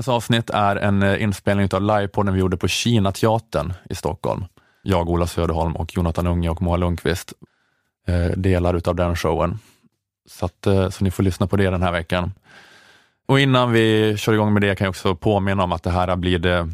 Veckans 0.00 0.16
avsnitt 0.16 0.50
är 0.50 0.76
en 0.76 1.02
eh, 1.02 1.22
inspelning 1.22 1.68
av 1.72 1.82
livepodden 1.82 2.34
vi 2.34 2.40
gjorde 2.40 2.56
på 2.56 2.68
Kina-teatern 2.68 3.72
i 3.90 3.94
Stockholm. 3.94 4.44
Jag, 4.82 5.10
Ola 5.10 5.26
Söderholm 5.26 5.76
och 5.76 5.96
Jonathan 5.96 6.26
Unge 6.26 6.50
och 6.50 6.62
Moa 6.62 6.76
Lundqvist 6.76 7.32
eh, 8.06 8.36
delar 8.36 8.74
utav 8.74 8.94
den 8.94 9.16
showen. 9.16 9.58
Så, 10.28 10.46
att, 10.46 10.66
eh, 10.66 10.88
så 10.90 11.04
ni 11.04 11.10
får 11.10 11.22
lyssna 11.22 11.46
på 11.46 11.56
det 11.56 11.70
den 11.70 11.82
här 11.82 11.92
veckan. 11.92 12.32
Och 13.28 13.40
innan 13.40 13.72
vi 13.72 14.16
kör 14.16 14.32
igång 14.32 14.52
med 14.52 14.62
det 14.62 14.76
kan 14.76 14.84
jag 14.84 14.90
också 14.90 15.14
påminna 15.14 15.64
om 15.64 15.72
att 15.72 15.82
det 15.82 15.90
här 15.90 16.16
blir 16.16 16.38
det 16.38 16.68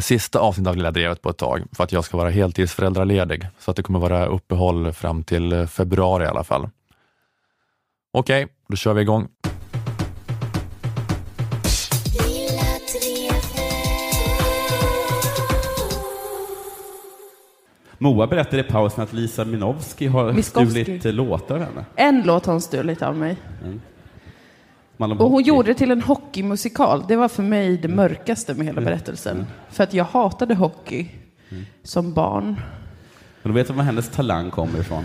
sista 0.00 0.38
avsnittet 0.38 0.68
av 0.68 0.76
Lilla 0.76 0.90
Drevet 0.90 1.22
på 1.22 1.30
ett 1.30 1.38
tag, 1.38 1.62
för 1.72 1.84
att 1.84 1.92
jag 1.92 2.04
ska 2.04 2.16
vara 2.16 2.30
heltidsföräldraledig. 2.30 3.48
Så 3.58 3.70
att 3.70 3.76
det 3.76 3.82
kommer 3.82 3.98
vara 3.98 4.26
uppehåll 4.26 4.92
fram 4.92 5.24
till 5.24 5.66
februari 5.66 6.24
i 6.24 6.28
alla 6.28 6.44
fall. 6.44 6.68
Okej, 8.12 8.46
då 8.68 8.76
kör 8.76 8.94
vi 8.94 9.02
igång. 9.02 9.28
Moa 17.98 18.26
berättade 18.26 18.60
i 18.60 18.64
pausen 18.64 19.04
att 19.04 19.12
Lisa 19.12 19.44
Minovski 19.44 20.06
har 20.06 20.32
Miskovsky. 20.32 20.82
stulit 20.84 21.04
eh, 21.06 21.12
låtar 21.12 21.54
av 21.54 21.60
henne. 21.62 21.84
En 21.96 22.22
låt 22.22 22.46
har 22.46 22.52
hon 22.52 22.60
stulit 22.60 23.02
av 23.02 23.16
mig. 23.16 23.36
Man 24.96 25.10
har 25.10 25.16
Och 25.18 25.24
hon 25.24 25.32
hockey. 25.32 25.48
gjorde 25.48 25.68
det 25.68 25.74
till 25.74 25.90
en 25.90 26.02
hockeymusikal. 26.02 27.04
Det 27.08 27.16
var 27.16 27.28
för 27.28 27.42
mig 27.42 27.76
det 27.78 27.88
mörkaste 27.88 28.54
med 28.54 28.66
hela 28.66 28.80
berättelsen. 28.80 29.46
För 29.70 29.84
att 29.84 29.94
jag 29.94 30.04
hatade 30.04 30.54
hockey 30.54 31.08
som 31.82 32.12
barn. 32.12 32.60
Men 33.42 33.52
du 33.52 33.58
vet 33.62 33.70
var 33.70 33.82
hennes 33.84 34.08
talang 34.10 34.50
kommer 34.50 34.78
ifrån? 34.80 35.04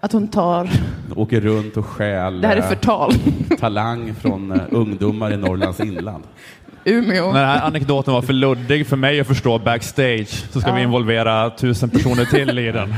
Att 0.00 0.12
hon 0.12 0.28
tar... 0.28 0.70
Åker 1.16 1.40
runt 1.40 1.76
och 1.76 1.86
stjäl 1.86 2.40
Det 2.40 2.46
här 2.48 2.56
är 2.56 2.60
eh, 2.60 2.68
förtal. 2.68 3.12
talang 3.60 4.14
från 4.14 4.52
eh, 4.52 4.60
ungdomar 4.70 5.32
i 5.32 5.36
Norrlands 5.36 5.80
inland. 5.80 6.24
Umeå. 6.84 7.32
När 7.32 7.40
den 7.40 7.48
här 7.48 7.66
anekdoten 7.66 8.14
var 8.14 8.22
för 8.22 8.32
luddig 8.32 8.86
för 8.86 8.96
mig 8.96 9.20
att 9.20 9.26
förstå 9.26 9.58
backstage 9.58 10.52
så 10.52 10.60
ska 10.60 10.72
vi 10.72 10.82
involvera 10.82 11.50
tusen 11.50 11.90
personer 11.90 12.24
till 12.24 12.58
i 12.58 12.72
den. 12.72 12.94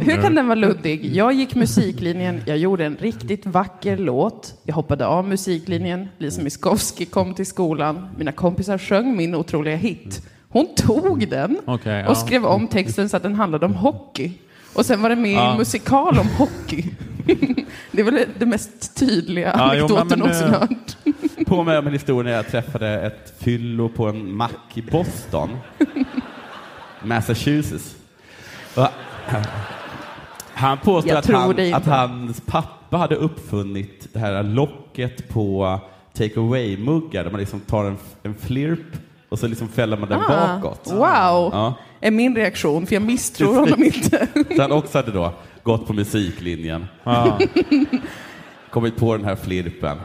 Hur 0.00 0.22
kan 0.22 0.34
den 0.34 0.46
vara 0.46 0.58
luddig? 0.58 1.16
Jag 1.16 1.32
gick 1.32 1.54
musiklinjen, 1.54 2.42
jag 2.46 2.58
gjorde 2.58 2.84
en 2.86 2.96
riktigt 3.00 3.46
vacker 3.46 3.96
låt. 3.96 4.54
Jag 4.64 4.74
hoppade 4.74 5.06
av 5.06 5.28
musiklinjen, 5.28 6.08
Lisa 6.18 6.42
Miskovsky 6.42 7.04
kom 7.04 7.34
till 7.34 7.46
skolan. 7.46 8.08
Mina 8.16 8.32
kompisar 8.32 8.78
sjöng 8.78 9.16
min 9.16 9.34
otroliga 9.34 9.76
hit. 9.76 10.22
Hon 10.48 10.74
tog 10.76 11.28
den 11.28 11.58
ja. 11.84 12.08
och 12.08 12.16
skrev 12.16 12.46
om 12.46 12.68
texten 12.68 13.08
så 13.08 13.16
att 13.16 13.22
den 13.22 13.34
handlade 13.34 13.66
om 13.66 13.74
hockey. 13.74 14.32
Och 14.74 14.86
sen 14.86 15.02
var 15.02 15.08
det 15.08 15.16
med 15.16 15.30
i 15.30 15.34
Ja. 15.34 15.52
en 15.52 15.58
musikal 15.58 16.18
om 16.18 16.26
hockey. 16.38 16.84
det 17.92 18.00
är 18.00 18.04
väl 18.04 18.24
det 18.38 18.46
mest 18.46 18.96
tydliga 18.96 19.52
Ja, 19.56 19.62
anekdoten 19.62 20.18
någonsin 20.18 20.46
eh, 20.46 20.52
hört. 20.60 20.96
På 21.46 21.62
med 21.64 21.78
om 21.78 21.86
en 21.86 21.92
historia 21.92 22.30
när 22.30 22.36
jag 22.36 22.48
träffade 22.48 22.88
ett 23.00 23.34
fyllo 23.38 23.88
på 23.88 24.06
en 24.08 24.36
mack 24.36 24.70
i 24.74 24.82
Boston, 24.82 25.50
Massachusetts. 27.02 27.96
Och, 28.74 28.86
han 30.54 30.78
påstår 30.78 31.16
att, 31.16 31.26
han, 31.26 31.74
att 31.74 31.86
hans 31.86 32.40
pappa 32.40 32.96
hade 32.96 33.14
uppfunnit 33.14 34.08
det 34.12 34.18
här 34.18 34.42
locket 34.42 35.28
på 35.28 35.80
take 36.12 36.40
away-muggar 36.40 37.24
där 37.24 37.30
man 37.30 37.40
liksom 37.40 37.60
tar 37.60 37.84
en, 37.84 37.96
en 38.22 38.34
flirp 38.34 38.96
och 39.28 39.38
så 39.38 39.46
liksom 39.46 39.68
fäller 39.68 39.96
man 39.96 40.08
den 40.08 40.20
bakåt. 40.28 40.88
Ah, 40.92 40.94
Wow, 40.94 41.50
Ja. 41.52 41.74
är 42.00 42.10
min 42.10 42.36
reaktion, 42.36 42.86
för 42.86 42.94
jag 42.94 43.02
misstror 43.02 43.54
honom 43.54 43.82
inte. 43.84 44.26
Så 44.56 44.62
han 44.62 44.72
också 44.72 44.98
hade 44.98 45.10
då 45.12 45.32
gått 45.70 45.86
på 45.86 45.92
musiklinjen, 45.92 46.86
Ja. 47.04 47.38
kommit 48.70 48.96
på 48.96 49.16
den 49.16 49.24
här 49.26 49.36
flirpen. 49.36 49.96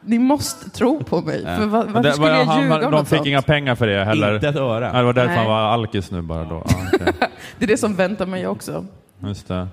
Ni 0.00 0.18
måste 0.18 0.70
tro 0.70 1.04
på 1.04 1.20
mig. 1.20 1.42
För 1.44 1.66
va- 1.66 1.84
varför 1.86 2.02
Det, 2.02 2.12
skulle 2.12 2.30
var, 2.30 2.38
jag 2.38 2.44
han, 2.44 2.62
ljuga 2.62 2.74
om 2.74 2.80
de 2.80 2.90
något 2.90 3.08
fick 3.08 3.16
sånt? 3.16 3.26
inga 3.28 3.42
pengar 3.42 3.74
för 3.74 3.86
det 3.86 4.04
heller. 4.04 4.34
Inte 4.34 4.48
ett 4.48 4.56
öre. 4.56 4.90
Ja, 4.92 4.98
det 4.98 5.04
var 5.04 5.12
därför 5.12 5.28
Nej. 5.28 5.36
han 5.38 5.46
var 5.46 5.60
alkis 5.60 6.10
nu 6.10 6.22
bara 6.22 6.44
då. 6.44 6.62
Ja, 6.68 6.76
okej. 6.92 7.12
Det 7.58 7.64
är 7.64 7.66
det 7.68 7.76
som 7.76 7.94
väntar 7.94 8.26
mig 8.26 8.46
också. 8.46 8.86
Just 9.24 9.48
det. 9.48 9.68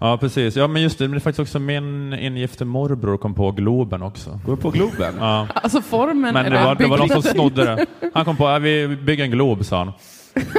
Ja, 0.00 0.18
precis. 0.18 0.56
Ja, 0.56 0.66
men 0.66 0.82
just 0.82 0.98
det, 0.98 1.04
men 1.04 1.10
det 1.10 1.16
är 1.16 1.20
faktiskt 1.20 1.40
också 1.40 1.58
min 1.58 2.12
ingifte 2.12 2.64
morbror 2.64 3.16
kom 3.16 3.34
på 3.34 3.50
Globen 3.50 4.02
också. 4.02 4.40
Går 4.46 4.56
på 4.56 4.70
Globen? 4.70 5.14
Ja. 5.20 5.46
Alltså 5.54 5.80
formen 5.82 6.34
Men 6.34 6.52
det 6.52 6.64
var, 6.64 6.74
det 6.74 6.86
var 6.86 6.98
någon 6.98 7.08
som 7.08 7.22
snodde 7.22 7.64
det. 7.64 7.86
Han 8.14 8.24
kom 8.24 8.36
på 8.36 8.46
att 8.48 8.62
vi 8.62 8.88
bygger 8.88 9.24
en 9.24 9.30
glob, 9.30 9.64
sa 9.64 9.78
han. 9.78 9.92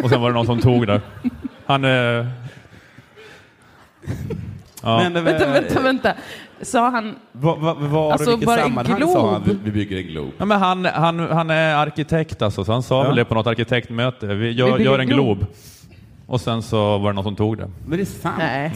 Och 0.03 0.09
sen 0.09 0.22
var 0.22 0.29
det 0.29 0.34
någon 0.35 0.45
som 0.45 0.59
tog 0.59 0.88
det. 0.88 1.01
Han... 1.66 1.85
Eh... 1.85 2.25
Ja. 4.84 4.97
Men, 5.09 5.24
Vänta, 5.24 5.52
vänta, 5.52 5.80
vänta. 5.81 6.14
Sa 6.62 6.90
han... 6.90 7.16
Vad 7.31 7.59
va, 7.59 7.74
var 7.74 8.12
Alltså, 8.12 8.30
vilket 8.30 8.46
bara 8.47 8.58
en 8.58 8.64
sammanhang 8.64 8.97
glob? 8.97 9.09
sa 9.12 9.31
han 9.31 9.44
vi, 9.46 9.58
vi 9.64 9.72
bygger 9.72 9.97
en 9.97 10.03
glob? 10.08 10.31
Ja, 10.38 10.46
men 10.46 10.59
han, 10.59 10.86
han, 10.86 11.20
han 11.20 11.50
är 11.50 11.75
arkitekt 11.75 12.42
alltså, 12.42 12.66
så 12.66 12.72
han 12.72 12.84
sa 12.84 13.02
Ja. 13.03 13.08
väl 13.08 13.16
det 13.16 13.25
på 13.25 13.36
något 13.36 13.48
arkitektmöte. 13.48 14.28
Vi 14.28 14.36
Vi 14.36 14.52
gör, 14.52 14.72
bygger 14.78 14.92
gör 14.92 15.00
en 15.00 15.08
glob. 15.08 15.38
glob. 15.38 15.48
Och 16.28 16.42
sen 16.42 16.62
så 16.62 16.98
var 16.98 17.09
det 17.09 17.16
någon 17.16 17.24
som 17.24 17.36
tog 17.36 17.58
det. 17.58 17.69
Men 17.88 17.98
det 17.98 18.03
är 18.03 18.06
sant. 18.06 18.36
Nej. 18.38 18.72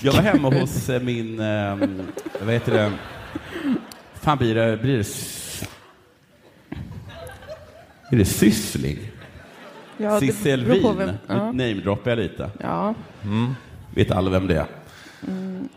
Jag 0.00 0.12
var 0.12 0.20
hemma 0.22 0.50
hos 0.50 0.88
eh, 0.88 1.02
min, 1.02 1.40
eh, 1.40 1.76
vad 2.44 2.54
heter 2.54 2.72
det, 2.72 2.92
fan 4.14 4.38
blir 4.38 4.54
det, 4.54 4.76
blir 4.76 4.98
det, 4.98 5.06
blir 8.10 8.18
det 8.18 8.24
Syssling? 8.24 8.98
Ja, 9.96 10.20
Sissel 10.20 10.64
Wien. 10.64 11.12
Ja. 11.26 11.34
namedroppar 11.52 12.10
jag 12.10 12.18
lite. 12.18 12.50
ja. 12.62 12.94
Vet 13.96 14.10
alla 14.10 14.30
vem 14.30 14.46
det 14.46 14.54
är? 14.56 14.66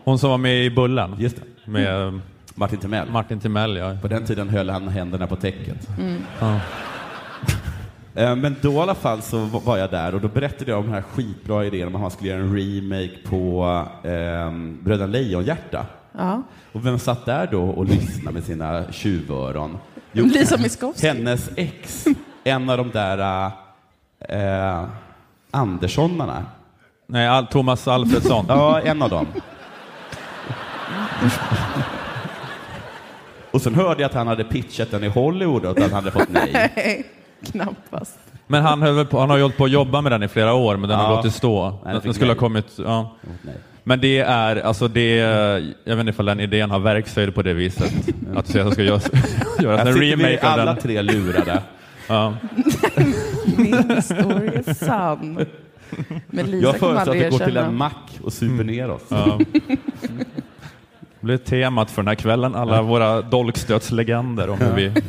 Hon 0.04 0.18
som 0.18 0.30
var 0.30 0.38
med 0.38 0.64
i 0.64 0.70
Bullen. 0.70 1.16
Just 1.18 1.36
det. 1.36 1.70
Med 1.70 2.06
eh, 2.06 2.14
Martin 2.54 2.78
Timell. 2.78 3.10
Martin 3.10 3.40
Timell, 3.40 3.76
ja. 3.76 3.96
På 4.02 4.08
den 4.08 4.24
tiden 4.26 4.48
höll 4.48 4.70
han 4.70 4.88
händerna 4.88 5.26
på 5.26 5.36
täcket. 5.36 5.88
Ja. 6.40 6.60
Eh, 8.14 8.36
Men 8.36 8.56
då 8.60 8.72
i 8.72 8.78
alla 8.78 8.94
fall 8.94 9.22
så 9.22 9.38
var 9.44 9.76
jag 9.76 9.90
där 9.90 10.14
och 10.14 10.20
då 10.20 10.28
berättade 10.28 10.70
jag 10.70 10.78
om 10.80 10.84
den 10.84 10.94
här 10.94 11.02
skitbra 11.02 11.64
idén 11.64 11.88
om 11.88 11.94
att 11.94 12.00
man 12.00 12.10
skulle 12.10 12.30
göra 12.30 12.40
en 12.40 12.56
remake 12.56 13.16
på 13.28 13.64
eh, 14.02 14.52
Bröderna 14.84 15.06
Lejonhjärta. 15.06 15.86
ja. 16.18 16.42
Och 16.72 16.86
vem 16.86 16.98
satt 16.98 17.26
där 17.26 17.48
då 17.50 17.62
och 17.62 17.84
lyssnade 17.86 18.34
med 18.34 18.44
sina 18.44 18.92
tjuvöron? 18.92 19.78
Jo, 20.12 20.24
Lisa 20.24 20.56
Miskovsky. 20.58 21.06
hennes 21.08 21.50
ex, 21.56 22.06
en 22.44 22.70
av 22.70 22.76
de 22.76 22.90
där 22.90 23.50
eh, 24.18 24.84
Anderssonarna. 25.50 26.44
Nej, 27.10 27.28
Al- 27.28 27.46
Thomas 27.46 27.88
Alfredsson. 27.88 28.44
Ja, 28.48 28.80
en 28.80 29.02
av 29.02 29.10
dem. 29.10 29.26
Och 33.50 33.60
sen 33.62 33.74
hörde 33.74 34.02
jag 34.02 34.08
att 34.08 34.14
han 34.14 34.26
hade 34.26 34.44
pitchat 34.44 34.90
den 34.90 35.04
i 35.04 35.08
Hollywood 35.08 35.64
och 35.64 35.70
att 35.70 35.82
han 35.82 35.92
hade 35.92 36.10
fått 36.10 36.28
nej. 36.28 36.50
Nej, 36.76 37.06
knappast. 37.52 38.18
Men 38.46 38.62
han, 38.62 39.06
på, 39.06 39.20
han 39.20 39.30
har 39.30 39.36
ju 39.36 39.42
hållit 39.42 39.56
på 39.56 39.64
att 39.64 39.70
jobba 39.70 40.00
med 40.00 40.12
den 40.12 40.22
i 40.22 40.28
flera 40.28 40.54
år, 40.54 40.76
men 40.76 40.88
den 40.88 40.98
Ja. 40.98 41.06
har 41.06 41.16
gått 41.16 41.24
i 41.24 41.30
stå. 41.30 41.78
den 41.84 42.00
Den 42.04 42.14
skulle 42.14 42.26
ha 42.30 42.34
nej. 42.34 42.38
kommit... 42.38 42.66
Ja. 42.76 43.16
nej. 43.42 43.54
Men 43.84 44.00
det 44.00 44.18
är, 44.18 44.56
alltså 44.56 44.88
det, 44.88 45.16
jag 45.84 45.96
vet 45.96 46.00
inte 46.00 46.10
ifall 46.10 46.26
den 46.26 46.40
idén 46.40 46.70
har 46.70 46.78
verkshöjd 46.78 47.34
på 47.34 47.42
det 47.42 47.52
viset. 47.54 47.92
Att 48.36 48.46
du 48.46 48.52
säger 48.52 48.64
att 48.64 48.70
det 48.70 48.74
ska 48.74 48.82
göras, 48.82 49.10
Här 49.58 49.68
en 49.68 49.78
sitter 49.78 49.92
vi 50.00 50.12
remake 50.12 50.46
av 50.46 50.52
alla 50.52 50.64
den. 50.64 50.76
tre 50.82 51.02
lurade. 51.02 51.62
Ja. 52.08 52.34
Min 53.56 53.90
historia 53.96 54.52
är 54.52 54.74
sann. 54.74 55.46
Men 56.26 56.50
Lisa 56.50 56.66
Jag 56.66 56.78
föreslår 56.78 57.14
att 57.14 57.20
vi 57.20 57.28
går 57.28 57.38
till 57.38 57.56
en 57.56 57.76
mack 57.76 58.18
och 58.22 58.32
super 58.32 58.64
ner 58.64 58.90
oss. 58.90 59.02
Ja. 59.08 59.38
Det 61.20 61.26
blir 61.26 61.36
temat 61.36 61.90
för 61.90 62.02
den 62.02 62.08
här 62.08 62.14
kvällen, 62.14 62.54
alla 62.54 62.82
våra 62.82 63.22
dolkstötslegender 63.22 64.50
om 64.50 64.58
hur 64.58 64.72
vi... 64.72 64.92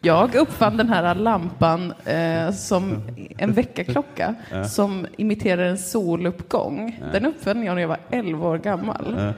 Jag 0.00 0.34
uppfann 0.34 0.76
den 0.76 0.88
här 0.88 1.14
lampan 1.14 1.94
eh, 2.04 2.52
som 2.54 3.02
en 3.38 3.52
väckarklocka 3.52 4.34
som 4.68 5.06
imiterar 5.16 5.62
en 5.62 5.78
soluppgång. 5.78 7.00
Den 7.12 7.26
uppfann 7.26 7.64
jag 7.64 7.74
när 7.74 7.82
jag 7.82 7.88
var 7.88 7.98
11 8.10 8.48
år 8.48 8.58
gammal. 8.58 9.32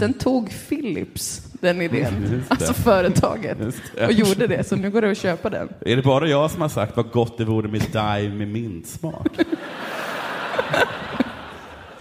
Sen 0.00 0.12
tog 0.12 0.50
Philips 0.68 1.53
den 1.64 1.82
idén, 1.82 2.14
det. 2.30 2.50
alltså 2.50 2.74
företaget, 2.74 3.58
och 4.06 4.12
gjorde 4.12 4.46
det. 4.46 4.68
Så 4.68 4.76
nu 4.76 4.90
går 4.90 5.02
det 5.02 5.10
att 5.10 5.18
köpa 5.18 5.50
den. 5.50 5.68
Är 5.80 5.96
det 5.96 6.02
bara 6.02 6.28
jag 6.28 6.50
som 6.50 6.62
har 6.62 6.68
sagt 6.68 6.96
vad 6.96 7.10
gott 7.10 7.38
det 7.38 7.44
vore 7.44 7.68
med 7.68 7.80
Dime 7.92 8.34
med 8.34 8.48
mintsmak? 8.48 9.28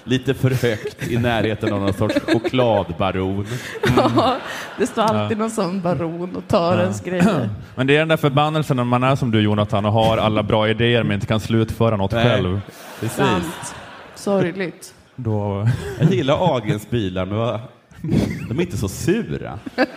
Lite 0.06 0.34
för 0.34 0.50
högt 0.50 1.08
i 1.12 1.18
närheten 1.18 1.74
av 1.74 1.82
någon 1.82 1.94
sorts 1.94 2.20
chokladbaron. 2.20 3.46
Ja, 3.98 4.38
det 4.80 4.88
står 4.88 5.02
alltid 5.02 5.38
någon 5.38 5.50
sån 5.52 5.82
baron 5.82 6.36
och 6.36 6.48
tar 6.48 6.78
ens 6.78 7.02
grejer. 7.02 7.50
Men 7.76 7.88
det 7.88 7.96
är 7.96 8.00
den 8.00 8.08
där 8.08 8.18
förbannelsen 8.18 8.78
när 8.78 8.84
man 8.84 9.04
är 9.04 9.16
som 9.16 9.32
du 9.32 9.42
Jonathan 9.42 9.86
och 9.86 9.92
har 9.94 10.18
alla 10.18 10.44
bra 10.44 10.70
idéer 10.70 11.04
men 11.04 11.12
inte 11.16 11.28
kan 11.28 11.40
slutföra 11.40 11.96
något 11.96 12.12
Nej. 12.12 12.24
själv. 12.24 12.62
Precis. 13.00 13.18
Sant. 13.18 13.76
Sorgligt. 14.16 14.94
Då... 15.16 15.68
Jag 16.00 16.12
gillar 16.14 16.56
Agens 16.58 16.90
bilar, 16.90 17.26
men 17.26 17.38
vad- 17.38 17.60
de 18.50 18.60
är 18.60 18.62
inte 18.62 18.78
så 18.78 18.88
sura. 18.88 19.60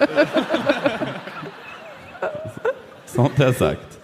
Sånt 3.06 3.38
har 3.38 3.44
jag 3.44 3.56
sagt. 3.56 4.00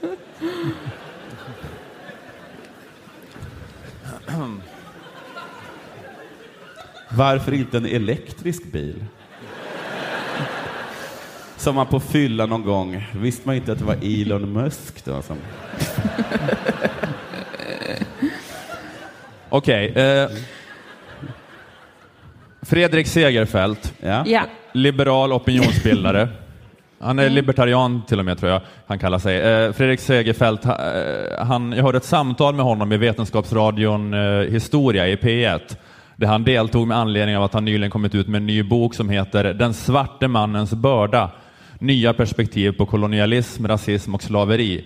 Varför 7.09 7.53
inte 7.53 7.77
en 7.77 7.87
elektrisk 7.87 8.65
bil? 8.65 9.05
som 11.63 11.75
man 11.75 11.87
på 11.87 12.01
fylla 12.01 12.47
någon 12.47 12.63
gång, 12.63 13.09
visste 13.13 13.43
man 13.49 13.57
inte 13.57 13.73
att 13.73 13.79
det 13.79 13.85
var 13.85 13.97
Elon 14.03 14.53
Musk 14.53 15.05
då 15.05 15.23
som... 15.23 15.37
Okej. 19.49 19.89
eh, 19.89 20.31
Fredrik 22.73 23.07
Segerfeldt, 23.07 23.93
Ja. 24.01 24.23
Ja. 24.27 24.43
liberal 24.73 25.33
opinionsbildare. 25.33 26.29
Han 27.01 27.19
är 27.19 27.31
libertarian 27.31 28.03
till 28.09 28.19
och 28.19 28.25
med, 28.25 28.39
tror 28.39 28.53
jag 28.53 28.61
han 28.87 28.99
kallar 28.99 29.19
sig. 29.19 29.41
Eh, 29.41 29.73
Fredrik 29.73 30.01
Segerfeldt, 30.01 30.65
eh, 30.65 30.73
han, 31.47 31.73
jag 31.73 31.83
hörde 31.85 31.99
ett 31.99 32.05
samtal 32.05 32.55
med 32.55 32.65
honom 32.65 32.93
i 32.93 32.97
Vetenskapsradion 32.97 34.15
eh, 34.15 34.21
Historia 34.51 35.09
i 35.09 35.17
P1, 35.17 35.61
där 36.17 36.27
han 36.27 36.45
deltog 36.45 36.87
med 36.89 36.97
anledning 36.99 37.37
av 37.37 37.43
att 37.43 37.55
han 37.55 37.65
nyligen 37.65 37.91
kommit 37.91 38.15
ut 38.15 38.29
med 38.29 38.39
en 38.39 38.47
ny 38.47 38.63
bok 38.63 38.95
som 38.95 39.09
heter 39.09 39.45
Den 39.55 39.75
svarte 39.75 40.29
mannens 40.29 40.73
börda, 40.75 41.31
nya 41.79 42.13
perspektiv 42.13 42.73
på 42.73 42.87
kolonialism, 42.87 43.67
rasism 43.67 44.15
och 44.15 44.23
slaveri, 44.23 44.85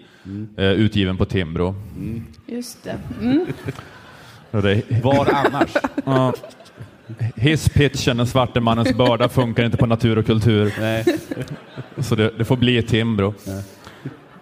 eh, 0.57 0.65
utgiven 0.65 1.17
på 1.17 1.25
Timbro. 1.25 1.75
Just 2.47 2.85
det. 2.85 2.95
Mm. 3.23 3.47
Det- 4.51 5.03
Var 5.05 5.29
annars? 5.33 5.71
Ja. 6.05 6.33
Hisspitchen, 7.37 8.17
den 8.17 8.27
svarte 8.27 8.61
mannens 8.61 8.95
börda, 8.95 9.29
funkar 9.29 9.65
inte 9.65 9.77
på 9.77 9.87
natur 9.87 10.19
och 10.19 10.27
kultur. 10.27 10.75
Nej. 10.81 11.05
Så 11.99 12.15
det, 12.15 12.31
det 12.39 12.45
får 12.45 12.57
bli 12.57 12.83
Timbro. 12.83 13.35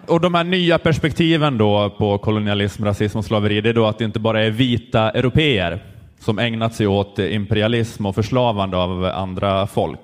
Och 0.07 0.21
de 0.21 0.33
här 0.33 0.43
nya 0.43 0.77
perspektiven 0.77 1.57
då 1.57 1.95
på 1.97 2.17
kolonialism, 2.17 2.83
rasism 2.85 3.17
och 3.17 3.25
slaveri, 3.25 3.61
det 3.61 3.69
är 3.69 3.73
då 3.73 3.85
att 3.85 3.97
det 3.97 4.05
inte 4.05 4.19
bara 4.19 4.43
är 4.43 4.51
vita 4.51 5.09
europeer 5.09 5.83
som 6.19 6.39
ägnat 6.39 6.75
sig 6.75 6.87
åt 6.87 7.19
imperialism 7.19 8.05
och 8.05 8.15
förslavande 8.15 8.77
av 8.77 9.05
andra 9.05 9.67
folk. 9.67 9.99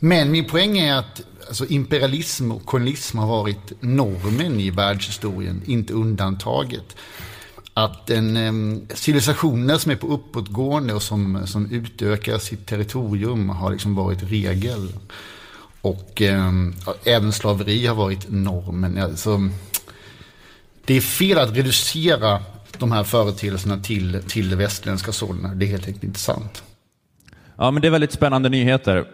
Men 0.00 0.30
min 0.30 0.44
poäng 0.44 0.78
är 0.78 0.94
att 0.94 1.22
alltså, 1.48 1.66
imperialism 1.66 2.52
och 2.52 2.64
kolonialism 2.64 3.18
har 3.18 3.26
varit 3.26 3.72
normen 3.80 4.60
i 4.60 4.70
världshistorien, 4.70 5.62
inte 5.66 5.92
undantaget. 5.92 6.96
Att 7.74 8.10
en 8.10 8.36
em, 8.36 8.86
civilisationer 8.94 9.78
som 9.78 9.92
är 9.92 9.96
på 9.96 10.06
uppåtgående 10.06 10.94
och 10.94 11.02
som, 11.02 11.46
som 11.46 11.70
utökar 11.70 12.38
sitt 12.38 12.66
territorium 12.66 13.48
har 13.48 13.70
liksom 13.70 13.94
varit 13.94 14.22
regel. 14.22 14.92
Och 15.80 16.22
em, 16.22 16.74
även 17.04 17.32
slaveri 17.32 17.86
har 17.86 17.94
varit 17.94 18.30
normen. 18.30 18.98
Alltså, 18.98 19.48
det 20.84 20.94
är 20.94 21.00
fel 21.00 21.38
att 21.38 21.56
reducera 21.56 22.42
de 22.78 22.92
här 22.92 23.04
företeelserna 23.04 23.78
till, 23.78 24.22
till 24.28 24.50
det 24.50 24.56
västerländska 24.56 25.12
sådana. 25.12 25.54
Det 25.54 25.64
är 25.64 25.68
helt 25.68 25.86
enkelt 25.86 26.04
inte 26.04 26.20
sant. 26.20 26.62
Ja, 27.56 27.70
men 27.70 27.82
det 27.82 27.88
är 27.88 27.92
väldigt 27.92 28.12
spännande 28.12 28.48
nyheter. 28.48 29.06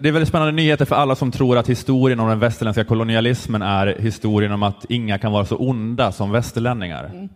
Det 0.00 0.08
är 0.08 0.12
väldigt 0.12 0.28
spännande 0.28 0.52
nyheter 0.52 0.84
för 0.84 0.96
alla 0.96 1.14
som 1.14 1.30
tror 1.30 1.58
att 1.58 1.68
historien 1.68 2.20
om 2.20 2.28
den 2.28 2.38
västerländska 2.38 2.84
kolonialismen 2.84 3.62
är 3.62 3.96
historien 3.98 4.52
om 4.52 4.62
att 4.62 4.84
inga 4.88 5.18
kan 5.18 5.32
vara 5.32 5.44
så 5.44 5.56
onda 5.56 6.12
som 6.12 6.30
västerlänningar. 6.30 7.28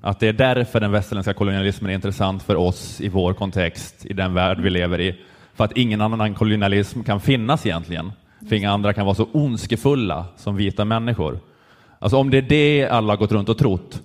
Att 0.00 0.20
det 0.20 0.28
är 0.28 0.32
därför 0.32 0.80
den 0.80 0.92
västerländska 0.92 1.34
kolonialismen 1.34 1.90
är 1.90 1.94
intressant 1.94 2.42
för 2.42 2.56
oss 2.56 3.00
i 3.00 3.08
vår 3.08 3.34
kontext, 3.34 4.06
i 4.06 4.12
den 4.12 4.34
värld 4.34 4.60
vi 4.60 4.70
lever 4.70 5.00
i. 5.00 5.18
För 5.54 5.64
att 5.64 5.76
ingen 5.76 6.00
annan 6.00 6.34
kolonialism 6.34 7.02
kan 7.02 7.20
finnas 7.20 7.66
egentligen. 7.66 8.12
För 8.48 8.56
inga 8.56 8.70
andra 8.70 8.92
kan 8.92 9.06
vara 9.06 9.14
så 9.14 9.28
ondskefulla 9.32 10.24
som 10.36 10.56
vita 10.56 10.84
människor. 10.84 11.38
Alltså 11.98 12.16
om 12.16 12.30
det 12.30 12.38
är 12.38 12.42
det 12.42 12.88
alla 12.88 13.12
har 13.12 13.16
gått 13.16 13.32
runt 13.32 13.48
och 13.48 13.58
trott, 13.58 14.00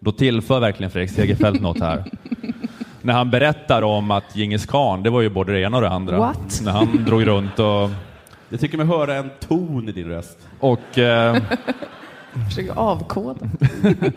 då 0.00 0.12
tillför 0.12 0.60
verkligen 0.60 0.90
Fredrik 0.90 1.10
Segerfeldt 1.10 1.62
något 1.62 1.80
här. 1.80 2.04
När 3.02 3.14
han 3.14 3.30
berättar 3.30 3.82
om 3.82 4.10
att 4.10 4.36
Djingis 4.36 4.66
khan, 4.66 5.02
det 5.02 5.10
var 5.10 5.20
ju 5.20 5.28
både 5.28 5.52
det 5.52 5.60
ena 5.60 5.76
och 5.76 5.82
det 5.82 5.88
andra. 5.88 6.18
What? 6.18 6.60
När 6.64 6.72
han 6.72 7.04
drog 7.04 7.26
runt 7.26 7.58
och, 7.58 7.90
Jag 8.48 8.60
tycker 8.60 8.78
mig 8.78 8.86
höra 8.86 9.14
en 9.14 9.30
ton 9.48 9.88
i 9.88 9.92
din 9.92 10.08
röst. 10.08 10.38
och, 10.60 10.98
eh, 10.98 11.36
Försöker 12.48 12.72
avkoda. 12.78 13.46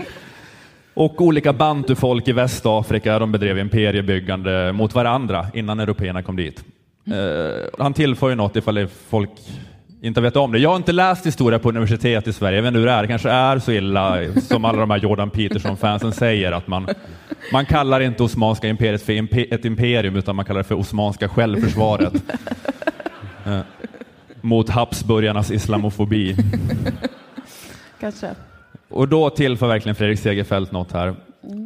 och 0.93 1.21
olika 1.21 1.53
bantufolk 1.53 2.27
i 2.27 2.31
Västafrika, 2.31 3.19
de 3.19 3.31
bedrev 3.31 3.59
imperiebyggande 3.59 4.73
mot 4.73 4.95
varandra 4.95 5.47
innan 5.53 5.79
européerna 5.79 6.23
kom 6.23 6.35
dit. 6.35 6.63
Eh, 7.07 7.69
han 7.79 7.93
tillför 7.93 8.29
ju 8.29 8.35
något 8.35 8.55
ifall 8.55 8.75
det 8.75 8.81
är 8.81 8.89
folk 9.09 9.31
inte 10.03 10.21
vet 10.21 10.35
om 10.35 10.51
det. 10.51 10.59
Jag 10.59 10.69
har 10.69 10.75
inte 10.75 10.91
läst 10.91 11.25
historia 11.25 11.59
på 11.59 11.69
universitet 11.69 12.27
i 12.27 12.33
Sverige, 12.33 12.57
jag 12.57 12.63
vet 12.63 12.67
inte 12.67 12.79
hur 12.79 12.85
det 12.85 12.91
är. 12.91 13.01
Det 13.01 13.07
kanske 13.07 13.29
är 13.29 13.59
så 13.59 13.71
illa 13.71 14.19
som 14.41 14.65
alla 14.65 14.79
de 14.79 14.89
här 14.89 14.97
Jordan 14.97 15.29
Peterson-fansen 15.29 16.11
säger, 16.11 16.51
att 16.51 16.67
man, 16.67 16.87
man 17.51 17.65
kallar 17.65 17.99
inte 17.99 18.23
Osmanska 18.23 18.67
imperiet 18.67 19.01
för 19.01 19.13
impe- 19.13 19.53
ett 19.53 19.65
imperium, 19.65 20.15
utan 20.15 20.35
man 20.35 20.45
kallar 20.45 20.57
det 20.57 20.63
för 20.63 20.75
Osmanska 20.75 21.29
självförsvaret. 21.29 22.13
Eh, 23.45 23.59
mot 24.41 24.69
Habsburgarnas 24.69 25.51
islamofobi. 25.51 26.35
Kanske. 27.99 28.29
Och 28.89 29.07
då 29.07 29.29
tillför 29.29 29.67
verkligen 29.67 29.95
Fredrik 29.95 30.19
Segerfeldt 30.19 30.71
något 30.71 30.91
här. 30.91 31.15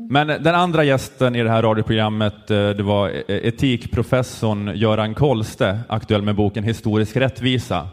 Men 0.09 0.27
den 0.27 0.55
andra 0.55 0.83
gästen 0.83 1.35
i 1.35 1.43
det 1.43 1.49
här 1.49 1.61
radioprogrammet 1.61 2.51
eh, 2.51 2.69
det 2.69 2.83
var 2.83 3.09
e- 3.09 3.23
etikprofessorn 3.27 4.71
Göran 4.75 5.13
Kolste, 5.13 5.79
aktuell 5.89 6.21
med 6.21 6.35
boken 6.35 6.63
Historisk 6.63 7.15
rättvisa, 7.15 7.87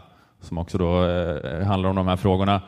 som 0.45 0.57
också 0.57 0.77
då 0.77 1.05
eh, 1.05 1.65
handlar 1.65 1.89
om 1.89 1.95
de 1.95 2.07
här 2.07 2.15
frågorna. 2.15 2.61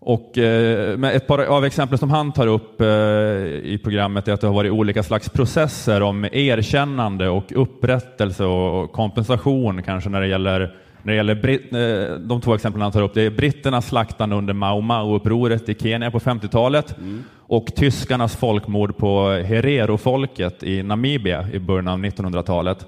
Och 0.00 0.38
eh, 0.38 0.96
med 0.96 1.16
ett 1.16 1.26
par 1.26 1.38
av 1.38 1.64
exemplen 1.64 1.98
som 1.98 2.10
han 2.10 2.32
tar 2.32 2.46
upp 2.46 2.80
eh, 2.80 2.86
i 2.86 3.80
programmet 3.84 4.28
är 4.28 4.32
att 4.32 4.40
det 4.40 4.46
har 4.46 4.54
varit 4.54 4.72
olika 4.72 5.02
slags 5.02 5.28
processer 5.28 6.02
om 6.02 6.24
erkännande 6.24 7.28
och 7.28 7.52
upprättelse 7.56 8.44
och 8.44 8.92
kompensation 8.92 9.82
kanske 9.82 10.10
när 10.10 10.20
det 10.20 10.26
gäller 10.26 10.74
när 11.02 11.12
det 11.12 11.16
gäller 11.16 11.34
britt, 11.34 11.72
eh, 11.72 12.16
de 12.18 12.40
två 12.40 12.54
exemplen 12.54 12.82
han 12.82 12.92
tar 12.92 13.02
upp, 13.02 13.14
det 13.14 13.22
är 13.22 13.30
britternas 13.30 13.88
slaktande 13.88 14.36
under 14.36 14.54
Mau 14.54 14.80
Mau-upproret 14.80 15.68
i 15.68 15.74
Kenya 15.74 16.10
på 16.10 16.20
50-talet 16.20 16.96
och 17.36 17.66
tyskarnas 17.66 18.36
folkmord 18.36 18.96
på 18.96 19.30
Herero-folket 19.30 20.62
i 20.62 20.82
Namibia 20.82 21.46
i 21.52 21.58
början 21.58 21.88
av 21.88 21.98
1900-talet. 21.98 22.86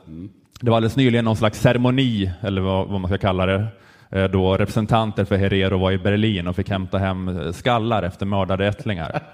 Det 0.61 0.71
var 0.71 0.77
alldeles 0.77 0.97
nyligen 0.97 1.25
någon 1.25 1.37
slags 1.37 1.61
ceremoni, 1.61 2.31
eller 2.41 2.61
vad, 2.61 2.89
vad 2.89 3.01
man 3.01 3.09
ska 3.11 3.19
kalla 3.19 3.47
det, 3.47 3.67
då 4.11 4.57
representanter 4.57 5.25
för 5.25 5.37
Herero 5.37 5.79
var 5.79 5.93
i 5.93 5.99
Berlin 5.99 6.49
och 6.49 6.57
fick 6.57 6.71
hämta 6.71 6.99
hem 6.99 7.29
eh, 7.29 7.53
skallar 7.53 8.03
efter 8.03 8.27
mördade 8.27 8.67
ättlingar. 8.67 9.21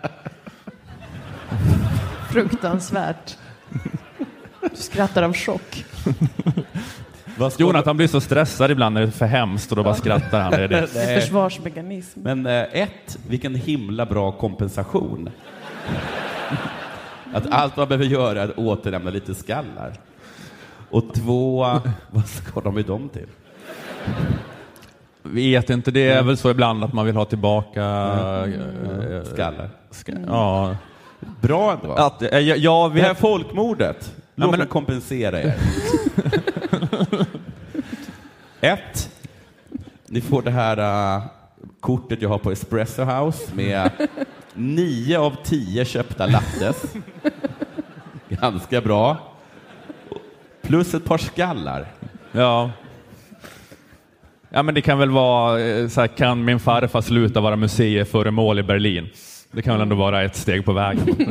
Fruktansvärt. 2.31 3.37
Du 4.61 4.77
skrattar 4.77 5.23
av 5.23 5.35
chock. 5.35 5.85
Jonathan 7.59 7.97
blir 7.97 8.07
så 8.07 8.21
stressad 8.21 8.71
ibland 8.71 8.95
när 8.95 9.01
det 9.01 9.07
är 9.07 9.11
för 9.11 9.27
hemskt 9.27 9.71
och 9.71 9.77
då 9.77 9.83
bara 9.83 9.95
skrattar 9.95 10.41
han. 10.41 10.53
Det 10.53 10.65
är 10.65 10.69
det. 10.69 10.81
Det 10.95 11.03
är 11.03 11.21
försvarsmekanism. 11.21 12.21
Men 12.23 12.47
eh, 12.47 12.67
ett, 12.73 13.19
vilken 13.29 13.55
himla 13.55 14.07
bra 14.07 14.33
kompensation. 14.33 15.31
Att 17.33 17.51
allt 17.51 17.77
man 17.77 17.89
behöver 17.89 18.05
göra 18.05 18.43
är 18.43 18.49
att 18.49 18.59
återlämna 18.59 19.11
lite 19.11 19.35
skallar. 19.35 19.93
Och 20.91 21.15
två, 21.15 21.81
vad 22.11 22.27
ska 22.27 22.61
de 22.61 22.75
med 22.75 22.85
dem 22.85 23.09
till? 23.09 23.27
Vet 25.33 25.71
inte, 25.71 25.91
det 25.91 26.09
är 26.09 26.23
väl 26.23 26.37
så 26.37 26.51
ibland 26.51 26.85
att 26.85 26.93
man 26.93 27.07
vill 27.07 27.17
ha 27.17 27.25
tillbaka... 27.25 27.81
eh, 27.81 29.25
Skallar. 29.33 29.71
ska, 29.91 30.13
ja. 30.27 30.77
Bra 31.41 31.73
ändå. 31.73 31.93
Att, 31.95 32.23
eh, 32.23 32.39
jag, 32.39 32.59
jag 32.59 32.95
Det 32.95 33.01
här 33.01 33.09
vet, 33.09 33.19
folkmordet, 33.19 34.15
låt 34.35 34.51
men- 34.51 34.59
mig 34.59 34.69
kompensera 34.69 35.43
er. 35.43 35.55
Ett, 38.61 39.11
ni 40.07 40.21
får 40.21 40.43
det 40.43 40.51
här 40.51 40.79
uh, 41.17 41.23
kortet 41.81 42.23
jag 42.23 42.29
har 42.29 42.39
på 42.39 42.51
Espresso 42.53 43.03
House 43.05 43.55
med 43.55 43.91
nio 44.55 45.19
av 45.19 45.37
tio 45.45 45.85
köpta 45.85 46.27
lattes. 46.27 46.95
Ganska 48.29 48.81
bra. 48.81 49.17
Plus 50.63 50.95
ett 50.95 51.05
par 51.05 51.19
skallar. 51.19 51.87
ja. 52.33 52.71
Ja, 54.57 54.63
men 54.63 54.75
det 54.75 54.81
kan 54.81 54.99
väl 54.99 55.11
vara 55.11 55.61
eh, 55.61 55.89
så 55.89 56.01
här, 56.01 56.09
kan 56.09 56.45
min 56.45 56.61
farfar 56.61 57.01
sluta 57.01 57.41
vara 57.41 57.57
museiföremål 57.57 58.59
i 58.59 58.63
Berlin? 58.63 59.09
Det 59.53 59.63
kan 59.63 59.73
väl 59.73 59.83
ändå 59.83 59.97
vara 59.97 60.23
ett 60.23 60.37
steg 60.37 60.65
på 60.65 60.73
vägen, 60.73 61.17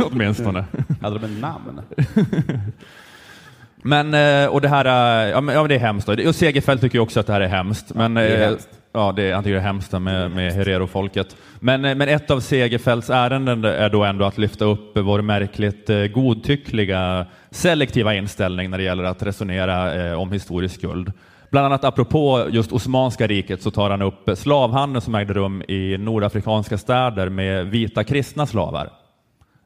åtminstone. 0.00 0.64
Hade 1.02 1.18
de 1.18 1.24
en 1.24 1.40
namn? 1.40 1.80
Men, 3.82 4.14
eh, 4.14 4.46
och 4.46 4.60
det 4.60 4.68
här, 4.68 4.84
eh, 4.84 5.30
ja, 5.30 5.40
men, 5.40 5.54
ja, 5.54 5.66
det 5.68 5.74
är 5.74 5.78
hemskt. 5.78 6.06
då. 6.06 6.28
Och 6.28 6.34
Segerfeldt 6.34 6.82
tycker 6.82 6.98
också 6.98 7.20
att 7.20 7.26
det 7.26 7.32
här 7.32 7.40
är 7.40 7.48
hemskt. 7.48 7.94
Men, 7.94 8.14
det 8.14 8.22
är 8.22 8.48
hemskt. 8.48 8.68
Ja, 8.92 9.12
det, 9.16 9.32
han 9.32 9.44
tycker 9.44 9.54
det 9.54 9.60
är 9.60 9.64
hemskt 9.64 9.92
med, 9.92 10.30
med 10.30 10.52
Herero-folket. 10.52 11.36
Men, 11.60 11.80
men 11.80 12.02
ett 12.02 12.30
av 12.30 12.40
Segerfeldts 12.40 13.10
ärenden 13.10 13.64
är 13.64 13.90
då 13.90 14.04
ändå 14.04 14.24
att 14.24 14.38
lyfta 14.38 14.64
upp 14.64 14.98
vår 14.98 15.22
märkligt 15.22 15.90
godtyckliga 16.14 17.26
selektiva 17.50 18.14
inställning 18.14 18.70
när 18.70 18.78
det 18.78 18.84
gäller 18.84 19.04
att 19.04 19.22
resonera 19.22 20.16
om 20.16 20.32
historisk 20.32 20.74
skuld. 20.74 21.12
Bland 21.54 21.66
annat 21.66 21.84
apropå 21.84 22.46
just 22.50 22.72
Osmanska 22.72 23.26
riket 23.26 23.62
så 23.62 23.70
tar 23.70 23.90
han 23.90 24.02
upp 24.02 24.30
slavhandeln 24.34 25.00
som 25.00 25.14
ägde 25.14 25.34
rum 25.34 25.62
i 25.62 25.96
nordafrikanska 25.98 26.78
städer 26.78 27.28
med 27.28 27.66
vita 27.66 28.04
kristna 28.04 28.46
slavar. 28.46 28.90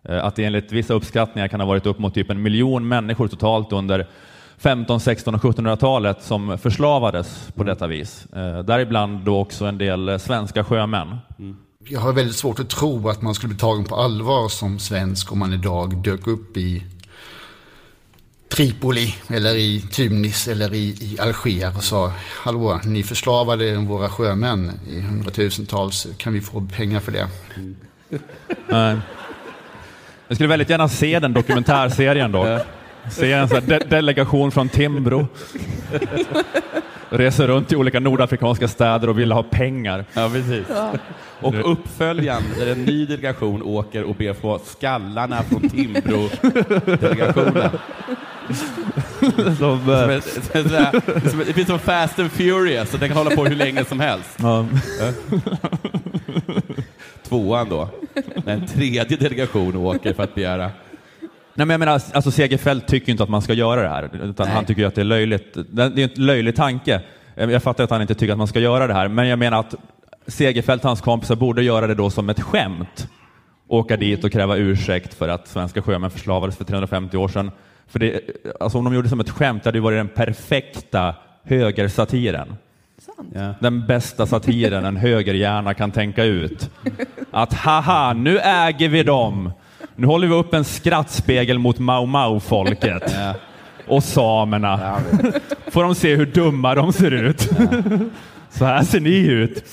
Eh, 0.09 0.25
Att 0.25 0.37
det 0.37 0.45
enligt 0.45 0.73
vissa 0.73 0.95
uppskattningar 0.95 1.49
kan 1.49 1.61
ha 1.61 1.66
varit 1.66 1.87
upp 1.87 1.99
mot 1.99 2.14
typ 2.14 2.30
en 2.30 2.42
miljon 2.42 2.88
människor 2.88 3.28
totalt 3.28 3.73
under 3.73 4.07
15, 4.59 5.00
16 5.00 5.35
och 5.35 5.40
1700-talet 5.40 6.23
som 6.23 6.59
förslavades 6.59 7.49
på 7.54 7.64
detta 7.64 7.87
vis. 7.87 8.26
Eh, 8.26 8.59
däribland 8.59 9.25
då 9.25 9.38
också 9.38 9.64
en 9.64 9.78
del 9.78 10.21
svenska 10.21 10.64
sjömän. 10.64 11.16
Jag 11.88 12.00
har 12.00 12.12
väldigt 12.12 12.37
svårt 12.37 12.61
att 12.61 12.71
tro 12.71 13.09
att 13.09 13.23
man 13.23 13.35
skulle 13.35 13.49
bli 13.49 13.59
tagen 13.59 13.85
på 13.85 13.97
allvar 13.97 14.49
som 14.49 14.78
svensk 14.78 15.33
om 15.33 15.38
man 15.38 15.52
idag 15.52 16.02
dök 16.04 16.26
upp 16.26 16.57
i 16.57 16.85
Tripoli 18.59 19.15
eller 19.29 19.57
i 19.57 19.81
Tunis 19.81 20.49
eller 20.49 20.75
i, 20.75 20.79
i 20.79 21.17
Alger 21.21 21.77
och 21.77 21.85
sa 21.85 22.12
Hallå, 22.45 22.81
ni 22.85 23.03
förslavade 23.03 23.77
våra 23.77 24.09
sjömän 24.09 24.73
i 24.91 25.00
hundratusentals. 25.00 26.07
Kan 26.17 26.33
vi 26.33 26.41
få 26.41 26.67
pengar 26.77 27.00
för 27.00 27.12
det? 27.12 27.29
Jag 30.29 30.37
skulle 30.37 30.49
väldigt 30.49 30.71
gärna 30.71 30.88
se 30.88 31.19
den 31.19 31.33
dokumentärserien 31.33 32.33
då. 32.33 32.61
Se 33.11 33.33
en 33.33 33.49
sån 33.49 33.62
de 33.67 33.79
delegation 33.79 34.50
från 34.50 34.69
Timbro. 34.69 35.29
Reser 37.11 37.47
runt 37.47 37.73
i 37.73 37.77
olika 37.77 38.00
nordafrikanska 38.00 38.69
städer 38.69 39.09
och 39.09 39.19
vill 39.19 39.33
ha 39.33 39.43
pengar. 39.43 40.05
Ja, 40.15 40.31
precis. 40.33 40.67
Och 41.41 41.73
uppföljaren, 41.73 42.43
där 42.59 42.67
en 42.67 42.85
ny 42.85 43.07
delegation 43.07 43.62
åker 43.62 44.05
och 44.05 44.15
ber 44.15 44.35
få 44.35 44.61
skallarna 44.65 45.43
från 45.43 45.69
Timbro-delegationen. 45.69 47.71
Som, 49.37 49.56
Som 49.56 49.90
eh, 49.90 50.08
ett- 50.11 50.25
sådär- 50.52 51.28
som 51.30 51.40
ett- 51.40 51.47
Det 51.47 51.52
finns 51.52 51.68
som 51.68 51.78
Fast 51.78 52.18
and 52.18 52.30
Furious, 52.32 52.90
så 52.90 52.97
den 52.97 53.08
kan 53.08 53.16
hålla 53.18 53.30
på 53.30 53.44
hur 53.44 53.56
länge 53.56 53.85
som 53.85 54.00
helst. 54.00 54.38
ja. 54.42 54.64
Tvåan 57.28 57.68
då, 57.68 57.88
när 58.44 58.54
en 58.54 58.66
tredje 58.66 59.04
delegation 59.16 59.76
åker 59.76 60.12
för 60.14 60.23
att 60.23 60.35
begära 60.35 60.70
Nej, 61.54 61.66
men 61.66 61.70
jag 61.70 61.78
menar, 61.78 61.92
alltså 62.12 62.30
Segerfeldt 62.30 62.87
tycker 62.88 63.11
inte 63.12 63.23
att 63.23 63.28
man 63.28 63.42
ska 63.42 63.52
göra 63.52 63.82
det 63.82 63.88
här, 63.88 64.04
utan 64.23 64.47
Nej. 64.47 64.54
han 64.54 64.64
tycker 64.64 64.87
att 64.87 64.94
det 64.94 65.00
är 65.00 65.04
löjligt. 65.04 65.54
Det 65.54 65.88
det 65.88 66.02
är 66.02 66.11
en 66.18 66.25
löjlig 66.26 66.56
tanke. 66.56 67.00
Jag 67.35 67.62
fattar 67.62 67.85
att 67.85 67.90
han 67.90 68.00
inte 68.02 68.14
tycker 68.14 68.32
att 68.32 68.38
man 68.38 68.47
ska 68.49 68.61
göra 68.61 68.87
det 68.87 68.94
här, 68.94 69.08
men 69.08 69.28
jag 69.28 69.38
menar 69.38 69.61
att 69.61 69.75
Segerfeldt 70.26 70.85
och 70.85 70.88
hans 70.90 71.00
kompisar 71.00 71.37
borde 71.37 71.62
göra 71.62 71.87
det 71.87 71.94
då 71.94 72.11
som 72.11 72.28
ett 72.30 72.40
skämt. 72.40 73.08
Åka 73.68 73.97
dit 73.97 74.25
och 74.25 74.32
kräva 74.32 74.56
ursäkt 74.56 75.14
för 75.14 75.28
att 75.28 75.49
svenska 75.49 75.82
sjömän 75.82 76.11
förslavades 76.11 76.56
för 76.56 76.64
350 76.64 77.16
år 77.16 77.28
sedan. 77.28 77.50
För 77.88 77.99
det, 77.99 78.21
alltså 78.61 78.78
om 78.78 78.85
de 78.85 78.95
gjorde 78.95 79.07
det 79.07 79.11
som 79.11 79.21
ett 79.21 79.30
skämt, 79.30 79.62
det 79.62 79.68
hade 79.68 79.78
ju 79.78 79.83
varit 79.83 79.99
den 79.99 80.09
perfekta 80.09 81.14
högersatiren. 81.45 82.57
Sant. 82.99 83.33
Ja. 83.35 83.54
Den 83.61 83.87
bästa 83.87 84.26
satiren 84.26 84.85
en 84.85 84.97
högerhjärna 84.97 85.75
kan 85.75 85.90
tänka 85.90 86.25
ut. 86.25 86.71
Att 87.30 87.54
haha, 87.54 88.12
nu 88.12 88.38
äger 88.38 88.88
vi 88.88 89.02
dem. 89.02 89.52
Nu 89.97 90.07
håller 90.07 90.26
vi 90.26 90.35
upp 90.35 90.54
en 90.54 90.64
skrattspegel 90.64 91.59
mot 91.59 91.78
Mau 91.78 92.07
Mau-folket. 92.07 93.16
Och 93.87 94.04
samerna. 94.04 95.00
Får 95.66 95.83
de 95.83 95.95
se 95.95 96.16
hur 96.16 96.26
dumma 96.26 96.75
de 96.75 96.92
ser 96.92 97.11
ut. 97.11 97.49
Så 98.50 98.64
här 98.64 98.83
ser 98.83 99.00
ni 99.00 99.16
ut. 99.18 99.64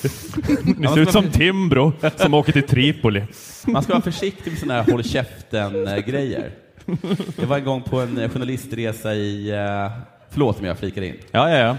Ni 0.77 0.87
ser 0.87 0.99
ut 0.99 1.11
som 1.11 1.29
Timbro 1.29 1.93
som 2.15 2.33
åker 2.33 2.51
till 2.51 2.63
Tripoli. 2.63 3.23
Man 3.65 3.83
ska 3.83 3.93
vara 3.93 4.03
försiktig 4.03 4.51
med 4.51 4.59
sådana 4.59 4.81
här 4.81 4.91
håll 4.91 5.03
käften-grejer. 5.03 6.51
Jag 7.39 7.47
var 7.47 7.57
en 7.57 7.65
gång 7.65 7.81
på 7.81 7.99
en 8.01 8.17
eh, 8.17 8.29
journalistresa 8.29 9.13
i... 9.13 9.49
eh, 9.49 9.91
Förlåt 10.29 10.59
om 10.59 10.65
jag 10.65 10.77
flikar 10.77 11.01
in. 11.01 11.15
Ja, 11.31 11.49
ja, 11.49 11.57
ja. 11.57 11.77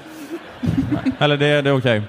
Eller 1.19 1.37
det, 1.37 1.63
det 1.63 1.71
är 1.71 1.79
okej. 1.79 2.03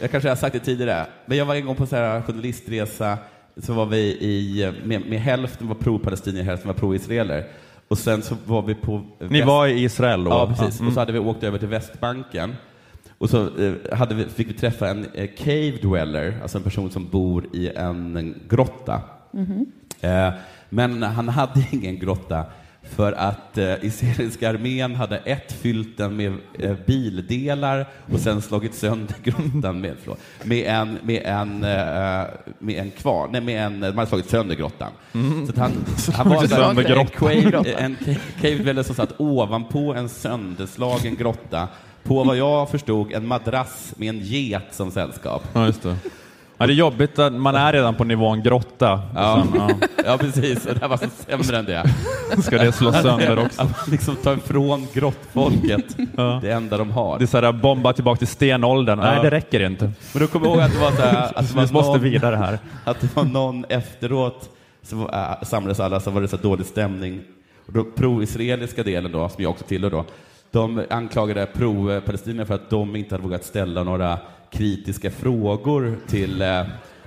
Jag 0.00 0.10
kanske 0.10 0.28
har 0.28 0.36
sagt 0.36 0.52
det 0.52 0.58
tidigare, 0.60 1.06
men 1.26 1.38
jag 1.38 1.44
var 1.44 1.54
en 1.54 1.66
gång 1.66 1.76
på 1.76 1.82
en 1.82 1.88
här 1.90 2.22
journalistresa, 2.22 3.18
så 3.56 3.72
var 3.72 3.86
vi 3.86 3.98
i, 3.98 4.72
med, 4.84 5.06
med 5.06 5.20
hälften 5.20 5.68
var 5.68 5.74
pro-palestinier, 5.74 6.42
hälften 6.44 6.68
var 6.68 6.74
pro-israeler. 6.74 7.44
Och 7.88 7.98
sen 7.98 8.22
så 8.22 8.36
var 8.44 8.62
vi 8.62 8.74
på... 8.74 9.02
Ni 9.18 9.42
var 9.42 9.66
i 9.66 9.82
Israel 9.82 10.24
då? 10.24 10.30
Ja, 10.30 10.46
precis. 10.46 10.80
Mm. 10.80 10.88
Och 10.88 10.94
så 10.94 11.00
hade 11.00 11.12
vi 11.12 11.18
åkt 11.18 11.42
över 11.42 11.58
till 11.58 11.68
Västbanken. 11.68 12.56
Och 13.18 13.30
så 13.30 13.42
eh, 13.42 13.96
hade 13.96 14.14
vi, 14.14 14.24
fick 14.24 14.48
vi 14.48 14.52
träffa 14.52 14.88
en 14.88 15.06
eh, 15.14 15.28
cave 15.38 15.70
dweller, 15.82 16.38
alltså 16.42 16.58
en 16.58 16.64
person 16.64 16.90
som 16.90 17.08
bor 17.08 17.46
i 17.52 17.70
en, 17.76 18.16
en 18.16 18.42
grotta. 18.48 19.00
Eh, 20.00 20.30
men 20.74 21.02
han 21.02 21.28
hade 21.28 21.66
ingen 21.72 21.98
grotta 21.98 22.44
för 22.90 23.12
att 23.12 23.58
eh, 23.58 23.84
israeliska 23.84 24.50
armén 24.50 24.94
hade 24.94 25.16
ett 25.16 25.52
fyllt 25.52 25.96
den 25.98 26.16
med 26.16 26.32
eh, 26.58 26.74
bildelar 26.86 27.86
och 28.12 28.20
sen 28.20 28.42
slagit 28.42 28.74
sönder 28.74 29.14
grottan 29.24 29.80
med, 29.80 29.94
förlåt, 30.02 30.18
med 30.44 30.66
en, 30.66 30.98
med 31.02 31.22
en, 31.24 31.64
eh, 31.64 32.24
med 32.58 32.78
en 32.78 32.90
kvar, 32.90 33.28
nej 33.32 33.40
med 33.40 33.66
en, 33.66 33.80
de 33.80 33.98
hade 33.98 34.06
slagit 34.06 34.30
sönder 34.30 34.54
grottan. 34.56 34.92
Så 35.46 35.52
att 35.52 35.58
han, 35.58 35.72
han 36.14 36.28
var 36.28 36.36
sönder 36.46 36.82
en 36.96 37.06
cave, 37.06 37.72
en 37.78 37.96
ca- 37.96 38.18
cave 38.40 38.84
som 38.84 38.94
satt 38.94 39.20
ovanpå 39.20 39.94
en 39.94 40.08
sönderslagen 40.08 41.16
grotta 41.16 41.68
på 42.02 42.24
vad 42.24 42.36
jag 42.36 42.70
förstod 42.70 43.12
en 43.12 43.26
madrass 43.26 43.94
med 43.96 44.08
en 44.08 44.18
get 44.20 44.66
som 44.70 44.90
sällskap. 44.90 45.42
Ja. 45.52 45.94
Ja, 46.64 46.66
det 46.66 46.72
är 46.72 46.74
jobbigt 46.74 47.18
att 47.18 47.32
man 47.32 47.54
är 47.54 47.72
redan 47.72 47.94
på 47.94 48.04
nivån 48.04 48.42
grotta. 48.42 49.00
Ja. 49.14 49.46
Sen, 49.52 49.80
Ja, 50.06 50.18
precis. 50.20 50.66
Och 50.66 50.74
det 50.74 50.80
här 50.80 50.88
var 50.88 50.96
så 50.96 51.06
sämre 51.28 51.58
än 51.58 51.64
det. 51.64 51.72
ja, 52.36 52.42
ska 52.42 52.58
det 52.58 52.72
slås 52.72 53.02
sönder 53.02 53.38
också. 53.38 53.62
Att 53.62 53.88
liksom 53.88 54.16
ta 54.16 54.32
ifrån 54.34 54.86
grottfolket 54.92 55.96
Ja. 56.16 56.38
det 56.42 56.50
enda 56.52 56.78
de 56.78 56.90
har. 56.90 57.18
Det 57.18 57.24
är 57.24 57.26
såhär, 57.26 57.52
bomba 57.52 57.92
tillbaka 57.92 58.18
till 58.18 58.26
stenåldern. 58.26 58.98
Nej, 58.98 59.16
Ja. 59.16 59.22
det 59.22 59.30
räcker 59.30 59.60
inte. 59.66 59.84
Men 60.12 60.22
då 60.22 60.26
kommer 60.26 60.46
jag 60.46 60.54
ihåg 60.54 60.62
att 60.64 60.72
det 60.72 60.78
var 60.78 60.90
så 60.90 61.02
här, 61.02 61.32
att 61.38 61.48
det 61.48 61.54
var 61.56 61.62
måste 61.72 61.90
någon, 61.92 62.00
vidare 62.00 62.36
här. 62.36 62.58
att 62.84 63.00
det 63.00 63.16
var 63.16 63.24
någon 63.24 63.64
efteråt 63.68 64.48
så 64.82 65.08
äh, 65.08 65.42
samlades 65.42 65.80
alla 65.80 66.00
så 66.00 66.10
var 66.10 66.20
det 66.20 66.28
så 66.28 66.36
här 66.36 66.42
dålig 66.42 66.66
stämning. 66.66 67.20
Och 67.66 67.72
då, 67.72 67.84
pro-israeliska 67.84 68.82
delen 68.82 69.12
då, 69.12 69.28
som 69.28 69.42
jag 69.42 69.50
också 69.50 69.64
tillhör 69.64 69.90
då, 69.90 70.04
de 70.50 70.84
anklagade 70.90 71.46
pro-palestinierna 71.46 72.46
för 72.46 72.54
att 72.54 72.70
de 72.70 72.96
inte 72.96 73.14
hade 73.14 73.22
vågat 73.24 73.44
ställa 73.44 73.82
några 73.82 74.18
kritiska 74.54 75.10
frågor 75.10 75.96
till 76.08 76.42
eh, 76.42 76.62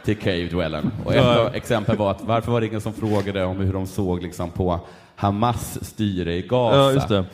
till 0.06 0.18
Cave 0.18 0.48
Dwellern. 0.48 0.92
Och 1.06 1.13
ett 1.16 1.56
exempel 1.56 1.98
var 1.98 2.12
att 2.12 2.22
varför 2.24 2.51
var 2.51 2.62
det 2.62 2.68
ingen 2.68 2.82
som 2.82 2.94
frågade 2.94 3.44
om 3.46 3.58
hur 3.58 3.74
de 3.74 3.88
såg 3.88 4.24
liksom 4.24 4.51
på 4.51 4.80
Hamas 5.16 5.86
styre 5.86 6.34
i 6.36 6.42
Gaza? 6.42 7.25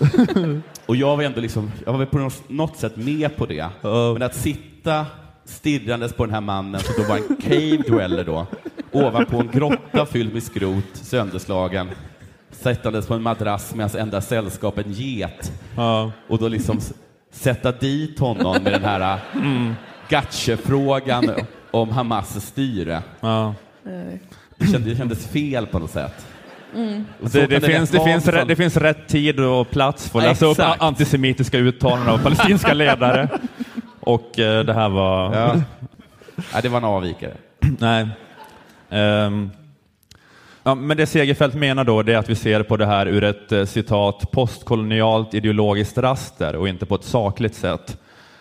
Ja. 0.00 0.06
Och 0.86 0.96
jag 0.96 1.16
var 1.16 1.24
ändå 1.24 1.40
liksom, 1.40 1.70
jag 1.86 1.92
var 1.92 2.04
på 2.06 2.30
något- 2.48 2.76
sätt 2.76 2.96
med 2.96 3.36
på 3.36 3.46
det. 3.46 3.66
Ja. 3.80 4.12
Men 4.12 4.22
att 4.22 4.34
sitta 4.34 5.06
stirrandes 5.44 6.12
på 6.12 6.24
den 6.24 6.34
här 6.34 6.40
mannen 6.40 6.80
som 6.80 6.94
då 7.02 7.08
var 7.08 7.16
en 7.16 7.36
cave 7.36 7.76
dweller 7.96 8.24
då, 8.24 8.46
ovanpå 8.92 9.36
en 9.40 9.50
grotta 9.52 10.06
fylld 10.06 10.32
med 10.32 10.42
skrot, 10.42 10.84
sönderslagen, 10.92 11.88
sättandes 12.50 13.06
på 13.06 13.14
en 13.14 13.22
madrass 13.22 13.74
med 13.74 13.84
hans 13.84 13.94
enda 13.94 14.20
sällskap, 14.20 14.78
en 14.78 14.92
get, 14.92 15.52
Ja. 15.76 16.12
och 16.28 16.38
då 16.38 16.48
liksom 16.48 16.80
sätta 17.38 17.72
dit 17.72 18.18
honom 18.18 18.62
med 18.62 18.72
den 18.72 18.84
här 18.84 19.18
mm. 19.34 19.74
gotcha-frågan 20.10 21.30
om 21.70 21.90
Hamas 21.90 22.46
styre. 22.46 23.02
Ja. 23.20 23.54
Det 24.56 24.66
kändes, 24.66 24.84
det 24.92 24.96
kändes 24.96 25.26
fel 25.26 25.66
på 25.66 25.78
något 25.78 25.90
sätt. 25.90 26.26
Så 27.22 27.28
Det, 27.38 27.46
det, 27.46 27.60
finns, 27.60 27.90
det, 27.90 28.04
finns, 28.04 28.26
rätt- 28.28 28.48
det 28.48 28.56
finns 28.56 28.76
rätt 28.76 29.08
tid 29.08 29.40
och 29.40 29.70
plats 29.70 30.08
för 30.10 30.18
att 30.18 30.24
Ja, 30.24 30.30
läsa 30.30 30.46
upp 30.46 30.52
exakt. 30.58 30.82
a- 30.82 30.84
antisemitiska 30.86 31.58
uttalanden 31.58 32.08
av 32.14 32.18
palestinska 32.18 32.74
ledare. 32.74 33.28
Och 34.00 34.38
eh, 34.38 34.64
det 34.64 34.72
här 34.74 34.88
var... 34.88 35.34
Ja. 35.36 35.54
Nej, 36.52 36.62
det 36.62 36.68
var 36.68 36.78
en 36.78 36.84
avvikare. 36.84 37.32
Nej. 37.60 38.08
Ehm, 38.90 39.50
ja, 40.68 40.74
men 40.74 40.96
det 40.96 41.06
Segerfeldt 41.06 41.54
menar 41.54 41.84
då 41.84 42.02
det 42.02 42.14
är 42.14 42.18
att 42.18 42.28
vi 42.28 42.34
ser 42.34 42.62
på 42.62 42.76
det 42.76 42.86
här 42.86 43.06
ur 43.06 43.24
ett 43.24 43.52
eh, 43.52 43.64
citat 43.64 44.30
postkolonialt 44.30 45.34
ideologiskt 45.34 45.98
raster 45.98 46.56
och 46.56 46.68
inte 46.68 46.86
på 46.86 46.94
ett 46.94 47.04
sakligt 47.04 47.54
sätt. 47.54 47.98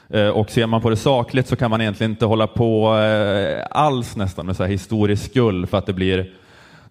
Eh, 0.10 0.28
och 0.28 0.50
ser 0.50 0.68
man 0.68 0.82
på 0.82 0.90
det 0.90 0.96
sakligt 0.96 1.48
så 1.48 1.56
kan 1.56 1.72
man 1.72 1.82
egentligen 1.82 2.12
inte 2.12 2.26
hålla 2.26 2.48
på 2.48 2.98
eh, 2.98 3.66
alls 3.72 4.16
nästan 4.16 4.46
med 4.46 4.56
så 4.56 4.64
här 4.64 4.70
historisk 4.70 5.30
skuld, 5.32 5.70
för 5.70 5.78
att 5.78 5.86
det 5.86 5.94
blir, 5.94 6.34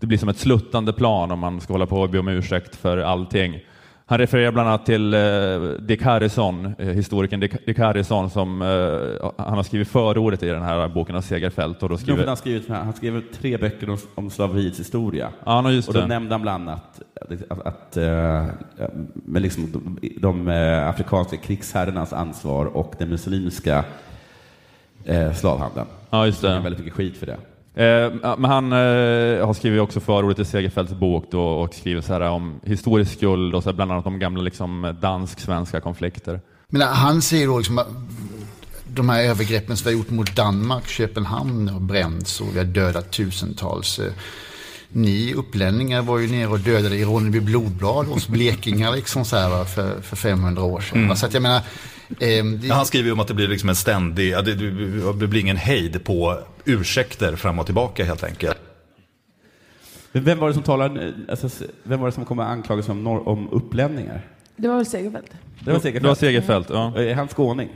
det 0.00 0.06
blir 0.06 0.18
som 0.18 0.28
ett 0.28 0.38
sluttande 0.38 0.92
plan 0.92 1.30
om 1.30 1.38
man 1.38 1.60
ska 1.60 1.74
hålla 1.74 1.86
på 1.86 2.00
och 2.00 2.10
be 2.10 2.18
om 2.18 2.28
ursäkt 2.28 2.76
för 2.76 2.98
allting. 2.98 3.60
Han 4.08 4.18
refererar 4.18 4.52
bland 4.52 4.68
annat 4.68 4.86
till 4.86 5.14
eh, 5.14 5.20
Dick 5.80 6.02
Harrison, 6.02 6.74
eh, 6.78 6.86
historikern 6.88 7.40
Dick, 7.40 7.78
Harrison, 7.78 8.30
som 8.30 8.62
eh, 8.62 9.30
han 9.36 9.56
har 9.56 9.62
skrivit 9.62 9.88
förordet 9.88 10.42
i 10.42 10.46
den 10.46 10.62
här 10.62 10.88
boken 10.88 11.16
av 11.16 11.20
Segerfeldt. 11.20 11.82
Och 11.82 11.88
då 11.88 11.94
Jo, 11.94 11.98
skriver, 11.98 12.26
han, 12.26 12.36
skrivit, 12.36 12.68
han 12.68 12.92
skrev 12.92 13.22
tre 13.32 13.56
böcker 13.56 13.90
om, 13.90 13.98
om 14.14 14.30
slaveriets 14.30 14.80
historia. 14.80 15.28
ja, 15.44 15.60
no, 15.60 15.70
just 15.70 15.88
Och 15.88 15.94
då 15.94 16.00
det. 16.00 16.06
nämnde 16.06 16.34
han 16.34 16.42
bland 16.42 16.68
annat 16.68 17.00
att, 17.48 17.66
att, 17.66 17.96
med 19.14 19.42
liksom 19.42 19.72
de, 19.72 19.98
de 20.20 20.48
afrikanska 20.88 21.36
krigsherrarnas 21.36 22.12
ansvar 22.12 22.66
och 22.66 22.94
den 22.98 23.08
muslimska 23.08 23.84
eh, 25.04 25.32
slavhandeln. 25.32 25.86
Ja, 26.10 26.26
just 26.26 26.42
Han 26.42 26.52
det. 26.56 26.60
väldigt 26.60 26.78
mycket 26.78 26.94
skit 26.94 27.16
för 27.16 27.26
det. 27.26 27.36
Eh, 27.76 28.36
men 28.38 28.44
han 28.44 28.72
eh, 28.72 29.46
har 29.46 29.54
skrivit 29.54 29.80
också 29.80 30.00
förordet 30.00 30.38
i 30.38 30.44
Segerfeldts 30.44 30.92
bok 30.92 31.24
då, 31.30 31.42
och 31.42 31.74
skriver 31.74 32.00
så 32.00 32.12
här 32.12 32.20
om 32.20 32.60
historisk 32.64 33.12
skuld 33.12 33.54
och 33.54 33.62
så 33.62 33.72
bland 33.72 33.92
annat 33.92 34.06
om 34.06 34.18
gamla 34.18 34.42
liksom, 34.42 34.96
dansk-svenska 35.00 35.80
konflikter. 35.80 36.40
Men 36.68 36.82
han 36.82 37.22
säger 37.22 37.46
då 37.46 37.58
liksom 37.58 37.78
att 37.78 37.88
de 38.88 39.08
här 39.08 39.22
övergreppen 39.22 39.76
som 39.76 39.84
vi 39.84 39.94
har 39.94 39.98
gjort 39.98 40.10
mot 40.10 40.36
Danmark, 40.36 40.88
Köpenhamn 40.88 41.68
har 41.68 41.80
bränts 41.80 42.40
och 42.40 42.46
vi 42.54 42.58
har 42.58 42.64
dödat 42.64 43.10
tusentals. 43.10 43.98
eh, 43.98 44.12
ni 44.88 45.34
upplänningar 45.34 46.02
var 46.02 46.18
ju 46.18 46.28
nere 46.28 46.48
och 46.48 46.60
dödade 46.60 46.96
i 46.96 47.04
Ronneby 47.04 47.40
blodblad 47.40 48.06
hos 48.06 48.28
blekingar 48.28 48.92
liksom 48.92 49.24
så 49.24 49.36
här, 49.36 49.64
för, 49.64 50.00
för 50.00 50.16
500 50.16 50.62
år 50.62 50.80
sedan. 50.80 51.04
Mm. 51.04 51.16
Så 51.16 51.26
att 51.26 51.34
jag 51.34 51.42
menar, 51.42 51.60
Ja, 52.68 52.74
han 52.74 52.86
skriver 52.86 53.06
ju 53.06 53.12
om 53.12 53.20
att 53.20 53.28
det 53.28 53.34
blir 53.34 53.48
liksom 53.48 53.68
en 53.68 53.76
ständig, 53.76 54.32
det, 54.32 54.54
det 55.12 55.26
blir 55.26 55.40
ingen 55.40 55.56
hejd 55.56 56.04
på 56.04 56.38
ursäkter 56.64 57.36
fram 57.36 57.58
och 57.58 57.66
tillbaka 57.66 58.04
helt 58.04 58.24
enkelt. 58.24 58.58
Vem 60.12 60.38
var 60.38 60.48
det 60.48 60.54
som 60.54 60.62
talade, 60.62 61.12
alltså, 61.28 61.64
vem 61.82 62.00
var 62.00 62.08
det 62.08 62.12
som 62.12 62.24
kom 62.24 62.36
med 62.36 62.46
anklagelser 62.46 62.92
om, 62.92 63.04
norr, 63.04 63.28
om 63.28 63.48
upplänningar? 63.50 64.20
Det 64.56 64.68
var 64.68 64.76
väl 64.76 64.86
Segerfeldt? 64.86 65.32
Det 65.60 65.72
var 65.72 65.78
säkert 65.78 66.02
Det 66.02 66.08
var 66.08 66.14
Segerfeldt, 66.14 66.70
ja. 66.70 66.96
Är 66.96 67.14
han 67.14 67.28
skåning? 67.28 67.68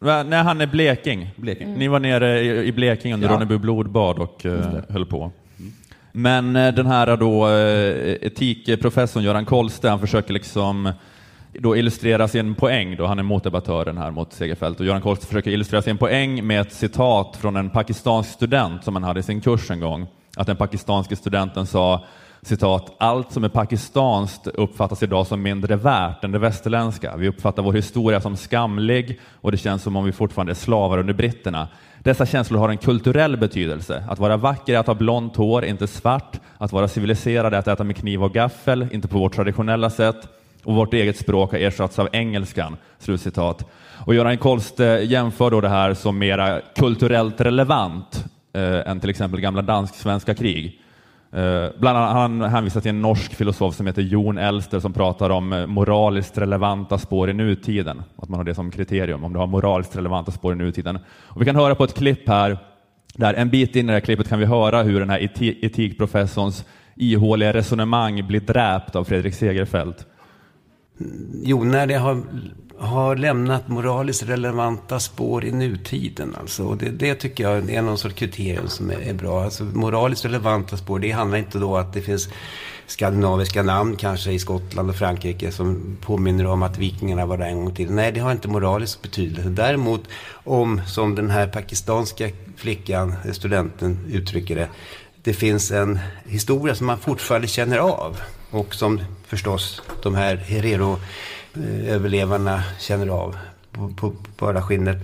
Nej, 0.00 0.42
han 0.42 0.60
är 0.60 0.66
bleking. 0.66 1.30
Bleking. 1.36 1.74
Ni 1.74 1.88
var 1.88 2.00
nere 2.00 2.40
i, 2.64 2.72
Blekinge 2.72 3.14
under 3.14 3.28
Ja. 3.28 3.34
Ronneby 3.34 3.58
blodbad 3.58 4.18
och 4.18 4.46
eh, 4.46 4.82
höll 4.88 5.06
på. 5.06 5.32
Men 6.12 6.56
eh, 6.56 6.74
den 6.74 6.86
här 6.86 7.16
då, 7.16 7.48
eh, 7.48 8.26
etikprofessorn 8.26 9.22
Göran 9.22 9.44
Kolste, 9.44 9.88
han 9.88 10.00
försöker 10.00 10.32
liksom 10.32 10.92
då 11.60 11.76
illustrera 11.76 12.28
sin 12.28 12.54
poäng, 12.54 12.96
då 12.96 13.06
han 13.06 13.18
är 13.18 13.22
motdebattören 13.22 13.98
här 13.98 14.10
mot 14.10 14.32
Segerfeldt. 14.32 14.80
Och 14.80 14.86
Göran 14.86 15.00
Kolst 15.00 15.24
försöker 15.24 15.50
illustrera 15.50 15.82
sin 15.82 15.98
poäng 15.98 16.46
med 16.46 16.60
ett 16.60 16.72
citat 16.72 17.36
från 17.36 17.56
en 17.56 17.70
pakistansk 17.70 18.30
student 18.30 18.84
som 18.84 18.94
han 18.94 19.04
hade 19.04 19.20
i 19.20 19.22
sin 19.22 19.40
kurs 19.40 19.70
en 19.70 19.80
gång. 19.80 20.06
Att 20.36 20.46
den 20.46 20.56
pakistanske 20.56 21.16
studenten 21.16 21.66
sa 21.66 22.04
citat, 22.42 22.96
allt 22.98 23.32
som 23.32 23.44
är 23.44 23.48
pakistanskt 23.48 24.46
uppfattas 24.46 25.02
idag 25.02 25.26
som 25.26 25.42
mindre 25.42 25.76
värt 25.76 26.24
än 26.24 26.32
det 26.32 26.38
västerländska. 26.38 27.16
Vi 27.16 27.28
uppfattar 27.28 27.62
vår 27.62 27.72
historia 27.72 28.20
som 28.20 28.36
skamlig 28.36 29.20
och 29.40 29.52
det 29.52 29.58
känns 29.58 29.82
som 29.82 29.96
om 29.96 30.04
vi 30.04 30.12
fortfarande 30.12 30.52
är 30.52 30.54
slavar 30.54 30.98
under 30.98 31.14
britterna. 31.14 31.68
Dessa 31.98 32.26
känslor 32.26 32.58
har 32.58 32.68
en 32.68 32.78
kulturell 32.78 33.36
betydelse. 33.36 34.04
Att 34.08 34.18
vara 34.18 34.36
vacker 34.36 34.74
är 34.74 34.78
att 34.78 34.86
ha 34.86 34.94
blont 34.94 35.36
hår, 35.36 35.64
inte 35.64 35.86
svart. 35.86 36.40
Att 36.58 36.72
vara 36.72 36.88
civiliserad 36.88 37.54
är 37.54 37.58
att 37.58 37.68
äta 37.68 37.84
med 37.84 37.96
kniv 37.96 38.24
och 38.24 38.32
gaffel, 38.32 38.86
inte 38.92 39.08
på 39.08 39.18
vårt 39.18 39.34
traditionella 39.34 39.90
sätt. 39.90 40.28
Och 40.66 40.74
vårt 40.74 40.94
eget 40.94 41.16
språk 41.16 41.52
har 41.52 41.58
ersatts 41.58 41.98
av 41.98 42.08
engelskan. 42.12 42.76
Slutcitat. 42.98 43.70
Och 44.06 44.14
Göran 44.14 44.38
Kolst 44.38 44.80
eh, 44.80 45.04
jämför 45.04 45.50
då 45.50 45.60
det 45.60 45.68
här 45.68 45.94
som 45.94 46.18
mera 46.18 46.60
kulturellt 46.76 47.40
relevant 47.40 48.24
eh, 48.52 48.90
än 48.90 49.00
till 49.00 49.10
exempel 49.10 49.40
gamla 49.40 49.62
dansk-svenska 49.62 50.34
krig. 50.34 50.80
Eh, 51.32 51.66
bland 51.78 51.98
annat 51.98 52.12
han 52.12 52.42
hänvisar 52.42 52.80
till 52.80 52.88
en 52.88 53.02
norsk 53.02 53.34
filosof 53.34 53.74
som 53.74 53.86
heter 53.86 54.02
Jon 54.02 54.38
Elster 54.38 54.80
som 54.80 54.92
pratar 54.92 55.30
om 55.30 55.52
eh, 55.52 55.66
moraliskt 55.66 56.38
relevanta 56.38 56.98
spår 56.98 57.30
i 57.30 57.32
nutiden. 57.32 58.02
Att 58.16 58.28
man 58.28 58.40
har 58.40 58.44
det 58.44 58.54
som 58.54 58.70
kriterium, 58.70 59.24
om 59.24 59.32
du 59.32 59.38
har 59.38 59.46
moraliskt 59.46 59.96
relevanta 59.96 60.30
spår 60.30 60.52
i 60.52 60.56
nutiden. 60.56 60.98
Och 61.24 61.40
vi 61.40 61.44
kan 61.44 61.56
höra 61.56 61.74
på 61.74 61.84
ett 61.84 61.94
klipp 61.94 62.28
här, 62.28 62.58
där 63.14 63.34
en 63.34 63.50
bit 63.50 63.76
in 63.76 63.84
i 63.84 63.86
det 63.86 63.92
här 63.92 64.00
klippet 64.00 64.28
kan 64.28 64.38
vi 64.38 64.44
höra 64.44 64.82
hur 64.82 65.00
den 65.00 65.10
här 65.10 65.18
eti- 65.18 65.58
etikprofessorns 65.62 66.64
ihåliga 66.96 67.52
resonemang 67.52 68.26
blir 68.26 68.40
dräpt 68.40 68.96
av 68.96 69.04
Fredrik 69.04 69.34
Segerfeldt. 69.34 70.06
Jo, 71.42 71.64
när 71.64 71.86
det 71.86 71.94
har, 71.94 72.22
har 72.78 73.16
lämnat 73.16 73.68
moraliskt 73.68 74.22
relevanta 74.22 75.00
spår 75.00 75.44
i 75.44 75.52
nutiden. 75.52 76.34
Alltså. 76.40 76.64
Och 76.64 76.76
det, 76.76 76.90
det 76.90 77.14
tycker 77.14 77.44
jag 77.44 77.70
är 77.70 77.82
någon 77.82 77.98
sorts 77.98 78.14
kriterium 78.14 78.68
som 78.68 78.90
är, 78.90 79.00
är 79.00 79.14
bra. 79.14 79.44
Alltså, 79.44 79.64
moraliskt 79.64 80.24
relevanta 80.24 80.76
spår, 80.76 80.98
det 80.98 81.10
handlar 81.10 81.38
inte 81.38 81.58
då 81.58 81.76
att 81.76 81.92
det 81.92 82.02
finns 82.02 82.28
skandinaviska 82.86 83.62
namn 83.62 83.96
kanske 83.96 84.32
i 84.32 84.38
Skottland 84.38 84.90
och 84.90 84.96
Frankrike 84.96 85.52
som 85.52 85.96
påminner 86.00 86.46
om 86.46 86.62
att 86.62 86.78
vikingarna 86.78 87.26
var 87.26 87.36
där 87.36 87.46
en 87.46 87.56
gång 87.56 87.74
till. 87.74 87.90
Nej, 87.90 88.12
det 88.12 88.20
har 88.20 88.32
inte 88.32 88.48
moralisk 88.48 89.02
betydelse. 89.02 89.48
Däremot 89.48 90.02
om, 90.30 90.80
som 90.86 91.14
den 91.14 91.30
här 91.30 91.46
pakistanska 91.46 92.28
flickan, 92.56 93.14
studenten, 93.32 93.98
uttrycker 94.12 94.56
det, 94.56 94.68
det 95.22 95.32
finns 95.32 95.70
en 95.70 95.98
historia 96.24 96.74
som 96.74 96.86
man 96.86 96.98
fortfarande 96.98 97.48
känner 97.48 97.78
av 97.78 98.16
och 98.56 98.74
som 98.74 99.00
förstås 99.26 99.82
de 100.02 100.14
här 100.14 100.36
Herero-överlevarna 100.36 102.62
känner 102.78 103.08
av 103.08 103.36
på, 103.72 103.88
på 103.88 104.12
bara 104.38 104.62
skinnet. 104.62 104.96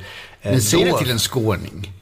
Eh, 0.42 0.50
men 0.52 0.60
säg 0.60 0.84
det 0.84 0.98
till 0.98 1.10
en 1.10 1.18
skåning. 1.18 1.92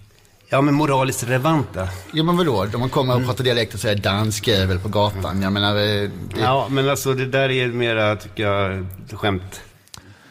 Ja, 0.48 0.60
men 0.60 0.74
moraliskt 0.74 1.24
relevanta. 1.24 1.88
Ja 2.12 2.22
men 2.22 2.36
vadå, 2.36 2.66
om 2.74 2.80
man 2.80 2.88
kommer 2.88 3.16
och 3.16 3.24
pratar 3.24 3.44
dialekt 3.44 3.74
och 3.74 3.80
säger 3.80 3.96
dansk 3.96 4.48
jävel 4.48 4.78
på 4.78 4.88
gatan. 4.88 5.42
Jag 5.42 5.52
menar, 5.52 5.76
eh, 5.76 5.82
det, 5.82 6.10
Ja, 6.40 6.66
men 6.70 6.88
alltså 6.88 7.14
det 7.14 7.26
där 7.26 7.50
är 7.50 7.68
mera, 7.68 8.16
tycker 8.16 8.42
jag, 8.42 8.86
skämt. 9.12 9.60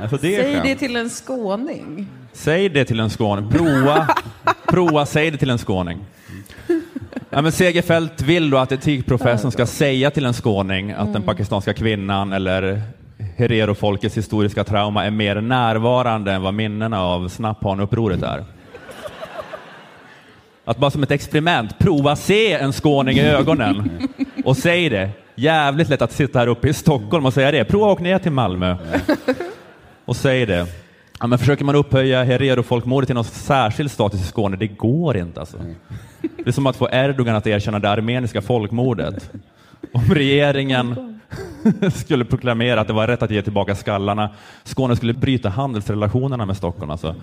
Alltså, 0.01 0.17
det 0.17 0.35
är 0.35 0.43
Säg 0.43 0.53
skönt. 0.53 0.65
det 0.65 0.75
till 0.75 0.95
en 0.95 1.09
skåning. 1.09 2.07
Säg 2.33 2.69
det 2.69 2.85
till 2.85 2.99
en 2.99 3.09
skåning. 3.09 3.51
Prova, 3.51 4.15
prova 4.67 5.05
säg 5.05 5.31
det 5.31 5.37
till 5.37 5.49
en 5.49 5.57
skåning. 5.57 6.05
Ja, 7.31 7.41
men 7.41 7.51
Segerfeldt 7.51 8.21
vill 8.21 8.49
då 8.49 8.57
att 8.57 8.71
etikprofessorn 8.71 9.51
ska 9.51 9.65
säga 9.65 10.11
till 10.11 10.25
en 10.25 10.33
skåning 10.33 10.91
att 10.91 11.13
den 11.13 11.21
pakistanska 11.21 11.73
kvinnan 11.73 12.33
eller 12.33 12.81
Herero-folkets 13.37 14.17
historiska 14.17 14.63
trauma 14.63 15.05
är 15.05 15.11
mer 15.11 15.41
närvarande 15.41 16.31
än 16.31 16.41
vad 16.41 16.53
minnena 16.53 17.03
av 17.03 17.27
Snapphaneupproret 17.27 18.23
är. 18.23 18.45
Att 20.65 20.77
bara 20.77 20.91
som 20.91 21.03
ett 21.03 21.11
experiment 21.11 21.79
prova 21.79 22.15
se 22.15 22.53
en 22.53 22.73
skåning 22.73 23.17
i 23.17 23.21
ögonen 23.21 24.07
och 24.45 24.57
säg 24.57 24.89
det. 24.89 25.09
Jävligt 25.35 25.89
lätt 25.89 26.01
att 26.01 26.11
sitta 26.11 26.39
här 26.39 26.47
uppe 26.47 26.69
i 26.69 26.73
Stockholm 26.73 27.25
och 27.25 27.33
säga 27.33 27.51
det. 27.51 27.65
Prova 27.65 27.91
åk 27.91 27.99
ner 27.99 28.19
till 28.19 28.31
Malmö 28.31 28.77
och 30.05 30.15
säg 30.15 30.45
det. 30.45 30.67
Ja, 31.19 31.27
men 31.27 31.39
försöker 31.39 31.65
man 31.65 31.75
upphöja 31.75 32.23
herero-folkmordet 32.23 33.07
till 33.07 33.15
någon 33.15 33.23
särskild 33.23 33.91
status 33.91 34.21
i 34.21 34.23
Skåne? 34.23 34.57
Det 34.57 34.67
går 34.67 35.17
inte 35.17 35.39
alltså. 35.39 35.57
Det 36.21 36.47
är 36.47 36.51
som 36.51 36.67
att 36.67 36.75
få 36.75 36.89
Erdogan 36.91 37.35
att 37.35 37.47
erkänna 37.47 37.79
det 37.79 37.89
armeniska 37.89 38.41
folkmordet. 38.41 39.31
Om 39.93 40.05
regeringen 40.05 41.19
skulle 41.95 42.25
proklamera 42.25 42.81
att 42.81 42.87
det 42.87 42.93
var 42.93 43.07
rätt 43.07 43.21
att 43.21 43.31
ge 43.31 43.41
tillbaka 43.41 43.75
skallarna, 43.75 44.29
Skåne 44.63 44.95
skulle 44.95 45.13
bryta 45.13 45.49
handelsrelationerna 45.49 46.45
med 46.45 46.57
Stockholm. 46.57 46.91
Alltså. 46.91 47.15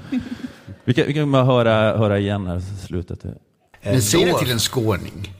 Vi 0.85 0.95
kan, 0.95 1.05
vi 1.07 1.15
kan 1.15 1.35
höra, 1.35 1.97
höra 1.99 2.19
igen 2.19 2.47
här 2.47 2.61
slutet. 2.87 3.25
men 3.83 4.03
säg 4.03 4.25
det 4.25 4.39
till 4.39 4.51
en 4.51 4.59
skåning. 4.59 5.33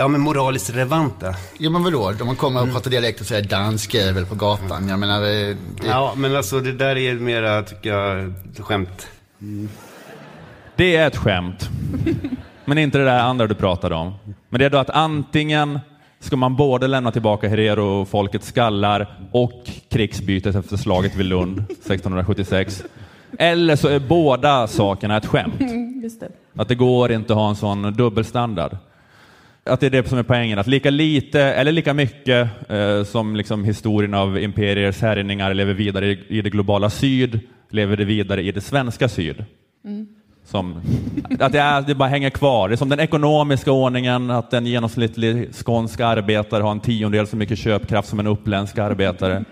Ja, 0.00 0.08
men 0.08 0.20
moraliskt 0.20 0.70
relevanta. 0.70 1.34
Ja 1.58 1.70
men 1.70 1.84
vadå, 1.84 2.12
om 2.20 2.26
man 2.26 2.36
kommer 2.36 2.62
och 2.62 2.72
pratar 2.72 2.90
dialekt 2.90 3.20
och 3.20 3.26
säger 3.26 3.42
dansk 3.42 3.94
jävel 3.94 4.26
på 4.26 4.34
gatan. 4.34 4.88
Jag 4.88 4.98
menar, 4.98 5.22
eh, 5.22 5.56
det, 5.80 5.86
Ja, 5.86 6.12
men 6.16 6.36
alltså 6.36 6.60
det 6.60 6.72
där 6.72 6.96
är 6.96 7.14
mera, 7.14 7.62
tycker 7.62 7.90
jag, 7.90 8.34
skämt. 8.58 9.08
Det 10.76 10.96
är 10.96 11.06
ett 11.06 11.16
skämt. 11.16 11.68
Men 12.64 12.78
inte 12.78 12.98
det 12.98 13.04
där 13.04 13.18
andra 13.18 13.46
du 13.46 13.54
pratade 13.54 13.94
om. 13.94 14.14
Men 14.48 14.58
det 14.58 14.64
är 14.64 14.70
då 14.70 14.78
att 14.78 14.90
antingen 14.90 15.80
ska 16.20 16.36
man 16.36 16.56
både 16.56 16.86
lämna 16.86 17.12
tillbaka 17.12 17.48
Herero-folkets 17.48 18.46
skallar 18.46 19.28
och 19.32 19.70
krigsbytet 19.90 20.54
efter 20.54 20.76
slaget 20.76 21.14
vid 21.14 21.26
Lund 21.26 21.58
1676. 21.58 22.84
Eller 23.38 23.76
så 23.76 23.88
är 23.88 23.98
båda 23.98 24.66
sakerna 24.66 25.16
ett 25.16 25.26
skämt. 25.26 25.60
Just 26.02 26.20
det. 26.20 26.28
Att 26.56 26.68
det 26.68 26.74
går 26.74 27.12
inte 27.12 27.32
att 27.32 27.38
ha 27.38 27.48
en 27.48 27.56
sån 27.56 27.82
dubbelstandard. 27.82 28.76
Att 29.70 29.80
det 29.80 29.86
är 29.86 29.90
det 29.90 30.08
som 30.08 30.18
är 30.18 30.22
poängen, 30.22 30.58
att 30.58 30.66
lika 30.66 30.90
lite 30.90 31.40
eller 31.40 31.72
lika 31.72 31.94
mycket 31.94 32.48
eh, 32.68 33.04
som 33.04 33.36
liksom 33.36 33.64
historien 33.64 34.14
av 34.14 34.38
imperiers 34.38 35.00
härjningar 35.00 35.54
lever 35.54 35.74
vidare 35.74 36.06
i, 36.06 36.24
i 36.28 36.42
det 36.42 36.50
globala 36.50 36.90
syd, 36.90 37.40
lever 37.68 37.96
det 37.96 38.04
vidare 38.04 38.42
i 38.42 38.52
det 38.52 38.60
svenska 38.60 39.08
syd. 39.08 39.44
Som, 40.44 40.80
att 41.40 41.52
det, 41.52 41.60
är, 41.60 41.82
det 41.82 41.94
bara 41.94 42.08
hänger 42.08 42.30
kvar. 42.30 42.68
Det 42.68 42.74
är 42.74 42.76
som 42.76 42.88
den 42.88 43.00
ekonomiska 43.00 43.72
ordningen, 43.72 44.30
att 44.30 44.52
en 44.52 44.66
genomsnittlig 44.66 45.54
skånsk 45.54 46.00
arbetare 46.00 46.62
har 46.62 46.70
en 46.70 46.80
tiondel 46.80 47.26
så 47.26 47.36
mycket 47.36 47.58
köpkraft 47.58 48.08
som 48.08 48.20
en 48.20 48.26
uppländsk 48.26 48.78
arbetare. 48.78 49.44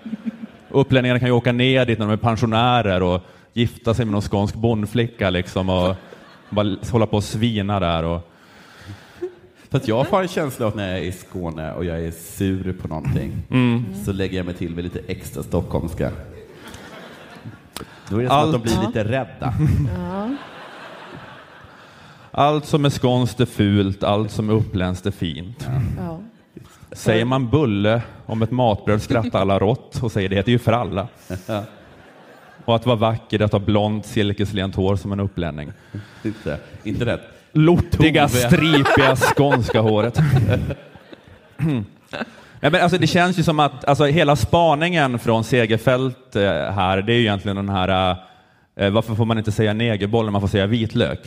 Upplänningarna 0.70 1.18
kan 1.18 1.28
ju 1.28 1.35
åka 1.35 1.52
ner 1.52 1.87
dit 1.87 1.98
när 1.98 2.07
de 2.07 2.12
är 2.12 2.16
pensionärer 2.16 3.02
och 3.02 3.20
gifta 3.52 3.94
sig 3.94 4.04
med 4.04 4.12
någon 4.12 4.22
skånsk 4.22 4.54
bondflicka 4.54 5.31
liksom 5.31 5.70
och 5.70 5.96
bara 6.50 6.76
hålla 6.90 7.07
på 7.07 7.16
och 7.16 7.24
svina 7.24 7.81
där. 7.81 8.04
Och, 8.04 8.28
Fast 9.70 9.88
jag 9.88 10.04
har 10.04 10.22
en 10.22 10.28
känsla 10.28 10.66
av 10.66 10.72
att 10.72 10.76
när 10.76 10.88
jag 10.88 10.98
är 10.98 11.02
i 11.02 11.12
Skåne 11.12 11.72
och 11.72 11.85
jag 11.85 12.00
är 12.04 12.11
sur 12.11 12.72
på 12.72 12.88
någonting 12.88 13.42
Mm. 13.50 13.85
så 14.04 14.12
lägger 14.12 14.37
jag 14.37 14.46
mig 14.46 14.54
till 14.54 14.74
med 14.74 14.85
lite 14.85 15.00
extra 15.07 15.42
stockholmska. 15.42 16.11
Då 18.11 18.16
är 18.18 18.22
det 18.22 18.28
som 18.28 18.37
Allt. 18.37 18.46
att 18.46 18.62
de 18.62 18.62
blir 18.62 18.87
lite 18.87 19.04
rädda. 19.04 19.54
allt 22.31 22.66
som 22.66 22.85
är 22.85 22.90
skånskt 22.90 23.40
är 23.40 23.46
fult, 23.46 24.02
allt 24.02 24.31
som 24.31 24.50
är 24.50 24.54
uppländskt 24.54 25.07
är 25.07 25.11
fint. 25.11 25.68
Ja. 25.98 26.20
Säger 26.92 27.24
man 27.24 27.48
bulle 27.50 28.02
om 28.26 28.42
ett 28.42 28.50
matbröd 28.50 29.02
skrattar 29.02 29.40
alla 29.40 29.59
rått 29.59 30.02
och 30.02 30.12
säger 30.12 30.28
det 30.28 30.37
heter 30.37 30.52
ju 30.52 30.59
för 30.59 30.72
alla. 30.72 31.09
Och 32.64 32.76
att 32.76 32.87
vara 32.87 32.96
vacker 32.96 33.40
är 33.40 33.44
att 33.44 33.52
ha 33.52 33.59
blont 33.59 34.07
silkeslent 34.07 34.74
hår 34.74 34.96
som 34.96 35.12
en 35.12 35.20
upplänning. 35.20 35.72
inte, 36.24 36.59
inte 36.85 37.04
rätt. 37.07 37.20
Lortiga, 37.53 38.29
stripiga 38.29 39.17
skånska 39.17 39.81
håret. 39.81 40.19
Nej, 42.61 42.71
men 42.71 42.83
alltså, 42.83 42.99
det 42.99 43.07
känns 43.07 43.39
ju 43.39 43.43
som 43.43 43.61
att 43.61 43.85
alltså, 43.85 44.05
hela 44.05 44.37
spaningen 44.37 45.19
från 45.19 45.45
Segerfält 45.45 46.37
eh, 46.37 46.43
här, 46.51 47.03
det 47.03 47.13
är 47.13 47.17
ju 47.17 47.21
egentligen 47.21 47.57
den 47.57 47.69
här, 47.69 48.17
eh, 48.77 48.91
varför 48.91 49.15
får 49.15 49.25
man 49.25 49.39
inte 49.39 49.53
säga 49.53 49.73
negerboll 49.73 50.25
när 50.25 50.33
man 50.33 50.41
får 50.41 50.49
säga 50.49 50.67
vitlök? 50.67 51.21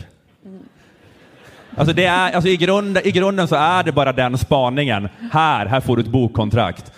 Alltså, 1.75 1.93
det 1.93 2.05
är, 2.05 2.31
alltså 2.31 2.49
i, 2.49 2.57
grunden, 2.57 3.07
I 3.07 3.11
grunden 3.11 3.47
så 3.47 3.55
är 3.55 3.83
det 3.83 3.91
bara 3.91 4.13
den 4.13 4.37
spaningen. 4.37 5.09
Här, 5.31 5.65
här 5.65 5.79
får 5.79 5.95
du 5.95 6.01
ett 6.01 6.07
bokkontrakt. 6.07 6.91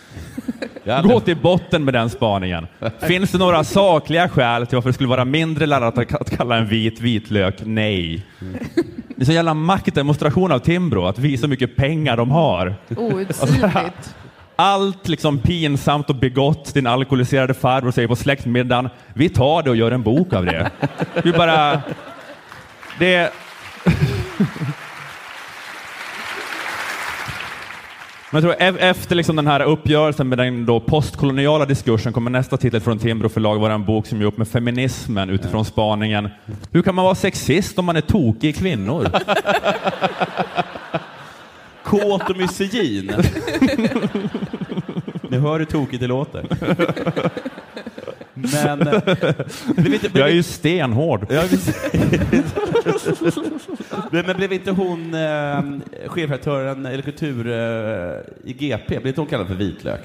Gå 1.03 1.19
till 1.19 1.37
botten 1.37 1.83
med 1.83 1.93
den 1.93 2.09
spaningen. 2.09 2.67
Finns 2.99 3.31
det 3.31 3.37
några 3.37 3.63
sakliga 3.63 4.29
skäl 4.29 4.67
till 4.67 4.75
varför 4.75 4.89
det 4.89 4.93
skulle 4.93 5.09
vara 5.09 5.25
mindre 5.25 5.65
laddat 5.65 5.97
att 5.97 6.21
att 6.21 6.37
kalla 6.37 6.57
en 6.57 6.67
vit 6.67 7.01
vitlök? 7.01 7.55
Nej. 7.65 8.25
Det 9.15 9.23
är 9.23 9.25
så 9.25 9.31
jävla 9.31 9.53
maktdemonstration 9.53 10.51
av 10.51 10.59
Timbro, 10.59 11.05
att 11.05 11.19
visa 11.19 11.41
hur 11.41 11.49
mycket 11.49 11.75
pengar 11.75 12.17
de 12.17 12.31
har. 12.31 12.75
Outsidligt. 12.97 14.15
Allt 14.55 15.07
liksom 15.07 15.39
pinsamt 15.39 16.09
och 16.09 16.15
begått 16.15 16.73
din 16.73 16.87
alkoholiserade 16.87 17.53
farbror 17.53 17.91
säger 17.91 18.07
på 18.07 18.15
släktmiddagen, 18.15 18.89
vi 19.13 19.29
tar 19.29 19.63
det 19.63 19.69
och 19.69 19.75
gör 19.75 19.91
en 19.91 20.03
bok 20.03 20.33
av 20.33 20.45
det. 20.45 20.71
Vi 21.23 21.31
bara... 21.31 21.81
Det... 22.99 23.33
Men 28.33 28.43
jag 28.43 28.57
tror 28.57 28.67
e- 28.67 28.89
efter 28.89 29.15
liksom 29.15 29.35
den 29.35 29.47
här 29.47 29.61
uppgörelsen 29.63 30.29
med 30.29 30.37
den 30.37 30.65
då 30.65 30.79
postkoloniala 30.79 31.65
diskursen 31.65 32.13
kommer 32.13 32.31
nästa 32.31 32.57
titel 32.57 32.81
från 32.81 32.99
Timbro 32.99 33.29
förlag 33.29 33.59
vara 33.59 33.73
en 33.73 33.85
bok 33.85 34.07
som 34.07 34.21
gör 34.21 34.27
upp 34.27 34.37
med 34.37 34.47
feminismen 34.47 35.29
utifrån 35.29 35.65
spaningen 35.65 36.29
Hur 36.71 36.81
kan 36.81 36.95
man 36.95 37.05
vara 37.05 37.15
sexist 37.15 37.79
om 37.79 37.85
man 37.85 37.95
är 37.95 38.01
tokig 38.01 38.49
i 38.49 38.53
kvinnor? 38.53 39.07
Kåt 41.83 42.29
och 42.29 42.37
misogyn. 42.37 43.11
Ni 45.29 45.37
hör 45.37 45.59
hur 45.59 45.65
tokigt 45.65 46.01
det 46.01 46.07
låter. 46.07 46.45
Men... 48.53 48.87
eh, 48.87 49.01
Blev 49.75 49.93
inte, 49.93 50.09
blev 50.09 50.21
Jag 50.23 50.29
är 50.29 50.33
ju 50.33 50.43
stenhård. 50.43 51.27
Men 54.11 54.37
blev 54.37 54.53
inte 54.53 54.71
hon 54.71 55.13
eh, 55.13 55.61
chefredaktören 56.09 56.85
eller 56.85 57.01
kultur 57.01 57.47
eh, 57.47 58.19
i 58.49 58.53
GP, 58.53 58.87
blev 58.87 59.07
inte 59.07 59.21
hon 59.21 59.27
kallad 59.27 59.47
för 59.47 59.55
vitlök? 59.55 60.01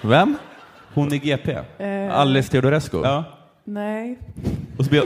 Vem? 0.00 0.36
Hon 0.94 1.12
i 1.12 1.18
GP? 1.18 1.58
Eh, 1.78 2.18
Alice 2.18 2.50
Teodorescu? 2.50 3.00
Ja. 3.04 3.24
Nej. 3.64 4.18
Och 4.78 4.84
så 4.84 4.90
blev, 4.90 5.02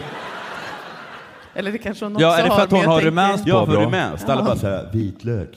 Eller 1.55 1.73
det 1.73 1.79
kanske 1.79 2.05
hon 2.05 2.15
också 2.17 2.27
Ja, 2.27 2.37
är 2.39 2.43
det 2.43 2.49
för 2.49 2.57
har, 2.57 2.63
att 2.65 2.71
hon 2.71 2.85
har 2.85 3.01
rumänskt 3.01 3.47
ja, 3.47 3.67
för 3.67 3.73
rumänskt. 3.73 4.29
Alla 4.29 4.43
bara 4.43 4.57
såhär, 4.57 4.91
vitlök. 4.93 5.49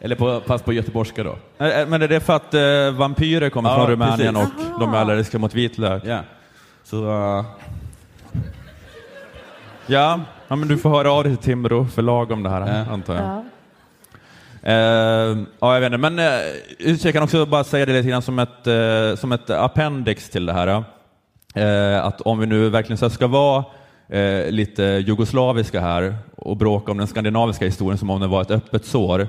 Eller 0.00 0.16
på, 0.16 0.40
fast 0.46 0.64
på 0.64 0.72
göteborgska 0.72 1.24
då. 1.24 1.36
Men 1.58 2.02
är 2.02 2.08
det 2.08 2.20
för 2.20 2.36
att 2.36 2.54
eh, 2.54 2.90
vampyrer 2.98 3.50
kommer 3.50 3.70
Ja, 3.70 3.76
från 3.76 3.86
Rumänien 3.86 4.34
precis. 4.34 4.54
och 4.74 4.80
de 4.80 4.94
är 4.94 4.98
allergiska 4.98 5.38
mot 5.38 5.54
vitlök? 5.54 6.02
Ja. 6.06 6.18
Så, 6.84 7.04
eh, 7.10 7.44
Ja, 9.86 10.20
ja 10.48 10.56
men 10.56 10.68
du 10.68 10.78
får 10.78 10.90
höra 10.90 11.12
av 11.12 11.24
dig 11.24 11.36
till 11.36 11.44
Timbro 11.44 11.86
förlag 11.86 12.30
om 12.30 12.42
det 12.42 12.50
här, 12.50 12.60
Ja. 12.86 12.92
antar 12.92 13.14
jag. 13.14 13.24
Ja. 13.24 13.44
Eh, 14.62 15.38
ja, 15.60 15.74
jag 15.74 15.80
vet 15.80 15.86
inte, 15.92 16.10
men 16.10 16.18
eh, 16.18 16.96
jag 17.04 17.12
kan 17.12 17.22
också 17.22 17.46
bara 17.46 17.64
säga 17.64 17.86
det 17.86 17.92
lite 17.92 18.08
grann 18.08 18.22
som 18.22 18.38
ett, 18.38 18.66
eh, 18.66 19.16
som 19.16 19.32
ett 19.32 19.50
appendix 19.50 20.30
till 20.30 20.46
det 20.46 20.52
här. 20.52 20.84
Eh, 21.54 22.04
att 22.06 22.20
om 22.20 22.38
vi 22.38 22.46
nu 22.46 22.68
verkligen 22.68 23.10
ska 23.10 23.26
vara 23.26 23.64
eh, 24.10 24.50
lite 24.50 24.82
jugoslaviska 24.82 25.80
här 25.80 26.14
och 26.36 26.56
bråka 26.56 26.92
om 26.92 26.98
den 26.98 27.06
skandinaviska 27.06 27.64
historien 27.64 27.98
som 27.98 28.10
om 28.10 28.20
det 28.20 28.26
var 28.26 28.42
ett 28.42 28.50
öppet 28.50 28.84
sår. 28.84 29.20
Eh, 29.20 29.28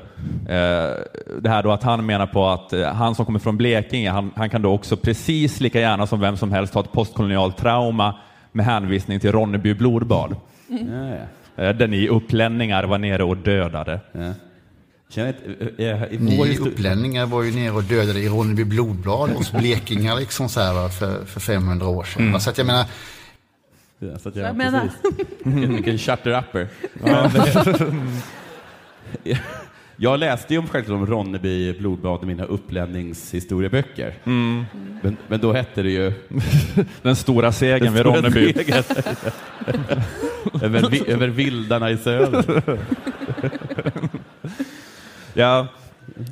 det 1.41 1.49
här 1.49 1.63
då 1.63 1.71
att 1.71 1.83
han 1.83 2.05
menar 2.05 2.27
på 2.27 2.47
att 2.47 2.73
eh, 2.73 2.83
han 2.83 3.15
som 3.15 3.25
kommer 3.25 3.39
från 3.39 3.57
Blekinge, 3.57 4.11
han, 4.11 4.31
han 4.35 4.49
kan 4.49 4.61
då 4.61 4.71
också 4.71 4.97
precis 4.97 5.59
lika 5.59 5.79
gärna 5.79 6.07
som 6.07 6.19
vem 6.19 6.37
som 6.37 6.51
helst 6.51 6.73
ha 6.73 6.81
ett 6.81 6.91
postkolonialt 6.91 7.57
trauma 7.57 8.15
med 8.51 8.65
hänvisning 8.65 9.19
till 9.19 9.31
Ronneby 9.31 9.73
blodbad. 9.73 10.35
ja, 10.67 10.77
ja. 11.07 11.63
Eh, 11.63 11.75
där 11.75 11.87
ni 11.87 12.07
upplänningar 12.07 12.83
var 12.83 12.97
nere 12.97 13.23
och 13.23 13.37
dödade. 13.37 13.99
ja. 14.11 14.33
Känner 15.09 15.27
inte, 15.27 15.83
eh, 15.83 16.03
eh, 16.03 16.19
Ni 16.19 16.57
upplänningar 16.57 17.25
var 17.25 17.43
ju 17.43 17.51
nere 17.51 17.71
och 17.71 17.83
dödade 17.83 18.19
i 18.19 18.29
Ronneby 18.29 18.63
blodblad 18.63 19.29
hos 19.29 19.51
blekingar 19.59 20.15
liksom 20.15 20.49
så 20.49 20.59
här, 20.59 20.89
för, 20.89 21.25
för 21.25 21.39
500 21.39 21.87
år 21.87 22.03
sedan. 22.03 22.31
va. 22.31 22.39
Så 22.39 22.49
att 22.49 22.57
jag 22.57 22.67
menar, 22.67 22.85
så 24.19 24.29
att 24.29 24.35
jag, 24.35 24.47
Jag 24.47 24.55
menar- 24.55 24.79
precis. 25.03 25.27
Vilken, 25.43 25.75
vilken 25.75 25.97
charter-upper. 25.97 26.67
Jag 29.95 30.19
läste 30.19 30.53
ju 30.53 30.59
om, 30.59 30.67
självklart 30.67 30.95
om 30.97 31.07
Ronneby 31.07 31.73
blodbad 31.79 32.23
i 32.23 32.25
mina 32.25 32.43
upplänningshistorieböcker. 32.43 34.13
Mm. 34.23 34.65
Men, 35.01 35.17
men 35.27 35.39
då 35.39 35.53
hette 35.53 35.81
det 35.81 35.89
ju... 35.89 36.13
Den 37.01 37.15
stora 37.15 37.51
segern 37.51 37.93
vid 37.93 38.03
Ronneby. 38.05 38.53
segern. 38.53 38.83
över, 40.61 40.89
vi- 40.89 41.07
över 41.11 41.27
vildarna 41.27 41.91
i 41.91 41.97
söder. 41.97 42.61
Ja. 45.33 45.67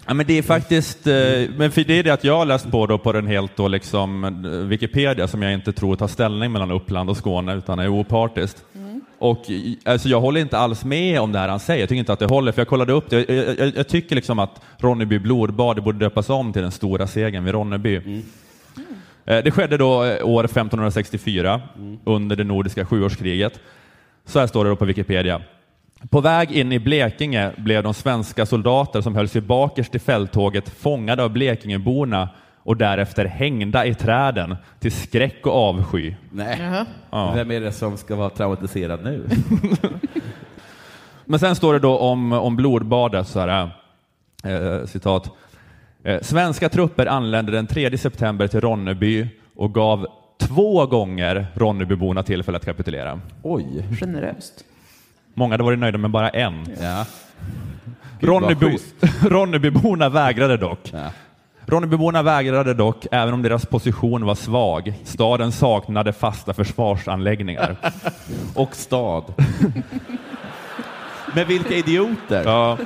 Ja, 0.07 0.13
men 0.13 0.25
det 0.27 0.37
är 0.37 0.41
faktiskt, 0.41 1.07
eh, 1.07 1.13
men 1.57 1.71
för 1.71 1.83
det 1.83 1.93
är 1.99 2.03
det 2.03 2.09
att 2.09 2.23
jag 2.23 2.37
har 2.37 2.45
läst 2.45 2.71
på 2.71 2.85
då 2.87 2.97
på 2.97 3.11
den 3.11 3.27
helt 3.27 3.55
då 3.55 3.67
liksom 3.67 4.23
eh, 4.23 4.49
Wikipedia 4.51 5.27
som 5.27 5.41
jag 5.41 5.53
inte 5.53 5.73
tror 5.73 5.95
tar 5.95 6.07
ställning 6.07 6.51
mellan 6.51 6.71
Uppland 6.71 7.09
och 7.09 7.17
Skåne 7.17 7.55
utan 7.55 7.79
är 7.79 7.87
opartiskt. 7.87 8.63
Och 9.19 9.49
i- 9.49 9.79
alltså 9.85 10.09
jag 10.09 10.21
håller 10.21 10.41
inte 10.41 10.57
alls 10.57 10.85
med 10.85 11.19
om 11.21 11.31
det 11.31 11.39
här 11.39 11.47
han 11.49 11.59
säger, 11.59 11.79
jag 11.79 11.89
tycker 11.89 11.99
inte 11.99 12.13
att 12.13 12.19
det 12.19 12.25
håller, 12.25 12.51
för 12.51 12.61
jag 12.61 12.67
kollade 12.67 12.93
upp 12.93 13.09
det. 13.09 13.29
Jag, 13.29 13.59
jag, 13.59 13.71
jag 13.77 13.87
tycker 13.87 14.15
liksom 14.15 14.39
att 14.39 14.61
Ronneby 14.77 15.19
blodbad 15.19 15.75
det 15.75 15.81
borde 15.81 15.99
döpas 15.99 16.29
om 16.29 16.53
till 16.53 16.61
den 16.61 16.71
stora 16.71 17.07
segern 17.07 17.43
vid 17.43 17.53
Ronneby. 17.53 17.95
Eh, 19.25 19.43
Det 19.43 19.51
skedde 19.51 19.77
då 19.77 20.03
eh, 20.03 20.25
år 20.27 20.43
1564 20.45 21.61
under 22.05 22.35
det 22.35 22.43
nordiska 22.43 22.85
sjuårskriget. 22.85 23.59
Så 24.25 24.39
här 24.39 24.47
står 24.47 24.63
det 24.63 24.69
då 24.69 24.75
på 24.75 24.85
Wikipedia. 24.85 25.41
På 26.09 26.21
väg 26.21 26.51
in 26.51 26.71
i 26.71 26.79
Blekinge 26.79 27.51
blev 27.57 27.83
de 27.83 27.93
svenska 27.93 28.45
soldater 28.45 29.01
som 29.01 29.15
höll 29.15 29.27
sig 29.27 29.41
bakerst 29.41 29.95
i 29.95 29.99
fälttåget 29.99 30.69
fångade 30.69 31.23
av 31.23 31.29
Blekingeborna 31.29 32.29
och 32.63 32.77
därefter 32.77 33.25
hängda 33.25 33.85
i 33.85 33.93
träden 33.93 34.55
till 34.79 34.91
skräck 34.91 35.45
och 35.45 35.53
avsky. 35.53 36.13
Nej. 36.31 36.85
Ja. 37.11 37.31
Vem 37.35 37.51
är 37.51 37.61
det 37.61 37.71
som 37.71 37.97
ska 37.97 38.15
vara 38.15 38.29
traumatiserad 38.29 39.03
nu? 39.03 39.27
Men 41.25 41.39
sen 41.39 41.55
står 41.55 41.73
det 41.73 41.79
då 41.79 41.97
om, 41.97 42.33
om 42.33 42.55
blodbadet 42.55 43.27
så 43.27 43.39
här, 43.39 43.69
eh, 44.43 44.85
citat. 44.85 45.31
Eh, 46.03 46.21
Svenska 46.21 46.69
trupper 46.69 47.05
anlände 47.05 47.51
den 47.51 47.67
3 47.67 47.97
september 47.97 48.47
till 48.47 48.61
Ronneby 48.61 49.27
och 49.55 49.73
gav 49.73 50.07
två 50.39 50.85
gånger 50.85 51.47
Ronnebyborna 51.53 52.23
tillfälle 52.23 52.57
att 52.57 52.65
kapitulera. 52.65 53.21
Oj. 53.43 53.85
Generöst. 53.99 54.65
Många 55.39 55.53
hade 55.53 55.63
varit 55.63 55.79
nöjda 55.79 55.97
med 55.97 56.11
bara 56.11 56.29
en. 56.29 56.67
Ja. 56.81 57.05
Ronneby. 58.19 58.77
Ronnebyborna 59.21 60.09
vägrade 60.09 60.57
dock. 60.57 60.79
Ja. 60.93 61.11
Ronnebyborna 61.65 62.21
vägrade 62.23 62.73
dock, 62.73 63.05
även 63.11 63.33
om 63.33 63.41
deras 63.41 63.65
position 63.65 64.25
var 64.25 64.35
svag. 64.35 64.93
Staden 65.03 65.51
saknade 65.51 66.13
fasta 66.13 66.53
försvarsanläggningar. 66.53 67.75
Och 68.55 68.75
stad. 68.75 69.23
Men 71.35 71.47
vilka 71.47 71.73
idioter! 71.73 72.43
Ja. 72.45 72.77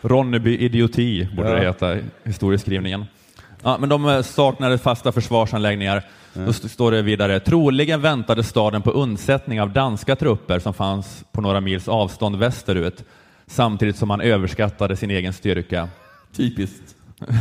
Ronneby 0.00 0.58
idioti 0.58 1.28
borde 1.36 1.48
det 1.50 1.62
Ja. 1.62 1.68
heta 1.70 1.96
i 1.96 2.02
historieskrivningen. 2.24 3.04
Ja, 3.62 3.76
men 3.80 3.88
de 3.88 4.08
eh, 4.08 4.22
saknade 4.22 4.78
fasta 4.78 5.12
försvarsanläggningar. 5.12 6.02
Då 6.44 6.50
st- 6.50 6.68
står 6.68 6.90
det 6.92 7.02
vidare, 7.02 7.40
troligen 7.40 8.00
väntade 8.00 8.42
staden 8.42 8.82
på 8.82 8.90
undsättning 8.90 9.60
av 9.60 9.70
danska 9.70 10.16
trupper 10.16 10.58
som 10.58 10.74
fanns 10.74 11.24
på 11.32 11.40
några 11.40 11.60
mils 11.60 11.88
avstånd 11.88 12.36
västerut, 12.36 13.04
samtidigt 13.46 13.96
som 13.96 14.08
man 14.08 14.20
överskattade 14.20 14.96
sin 14.96 15.10
egen 15.10 15.32
styrka. 15.32 15.88
Typiskt. 16.36 16.94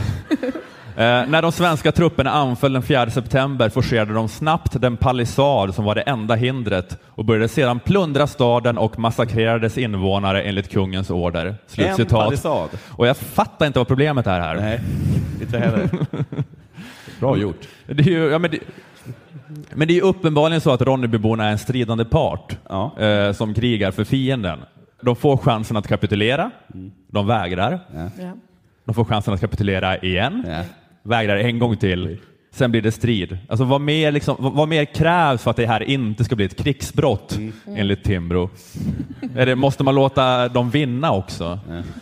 Eh, 0.98 1.02
när 1.28 1.42
de 1.42 1.52
svenska 1.52 1.92
trupperna 1.92 2.32
anföll 2.32 2.74
den 2.74 2.84
4 2.84 3.10
september 3.10 3.70
forcerade 3.70 4.14
de 4.14 4.30
snabbt 4.30 4.82
den 4.82 4.98
palissad 4.98 5.76
som 5.76 5.86
var 5.86 5.96
det 5.96 6.02
enda 6.02 6.36
hindret 6.36 6.98
och 7.06 7.26
började 7.26 7.48
sedan 7.48 7.80
plundra 7.80 8.28
staden 8.28 8.78
och 8.78 9.00
massakrera 9.00 9.60
dess 9.60 9.78
invånare 9.78 10.42
enligt 10.42 10.72
kungens 10.72 11.10
order. 11.10 11.46
En 11.46 11.56
Slutcitat. 11.68 12.10
palissad. 12.26 12.70
Och 12.90 13.08
jag 13.08 13.18
fattar 13.18 13.68
inte 13.68 13.80
vad 13.80 13.88
problemet 13.88 14.28
är 14.28 14.40
här. 14.40 14.56
Nej, 14.56 14.82
inte 15.42 15.58
heller. 15.60 15.90
Bra 17.20 17.38
gjort. 17.38 17.68
Det 17.86 18.04
är 18.04 18.08
ju, 18.08 18.26
ja, 18.26 18.40
men, 18.40 18.52
det, 18.52 18.60
men 19.76 19.88
det 19.88 19.94
är 19.94 19.96
ju 19.96 20.02
uppenbarligen 20.02 20.62
så 20.62 20.72
att 20.72 20.82
Ronnebyborna 20.82 21.46
är 21.46 21.52
en 21.52 21.58
stridande 21.58 22.06
part 22.06 22.58
Ja. 22.70 23.00
eh, 23.00 23.32
som 23.32 23.54
krigar 23.54 23.92
för 23.92 24.04
fienden. 24.04 24.60
De 25.02 25.16
får 25.16 25.38
chansen 25.38 25.78
att 25.78 25.88
kapitulera, 25.88 26.52
de 27.08 27.28
vägrar. 27.28 27.80
Ja. 27.94 28.10
De 28.86 28.96
får 28.96 29.06
chansen 29.06 29.34
att 29.34 29.40
kapitulera 29.42 29.98
igen, 29.98 30.44
Ja. 30.48 30.62
vägrar 31.04 31.36
en 31.38 31.60
gång 31.60 31.78
till, 31.78 32.18
sen 32.52 32.72
blir 32.72 32.82
det 32.82 32.92
strid. 32.92 33.38
Alltså 33.50 33.64
vad 33.66 33.82
mer, 33.82 34.12
liksom, 34.12 34.36
vad, 34.40 34.54
vad 34.54 34.68
mer 34.68 34.86
krävs 34.86 35.44
för 35.44 35.52
att 35.52 35.58
det 35.58 35.66
här 35.68 35.84
inte 35.84 36.24
ska 36.24 36.36
bli 36.36 36.46
ett 36.46 36.64
krigsbrott 36.64 37.40
enligt 37.68 38.04
Timbro? 38.04 38.50
Det, 39.34 39.56
måste 39.56 39.84
man 39.84 39.96
låta 39.96 40.48
dem 40.48 40.70
vinna 40.70 41.12
också? 41.12 41.60
I 41.72 41.82
och 41.82 41.84
för 41.84 41.84
sig, 41.84 41.94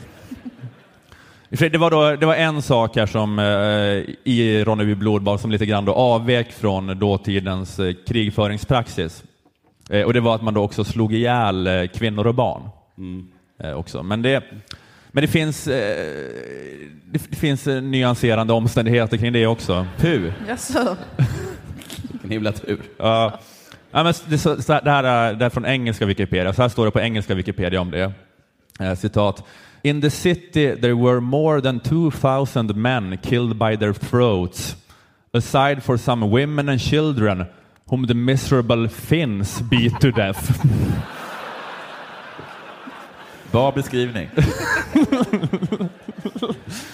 Det 1.60 1.78
var, 1.78 1.92
då, 1.92 2.16
det 2.16 2.26
var 2.26 2.36
en 2.36 2.62
sak 2.62 2.96
här 2.96 3.06
som 3.06 3.40
eh, 3.40 3.46
i 4.24 4.64
Ronneby 4.66 4.96
blodbad 4.96 5.40
som 5.40 5.52
lite 5.52 5.66
grann 5.66 5.86
då 5.86 5.94
avvek 5.94 6.52
från 6.52 7.00
dåtidens 7.00 7.80
eh, 7.80 7.94
krigföringspraxis. 8.08 9.24
Eh, 9.90 10.02
och 10.02 10.14
det 10.14 10.20
var 10.20 10.36
att 10.36 10.42
man 10.42 10.54
då 10.54 10.64
också 10.64 10.84
slog 10.84 11.14
ihjäl 11.14 11.68
eh, 11.68 11.88
kvinnor 11.88 12.28
och 12.28 12.36
barn. 12.36 12.62
Eh, 13.64 13.72
också. 13.74 14.04
Men 14.04 14.22
det, 14.22 14.44
men 15.12 15.22
det 15.22 15.28
finns, 15.28 15.68
eh, 15.68 15.98
det, 17.12 17.22
det 17.30 17.36
finns 17.36 17.66
nyanserande 17.66 18.54
omständigheter 18.54 19.18
kring 19.18 19.34
det 19.34 19.48
också. 19.48 19.86
Puh, 19.98 20.32
Jaså? 20.48 20.98
vilken 22.12 22.32
himla 22.32 22.52
tur. 22.52 22.80
Ja. 22.98 23.40
Ja, 23.92 24.04
men 24.04 24.14
det, 24.28 24.38
så, 24.38 24.62
så, 24.62 24.80
det, 24.84 24.92
här, 24.92 25.04
är- 25.04 25.34
det 25.34 25.46
är 25.46 25.50
från 25.50 25.66
engelska 25.66 26.06
Wikipedia. 26.06 26.54
Så 26.54 26.62
här 26.62 26.70
står 26.70 26.86
det 26.86 26.92
på 26.92 27.00
engelska 27.00 27.36
Wikipedia 27.36 27.82
om 27.82 27.92
det. 27.92 28.12
Eh, 28.80 28.96
citat. 28.96 29.44
In 29.84 30.02
the 30.02 30.10
city 30.10 30.76
there 30.76 30.96
were 30.96 31.20
more 31.20 31.62
than 31.62 31.80
2000 31.80 32.76
men 32.76 33.18
killed 33.18 33.58
by 33.58 33.76
their 33.78 33.94
throats, 33.94 34.76
aside 35.34 35.84
for 35.84 35.98
some 35.98 36.26
women 36.26 36.70
and 36.70 36.80
children 36.82 37.46
whom 37.90 38.08
the 38.08 38.14
miserable 38.14 38.88
Finns 38.90 39.62
beat 39.62 40.00
to 40.02 40.12
death. 40.12 40.52
Bra 43.52 43.72
beskrivning. 43.72 44.30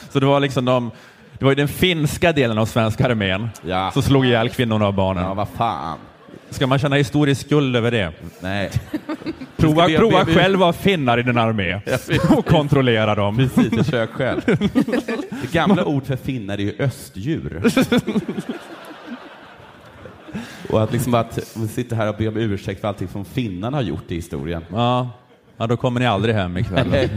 Så 0.09 0.19
det 0.19 0.25
var 0.25 0.39
liksom 0.39 0.65
de, 0.65 0.91
det 1.39 1.45
var 1.45 1.51
ju 1.51 1.55
den 1.55 1.67
finska 1.67 2.31
delen 2.33 2.57
av 2.57 2.65
svenska 2.65 3.05
armén 3.05 3.49
Ja. 3.65 3.91
som 3.91 4.01
slog 4.01 4.25
ihjäl 4.25 4.49
kvinnorna 4.49 4.87
och 4.87 4.93
barnen. 4.93 5.23
Ja, 5.23 5.33
vad 5.33 5.47
fan. 5.49 5.97
Ska 6.49 6.67
man 6.67 6.79
känna 6.79 6.95
historisk 6.95 7.45
skuld 7.45 7.75
över 7.75 7.91
det? 7.91 8.11
Nej. 8.39 8.69
Prova, 9.57 9.87
be- 9.87 9.97
prova 9.97 10.19
be- 10.19 10.25
be- 10.25 10.39
själv 10.39 10.63
att 10.63 10.75
finnar 10.75 11.17
i 11.17 11.23
din 11.23 11.37
armé 11.37 11.81
och 12.37 12.45
kontrollera 12.45 13.15
dem. 13.15 13.37
Precis, 13.37 13.75
försök 13.85 14.09
själv. 14.09 14.41
Det 15.41 15.51
gamla 15.51 15.85
ord 15.85 16.05
för 16.05 16.15
finnar 16.15 16.53
är 16.57 16.61
ju 16.61 16.75
östdjur. 16.79 17.61
Och 20.69 20.83
att 20.83 20.93
liksom 20.93 21.13
att 21.13 21.55
vi 21.57 21.67
sitter 21.67 21.95
här 21.95 22.09
och 22.09 22.15
ber 22.15 22.27
om 22.27 22.37
ursäkt 22.37 22.81
för 22.81 22.87
allting 22.87 23.07
som 23.07 23.25
finnarna 23.25 23.77
har 23.77 23.81
gjort 23.81 24.11
i 24.11 24.15
historien. 24.15 24.65
Ja, 24.71 25.09
ja 25.57 25.67
då 25.67 25.77
kommer 25.77 25.99
ni 25.99 26.05
aldrig 26.05 26.35
hem 26.35 26.57
ikväll. 26.57 27.09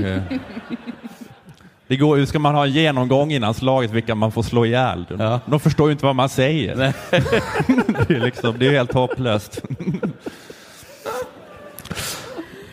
Det- 1.86 1.96
går, 1.96 2.24
ska 2.24 2.38
man 2.38 2.54
ha 2.54 2.64
en 2.66 2.72
genomgång 2.72 3.32
innan 3.32 3.54
slaget 3.54 3.90
vilka 3.90 4.14
man 4.14 4.32
får 4.32 4.42
slå 4.42 4.66
ihjäl? 4.66 5.06
Ja. 5.18 5.40
De 5.46 5.60
förstår 5.60 5.88
ju 5.88 5.92
inte 5.92 6.04
vad 6.04 6.16
man 6.16 6.28
säger. 6.28 6.76
Det 8.08 8.14
är, 8.16 8.20
liksom, 8.20 8.58
det 8.58 8.66
är 8.66 8.70
helt 8.70 8.92
hopplöst. 8.92 9.62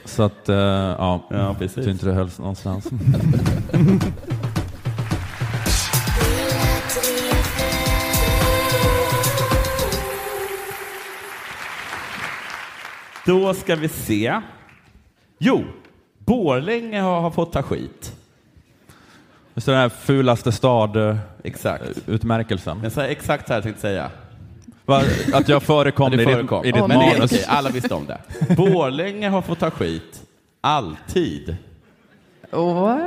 Så 0.06 0.24
att, 0.24 0.50
eh, 0.50 0.56
ja, 0.56 1.24
Ja, 1.30 1.56
precis. 1.60 1.84
så 1.84 1.90
inte 1.90 2.06
det 2.06 2.14
hölls 2.14 2.40
någonstans. 2.40 2.88
Då 13.26 13.54
ska 13.54 13.76
vi 13.76 13.88
se. 13.90 14.42
Jo, 15.38 15.64
Borlänge 16.18 17.02
har, 17.02 17.22
har 17.22 17.32
fått 17.32 17.54
ta 17.54 17.64
skit. 17.64 18.16
Så 19.60 19.72
den 19.72 19.80
här 19.80 19.90
fulaste 19.90 20.50
Exakt. 21.44 21.84
stad-utmärkelsen. 21.98 22.78
Men 22.82 22.92
så 22.92 23.02
här, 23.02 23.08
exakt 23.08 23.48
så 23.48 23.54
här 23.54 23.62
tänkte 23.62 23.88
jag 23.88 23.92
säga. 23.94 24.12
Att 25.34 25.50
jag 25.50 25.64
förekom 25.64 26.14
Ja, 26.14 26.22
i 26.22 26.24
förekom. 26.26 26.62
ditt, 26.64 26.70
i 26.70 26.72
ditt 26.80 26.84
är 26.84 26.88
manus. 26.88 27.32
okej, 27.32 27.46
alla 27.48 27.70
visste 27.70 27.94
om 27.94 28.06
det. 28.06 28.20
Borlänge 28.56 29.30
har 29.30 29.42
fått 29.42 29.60
ta 29.60 29.72
skit. 29.72 30.24
Alltid. 30.62 31.56
What? 32.52 33.00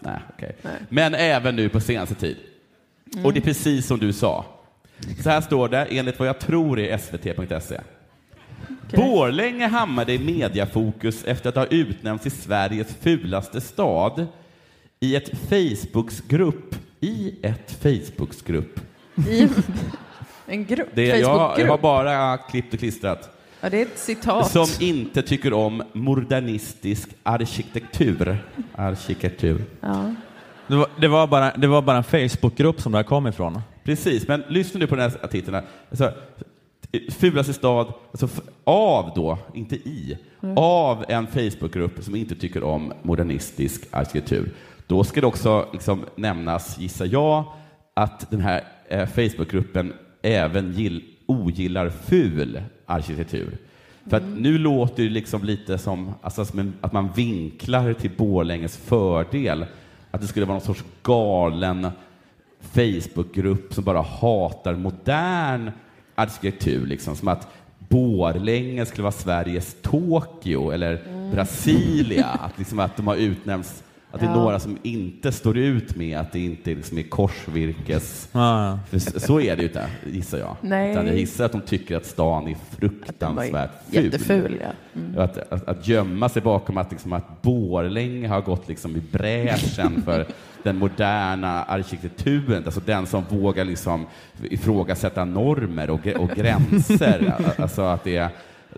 Nej, 0.00 0.18
okej. 0.34 0.56
Men 0.88 1.14
även 1.14 1.56
nu 1.56 1.68
på 1.68 1.80
senaste 1.80 2.14
tid. 2.14 2.36
Och 3.24 3.32
det 3.32 3.38
är 3.38 3.42
precis 3.42 3.86
som 3.86 3.98
du 3.98 4.12
sa. 4.12 4.44
Så 5.22 5.30
här 5.30 5.40
står 5.40 5.68
det, 5.68 5.84
enligt 5.84 6.18
vad 6.18 6.28
jag 6.28 6.38
tror 6.38 6.78
är 6.78 6.98
svt.se. 6.98 7.80
Borlänge 8.96 9.66
hamnade 9.66 10.12
i 10.12 10.18
mediafokus 10.18 11.24
efter 11.24 11.48
att 11.48 11.54
ha 11.56 11.66
utnämnts 11.66 12.22
till 12.22 12.32
Sveriges 12.32 12.94
fulaste 13.00 13.60
stad 13.60 14.26
i 15.00 15.16
ett 15.16 15.30
Facebooksgrupp. 15.48 16.74
I 17.00 17.34
ett 17.42 17.70
Facebooksgrupp. 17.82 18.80
I 19.28 19.48
en 20.46 20.64
grupp? 20.64 20.88
Det, 20.94 21.06
jag, 21.06 21.18
jag 21.20 21.28
har 21.28 21.48
Facebookgrupp? 21.48 21.80
bara 21.80 22.36
klippt 22.38 22.74
och 22.74 22.78
klistrat. 22.80 23.30
Ja, 23.60 23.70
det 23.70 23.78
är 23.78 23.82
ett 23.82 23.98
citat. 23.98 24.50
Som 24.50 24.66
inte 24.80 25.22
tycker 25.22 25.52
om 25.52 25.82
modernistisk 25.92 27.08
arkitektur. 27.22 28.38
Arkitektur. 28.74 29.64
Ja. 29.80 30.14
Det 30.66 30.76
var, 30.76 30.86
det, 31.00 31.08
var 31.08 31.26
bara, 31.26 31.52
det 31.56 31.66
var 31.66 31.82
bara 31.82 31.96
en 31.96 32.04
Facebookgrupp 32.04 32.80
som 32.80 32.92
det 32.92 32.98
här 32.98 33.02
kom 33.02 33.26
ifrån. 33.26 33.60
Precis, 33.84 34.28
men 34.28 34.42
lyssna 34.48 34.80
nu 34.80 34.86
på 34.86 34.96
den 34.96 35.10
här 35.10 35.24
artikeln. 35.24 35.54
här. 35.54 35.64
Alltså, 35.90 36.12
fulaste 37.10 37.52
stad, 37.52 37.92
alltså 38.10 38.26
f- 38.26 38.40
av 38.64 39.12
då, 39.14 39.38
inte 39.54 39.74
i, 39.76 40.18
av 40.56 41.04
en 41.08 41.26
Facebookgrupp 41.26 42.04
som 42.04 42.16
inte 42.16 42.34
tycker 42.34 42.62
om 42.62 42.92
modernistisk 43.02 43.82
arkitektur. 43.90 44.50
Då 44.88 45.04
ska 45.04 45.20
det 45.20 45.26
också 45.26 45.68
liksom 45.72 46.04
nämnas, 46.16 46.78
gissar 46.78 47.08
jag, 47.12 47.44
att 47.94 48.30
den 48.30 48.40
här 48.40 48.64
eh, 48.88 49.06
Facebookgruppen 49.06 49.92
även 50.22 50.72
gill, 50.72 51.04
ogillar 51.26 51.90
ful 51.90 52.62
arkitektur. 52.86 53.58
För 54.06 54.16
att 54.16 54.22
nu 54.36 54.58
låter 54.58 55.02
det 55.02 55.08
liksom 55.08 55.44
lite 55.44 55.78
som, 55.78 56.12
alltså, 56.22 56.44
som 56.44 56.58
en, 56.58 56.74
att 56.80 56.92
man 56.92 57.12
vinklar 57.12 57.92
till 57.92 58.10
Borlänges 58.16 58.76
fördel. 58.76 59.66
Att 60.10 60.20
det 60.20 60.26
skulle 60.26 60.46
vara 60.46 60.54
någon 60.54 60.66
sorts 60.66 60.84
galen 61.02 61.88
Facebookgrupp 62.60 63.74
som 63.74 63.84
bara 63.84 64.02
hatar 64.02 64.74
modern 64.74 65.70
arkitektur. 66.14 66.86
Liksom. 66.86 67.16
Som 67.16 67.28
att 67.28 67.48
Borlänge 67.78 68.86
skulle 68.86 69.02
vara 69.02 69.12
Sveriges 69.12 69.76
Tokyo 69.82 70.70
eller 70.70 71.02
Brasilia. 71.32 72.26
Att, 72.26 72.58
liksom, 72.58 72.78
att 72.78 72.96
de 72.96 73.06
har 73.06 73.16
utnämnts, 73.16 73.82
att 74.10 74.20
det 74.20 74.26
är 74.26 74.30
Ja. 74.30 74.36
några 74.36 74.60
som 74.60 74.78
inte 74.82 75.32
står 75.32 75.58
ut 75.58 75.96
med 75.96 76.18
att 76.18 76.32
det 76.32 76.38
inte 76.40 76.70
liksom 76.74 76.98
är 76.98 77.02
korsvirkes... 77.02 78.28
Ja. 78.32 78.78
Så 79.16 79.40
är 79.40 79.56
det 79.56 79.62
ju 79.62 79.68
inte, 79.68 79.86
gissar 80.06 80.38
jag. 80.38 80.56
Nej. 80.60 80.90
Utan 80.90 81.06
jag 81.06 81.16
gissar 81.16 81.44
att 81.44 81.52
de 81.52 81.60
tycker 81.60 81.96
att 81.96 82.06
stan 82.06 82.48
är 82.48 82.56
fruktansvärt 82.80 83.70
ful. 83.90 84.04
jätteful, 84.04 84.56
ja. 84.60 85.00
Mm. 85.00 85.18
Att, 85.18 85.52
att, 85.52 85.68
att 85.68 85.88
gömma 85.88 86.28
sig 86.28 86.42
bakom 86.42 86.78
att, 86.78 86.90
liksom, 86.90 87.12
att 87.12 87.42
Borlänge 87.42 88.28
har 88.28 88.40
gått 88.40 88.68
liksom 88.68 88.96
i 88.96 89.00
bräschen 89.12 90.02
för 90.04 90.26
den 90.62 90.76
moderna 90.76 91.62
arkitekturen, 91.64 92.62
alltså 92.64 92.80
den 92.86 93.06
som 93.06 93.24
vågar 93.28 93.64
liksom 93.64 94.06
ifrågasätta 94.50 95.24
normer 95.24 95.90
och, 95.90 96.06
och 96.06 96.30
gränser. 96.30 97.34
alltså 97.58 97.82
att 97.82 98.04
det, 98.04 98.16
är- 98.16 98.28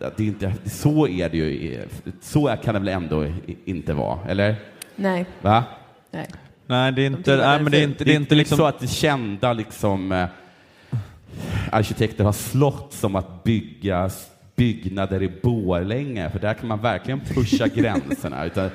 att 0.03 0.17
det 0.17 0.25
inte, 0.25 0.53
så 0.65 1.09
är 1.09 1.29
det 1.29 1.37
ju, 1.37 1.79
så 2.21 2.57
kan 2.65 2.75
det 2.75 2.81
väl 2.81 2.89
ändå 2.89 3.27
inte 3.65 3.93
vara, 3.95 4.19
eller? 4.29 4.55
Nej, 4.97 5.27
Va? 5.43 5.65
nej. 6.11 6.27
Nej, 6.67 6.93
det 6.93 7.03
är 7.03 7.11
De 7.11 7.17
inte, 7.17 7.23
tycker 7.23 7.47
nej, 7.47 7.63
men 7.63 7.73
det 7.73 7.79
är 7.79 7.85
inte, 7.85 8.05
det 8.05 8.13
är 8.13 8.17
inte 8.17 8.35
liksom... 8.35 8.59
så 8.59 8.65
att 8.65 8.81
det 8.81 8.87
kända 8.87 9.53
liksom, 9.53 10.13
eh, 10.13 10.27
arkitekter 11.73 12.25
har 12.25 12.33
slått 12.33 12.93
som 12.93 13.17
att 13.17 13.45
bygga 13.45 14.11
byggnader 14.57 15.23
i 15.23 15.29
Borlänge, 15.43 16.31
för 16.31 16.39
där 16.39 16.55
kan 16.55 16.69
man 16.69 16.81
verkligen 16.81 17.21
pusha 17.21 17.67
gränserna. 17.75 18.45
Utan, 18.45 18.71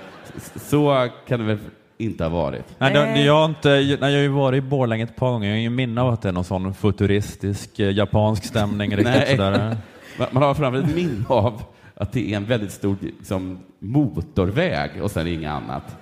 så 0.55 1.09
kan 1.27 1.39
det 1.39 1.45
väl 1.45 1.57
inte 1.97 2.23
ha 2.23 2.29
varit? 2.29 2.65
Nej, 2.77 2.93
det, 2.93 3.05
Nej. 3.05 3.25
jag, 3.25 3.33
har 3.33 3.45
inte, 3.45 3.69
nej, 3.69 3.95
jag 3.99 3.99
har 3.99 4.09
ju 4.09 4.27
varit 4.27 4.57
i 4.57 4.61
Borlänge 4.61 5.03
ett 5.03 5.15
par 5.15 5.31
gånger. 5.31 5.47
Jag 5.47 5.53
har 5.55 5.59
ingen 5.59 5.75
minne 5.75 6.01
av 6.01 6.13
att 6.13 6.21
det 6.21 6.29
är 6.29 6.33
någon 6.33 6.43
sån 6.43 6.73
futuristisk 6.73 7.79
eh, 7.79 7.91
japansk 7.91 8.45
stämning 8.45 8.97
riktigt 8.97 9.15
Nej. 9.15 9.37
sådär. 9.37 9.77
Man, 10.19 10.27
man 10.31 10.43
har 10.43 10.53
framförallt 10.53 10.89
ett 10.89 10.95
minne 10.95 11.25
av 11.27 11.61
att 11.95 12.11
det 12.11 12.33
är 12.33 12.37
en 12.37 12.45
väldigt 12.45 12.71
stor 12.71 12.95
liksom, 13.01 13.59
motorväg 13.79 15.03
och 15.03 15.11
sen 15.11 15.27
inget 15.27 15.51
annat. 15.51 15.95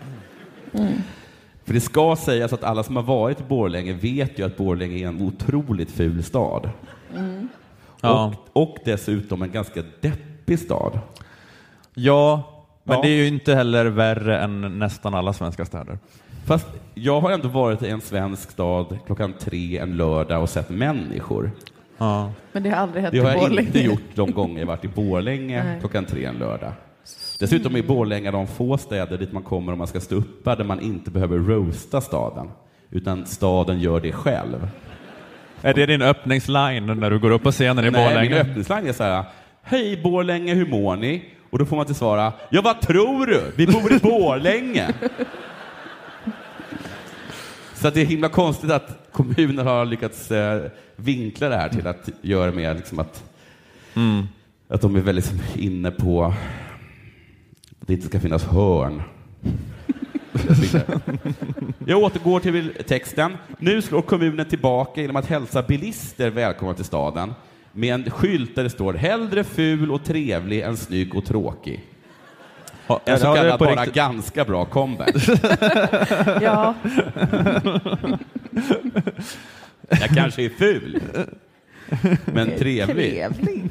För 1.65 1.73
det 1.73 1.81
ska 1.81 2.15
sägas 2.15 2.53
att 2.53 2.63
alla 2.63 2.83
som 2.83 2.95
har 2.95 3.03
varit 3.03 3.39
i 3.39 3.43
Borlänge 3.43 3.93
vet 3.93 4.39
ju 4.39 4.45
att 4.45 4.57
Borlänge 4.57 4.97
är 5.03 5.07
en 5.07 5.21
otroligt 5.21 5.91
ful 5.91 6.23
stad. 6.23 6.69
Ja. 8.01 8.33
Och, 8.53 8.63
och 8.63 8.77
dessutom 8.85 9.41
en 9.41 9.51
ganska 9.51 9.83
deppig 10.01 10.59
stad. 10.59 10.99
Ja, 11.93 12.49
men 12.83 12.95
Ja. 12.95 13.01
det 13.01 13.09
är 13.09 13.15
ju 13.15 13.27
inte 13.27 13.55
heller 13.55 13.85
värre 13.85 14.39
än 14.39 14.79
nästan 14.79 15.13
alla 15.13 15.33
svenska 15.33 15.65
städer. 15.65 15.97
Fast 16.45 16.67
jag 16.93 17.21
har 17.21 17.31
ändå 17.31 17.47
varit 17.47 17.83
i 17.83 17.89
en 17.89 18.01
svensk 18.01 18.51
stad 18.51 18.97
klockan 19.05 19.33
tre 19.39 19.77
en 19.77 19.97
lördag 19.97 20.41
och 20.41 20.49
sett 20.49 20.69
människor. 20.69 21.51
Ja. 22.03 22.31
Men 22.51 22.63
det 22.63 22.69
har 22.69 22.77
aldrig 22.77 23.01
hänt 23.03 23.11
Det 23.11 23.17
i 23.17 23.21
har 23.21 23.29
jag 23.29 23.39
Borlänge. 23.39 23.67
inte 23.67 23.79
gjort 23.79 24.01
de 24.15 24.31
gånger 24.31 24.59
jag 24.59 24.67
varit 24.67 24.85
i 24.85 24.87
Borlänge 24.87 25.63
Nej. 25.63 25.79
klockan 25.79 26.05
tre 26.05 26.25
en 26.25 26.35
lördag. 26.35 26.71
Dessutom 27.39 27.75
är 27.75 27.81
Borlänge 27.83 28.31
de 28.31 28.47
få 28.47 28.77
städer 28.77 29.17
dit 29.17 29.31
man 29.33 29.43
kommer 29.43 29.71
om 29.71 29.77
man 29.77 29.87
ska 29.87 29.99
stå 29.99 30.15
uppa 30.15 30.55
där 30.55 30.63
man 30.63 30.79
inte 30.79 31.11
behöver 31.11 31.37
roasta 31.37 32.01
staden. 32.01 32.47
Utan 32.91 33.25
staden 33.25 33.79
gör 33.79 33.99
det 33.99 34.11
själv. 34.11 34.67
Är 35.61 35.73
det 35.73 35.85
din 35.85 36.01
öppningsline 36.01 36.85
när 36.99 37.09
du 37.09 37.19
går 37.19 37.31
upp 37.31 37.43
på 37.43 37.51
scenen 37.51 37.85
i 37.85 37.91
Nej, 37.91 38.01
min 38.01 38.13
Borlänge? 38.13 38.41
öppningsline 38.41 38.87
är 38.87 38.93
så 38.93 39.03
här. 39.03 39.23
Hej 39.63 40.01
Borlänge, 40.03 40.53
hur 40.53 40.65
mår 40.65 40.95
ni? 40.95 41.23
Och 41.49 41.59
då 41.59 41.65
får 41.65 41.75
man 41.75 41.85
till 41.85 41.95
svara, 41.95 42.33
ja 42.49 42.61
vad 42.61 42.81
tror 42.81 43.25
du? 43.25 43.41
Vi 43.55 43.67
bor 43.67 43.93
i 43.93 43.99
Borlänge. 43.99 44.93
Så 47.83 47.89
det 47.89 48.01
är 48.01 48.05
himla 48.05 48.29
konstigt 48.29 48.71
att 48.71 49.07
kommuner 49.11 49.63
har 49.63 49.85
lyckats 49.85 50.31
eh, 50.31 50.71
vinkla 50.95 51.49
det 51.49 51.55
här 51.55 51.69
till 51.69 51.87
att 51.87 52.09
göra 52.21 52.51
mer 52.51 52.75
liksom 52.75 52.99
att 52.99 53.23
att 54.67 54.81
de 54.81 54.95
är 54.95 54.99
väldigt 54.99 55.33
inne 55.55 55.91
på 55.91 56.23
att 56.23 57.87
det 57.87 57.93
inte 57.93 58.07
ska 58.07 58.19
finnas 58.19 58.43
hörn. 58.43 59.01
Jag 61.87 62.03
återgår 62.03 62.39
till 62.39 62.73
texten. 62.87 63.37
Nu 63.59 63.81
slår 63.81 64.01
kommunen 64.01 64.45
tillbaka 64.45 65.01
genom 65.01 65.15
att 65.15 65.25
hälsa 65.25 65.63
bilister 65.63 66.29
välkomna 66.29 66.73
till 66.73 66.85
staden 66.85 67.33
med 67.71 67.93
en 67.93 68.11
skylt 68.11 68.55
där 68.55 68.63
det 68.63 68.69
står 68.69 68.93
hellre 68.93 69.43
ful 69.43 69.91
och 69.91 70.03
trevlig 70.03 70.61
än 70.61 70.77
snygg 70.77 71.15
och 71.15 71.25
tråkig. 71.25 71.92
En 73.05 73.19
så 73.19 73.33
kallad 73.35 73.59
bara 73.59 73.71
riktigt. 73.75 73.93
ganska 73.93 74.45
bra 74.45 74.65
comeback. 74.65 75.15
Ja, 76.41 76.73
Jag 79.89 80.09
kanske 80.15 80.43
är 80.45 80.49
ful, 80.49 80.99
men 82.25 82.51
trevlig. 82.57 82.95
trevlig. 82.95 83.69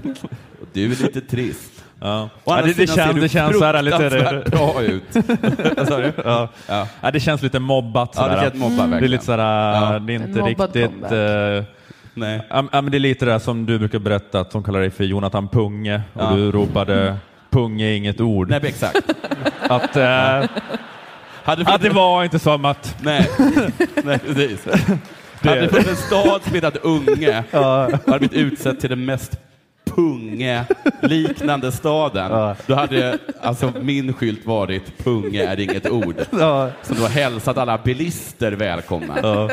Och 0.61 0.67
du 0.73 0.85
är 0.85 0.89
lite 0.89 1.21
trist. 1.21 1.85
Ja. 2.01 2.29
Ja, 2.45 2.63
det, 2.63 2.73
det, 2.77 2.87
känns, 2.87 3.21
det 3.21 3.29
känns 3.29 3.59
så 3.59 3.65
här 3.65 3.83
lite... 3.83 4.43
bra 4.51 4.83
ut. 4.83 5.03
Ja. 6.25 6.49
Ja. 6.69 6.89
Ja, 7.01 7.11
det 7.11 7.21
känns 7.21 7.43
lite 7.43 7.59
mobbat. 7.59 8.13
Ja, 8.17 8.29
det 8.29 8.41
känns 8.41 8.55
mobbat 8.55 8.91
det 8.91 8.97
är 8.97 9.09
lite 9.09 9.25
sådär, 9.25 9.73
Ja. 9.93 9.99
det 9.99 10.13
är 10.13 10.15
inte 10.15 10.41
riktigt... 10.41 11.03
eh, 11.13 11.65
Nej. 12.15 12.41
Ja, 12.51 12.63
men 12.73 12.91
det 12.91 12.97
är 12.97 13.01
lite 13.01 13.25
det 13.25 13.31
där 13.33 13.39
som 13.39 13.67
du 13.67 13.79
brukar 13.79 13.99
berätta, 13.99 14.41
att 14.41 14.51
de 14.51 14.63
kallar 14.63 14.81
dig 14.81 14.91
för 14.91 15.05
Jonathan 15.05 15.49
Punge 15.49 16.03
och 16.15 16.23
Ja. 16.23 16.31
du 16.31 16.53
ropade 16.53 17.17
Punge 17.53 17.85
är 17.85 17.97
inget 17.97 18.21
ord. 18.21 18.51
Nej, 18.51 18.61
exakt. 18.65 19.15
Att, 19.61 19.97
eh, 19.97 20.45
Hade 21.45 21.63
att 21.67 21.83
det 21.83 21.91
var 21.91 22.25
inte 22.25 22.39
som 22.39 22.65
att... 22.65 22.97
Nej, 23.03 23.29
Nej 24.05 24.19
precis. 24.19 24.67
Hade 25.43 25.61
det 25.61 25.69
funnits 25.69 25.91
en 25.91 25.97
stad 25.97 26.43
som 26.45 26.55
hetat 26.55 26.77
Unge, 26.77 27.45
hade 28.07 28.19
blivit 28.19 28.33
utsedd 28.33 28.81
till 28.81 28.91
den 28.91 29.05
mest 29.05 29.39
Punge-liknande 29.85 31.73
staden, 31.73 32.31
Ja. 32.31 32.57
då 32.67 32.75
hade 32.75 33.19
alltså 33.43 33.73
min 33.81 34.13
skylt 34.13 34.47
varit 34.47 34.99
Punge 35.05 35.45
är 35.47 35.61
inget 35.61 35.91
ord. 35.91 36.17
Ja, 36.31 36.71
Som 36.83 36.97
då 36.97 37.07
hälsat 37.07 37.59
alla 37.59 37.79
bilister 37.79 38.53
välkomna. 38.53 39.19
ja. 39.23 39.51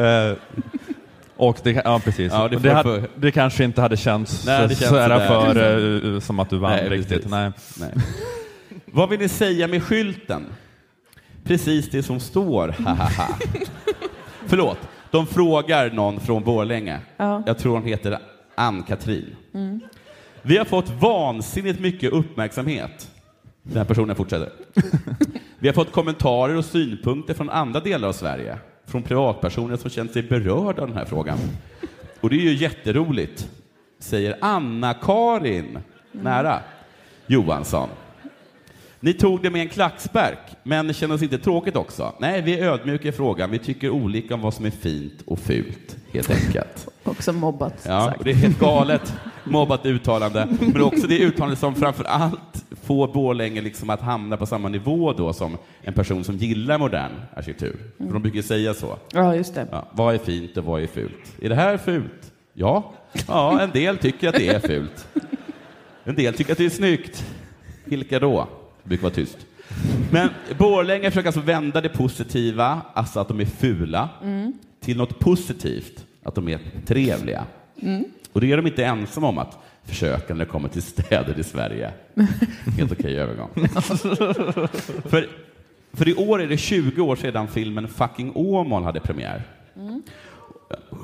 Eh, 0.00 0.36
och 1.38 1.58
det, 1.62 1.82
ja, 1.84 2.00
precis. 2.04 2.32
Ja, 2.32 2.48
det 2.48 2.56
det, 2.56 2.72
hade, 2.72 3.02
det 3.14 3.30
kanske 3.30 3.64
inte 3.64 3.80
hade 3.80 3.96
känts, 3.96 4.46
Nej, 4.46 4.68
det 4.68 4.74
så, 4.74 4.80
känns 4.80 4.90
så 4.90 4.98
här 4.98 5.28
sådär. 5.28 5.54
för, 5.54 6.14
eh, 6.14 6.20
som 6.20 6.38
att 6.40 6.50
du 6.50 6.58
vann 6.58 6.70
Nej, 6.70 6.88
riktigt. 6.88 7.08
precis. 7.08 7.30
Nej. 7.30 7.52
Nej. 7.80 7.90
Vad 8.86 9.08
vill 9.08 9.20
ni 9.20 9.28
säga 9.28 9.68
med 9.68 9.82
skylten? 9.82 10.46
Precis 11.44 11.90
det 11.90 12.02
som 12.02 12.20
står. 12.20 12.74
Förlåt, 14.46 14.78
de 15.10 15.26
frågar 15.26 15.90
någon 15.90 16.20
från 16.20 16.42
Borlänge. 16.42 17.00
Ja. 17.16 17.42
Jag 17.46 17.58
tror 17.58 17.72
hon 17.74 17.84
heter 17.84 18.18
Ann-Katrin. 18.54 19.36
Vi 20.42 20.56
har 20.58 20.64
fått 20.64 20.90
vansinnigt 20.90 21.80
mycket 21.80 22.12
uppmärksamhet. 22.12 23.10
Den 23.62 23.76
här 23.76 23.84
personen 23.84 24.16
fortsätter. 24.16 24.48
Vi 25.58 25.68
har 25.68 25.74
fått 25.74 25.92
kommentarer 25.92 26.56
och 26.56 26.64
synpunkter 26.64 27.34
från 27.34 27.50
andra 27.50 27.80
delar 27.80 28.08
av 28.08 28.12
Sverige. 28.12 28.58
Från 28.88 29.02
privatpersoner 29.02 29.76
som 29.76 29.90
känt 29.90 30.12
sig 30.12 30.22
berörda 30.22 30.82
av 30.82 30.88
den 30.88 30.96
här 30.96 31.04
frågan. 31.04 31.38
Och 32.20 32.30
det 32.30 32.36
är 32.36 32.40
ju 32.40 32.54
jätteroligt, 32.54 33.50
säger 33.98 34.36
Anna-Karin, 34.40 35.78
nära, 36.12 36.60
Johansson. 37.26 37.88
Ni 39.00 39.12
tog 39.12 39.42
det 39.42 39.50
med 39.50 39.60
en 39.62 39.68
klackspark, 39.68 40.38
men 40.62 40.92
känner 40.92 41.14
oss 41.14 41.22
inte 41.22 41.38
tråkigt 41.38 41.76
också? 41.76 42.12
Nej, 42.18 42.42
vi 42.42 42.58
är 42.58 42.68
ödmjuka 42.68 43.08
i 43.08 43.12
frågan. 43.12 43.50
Vi 43.50 43.58
tycker 43.58 43.90
olika 43.90 44.34
om 44.34 44.40
vad 44.40 44.54
som 44.54 44.64
är 44.64 44.70
fint 44.70 45.22
och 45.26 45.38
fult, 45.38 45.96
helt 46.12 46.30
enkelt. 46.30 46.88
Också 47.04 47.32
mobbat. 47.32 47.84
Ja, 47.86 48.14
det 48.24 48.30
är 48.30 48.34
helt 48.34 48.58
galet 48.58 49.14
mobbat 49.44 49.86
uttalande, 49.86 50.48
men 50.60 50.82
också 50.82 51.06
det 51.06 51.18
uttalande 51.18 51.56
som 51.56 51.74
framför 51.74 52.04
allt 52.04 52.64
får 52.82 53.08
Borlänge 53.08 53.60
liksom 53.60 53.90
att 53.90 54.00
hamna 54.00 54.36
på 54.36 54.46
samma 54.46 54.68
nivå 54.68 55.12
då 55.12 55.32
som 55.32 55.56
en 55.82 55.94
person 55.94 56.24
som 56.24 56.36
gillar 56.36 56.78
modern 56.78 57.12
arkitektur. 57.36 57.76
För 57.98 58.12
de 58.12 58.22
brukar 58.22 58.42
säga 58.42 58.74
så. 58.74 58.96
Ja, 59.12 59.34
just 59.34 59.54
det. 59.54 59.66
Ja, 59.70 59.88
vad 59.92 60.14
är 60.14 60.18
fint 60.18 60.56
och 60.56 60.64
vad 60.64 60.82
är 60.82 60.86
fult? 60.86 61.34
Är 61.42 61.48
det 61.48 61.54
här 61.54 61.76
fult? 61.76 62.32
Ja. 62.54 62.92
Ja, 63.28 63.60
en 63.60 63.70
del 63.70 63.98
tycker 63.98 64.28
att 64.28 64.34
det 64.34 64.48
är 64.48 64.60
fult. 64.60 65.08
En 66.04 66.14
del 66.14 66.34
tycker 66.34 66.52
att 66.52 66.58
det 66.58 66.64
är 66.64 66.70
snyggt. 66.70 67.26
Vilka 67.84 68.18
då? 68.18 68.48
Det 68.82 68.88
brukar 68.88 69.02
vara 69.02 69.14
tyst. 69.14 69.38
Men 70.10 70.28
Borlänge 70.58 71.10
försöker 71.10 71.28
alltså 71.28 71.40
vända 71.40 71.80
det 71.80 71.88
positiva, 71.88 72.82
alltså 72.92 73.20
att 73.20 73.28
de 73.28 73.40
är 73.40 73.44
fula, 73.44 74.08
till 74.80 74.96
något 74.96 75.18
positivt, 75.18 76.06
att 76.22 76.34
de 76.34 76.48
är 76.48 76.60
trevliga. 76.86 77.44
Och 78.32 78.40
det 78.40 78.52
är 78.52 78.56
de 78.56 78.66
inte 78.66 78.84
ensamma 78.84 79.28
om 79.28 79.38
att 79.38 79.58
försöka 79.84 80.34
när 80.34 80.44
det 80.44 80.50
kommer 80.50 80.68
till 80.68 80.82
städer 80.92 81.38
i 81.38 81.44
Sverige. 81.44 81.90
Helt 82.76 82.92
okej 82.92 83.18
övergång. 83.18 83.50
för, 85.04 85.28
för 85.92 86.08
i 86.08 86.14
år 86.14 86.42
är 86.42 86.46
det 86.46 86.56
20 86.56 87.02
år 87.02 87.16
sedan 87.16 87.48
filmen 87.48 87.88
Fucking 87.88 88.32
Åmål 88.34 88.82
hade 88.82 89.00
premiär. 89.00 89.42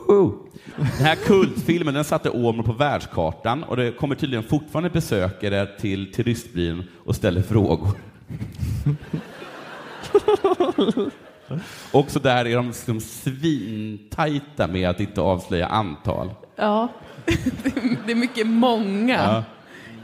Oh. 0.07 0.33
Den 0.77 0.87
här 0.87 1.15
kultfilmen 1.15 1.95
den 1.95 2.05
satte 2.05 2.31
Åmål 2.31 2.65
på 2.65 2.73
världskartan 2.73 3.65
och 3.65 3.77
det 3.77 3.93
kommer 3.93 4.15
tydligen 4.15 4.45
fortfarande 4.45 4.91
besökare 4.91 5.67
till 5.67 6.13
turistbyn 6.13 6.85
och 7.05 7.17
ställer 7.17 7.43
frågor. 7.43 7.89
Också 11.93 12.19
där 12.19 12.45
är 12.45 12.57
de 12.57 12.67
liksom 12.67 13.01
svintajta 13.01 14.67
med 14.67 14.91
att 14.91 15.01
inte 15.01 15.21
avslöja 15.21 15.67
antal. 15.67 16.31
Ja, 16.57 16.89
det 18.07 18.13
är 18.13 18.15
mycket 18.15 18.47
många 18.47 19.15
Ja. 19.15 19.45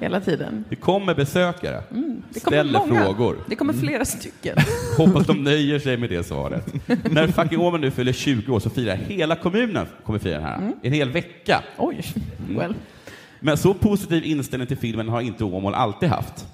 Hela 0.01 0.21
tiden. 0.21 0.65
Det 0.69 0.77
kommer 0.77 1.15
besökare, 1.15 1.83
Det 1.91 2.41
kommer 2.41 2.57
ställer 2.57 2.79
många. 2.79 3.05
frågor. 3.05 3.37
Det 3.47 3.57
kommer 3.57 3.73
flera 3.73 4.05
stycken. 4.05 4.57
Hoppas 4.97 5.27
de 5.27 5.45
nöjer 5.45 5.79
sig 5.79 5.97
med 5.97 6.11
det 6.11 6.27
svaret. 6.27 6.75
När 7.11 7.27
fucking 7.27 7.59
Åmål 7.61 7.81
nu 7.81 7.91
fyller 7.91 8.13
20 8.13 8.53
år 8.53 8.61
så 8.61 8.71
firar 8.71 8.97
hela 8.97 9.37
kommunen 9.37 9.87
kommer 10.05 10.19
fira 10.19 10.35
den 10.35 10.43
här. 10.45 10.73
En 10.83 10.93
hel 10.93 11.11
vecka. 11.11 11.63
Oj, 11.79 12.05
well. 12.49 12.75
Men 13.41 13.57
så 13.57 13.75
positiv 13.75 14.25
inställning 14.25 14.67
till 14.67 14.77
filmen 14.79 15.09
har 15.09 15.21
inte 15.21 15.45
Åmål 15.45 15.75
alltid 15.75 16.09
haft. 16.09 16.47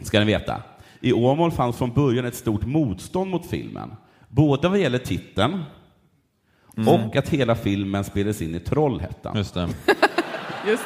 Ska 0.00 0.18
ni 0.18 0.24
veta. 0.24 0.62
I 1.00 1.12
Åmål 1.12 1.50
fanns 1.52 1.76
från 1.76 1.92
början 1.92 2.24
ett 2.24 2.34
stort 2.34 2.66
motstånd 2.66 3.30
mot 3.30 3.46
filmen. 3.46 3.90
Både 4.28 4.68
vad 4.68 4.78
gäller 4.78 4.98
titeln 4.98 5.62
och 6.86 7.16
att 7.16 7.28
hela 7.28 7.54
filmen 7.54 8.04
spelades 8.04 8.42
in 8.42 8.54
i 8.54 8.60
Trollhättan. 8.60 9.36
Just 9.36 9.54
det. 9.54 9.68
Just. 10.68 10.82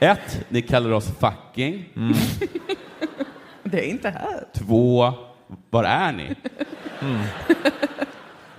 Ett, 0.00 0.46
ni 0.48 0.62
kallar 0.62 0.90
oss 0.90 1.12
fucking. 1.20 1.84
Det 3.62 3.78
är 3.78 3.90
inte 3.90 4.10
här. 4.10 4.44
Två, 4.54 5.12
var 5.70 5.84
är 5.84 6.12
ni? 6.12 6.34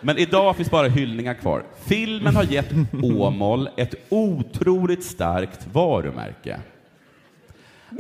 Men 0.02 0.17
idag 0.17 0.56
finns 0.56 0.71
bara 0.71 0.88
hyllningar 0.88 1.34
kvar. 1.34 1.63
Filmen 1.86 2.36
har 2.36 2.43
gett 2.43 2.71
Åmål 3.04 3.69
ett 3.78 3.95
otroligt 4.10 5.04
starkt 5.04 5.67
varumärke. 5.73 6.60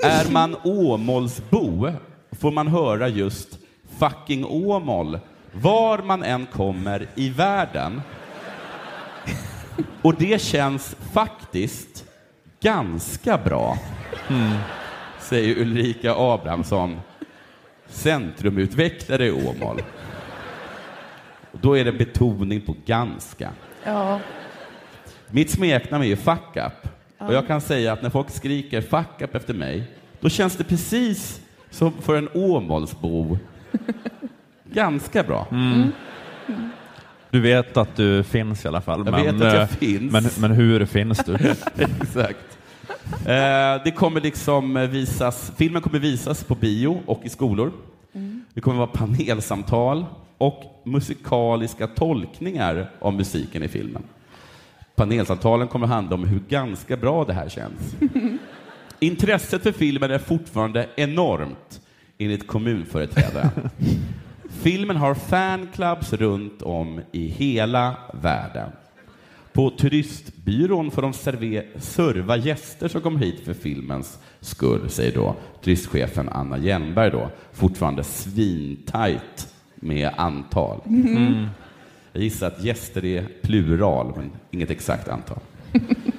Är 0.03 0.31
man 0.31 0.55
Åmålsbo 0.63 1.91
får 2.31 2.51
man 2.51 2.67
höra 2.67 3.07
just 3.07 3.59
fucking 3.99 4.45
Åmål 4.45 5.19
var 5.51 5.97
man 5.97 6.23
än 6.23 6.45
kommer 6.45 7.07
i 7.15 7.29
världen. 7.29 8.01
Och 10.01 10.15
det 10.15 10.41
känns 10.41 10.95
faktiskt 11.13 12.05
ganska 12.61 13.37
bra, 13.37 13.77
säger 15.19 15.57
Ulrika 15.61 16.13
Abrahamsson, 16.17 16.99
centrumutvecklare 17.87 19.25
i 19.25 19.31
Åmål. 19.31 19.81
Då 21.51 21.77
är 21.77 21.85
det 21.85 21.91
betoning 21.91 22.61
på 22.61 22.75
ganska. 22.85 23.51
Ja, 23.83 24.19
Mitt 25.27 25.49
smeknamn 25.49 26.03
är 26.03 26.07
ju 26.07 26.15
fuck 26.15 26.57
up. 26.57 26.89
Och 27.17 27.33
jag 27.33 27.47
kan 27.47 27.61
säga 27.61 27.93
att 27.93 28.01
när 28.01 28.09
folk 28.09 28.29
skriker 28.29 28.81
fuck 28.81 29.21
up 29.21 29.35
efter 29.35 29.53
mig, 29.53 29.83
då 30.19 30.29
känns 30.29 30.57
det 30.57 30.63
precis 30.63 31.41
som 31.69 31.93
för 32.01 32.15
en 32.15 32.29
Åmålsbo 32.33 33.37
ganska 34.63 35.23
bra. 35.23 35.47
Du 37.31 37.39
vet 37.39 37.77
att 37.77 37.95
du 37.95 38.23
finns 38.23 38.65
i 38.65 38.67
alla 38.67 38.81
fall. 38.81 39.01
Jag 39.05 39.11
men, 39.11 39.23
vet 39.23 39.47
att 39.47 39.53
jag 39.53 39.61
eh, 39.61 39.67
finns. 39.67 40.11
Men, 40.11 40.23
men 40.39 40.51
hur 40.51 40.85
finns 40.85 41.17
du? 41.17 41.33
Exakt. 42.01 42.57
Eh, 43.11 43.83
det 43.83 43.93
kommer 43.95 44.21
liksom 44.21 44.87
visas, 44.91 45.51
filmen 45.57 45.81
kommer 45.81 45.99
visas 45.99 46.43
på 46.43 46.55
bio 46.55 47.01
och 47.05 47.21
i 47.23 47.29
skolor. 47.29 47.71
Det 48.53 48.61
kommer 48.61 48.77
vara 48.77 48.87
panelsamtal 48.87 50.05
och 50.37 50.81
musikaliska 50.85 51.87
tolkningar 51.87 52.91
av 52.99 53.13
musiken 53.13 53.63
i 53.63 53.67
filmen. 53.67 54.03
Panelsamtalen 54.95 55.67
kommer 55.67 55.87
handla 55.87 56.15
om 56.15 56.23
hur 56.23 56.39
ganska 56.39 56.97
bra 56.97 57.25
det 57.25 57.33
här 57.33 57.49
känns. 57.49 57.95
Intresset 58.99 59.63
för 59.63 59.71
filmen 59.71 60.11
är 60.11 60.17
fortfarande 60.17 60.89
enormt, 60.95 61.81
enligt 62.17 62.47
kommunföreträdaren. 62.47 63.69
Filmen 64.61 64.97
har 64.97 65.13
fanclubs 65.15 66.13
runt 66.13 66.61
om 66.61 67.01
i 67.11 67.27
hela 67.27 67.95
världen. 68.13 68.69
På 69.53 69.69
turistbyrån 69.69 70.91
får 70.91 71.01
de 71.01 71.11
serve- 71.13 71.65
serva 71.79 72.37
gäster 72.37 72.87
som 72.87 73.01
kommer 73.01 73.19
hit 73.19 73.45
för 73.45 73.53
filmens 73.53 74.19
skull, 74.39 74.89
säger 74.89 75.15
då 75.15 75.35
turistchefen 75.63 76.29
Anna 76.29 76.57
Hjelmberg 76.57 77.11
då, 77.11 77.29
fortfarande 77.53 78.03
svintajt 78.03 79.53
med 79.75 80.09
antal. 80.17 80.81
Jag 82.13 82.23
gissar 82.23 82.47
att 82.47 82.63
gäster 82.63 83.05
är 83.05 83.25
plural, 83.41 84.13
men 84.15 84.31
inget 84.51 84.69
exakt 84.69 85.07
antal. 85.07 85.39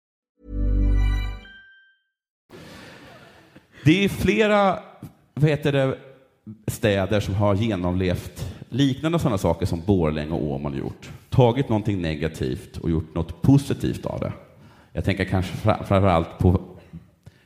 Det 3.85 4.05
är 4.05 4.09
flera 4.09 4.79
vad 5.33 5.49
heter 5.49 5.71
det, 5.71 5.97
städer 6.67 7.19
som 7.19 7.35
har 7.35 7.55
genomlevt 7.55 8.53
liknande 8.69 9.19
sådana 9.19 9.37
saker 9.37 9.65
som 9.65 9.81
Borlänge 9.85 10.31
och 10.33 10.43
Åmål 10.51 10.77
gjort. 10.77 11.09
Tagit 11.29 11.69
någonting 11.69 12.01
negativt 12.01 12.77
och 12.77 12.89
gjort 12.89 13.15
något 13.15 13.41
positivt 13.41 14.05
av 14.05 14.19
det. 14.19 14.33
Jag 14.93 15.05
tänker 15.05 15.25
kanske 15.25 15.57
fra- 15.57 15.83
framför 15.83 16.07
allt 16.07 16.37
på 16.37 16.61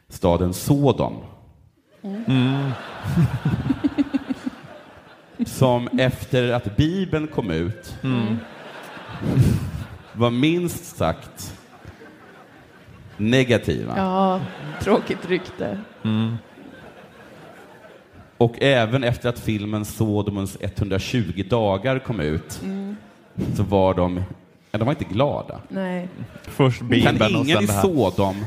staden 0.09 0.53
Sodom. 0.53 1.13
som 5.45 5.87
efter 5.87 6.51
att 6.51 6.77
Bibeln 6.77 7.27
kom 7.27 7.51
ut 7.51 7.95
var 10.13 10.29
minst 10.29 10.97
sagt 10.97 11.54
negativa. 13.17 13.93
Ja, 13.97 14.41
tråkigt 14.81 15.29
rykte. 15.29 15.79
Och 18.37 18.61
även 18.61 19.03
efter 19.03 19.29
att 19.29 19.39
filmen 19.39 19.85
Sodomens 19.85 20.57
120 20.61 21.43
dagar 21.49 21.99
kom 21.99 22.19
ut 22.19 22.61
så 23.55 23.63
var 23.63 23.93
de, 23.93 24.23
ja, 24.71 24.79
de 24.79 24.85
var 24.85 24.91
inte 24.91 25.13
glada. 25.13 25.61
Nej. 25.69 26.09
Först 26.41 26.79
Kan 26.79 26.89
Bibeln 26.89 27.35
och 27.35 27.45
ingen 27.45 27.63
i. 27.63 27.67
Sodom 27.67 28.45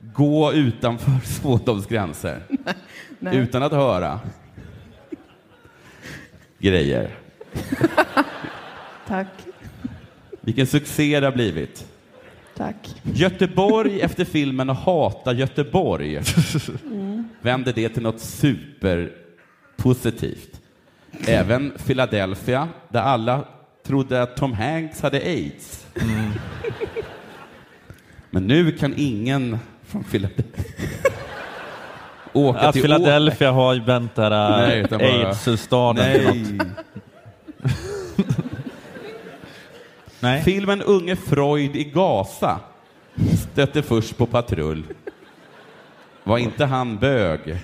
gå 0.00 0.52
utanför 0.52 1.12
Sodoms 1.24 1.86
gränser 1.86 2.42
Nej. 3.18 3.36
utan 3.36 3.62
att 3.62 3.72
höra 3.72 4.20
grejer? 6.58 7.10
Tack. 9.06 9.26
Vilken 10.40 10.66
succé 10.66 11.20
det 11.20 11.26
har 11.26 11.32
blivit. 11.32 11.86
Tack. 12.58 12.94
Göteborg 13.02 14.00
efter 14.02 14.24
filmen 14.24 14.68
Hata 14.68 15.32
Göteborg 15.32 16.20
vände 17.40 17.72
det 17.72 17.88
till 17.88 18.02
något 18.02 18.20
superpositivt. 18.20 20.60
Även 21.26 21.72
Philadelphia, 21.86 22.68
där 22.88 23.00
alla 23.00 23.44
trodde 23.86 24.22
att 24.22 24.36
Tom 24.36 24.52
Hanks 24.52 25.00
hade 25.02 25.18
aids. 25.18 25.86
Men 28.30 28.46
nu 28.46 28.72
kan 28.72 28.94
ingen 28.96 29.58
från 29.86 30.04
Philadelphia 30.04 30.64
åka 32.32 32.58
Att 32.60 32.72
till 32.72 32.82
Philadelphia 32.82 33.50
har 33.52 33.74
ju 33.74 33.80
vänt 33.80 34.14
bara- 34.14 34.66
aids-staden 34.66 36.32
till 36.32 36.54
något. 36.56 36.66
Nej. 40.20 40.42
Filmen 40.42 40.82
Unge 40.82 41.16
Freud 41.16 41.76
i 41.76 41.84
Gaza 41.84 42.60
stötte 43.52 43.82
först 43.82 44.16
på 44.16 44.26
patrull. 44.26 44.82
Var 46.24 46.38
inte 46.38 46.64
han 46.64 46.98
bög? 46.98 47.56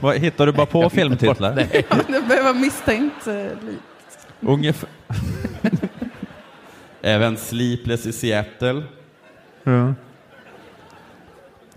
Vad, 0.00 0.16
hittar 0.16 0.46
du 0.46 0.52
bara 0.52 0.66
på 0.66 0.90
filmtitlar? 0.90 1.54
Nej. 1.54 1.86
Det 2.06 2.28
behöver 2.28 2.54
misstänkt 2.54 3.26
eh, 3.26 3.34
lik. 3.34 3.78
Ungefär. 4.40 4.88
Även 7.02 7.36
Sleepless 7.36 8.06
i 8.06 8.12
Seattle. 8.12 8.82
Ja. 9.62 9.94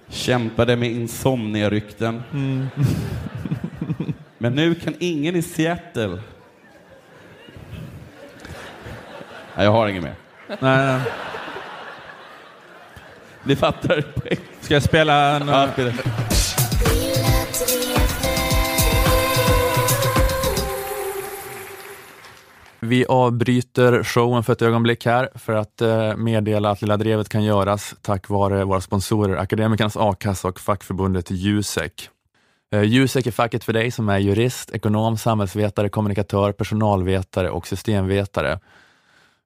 Kämpade 0.10 0.76
med 0.76 0.92
insomnia-rykten. 0.92 2.24
Men 4.38 4.56
nu 4.56 4.76
kan 4.76 4.94
ingen 5.00 5.36
i 5.36 5.42
Seattle... 5.42 6.20
Nej, 9.60 9.66
jag 9.66 9.72
har 9.72 9.88
inget 9.88 10.04
mer. 10.04 10.16
Nej, 10.48 10.58
nej. 10.60 11.02
Ni 13.44 13.56
fattar. 13.56 14.04
Ska 14.62 14.74
jag 14.74 14.84
spela 14.84 15.36
en... 15.36 15.48
Ja, 15.48 15.70
spela. 15.74 15.94
Vi 22.80 23.06
avbryter 23.06 24.04
showen 24.04 24.44
för 24.44 24.54
ett 24.54 24.62
ögonblick 24.62 25.06
här 25.06 25.30
för 25.36 25.54
att 25.54 25.82
eh, 25.82 26.16
meddela 26.16 26.70
att 26.70 26.82
Lilla 26.82 26.98
Drevet 26.98 27.30
kan 27.30 27.44
göras 27.44 27.96
tack 28.02 28.30
vare 28.30 28.64
våra 28.64 28.82
sponsorer 28.82 29.38
Akademikernas 29.38 29.98
A-kassa 29.98 30.48
och 30.48 30.60
fackförbundet 30.60 31.32
Jusek. 31.32 32.10
Eh, 32.74 32.84
Jusek 32.84 33.28
är 33.28 33.32
facket 33.32 33.64
för 33.64 33.74
dig 33.74 33.92
som 33.92 34.10
är 34.10 34.18
jurist, 34.18 34.72
ekonom, 34.72 35.18
samhällsvetare, 35.18 35.90
kommunikatör, 35.90 36.52
personalvetare 36.52 37.50
och 37.50 37.68
systemvetare. 37.68 38.60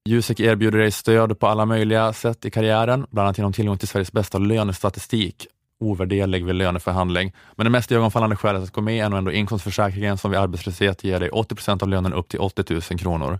Jusek 0.09 0.39
erbjuder 0.39 0.79
dig 0.79 0.91
stöd 0.91 1.39
på 1.39 1.47
alla 1.47 1.65
möjliga 1.65 2.13
sätt 2.13 2.45
i 2.45 2.51
karriären, 2.51 3.05
bland 3.09 3.27
annat 3.27 3.37
genom 3.37 3.53
tillgång 3.53 3.77
till 3.77 3.87
Sveriges 3.87 4.11
bästa 4.11 4.37
lönestatistik, 4.37 5.47
ovärderlig 5.79 6.45
vid 6.45 6.55
löneförhandling. 6.55 7.33
Men 7.55 7.63
det 7.63 7.69
mest 7.69 7.91
ögonfallande 7.91 8.35
skälet 8.35 8.63
att 8.63 8.71
gå 8.71 8.81
med 8.81 9.05
är 9.05 9.09
nog 9.09 9.17
ändå 9.17 9.31
inkomstförsäkringen 9.31 10.17
som 10.17 10.31
vid 10.31 10.39
arbetslöshet 10.39 11.03
ger 11.03 11.19
dig 11.19 11.29
80 11.29 11.55
procent 11.55 11.83
av 11.83 11.89
lönen 11.89 12.13
upp 12.13 12.29
till 12.29 12.39
80 12.39 12.73
000 12.73 12.81
kronor. 12.81 13.39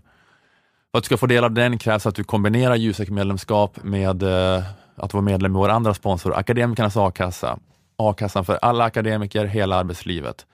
För 0.90 0.98
att 0.98 1.04
du 1.04 1.06
ska 1.06 1.16
få 1.16 1.26
del 1.26 1.44
av 1.44 1.52
den 1.52 1.78
krävs 1.78 2.06
att 2.06 2.14
du 2.14 2.24
kombinerar 2.24 2.76
Jusek-medlemskap 2.76 3.82
med 3.82 4.22
eh, 4.22 4.62
att 4.96 5.14
vara 5.14 5.24
medlem 5.24 5.52
i 5.52 5.58
vår 5.58 5.68
andra 5.68 5.94
sponsor, 5.94 6.34
Akademikernas 6.34 6.96
A-kassa. 6.96 7.58
A-kassan 7.96 8.44
för 8.44 8.58
alla 8.62 8.84
akademiker 8.84 9.44
hela 9.44 9.76
arbetslivet. 9.76 10.46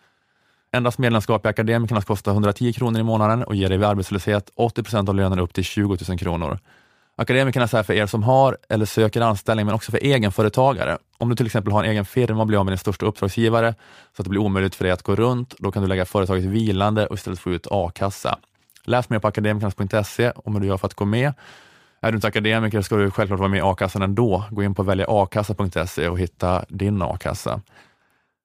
Endast 0.72 0.98
medlemskap 0.98 1.46
i 1.46 1.48
Akademikernas 1.48 2.04
kostar 2.04 2.32
110 2.32 2.72
kronor 2.72 3.00
i 3.00 3.02
månaden 3.02 3.44
och 3.44 3.54
ger 3.54 3.68
dig 3.68 3.78
vid 3.78 3.86
arbetslöshet 3.86 4.50
80 4.54 4.82
procent 4.82 5.08
av 5.08 5.14
lönen 5.14 5.38
upp 5.38 5.54
till 5.54 5.64
20 5.64 5.96
000 6.08 6.18
kronor. 6.18 6.58
Akademikernas 7.16 7.74
är 7.74 7.82
för 7.82 7.94
er 7.94 8.06
som 8.06 8.22
har 8.22 8.58
eller 8.68 8.86
söker 8.86 9.20
anställning, 9.20 9.66
men 9.66 9.74
också 9.74 9.90
för 9.90 9.98
egenföretagare. 9.98 10.98
Om 11.18 11.28
du 11.28 11.36
till 11.36 11.46
exempel 11.46 11.72
har 11.72 11.84
en 11.84 11.90
egen 11.90 12.04
firma 12.04 12.40
och 12.40 12.46
blir 12.46 12.58
av 12.58 12.64
med 12.64 12.72
din 12.72 12.78
största 12.78 13.06
uppdragsgivare, 13.06 13.74
så 14.16 14.22
att 14.22 14.24
det 14.24 14.30
blir 14.30 14.40
omöjligt 14.40 14.74
för 14.74 14.84
dig 14.84 14.92
att 14.92 15.02
gå 15.02 15.16
runt, 15.16 15.54
då 15.58 15.72
kan 15.72 15.82
du 15.82 15.88
lägga 15.88 16.04
företaget 16.04 16.44
vilande 16.44 17.06
och 17.06 17.14
istället 17.14 17.38
få 17.38 17.50
ut 17.50 17.66
a-kassa. 17.70 18.38
Läs 18.84 19.10
mer 19.10 19.18
på 19.18 19.28
akademikernas.se 19.28 20.32
om 20.34 20.54
hur 20.54 20.60
du 20.60 20.66
gör 20.66 20.76
för 20.76 20.86
att 20.86 20.94
gå 20.94 21.04
med. 21.04 21.32
Är 22.00 22.12
du 22.12 22.16
inte 22.16 22.26
akademiker 22.26 22.82
ska 22.82 22.96
du 22.96 23.10
självklart 23.10 23.38
vara 23.38 23.48
med 23.48 23.58
i 23.58 23.62
a-kassan 23.62 24.02
ändå. 24.02 24.44
Gå 24.50 24.62
in 24.62 24.74
på 24.74 24.82
väljaakassa.se 24.82 26.08
och 26.08 26.18
hitta 26.18 26.64
din 26.68 27.02
a-kassa. 27.02 27.60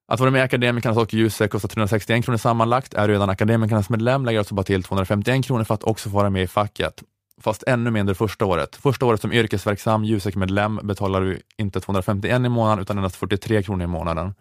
Att 0.08 0.20
vara 0.20 0.30
med 0.30 0.38
i 0.38 0.42
Akademikernas 0.42 0.98
och 0.98 1.14
Ljuset 1.14 1.50
kostar 1.50 1.68
361 1.68 2.24
kronor 2.24 2.38
sammanlagt. 2.38 2.94
Är 2.94 3.08
du 3.08 3.14
redan 3.14 3.30
Akademikernas 3.30 3.90
medlem 3.90 4.24
lägger 4.24 4.38
alltså 4.38 4.54
bara 4.54 4.62
till 4.62 4.82
251 4.82 5.44
kronor 5.44 5.64
för 5.64 5.74
att 5.74 5.84
också 5.84 6.10
få 6.10 6.16
vara 6.16 6.30
med 6.30 6.42
i 6.42 6.46
facket. 6.46 7.02
Fast 7.40 7.62
ännu 7.66 7.90
mindre 7.90 8.14
första 8.14 8.44
året. 8.44 8.76
Första 8.76 9.06
året 9.06 9.20
som 9.20 9.32
yrkesverksam 9.32 10.04
Jusek-medlem 10.04 10.80
betalar 10.82 11.20
du 11.20 11.40
inte 11.58 11.80
251 11.80 12.40
i 12.40 12.48
månaden 12.48 12.82
utan 12.82 12.96
endast 12.96 13.16
43 13.16 13.62
kronor 13.62 13.84
i 13.84 13.86
månaden. 13.86 14.34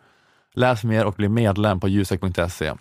Läs 0.54 0.84
mer 0.84 1.06
och 1.06 1.14
bli 1.14 1.30
medlem 1.30 1.80
på 1.80 1.88
jusek.se. 1.88 2.74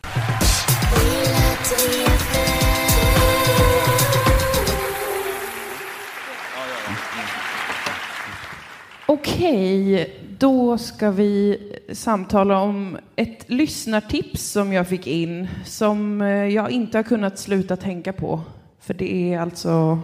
Okej, 9.07 10.11
då 10.39 10.79
ska 10.79 11.11
vi 11.11 11.59
samtala 11.93 12.59
om 12.59 12.99
ett 13.17 13.51
lyssnartips 13.51 14.43
som 14.43 14.73
jag 14.73 14.89
fick 14.89 15.07
in 15.07 15.49
som 15.65 16.23
eh, 16.23 16.29
jag 16.29 16.71
inte 16.71 16.99
har 16.99 17.03
kunnat 17.03 17.39
sluta 17.39 17.77
tänka 17.77 18.13
på. 18.13 18.41
För 18.81 18.95
det 18.95 19.35
är 19.35 19.41
alltså 19.41 20.01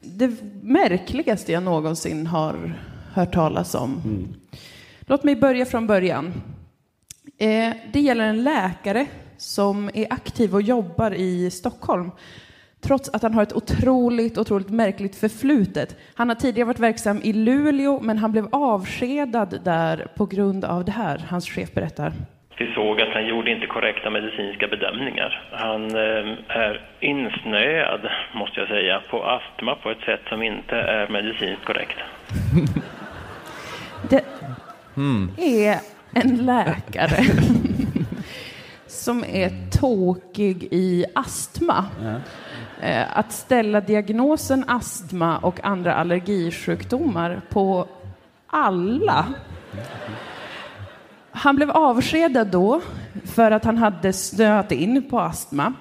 det 0.00 0.30
märkligaste 0.62 1.52
jag 1.52 1.62
någonsin 1.62 2.26
har 2.26 2.74
hört 3.12 3.34
talas 3.34 3.74
om. 3.74 4.02
Låt 5.00 5.24
mig 5.24 5.36
börja 5.36 5.66
från 5.66 5.86
början. 5.86 6.32
Eh, 7.38 7.72
det 7.92 8.00
gäller 8.00 8.24
en 8.24 8.44
läkare 8.44 9.06
som 9.36 9.90
är 9.94 10.12
aktiv 10.12 10.54
och 10.54 10.62
jobbar 10.62 11.14
i 11.14 11.50
Stockholm 11.50 12.10
Trots 12.80 13.08
att 13.08 13.22
han 13.22 13.34
har 13.34 13.42
ett 13.42 13.52
otroligt, 13.52 14.38
otroligt 14.38 14.70
märkligt 14.70 15.16
förflutet. 15.16 15.96
Han 16.14 16.28
har 16.28 16.36
tidigare 16.36 16.66
varit 16.66 16.78
verksam 16.78 17.20
i 17.22 17.32
Luleå, 17.32 18.00
men 18.00 18.18
han 18.18 18.32
blev 18.32 18.48
avskedad 18.52 19.60
där 19.64 20.06
på 20.16 20.26
grund 20.26 20.64
av 20.64 20.84
det 20.84 20.92
här. 20.92 21.18
Hans 21.28 21.48
chef 21.50 21.74
berättar. 21.74 22.12
Vi 22.58 22.74
såg 22.74 23.00
att 23.00 23.14
han 23.14 23.26
gjorde 23.26 23.50
inte 23.50 23.66
korrekta 23.66 24.10
medicinska 24.10 24.68
bedömningar. 24.68 25.48
Han 25.52 25.84
eh, 25.84 26.34
är 26.48 26.80
insnöad, 27.00 28.00
måste 28.34 28.60
jag 28.60 28.68
säga, 28.68 29.02
på 29.10 29.24
astma 29.24 29.74
på 29.74 29.90
ett 29.90 30.00
sätt 30.00 30.20
som 30.28 30.42
inte 30.42 30.76
är 30.76 31.08
medicinskt 31.08 31.64
korrekt. 31.64 31.98
Det 34.10 34.24
är 35.38 35.78
en 36.14 36.46
läkare 36.46 37.24
som 38.86 39.24
är 39.24 39.70
tokig 39.80 40.68
i 40.70 41.04
astma. 41.14 41.84
Eh, 42.02 42.16
Att 43.12 43.32
ställa 43.32 43.80
diagnosen 43.80 44.64
astma 44.66 45.38
och 45.38 45.64
andra 45.64 45.94
allergisjukdomar 45.94 47.40
på 47.50 47.88
alla. 48.46 49.26
Han 51.30 51.56
blev 51.56 51.70
avskedad 51.70 52.46
då 52.46 52.80
för 53.24 53.50
att 53.50 53.64
han 53.64 53.78
hade 53.78 54.12
snöat 54.12 54.72
in 54.72 55.10
på 55.10 55.20
astma. 55.20 55.74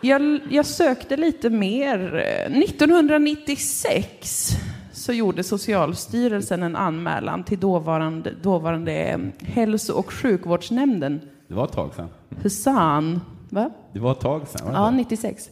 Jag, 0.00 0.40
jag 0.50 0.66
sökte 0.66 1.16
lite 1.16 1.50
mer. 1.50 2.14
Eh, 2.14 2.58
1996 2.58 4.50
så 4.92 5.12
gjorde 5.12 5.44
Socialstyrelsen 5.44 6.62
en 6.62 6.76
anmälan 6.76 7.44
till 7.44 7.60
dåvarande, 7.60 8.32
dåvarande 8.42 8.92
eh, 8.92 9.18
hälso 9.38 9.92
och 9.92 10.12
sjukvårdsnämnden. 10.12 11.20
Det 11.48 11.54
var 11.54 11.64
ett 11.64 11.72
tag 11.72 11.94
sedan. 11.94 12.08
Husan. 12.42 13.20
Va? 13.50 13.70
Det 13.92 13.98
var 14.00 14.12
ett 14.12 14.20
tag 14.20 14.48
sedan. 14.48 14.64
var 14.66 14.72
det 14.72 14.78
Ja, 14.78 14.88
inte? 14.88 14.96
96. 14.98 15.50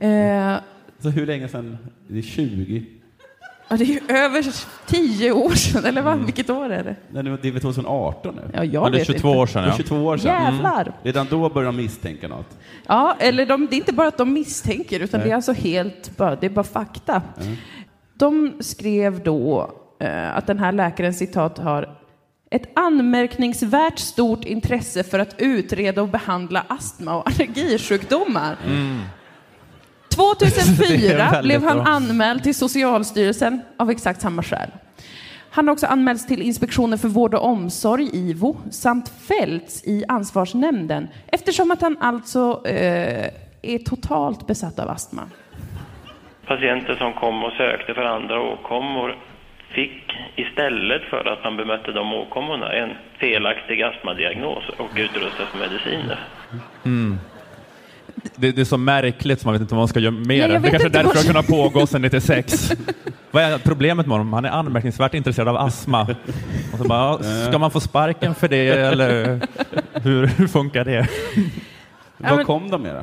Eh, 0.00 0.56
Så 0.98 1.08
hur 1.08 1.26
länge 1.26 1.48
sedan? 1.48 1.78
Det 2.08 2.18
är 2.18 2.22
20? 2.22 2.84
ja, 3.68 3.76
det 3.76 3.84
är 3.84 3.86
ju 3.86 4.00
över 4.16 4.44
tio 4.86 5.32
år 5.32 5.50
sedan, 5.50 5.84
eller 5.84 6.02
vad? 6.02 6.18
Vilket 6.24 6.50
år 6.50 6.70
är 6.72 6.84
det? 6.84 6.96
Nej, 7.10 7.22
det 7.42 7.48
är 7.48 7.52
väl 7.52 7.60
2018 7.62 8.34
nu? 8.34 8.42
Ja, 8.52 8.64
jag 8.64 8.74
Ja, 8.86 8.90
det 8.90 8.96
är 8.96 8.98
vet 8.98 9.06
22 9.06 9.28
inte. 9.28 9.38
år 9.38 9.46
sedan 9.46 9.62
Det 9.62 9.68
är 9.68 9.70
ja. 9.70 9.76
22 9.76 9.96
år 9.96 10.16
sedan. 10.16 10.42
Jävlar! 10.44 10.92
Redan 11.02 11.26
då 11.30 11.48
började 11.48 11.76
de 11.76 11.82
misstänka 11.82 12.28
något. 12.28 12.58
Ja, 12.86 13.16
eller 13.18 13.46
de, 13.46 13.66
det 13.66 13.76
är 13.76 13.78
inte 13.78 13.92
bara 13.92 14.08
att 14.08 14.18
de 14.18 14.32
misstänker, 14.32 15.00
utan 15.00 15.20
Nej. 15.20 15.28
det 15.28 15.32
är 15.32 15.36
alltså 15.36 15.52
helt 15.52 16.16
bara, 16.16 16.36
det 16.36 16.46
är 16.46 16.50
bara 16.50 16.64
fakta. 16.64 17.22
De 18.14 18.52
skrev 18.60 19.22
då 19.22 19.70
eh, 20.00 20.36
att 20.36 20.46
den 20.46 20.58
här 20.58 20.72
läkaren, 20.72 21.14
citat, 21.14 21.58
har 21.58 21.98
ett 22.54 22.70
anmärkningsvärt 22.74 23.98
stort 23.98 24.44
intresse 24.44 25.02
för 25.02 25.18
att 25.18 25.34
utreda 25.38 26.02
och 26.02 26.08
behandla 26.08 26.64
astma 26.68 27.16
och 27.16 27.26
allergisjukdomar. 27.26 28.56
Mm. 28.66 29.00
2004 30.08 30.88
Det 30.88 31.12
är 31.12 31.18
väldigt 31.18 31.42
blev 31.42 31.62
han 31.62 31.76
bra. 31.76 31.86
anmäld 31.86 32.42
till 32.42 32.54
Socialstyrelsen 32.54 33.62
av 33.76 33.90
exakt 33.90 34.20
samma 34.20 34.42
skäl. 34.42 34.70
Han 35.50 35.68
har 35.68 35.72
också 35.72 35.86
anmälts 35.86 36.26
till 36.26 36.42
Inspektionen 36.42 36.98
för 36.98 37.08
vård 37.08 37.34
och 37.34 37.44
omsorg, 37.44 38.10
IVO, 38.12 38.56
samt 38.70 39.08
fällts 39.08 39.84
i 39.84 40.04
Ansvarsnämnden 40.08 41.08
eftersom 41.26 41.70
att 41.70 41.82
han 41.82 41.96
alltså 42.00 42.62
eh, 42.66 43.30
är 43.62 43.78
totalt 43.78 44.46
besatt 44.46 44.78
av 44.78 44.88
astma. 44.88 45.22
Patienter 46.46 46.94
som 46.94 47.12
kom 47.12 47.44
och 47.44 47.52
sökte 47.52 47.94
för 47.94 48.02
andra 48.02 48.40
åkommor 48.40 49.18
fick 49.74 50.02
istället 50.36 51.02
för 51.02 51.32
att 51.32 51.44
man 51.44 51.56
bemötte 51.56 51.92
de 51.92 52.12
åkommorna 52.14 52.72
en 52.72 52.90
felaktig 53.20 53.82
astmadiagnos 53.82 54.64
och 54.78 54.90
utrustades 54.96 55.54
med 55.54 55.60
mediciner. 55.70 56.18
Det, 58.36 58.52
det 58.52 58.60
är 58.60 58.64
så 58.64 58.76
märkligt 58.78 59.40
så 59.40 59.46
man 59.48 59.52
vet 59.54 59.60
inte 59.62 59.74
vad 59.74 59.80
man 59.80 59.88
ska 59.88 60.00
göra 60.00 60.10
med 60.12 60.26
Nej, 60.26 60.38
jag 60.38 60.50
det. 60.50 60.58
Det 60.58 60.70
kanske 60.70 60.88
är 60.88 60.90
därför 60.90 61.02
det 61.02 61.08
har 61.08 61.14
vad- 61.14 61.46
kunnat 61.46 61.72
pågå 61.72 61.86
sedan 61.86 62.02
96. 62.02 62.72
vad 63.30 63.42
är 63.42 63.58
problemet 63.58 64.06
med 64.06 64.12
honom? 64.18 64.32
Han 64.32 64.44
är 64.44 64.50
anmärkningsvärt 64.50 65.14
intresserad 65.14 65.48
av 65.48 65.56
astma. 65.56 66.02
Och 66.72 66.78
så 66.78 66.84
bara, 66.84 67.18
ska 67.48 67.58
man 67.58 67.70
få 67.70 67.80
sparken 67.80 68.34
för 68.34 68.48
det 68.48 68.68
eller 68.68 69.40
hur, 70.02 70.26
hur 70.26 70.46
funkar 70.46 70.84
det? 70.84 71.06
Vad 72.16 72.46
kom 72.46 72.70
de 72.70 72.82
med 72.82 72.94
då? 72.94 73.02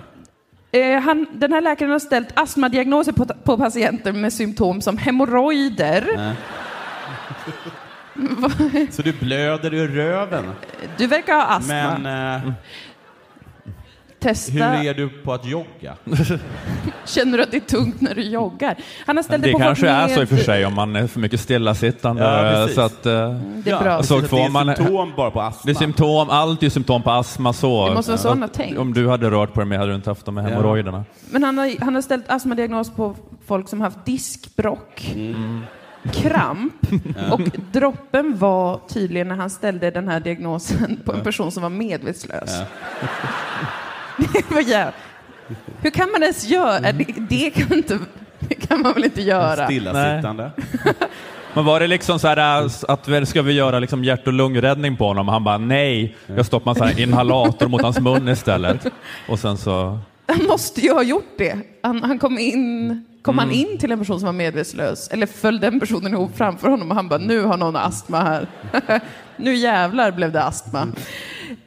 Eh, 0.79 0.99
han, 1.01 1.25
den 1.33 1.53
här 1.53 1.61
läkaren 1.61 1.91
har 1.91 1.99
ställt 1.99 2.27
astmadiagnoser 2.39 3.11
på, 3.11 3.25
på 3.43 3.57
patienter 3.57 4.13
med 4.13 4.33
symptom 4.33 4.81
som 4.81 4.97
hemorrojder. 4.97 6.33
Så 8.91 9.01
du 9.01 9.13
blöder 9.13 9.73
ur 9.73 9.87
röven. 9.87 10.45
Du 10.97 11.07
verkar 11.07 11.33
ha 11.35 11.43
astma. 11.43 11.97
Men 11.99 12.35
eh, 12.45 12.51
Testa. 14.19 14.51
hur 14.53 14.89
är 14.89 14.93
du 14.93 15.09
på 15.09 15.33
att 15.33 15.45
jogga? 15.45 15.95
Känner 17.05 17.37
du 17.37 17.43
att 17.43 17.51
det 17.51 17.57
är 17.57 17.61
tungt 17.61 18.01
när 18.01 18.15
du 18.15 18.21
joggar? 18.21 18.75
Han 19.05 19.15
har 19.15 19.23
ställt 19.23 19.43
Det 19.43 19.51
på 19.51 19.59
kanske 19.59 19.89
är 19.89 20.07
så 20.07 20.21
i 20.21 20.23
och 20.25 20.29
för 20.29 20.37
sig 20.37 20.65
om 20.65 20.73
man 20.75 20.95
är 20.95 21.07
för 21.07 21.19
mycket 21.19 21.39
stillasittande. 21.39 22.23
Ja, 22.23 22.51
precis. 22.55 22.75
så 22.75 22.81
att, 22.81 23.05
eh, 23.05 23.11
Det 23.63 23.71
är 23.71 23.83
bra. 23.83 24.03
Såg 24.03 24.21
Så 24.21 24.27
två 24.27 24.35
det 24.37 24.43
är 24.43 24.49
man- 24.49 24.75
symptom 24.75 25.13
bara 25.17 25.31
på 25.31 25.41
astma? 25.41 25.61
det 25.65 25.71
är 25.71 25.75
symptom, 25.75 26.29
allt 26.29 26.63
är 26.63 26.69
symptom 26.69 27.03
på 27.03 27.11
astma 27.11 27.53
så. 27.53 27.87
Det 27.89 27.93
måste 27.95 28.11
vara 28.11 28.19
så 28.21 28.29
han 28.29 28.37
har 28.41 28.45
Att- 28.45 28.53
tänkt. 28.53 28.77
Om 28.77 28.93
du 28.93 29.09
hade 29.09 29.29
rört 29.29 29.53
på 29.53 29.59
dig 29.59 29.69
mer 29.69 29.77
hade 29.77 29.91
du 29.91 29.95
inte 29.95 30.09
haft 30.09 30.25
de 30.25 30.37
här 30.37 30.49
hemorrojderna. 30.49 31.05
Men 31.29 31.43
han 31.43 31.57
har, 31.57 31.83
han 31.83 31.95
har 31.95 32.01
ställt 32.01 32.29
astmadiagnos 32.29 32.89
på 32.95 33.15
folk 33.47 33.69
som 33.69 33.81
haft 33.81 34.05
diskbrock, 34.05 35.15
kramp 36.13 36.73
och 37.31 37.41
droppen 37.71 38.37
var 38.37 38.79
tydligen 38.89 39.27
när 39.27 39.35
han 39.35 39.49
ställde 39.49 39.91
den 39.91 40.07
här 40.07 40.19
diagnosen 40.19 40.99
på 41.05 41.13
en 41.13 41.23
person 41.23 41.51
som 41.51 41.63
var 41.63 41.69
medvetslös. 41.69 42.61
Gör- 44.67 44.91
Hur 45.81 45.89
kan 45.89 46.11
man 46.11 46.21
ens 46.21 46.47
göra 46.49 46.79
det? 46.91 47.05
Det 47.29 47.49
kan, 47.49 47.77
inte, 47.77 47.99
det 48.39 48.55
kan 48.55 48.81
man 48.81 48.93
väl 48.93 49.03
inte 49.03 49.21
göra? 49.21 49.65
Stillasittande. 49.65 50.51
Men 51.53 51.65
var 51.65 51.79
det 51.79 51.87
liksom 51.87 52.19
så 52.19 52.27
här 52.27 52.61
äh, 52.63 52.71
att 52.87 53.07
väl 53.07 53.25
ska 53.25 53.41
vi 53.41 53.53
göra 53.53 53.79
liksom 53.79 54.03
hjärt 54.03 54.27
och 54.27 54.33
lungräddning 54.33 54.97
på 54.97 55.07
honom? 55.07 55.27
Han 55.27 55.43
bara 55.43 55.57
nej, 55.57 56.15
jag 56.35 56.45
stoppar 56.45 56.87
en 56.91 56.99
inhalator 56.99 57.67
mot 57.67 57.81
hans 57.81 57.99
mun 57.99 58.27
istället. 58.29 58.85
Och 59.27 59.39
sen 59.39 59.57
så, 59.57 59.99
Han 60.27 60.45
måste 60.47 60.81
ju 60.81 60.93
ha 60.93 61.03
gjort 61.03 61.33
det. 61.37 61.57
Han, 61.83 62.03
han 62.03 62.19
kom 62.19 62.39
in 62.39 63.05
Kom 63.21 63.37
han 63.37 63.51
in 63.51 63.77
till 63.77 63.91
en 63.91 63.99
person 63.99 64.19
som 64.19 64.25
var 64.25 64.33
medvetslös? 64.33 65.07
Eller 65.07 65.25
föll 65.25 65.59
den 65.59 65.79
personen 65.79 66.13
ihop 66.13 66.37
framför 66.37 66.67
honom 66.67 66.89
och 66.89 66.95
han 66.95 67.07
bara, 67.07 67.19
nu 67.19 67.43
har 67.43 67.57
någon 67.57 67.75
astma 67.75 68.19
här. 68.19 68.47
nu 69.37 69.55
jävlar 69.55 70.11
blev 70.11 70.31
det 70.31 70.43
astma. 70.43 70.87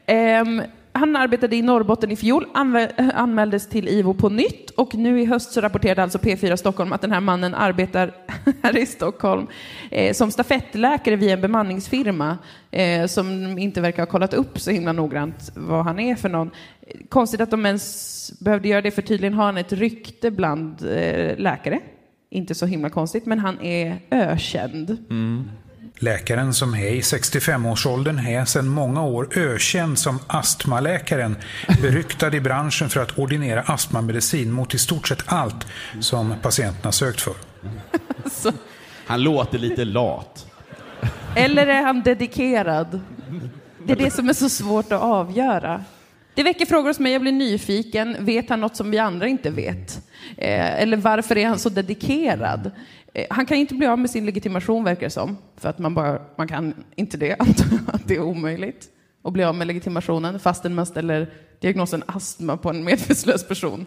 Ehm, 0.06 0.62
han 0.96 1.16
arbetade 1.16 1.56
i 1.56 1.62
Norrbotten 1.62 2.10
i 2.10 2.16
fjol, 2.16 2.46
anmäldes 3.14 3.68
till 3.68 3.88
IVO 3.88 4.14
på 4.14 4.28
nytt 4.28 4.70
och 4.70 4.94
nu 4.94 5.20
i 5.20 5.24
höst 5.24 5.52
så 5.52 5.60
rapporterade 5.60 6.02
alltså 6.02 6.18
P4 6.18 6.56
Stockholm 6.56 6.92
att 6.92 7.00
den 7.00 7.12
här 7.12 7.20
mannen 7.20 7.54
arbetar 7.54 8.12
här 8.62 8.76
i 8.76 8.86
Stockholm 8.86 9.46
eh, 9.90 10.12
som 10.12 10.30
stafettläkare 10.30 11.16
via 11.16 11.32
en 11.32 11.40
bemanningsfirma 11.40 12.38
eh, 12.70 13.06
som 13.06 13.58
inte 13.58 13.80
verkar 13.80 14.02
ha 14.02 14.06
kollat 14.06 14.34
upp 14.34 14.60
så 14.60 14.70
himla 14.70 14.92
noggrant 14.92 15.52
vad 15.54 15.84
han 15.84 16.00
är 16.00 16.14
för 16.14 16.28
någon. 16.28 16.50
Konstigt 17.08 17.40
att 17.40 17.50
de 17.50 17.66
ens 17.66 18.32
behövde 18.40 18.68
göra 18.68 18.82
det 18.82 18.90
för 18.90 19.02
tydligen 19.02 19.34
har 19.34 19.44
han 19.44 19.56
ett 19.56 19.72
rykte 19.72 20.30
bland 20.30 20.82
eh, 20.82 21.38
läkare. 21.38 21.80
Inte 22.30 22.54
så 22.54 22.66
himla 22.66 22.90
konstigt, 22.90 23.26
men 23.26 23.38
han 23.38 23.60
är 23.60 23.98
ökänd. 24.10 24.90
Mm. 25.10 25.48
Läkaren 25.98 26.54
som 26.54 26.74
är 26.74 26.86
i 26.86 27.00
65-årsåldern 27.00 28.18
är 28.18 28.44
sedan 28.44 28.68
många 28.68 29.02
år 29.02 29.28
ökänd 29.36 29.98
som 29.98 30.18
astmaläkaren. 30.26 31.36
Beryktad 31.82 32.34
i 32.34 32.40
branschen 32.40 32.90
för 32.90 33.00
att 33.00 33.18
ordinera 33.18 33.60
astmamedicin 33.60 34.52
mot 34.52 34.74
i 34.74 34.78
stort 34.78 35.08
sett 35.08 35.22
allt 35.26 35.66
som 36.00 36.34
patienterna 36.42 36.92
sökt 36.92 37.20
för. 37.20 37.34
Han 39.06 39.22
låter 39.22 39.58
lite 39.58 39.84
lat. 39.84 40.46
Eller 41.36 41.66
är 41.66 41.82
han 41.82 42.02
dedikerad? 42.02 43.00
Det 43.86 43.92
är 43.92 43.96
det 43.96 44.10
som 44.10 44.28
är 44.28 44.32
så 44.32 44.48
svårt 44.48 44.92
att 44.92 45.02
avgöra. 45.02 45.84
Det 46.34 46.42
väcker 46.42 46.66
frågor 46.66 46.88
hos 46.88 46.98
mig, 46.98 47.12
jag 47.12 47.20
blir 47.20 47.32
nyfiken. 47.32 48.16
Vet 48.18 48.50
han 48.50 48.60
något 48.60 48.76
som 48.76 48.90
vi 48.90 48.98
andra 48.98 49.28
inte 49.28 49.50
vet? 49.50 50.00
Eh, 50.36 50.82
eller 50.82 50.96
varför 50.96 51.38
är 51.38 51.46
han 51.48 51.58
så 51.58 51.68
dedikerad? 51.68 52.70
Eh, 53.14 53.26
han 53.30 53.46
kan 53.46 53.56
inte 53.56 53.74
bli 53.74 53.86
av 53.86 53.98
med 53.98 54.10
sin 54.10 54.26
legitimation 54.26 54.84
verkar 54.84 55.06
det 55.06 55.10
som. 55.10 55.36
För 55.56 55.68
att 55.68 55.78
man, 55.78 55.94
bara, 55.94 56.20
man 56.36 56.48
kan 56.48 56.74
inte 56.96 57.16
det, 57.16 57.36
att 57.86 58.08
det 58.08 58.14
är 58.14 58.20
omöjligt 58.20 58.88
att 59.22 59.32
bli 59.32 59.44
av 59.44 59.54
med 59.54 59.66
legitimationen 59.66 60.38
fastän 60.38 60.74
man 60.74 60.86
ställer 60.86 61.30
diagnosen 61.60 62.02
astma 62.06 62.56
på 62.56 62.70
en 62.70 62.84
medvetslös 62.84 63.48
person. 63.48 63.86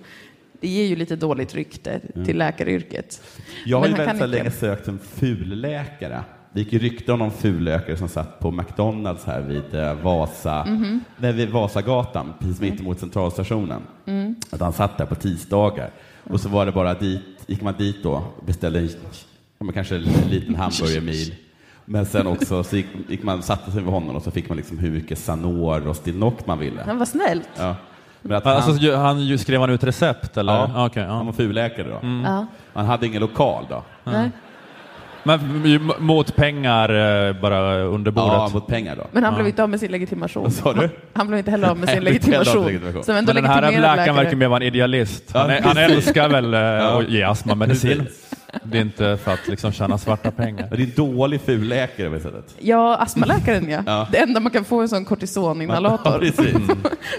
Det 0.59 0.67
ger 0.67 0.86
ju 0.86 0.95
lite 0.95 1.15
dåligt 1.15 1.55
rykte 1.55 2.01
till 2.25 2.38
läkaryrket. 2.38 3.21
Jag 3.65 3.80
har 3.80 3.88
ju 3.88 3.93
väldigt 3.93 4.30
länge 4.30 4.51
sökt 4.51 4.88
en 4.88 4.99
fulläkare. 4.99 6.23
Det 6.58 6.62
gick 6.64 6.74
ju 6.74 6.80
rykte 6.80 7.12
om 7.14 7.20
någon 7.20 7.32
fulläkare 7.32 7.97
som 7.97 8.08
satt 8.08 8.39
på 8.39 8.51
McDonalds 8.51 9.26
här 9.26 9.41
vid 9.41 9.76
eh, 9.76 9.93
Vasa, 9.93 10.66
Mhm. 10.66 11.03
nej, 11.18 11.34
vid 11.34 11.49
Vasagatan, 11.49 12.34
precis 12.39 12.62
mitt 12.62 12.80
emot 12.80 12.99
centralstationen. 12.99 13.82
Mm. 14.05 14.36
Att 14.51 14.60
han 14.62 14.74
satt 14.74 14.97
där 14.97 15.05
på 15.05 15.16
tisdagar. 15.16 15.89
Och 16.24 16.39
så 16.41 16.49
var 16.49 16.66
det 16.66 16.72
bara 16.72 16.93
dit, 16.93 17.22
gick 17.47 17.62
man 17.62 17.74
dit 17.78 18.03
då, 18.03 18.24
beställde 18.45 18.80
en, 18.80 18.89
ja, 19.60 19.72
kanske 19.74 19.95
en 19.95 20.01
liten 20.30 20.55
hamburgermil. 20.55 21.36
Men 21.86 22.05
sen 22.05 22.28
också 22.28 22.64
så 22.64 22.76
gick, 22.76 22.88
gick 23.10 23.24
man, 23.24 23.43
satte 23.43 23.72
sig 23.72 23.82
vid 23.82 23.93
honom 23.93 24.16
och 24.16 24.24
så 24.24 24.32
fick 24.32 24.49
man 24.49 24.58
liksom 24.58 24.78
hur 24.78 24.91
mycket 24.91 25.20
Sanor 25.20 25.88
och 25.88 25.95
Stilnock 25.95 26.45
man 26.47 26.60
ville. 26.60 26.82
Han 26.86 26.97
var 26.97 27.05
snällt. 27.05 27.49
Ja. 27.58 27.76
Men 28.22 28.38
att 28.38 28.45
Alltså, 28.45 28.72
han, 28.72 28.80
ju- 28.80 28.95
han 28.95 29.38
skrev 29.38 29.60
han 29.62 29.70
ut 29.70 29.84
recept 29.84 30.38
eller? 30.38 30.53
Ja. 30.53 30.72
Ah, 30.76 30.86
okej, 30.86 31.03
han 31.03 31.18
ja. 31.18 31.24
var 31.24 31.34
fulläkare 31.34 31.88
då. 31.88 31.99
Ja. 32.26 32.45
Han 32.74 32.86
hade 32.86 33.08
ingen 33.08 33.22
lokal 33.22 33.66
då. 33.70 33.84
Nej. 34.03 34.32
Men 35.28 35.91
mot 35.99 36.36
pengar 36.36 36.89
eh, 37.28 37.34
bara 37.41 37.78
under 37.82 38.11
bordet? 38.11 38.34
Ja, 38.34 38.49
mot 38.53 38.67
pengar 38.67 38.95
då. 38.95 39.03
Men 39.11 39.23
han 39.23 39.34
blev 39.36 39.47
inte 39.47 39.63
av 39.63 39.69
med 39.69 39.80
sin 39.80 39.91
legitimation. 39.91 40.43
Vad 40.43 40.53
sa 40.53 40.73
du? 40.73 40.89
Han 41.13 41.28
blev 41.28 41.38
inte 41.39 41.51
heller 41.51 41.67
av 41.69 41.78
med 41.78 41.89
sin 41.93 42.03
legitimation. 42.03 42.65
legitimation. 42.65 43.03
Men 43.15 43.25
den 43.25 43.45
här 43.45 43.61
läkaren 43.61 43.82
verkar 43.82 44.13
läkare. 44.15 44.36
mer 44.36 44.47
vara 44.47 44.57
en 44.59 44.67
idealist. 44.67 45.23
Han, 45.34 45.49
Ja, 45.49 45.55
är, 45.55 45.61
han 45.61 45.78
älskar 45.78 46.30
väl 46.30 46.53
eh, 46.53 46.59
Ja. 46.59 46.99
att 47.01 47.09
ge 47.09 47.23
astmamedicin. 47.23 48.07
Det 48.63 48.78
är 48.78 48.82
inte 48.82 49.17
för 49.23 49.32
att 49.34 49.47
liksom 49.47 49.71
tjäna 49.71 49.97
svarta 49.97 50.32
pengar. 50.32 50.67
Men 50.69 50.78
det 50.80 50.84
är 50.84 51.03
en 51.05 51.15
dålig 51.15 51.41
fulläkare 51.41 52.09
på 52.09 52.19
sättet. 52.19 52.55
Ja, 52.59 52.95
astmaläkaren 52.97 53.69
ja. 53.69 53.80
Ja. 53.86 54.07
Det 54.11 54.17
enda 54.17 54.39
man 54.39 54.51
kan 54.51 54.65
få 54.65 54.78
är 54.80 54.82
en 54.82 54.89
sån 54.89 55.03
Ja, 55.03 55.09
kortisoninhalator. 55.09 56.19
precis. 56.19 56.55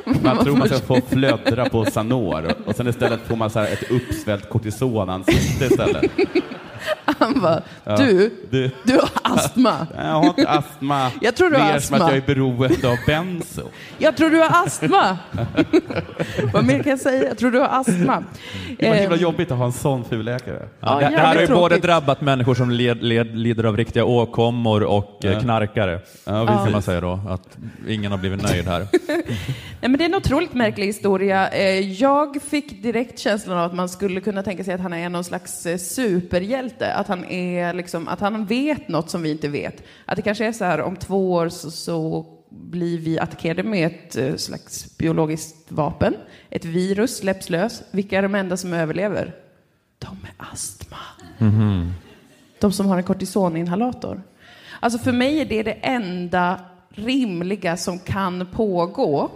Man 0.23 0.39
tror 0.45 0.57
man 0.57 0.69
ska 0.69 0.79
få 0.79 1.01
flödra 1.09 1.69
på 1.69 1.85
Sanor 1.85 2.53
och 2.67 2.75
sen 2.77 2.89
istället 2.89 3.21
får 3.27 3.37
man 3.37 3.51
så 3.51 3.59
här 3.59 3.73
ett 3.73 3.91
uppsvällt 3.91 4.49
kortisonansikte 4.49 5.65
istället. 5.65 6.05
Han 7.19 7.41
bara, 7.41 7.63
Ja. 7.85 7.97
du, 7.97 8.31
Du, 8.51 8.71
du 8.85 8.93
har 8.93 9.09
astma. 9.23 9.87
jag 9.97 10.03
har 10.05 10.25
inte 10.25 10.49
astma. 10.49 11.11
Jag 11.21 11.37
tror 11.37 11.51
du 11.51 11.57
har 11.57 11.73
Mer 11.73 11.79
som 11.79 11.95
att 11.97 12.01
astma. 12.03 12.15
jag 12.17 12.23
är 12.23 12.27
beroende 12.35 12.89
av 12.91 12.97
benzo. 13.07 13.63
Jag 13.99 14.17
tror 14.17 14.31
du 14.31 14.39
har 14.39 14.67
astma. 14.67 15.19
Vad 16.53 16.65
mer 16.65 16.83
kan 16.83 16.91
jag 16.91 17.01
säga? 17.01 17.25
Jag 17.29 17.39
tror 17.39 17.51
du 17.51 17.59
har 17.61 17.69
astma. 17.81 18.25
Det 18.79 18.89
var 18.89 18.97
himla 18.97 19.17
Eh, 19.17 19.23
jobbigt 19.23 19.51
att 19.51 19.59
ha 19.59 19.65
en 19.65 19.73
sån 19.73 20.05
fulläkare. 20.05 20.69
Ja, 20.81 20.95
det, 20.95 21.01
det 21.01 21.17
här 21.17 21.35
har 21.35 21.41
ju 21.43 21.47
både 21.49 21.79
drabbat 21.79 22.21
människor 22.21 22.55
som 22.55 22.71
led, 22.71 23.03
led, 23.03 23.37
lider 23.39 23.65
av 23.65 23.77
riktiga 23.77 24.05
åkommor 24.05 24.83
och 24.83 25.25
eh, 25.25 25.33
Ja. 25.33 25.41
knarkare. 25.41 26.01
Ja, 26.25 26.47
kan 26.47 26.57
precis. 26.57 26.73
man 26.73 26.83
säga 26.83 27.01
då. 27.01 27.21
Att 27.29 27.59
ingen 27.89 28.11
har 28.13 28.19
blivit 28.19 28.43
nöjd 28.43 28.67
här. 28.67 28.87
Nej, 29.81 29.91
men 29.91 29.93
det 29.99 30.05
är 30.05 30.09
en 30.09 30.15
otroligt 30.15 30.55
märklig 30.55 30.87
historia. 30.87 31.49
Eh, 31.49 31.93
Jag 31.93 32.43
fick 32.43 32.83
direkt 32.83 33.19
känslan 33.19 33.59
av 33.59 33.65
att 33.67 33.75
man 33.75 33.89
skulle 33.89 34.21
kunna 34.21 34.43
tänka 34.43 34.65
sig 34.65 34.75
att 34.75 34.81
han 34.81 34.93
är 34.93 35.09
någon 35.09 35.25
slags 35.25 35.67
eh, 35.67 35.77
superhjälte. 36.69 36.95
Att 36.95 37.09
han, 37.09 37.25
är 37.25 37.75
liksom, 37.75 38.09
att 38.09 38.21
han 38.21 38.47
vet 38.47 38.89
något 38.89 39.11
som 39.11 39.23
vi 39.23 39.31
inte 39.31 39.49
vet. 39.49 39.83
Att 40.07 40.17
det 40.17 40.23
kanske 40.23 40.47
är 40.47 40.53
så 40.53 40.65
här 40.65 40.81
om 40.81 40.97
två 40.97 41.33
år 41.33 41.49
så, 41.49 41.71
så 41.71 42.27
blir 42.51 42.99
vi 42.99 43.19
attackerade 43.19 43.63
med 43.63 43.87
ett 43.87 44.17
eh, 44.17 44.37
slags 44.37 44.97
biologiskt 44.99 45.73
vapen. 45.73 46.15
Ett 46.51 46.65
virus 46.65 47.17
släpps 47.17 47.51
lös. 47.51 47.83
Vilka 47.93 48.19
är 48.19 48.23
de 48.23 48.35
enda 48.35 48.57
som 48.57 48.73
överlever? 48.73 49.35
De 49.99 50.17
med 50.23 50.33
astma. 50.37 50.97
De 52.61 52.73
som 52.73 52.87
har 52.87 52.97
en 52.97 53.05
kortisoninhalator. 53.05 54.23
Alltså 54.81 54.99
för 54.99 55.13
mig 55.13 55.41
är 55.41 55.45
det 55.45 55.63
det 55.63 55.79
enda 55.83 56.61
rimliga 56.91 57.77
som 57.77 57.99
kan 57.99 58.47
pågå. 58.47 59.31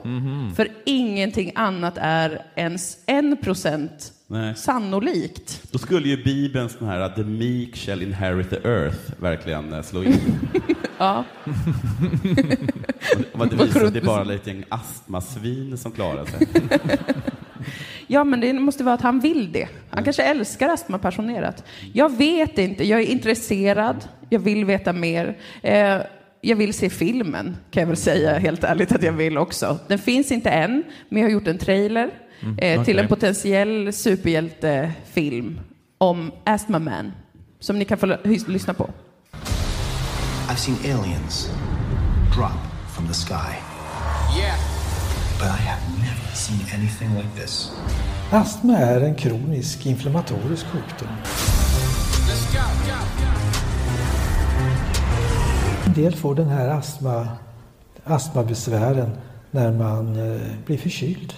För 0.56 0.68
ingenting 0.84 1.52
annat 1.54 1.98
är 1.98 2.46
ens 2.56 2.98
en 3.06 3.36
procent 3.36 4.12
Nej. 4.32 4.54
sannolikt. 4.54 5.62
Då 5.70 5.78
skulle 5.78 6.08
ju 6.08 6.24
Bibelns 6.24 6.72
sån 6.72 6.88
här 6.88 7.08
“The 7.08 7.24
meek 7.24 7.76
shall 7.76 8.02
inherit 8.02 8.50
the 8.50 8.68
earth” 8.68 8.98
verkligen 9.20 9.72
eh, 9.72 9.82
slå 9.82 10.04
in. 10.04 10.18
Ja. 10.98 11.24
Vad 13.32 13.50
det 13.50 13.56
visar 13.64 13.84
att 13.84 13.92
det 13.92 13.98
är 13.98 14.04
bara 14.04 14.34
gäng 14.44 14.64
astmasvin 14.68 15.78
som 15.78 15.92
klarar 15.92 16.24
sig. 16.24 16.46
ja, 18.06 18.24
men 18.24 18.40
det 18.40 18.52
måste 18.52 18.84
vara 18.84 18.94
att 18.94 19.00
han 19.00 19.20
vill 19.20 19.52
det. 19.52 19.68
Han 19.90 20.04
kanske 20.04 20.22
älskar 20.22 20.68
astma 20.68 20.98
passionerat. 20.98 21.64
Jag 21.92 22.16
vet 22.16 22.58
inte. 22.58 22.84
Jag 22.88 23.00
är 23.00 23.06
intresserad. 23.06 24.08
Jag 24.30 24.38
vill 24.38 24.64
veta 24.64 24.92
mer. 24.92 25.38
Eh, 25.62 25.98
jag 26.40 26.56
vill 26.56 26.74
se 26.74 26.90
filmen, 26.90 27.56
kan 27.70 27.80
jag 27.80 27.88
väl 27.88 27.96
säga 27.96 28.38
helt 28.38 28.64
ärligt 28.64 28.92
att 28.92 29.02
jag 29.02 29.12
vill 29.12 29.38
också. 29.38 29.78
Den 29.88 29.98
finns 29.98 30.32
inte 30.32 30.50
än, 30.50 30.84
men 31.08 31.22
jag 31.22 31.28
har 31.28 31.32
gjort 31.32 31.48
en 31.48 31.58
trailer 31.58 32.10
eh, 32.59 32.84
till 32.84 32.99
en 32.99 33.09
potentiell 33.09 33.93
superhjältefilm 33.93 35.61
om 35.99 36.32
Asthma 36.45 36.78
Man, 36.78 37.12
som 37.61 37.78
ni 37.78 37.84
kan 37.84 37.99
få 37.99 38.16
lyssna 38.24 38.74
på. 38.74 38.90
I've 40.49 40.57
seen 40.57 40.76
aliens 40.84 41.51
drop 42.36 42.61
from 42.95 43.07
the 43.07 43.14
sky. 43.14 43.57
Yeah. 44.36 44.57
But 45.38 45.49
I 45.49 45.62
have 45.62 45.82
never 45.99 46.34
seen 46.34 46.61
anything 46.74 47.14
like 47.14 47.40
this. 47.40 47.72
Astma 48.30 48.78
är 48.78 49.01
en 49.01 49.14
kronisk 49.14 49.86
inflammatorisk 49.86 50.66
sjukdom. 50.66 51.09
En 55.86 55.93
del 55.93 56.16
får 56.16 56.34
den 56.34 56.49
här 56.49 56.68
astma, 56.68 57.28
astmabesvären 58.05 59.11
när 59.51 59.72
man 59.72 60.16
eh, 60.16 60.40
blir 60.66 60.78
förkyld. 60.78 61.34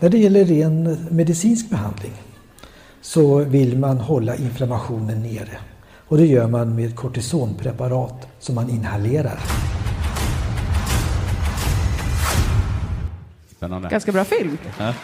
När 0.00 0.08
det 0.08 0.18
gäller 0.18 0.44
ren 0.44 1.06
medicinsk 1.10 1.70
behandling 1.70 2.12
så 3.00 3.38
vill 3.38 3.78
man 3.78 3.98
hålla 3.98 4.36
inflammationen 4.36 5.22
nere. 5.22 5.58
Och 6.08 6.16
det 6.16 6.26
gör 6.26 6.48
man 6.48 6.74
med 6.74 6.96
kortisonpreparat 6.96 8.28
som 8.38 8.54
man 8.54 8.70
inhalerar. 8.70 9.40
Spännande. 13.56 13.88
Ganska 13.88 14.12
bra 14.12 14.24
film. 14.24 14.58
Ja. 14.78 14.94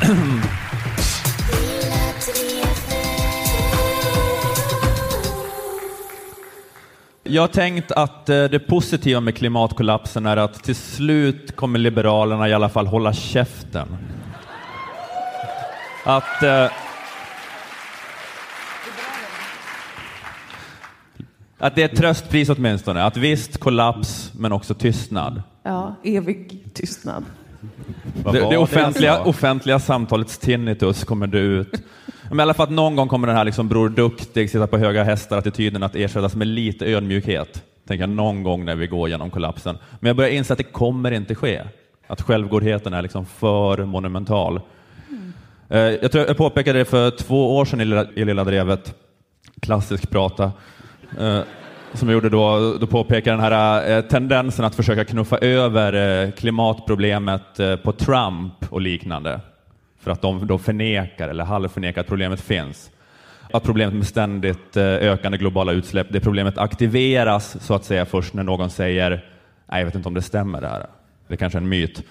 Jag 7.30 7.42
har 7.42 7.48
tänkt 7.48 7.92
att 7.92 8.28
eh, 8.28 8.44
det 8.44 8.58
positiva 8.58 9.20
med 9.20 9.36
klimatkollapsen 9.36 10.26
är 10.26 10.36
att 10.36 10.62
till 10.64 10.74
slut 10.74 11.56
kommer 11.56 11.78
Liberalerna 11.78 12.48
i 12.48 12.52
alla 12.52 12.68
fall 12.68 12.86
hålla 12.86 13.12
käften. 13.12 13.88
Att... 16.04 16.42
Eh, 16.42 16.70
att 21.58 21.74
det 21.74 21.82
är 21.82 21.84
ett 21.84 21.96
tröstpris 21.96 22.48
åtminstone. 22.48 23.04
Att 23.04 23.16
visst 23.16 23.58
kollaps, 23.58 24.32
men 24.34 24.52
också 24.52 24.74
tystnad. 24.74 25.42
Ja, 25.62 25.94
evig 26.04 26.64
tystnad. 26.74 27.24
Det, 28.32 28.50
det 28.50 28.56
offentliga, 28.56 29.20
offentliga 29.24 29.78
samtalets 29.78 30.38
tinnitus 30.38 31.04
kommer 31.04 31.26
dö 31.26 31.38
ut. 31.38 31.82
Men 32.28 32.38
i 32.38 32.42
alla 32.42 32.54
fall 32.54 32.64
att 32.64 32.72
någon 32.72 32.96
gång 32.96 33.08
kommer 33.08 33.26
den 33.26 33.36
här 33.36 33.44
liksom 33.44 33.68
Bror 33.68 33.88
Duktig, 33.88 34.50
sitta 34.50 34.66
på 34.66 34.78
höga 34.78 35.04
hästar-attityden 35.04 35.82
att 35.82 35.96
ersättas 35.96 36.34
med 36.34 36.46
lite 36.46 36.86
ödmjukhet. 36.86 37.64
Tänker 37.88 38.02
jag 38.02 38.10
någon 38.10 38.42
gång 38.42 38.64
när 38.64 38.76
vi 38.76 38.86
går 38.86 39.08
genom 39.08 39.30
kollapsen. 39.30 39.78
Men 40.00 40.08
jag 40.08 40.16
börjar 40.16 40.30
inse 40.30 40.52
att 40.52 40.58
det 40.58 40.64
kommer 40.64 41.10
inte 41.10 41.34
ske. 41.34 41.62
Att 42.06 42.22
självgodheten 42.22 42.94
är 42.94 43.02
liksom 43.02 43.26
för 43.26 43.84
monumental. 43.84 44.60
Eh, 45.68 45.78
Jag, 45.78 46.12
tror 46.12 46.26
jag 46.26 46.36
påpekade 46.36 46.78
det 46.78 46.84
för 46.84 47.10
två 47.10 47.56
år 47.56 47.64
sedan 47.64 47.80
i 47.80 47.84
Lilla, 47.84 48.06
i 48.14 48.24
Lilla 48.24 48.44
Drevet, 48.44 48.94
klassisk 49.60 50.10
prata, 50.10 50.52
eh, 51.18 51.40
som 51.94 52.08
jag 52.08 52.14
gjorde 52.14 52.28
då, 52.28 52.76
då 52.80 52.86
påpekade 52.86 53.36
den 53.36 53.52
här 53.52 53.90
eh, 53.90 54.02
tendensen 54.02 54.64
att 54.64 54.74
försöka 54.74 55.04
knuffa 55.04 55.38
över 55.38 56.22
eh, 56.24 56.30
klimatproblemet 56.30 57.60
eh, 57.60 57.76
på 57.76 57.92
Trump 57.92 58.52
och 58.70 58.80
liknande. 58.80 59.40
För 60.00 60.10
att 60.10 60.22
de 60.22 60.46
då 60.46 60.58
förnekar 60.58 61.28
eller 61.28 61.44
halvförnekar 61.44 62.00
att 62.00 62.06
problemet 62.06 62.40
finns. 62.40 62.90
Att 63.52 63.62
problemet 63.62 63.94
med 63.94 64.06
ständigt 64.06 64.76
eh, 64.76 64.84
ökande 64.84 65.38
globala 65.38 65.72
utsläpp, 65.72 66.06
det 66.10 66.20
problemet 66.20 66.58
aktiveras 66.58 67.56
så 67.60 67.74
att 67.74 67.84
säga 67.84 68.06
först 68.06 68.34
när 68.34 68.42
någon 68.42 68.70
säger 68.70 69.10
nej, 69.66 69.80
jag 69.80 69.86
vet 69.86 69.94
inte 69.94 70.08
om 70.08 70.14
det 70.14 70.22
stämmer 70.22 70.60
det 70.60 70.68
här. 70.68 70.86
Det 71.28 71.34
är 71.34 71.38
kanske 71.38 71.58
är 71.58 71.62
en 71.62 71.68
myt. 71.68 72.02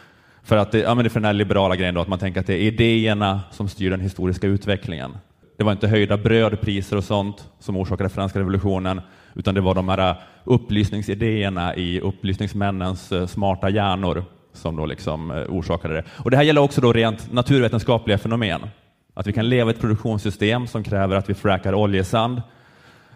För 0.44 0.58
att 0.58 0.72
det, 0.72 0.80
ja, 0.80 0.96
men 0.96 1.04
det 1.04 1.08
är 1.08 1.10
för 1.10 1.20
den 1.20 1.26
här 1.26 1.34
liberala 1.34 1.76
grejen 1.76 1.96
då, 1.96 2.02
att 2.02 2.08
man 2.08 2.20
tänker 2.20 2.40
att 2.40 2.48
det 2.48 2.54
är 2.54 2.62
idéerna 2.62 3.42
som 3.52 3.70
styr 3.70 3.90
den 3.90 4.02
historiska 4.02 4.48
utvecklingen. 4.48 5.18
Det 5.58 5.64
var 5.64 5.72
inte 5.72 5.88
höjda 5.88 6.18
brödpriser 6.18 6.98
och 6.98 7.04
sånt 7.04 7.50
som 7.60 7.78
orsakade 7.78 8.10
franska 8.10 8.40
revolutionen, 8.40 9.02
utan 9.40 9.56
det 9.56 9.62
var 9.62 9.76
de 9.76 9.90
här 9.90 10.16
upplysningsidéerna 10.44 11.76
i 11.76 12.00
upplysningsmännens 12.00 13.12
eh, 13.12 13.28
smarta 13.28 13.70
hjärnor 13.70 14.24
som 14.54 14.76
då 14.76 14.86
liksom 14.86 15.32
eh, 15.32 15.38
orsakade 15.38 15.94
det. 15.94 16.04
Och 16.24 16.32
det 16.32 16.38
här 16.38 16.44
gäller 16.44 16.62
också 16.62 16.82
då 16.82 16.94
rent 16.94 17.34
naturvetenskapliga 17.34 18.18
fenomen. 18.18 18.62
Att 19.14 19.28
vi 19.28 19.34
kan 19.34 19.50
leva 19.50 19.72
i 19.72 19.74
ett 19.74 19.82
produktionssystem 19.82 20.68
som 20.68 20.84
kräver 20.84 21.16
att 21.16 21.30
vi 21.30 21.34
frackar 21.34 21.74
oljesand, 21.74 22.42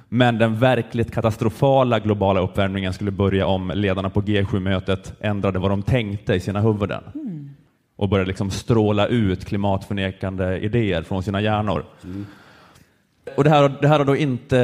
men 0.10 0.38
den 0.38 0.60
verkligt 0.60 1.14
katastrofala 1.14 2.00
globala 2.00 2.40
uppvärmningen 2.40 2.94
skulle 2.94 3.12
börja 3.12 3.48
om 3.48 3.72
ledarna 3.76 4.10
på 4.10 4.22
G7-mötet 4.22 5.14
ändrade 5.20 5.60
vad 5.60 5.72
de 5.72 5.84
tänkte 5.84 6.34
i 6.34 6.40
sina 6.40 6.62
huvuden 6.62 7.04
och 7.96 8.10
började 8.10 8.28
liksom 8.28 8.52
stråla 8.52 9.08
ut 9.08 9.46
klimatförnekande 9.46 10.58
idéer 10.58 11.04
från 11.04 11.24
sina 11.24 11.42
hjärnor. 11.42 11.86
Och 13.38 13.44
det 13.44 13.50
här, 13.50 13.78
det 13.82 13.88
här 13.88 14.00
har 14.00 14.06
då 14.06 14.16
inte, 14.16 14.58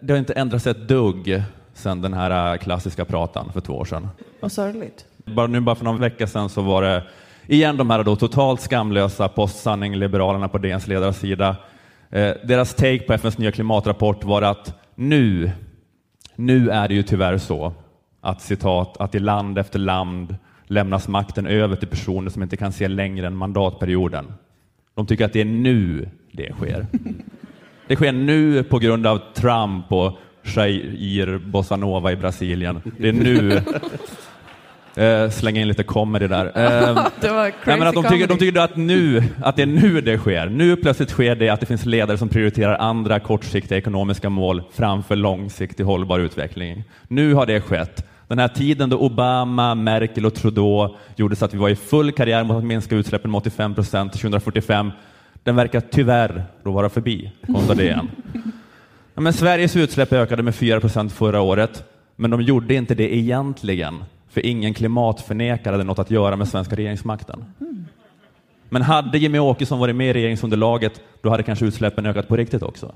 det 0.00 0.12
har 0.12 0.18
inte 0.18 0.32
ändrat 0.32 0.62
sig 0.62 0.70
ett 0.70 0.88
dugg 0.88 1.42
sedan 1.74 2.02
den 2.02 2.14
här 2.14 2.56
klassiska 2.56 3.04
pratan 3.04 3.52
för 3.52 3.60
två 3.60 3.72
år 3.72 3.84
sedan. 3.84 4.08
Vad 4.40 4.52
sorgligt. 4.52 5.04
Bara, 5.24 5.46
nu 5.46 5.60
bara 5.60 5.76
för 5.76 5.84
någon 5.84 6.00
vecka 6.00 6.26
sedan 6.26 6.48
så 6.48 6.62
var 6.62 6.82
det 6.82 7.02
igen 7.46 7.76
de 7.76 7.90
här 7.90 8.04
då 8.04 8.16
totalt 8.16 8.60
skamlösa 8.60 9.28
postsanning-liberalerna 9.28 10.48
på 10.48 10.58
DNs 10.58 10.86
ledarsida. 10.86 11.56
Eh, 12.10 12.32
deras 12.44 12.74
take 12.74 12.98
på 12.98 13.12
FNs 13.12 13.38
nya 13.38 13.52
klimatrapport 13.52 14.24
var 14.24 14.42
att 14.42 14.74
nu, 14.94 15.50
nu 16.36 16.70
är 16.70 16.88
det 16.88 16.94
ju 16.94 17.02
tyvärr 17.02 17.38
så 17.38 17.72
att 18.20 18.40
citat, 18.40 18.96
att 19.00 19.14
i 19.14 19.18
land 19.18 19.58
efter 19.58 19.78
land 19.78 20.36
lämnas 20.64 21.08
makten 21.08 21.46
över 21.46 21.76
till 21.76 21.88
personer 21.88 22.30
som 22.30 22.42
inte 22.42 22.56
kan 22.56 22.72
se 22.72 22.88
längre 22.88 23.26
än 23.26 23.36
mandatperioden. 23.36 24.32
De 24.94 25.06
tycker 25.06 25.24
att 25.24 25.32
det 25.32 25.40
är 25.40 25.44
nu 25.44 26.08
det 26.32 26.52
sker. 26.52 26.86
Det 27.86 27.96
sker 27.96 28.12
nu 28.12 28.62
på 28.62 28.78
grund 28.78 29.06
av 29.06 29.20
Trump 29.34 29.92
och 29.92 30.18
Jair 30.42 31.38
Bossanova 31.38 32.12
i 32.12 32.16
Brasilien. 32.16 32.80
Det 32.98 33.08
är 33.08 33.12
nu. 33.12 33.60
Eh, 34.96 35.30
slänga 35.30 35.60
in 35.60 35.68
lite 35.68 35.82
comedy 35.82 36.26
där. 36.26 36.44
Eh, 36.54 36.94
nej, 37.64 37.78
men 37.78 37.82
att 37.82 37.94
de, 37.94 38.04
tycker, 38.04 38.26
de 38.26 38.38
tycker 38.38 38.60
att, 38.60 38.76
nu, 38.76 39.22
att 39.42 39.56
det 39.56 39.62
är 39.62 39.66
nu 39.66 40.00
det 40.00 40.18
sker. 40.18 40.46
Nu 40.46 40.76
plötsligt 40.76 41.10
sker 41.10 41.34
det 41.34 41.48
att 41.48 41.60
det 41.60 41.66
finns 41.66 41.84
ledare 41.86 42.18
som 42.18 42.28
prioriterar 42.28 42.76
andra 42.76 43.20
kortsiktiga 43.20 43.78
ekonomiska 43.78 44.30
mål 44.30 44.62
framför 44.72 45.16
långsiktig 45.16 45.84
hållbar 45.84 46.18
utveckling. 46.18 46.84
Nu 47.08 47.34
har 47.34 47.46
det 47.46 47.60
skett. 47.60 48.06
Den 48.28 48.38
här 48.38 48.48
tiden 48.48 48.90
då 48.90 48.98
Obama, 48.98 49.74
Merkel 49.74 50.26
och 50.26 50.34
Trudeau 50.34 50.96
gjorde 51.16 51.36
så 51.36 51.44
att 51.44 51.54
vi 51.54 51.58
var 51.58 51.68
i 51.68 51.76
full 51.76 52.12
karriär 52.12 52.44
mot 52.44 52.56
att 52.56 52.64
minska 52.64 52.96
utsläppen 52.96 53.30
med 53.30 53.38
85 53.38 53.74
procent 53.74 54.12
till 54.12 54.20
2045, 54.20 54.90
den 55.42 55.56
verkar 55.56 55.80
tyvärr 55.80 56.44
då 56.62 56.70
vara 56.70 56.88
förbi, 56.88 57.32
konstaterar 57.46 57.96
DN. 57.96 58.10
Ja, 59.14 59.20
men 59.20 59.32
Sveriges 59.32 59.76
utsläpp 59.76 60.12
ökade 60.12 60.42
med 60.42 60.54
4 60.54 60.80
procent 60.80 61.12
förra 61.12 61.40
året, 61.40 61.84
men 62.16 62.30
de 62.30 62.42
gjorde 62.42 62.74
inte 62.74 62.94
det 62.94 63.16
egentligen, 63.16 64.04
för 64.28 64.46
ingen 64.46 64.74
klimatförnekare 64.74 65.72
hade 65.72 65.84
något 65.84 65.98
att 65.98 66.10
göra 66.10 66.36
med 66.36 66.48
svenska 66.48 66.76
regeringsmakten. 66.76 67.44
Men 68.68 68.82
hade 68.82 69.18
Jimmie 69.18 69.40
Åkesson 69.40 69.78
varit 69.78 69.96
med 69.96 70.10
i 70.10 70.12
regeringsunderlaget, 70.12 71.00
då 71.20 71.30
hade 71.30 71.42
kanske 71.42 71.64
utsläppen 71.64 72.06
ökat 72.06 72.28
på 72.28 72.36
riktigt 72.36 72.62
också. 72.62 72.94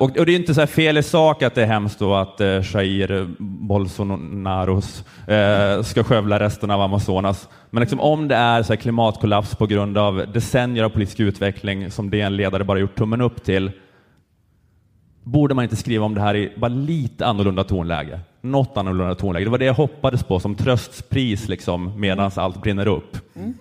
Och, 0.00 0.18
och 0.18 0.26
det 0.26 0.32
är 0.32 0.36
inte 0.36 0.54
så 0.54 0.60
här 0.60 0.66
fel 0.66 0.96
i 0.98 1.02
sak 1.02 1.42
att 1.42 1.54
det 1.54 1.62
är 1.62 1.66
hemskt 1.66 1.98
då 1.98 2.14
att 2.14 2.40
eh, 2.40 2.46
Jair 2.46 3.28
Bolsonaros 3.38 5.04
eh, 5.26 5.82
ska 5.82 6.04
skövla 6.04 6.40
resten 6.40 6.70
av 6.70 6.80
Amazonas. 6.80 7.48
Men 7.70 7.80
liksom, 7.80 8.00
om 8.00 8.28
det 8.28 8.34
är 8.34 8.62
så 8.62 8.72
här 8.72 8.80
klimatkollaps 8.80 9.54
på 9.54 9.66
grund 9.66 9.98
av 9.98 10.32
decennier 10.32 10.84
av 10.84 10.88
politisk 10.88 11.20
utveckling 11.20 11.90
som 11.90 12.10
DN-ledare 12.10 12.64
bara 12.64 12.78
gjort 12.78 12.96
tummen 12.96 13.20
upp 13.20 13.44
till, 13.44 13.70
borde 15.22 15.54
man 15.54 15.62
inte 15.64 15.76
skriva 15.76 16.04
om 16.04 16.14
det 16.14 16.20
här 16.20 16.36
i 16.36 16.52
bara 16.56 16.68
lite 16.68 17.26
annorlunda 17.26 17.64
tonläge? 17.64 18.20
Något 18.40 18.76
annorlunda 18.76 19.14
tonläge. 19.14 19.44
Det 19.44 19.50
var 19.50 19.58
det 19.58 19.64
jag 19.64 19.74
hoppades 19.74 20.22
på 20.22 20.40
som 20.40 20.54
tröstspris 20.54 21.48
liksom, 21.48 22.00
medan 22.00 22.30
allt 22.34 22.62
brinner 22.62 22.88
upp. 22.88 23.16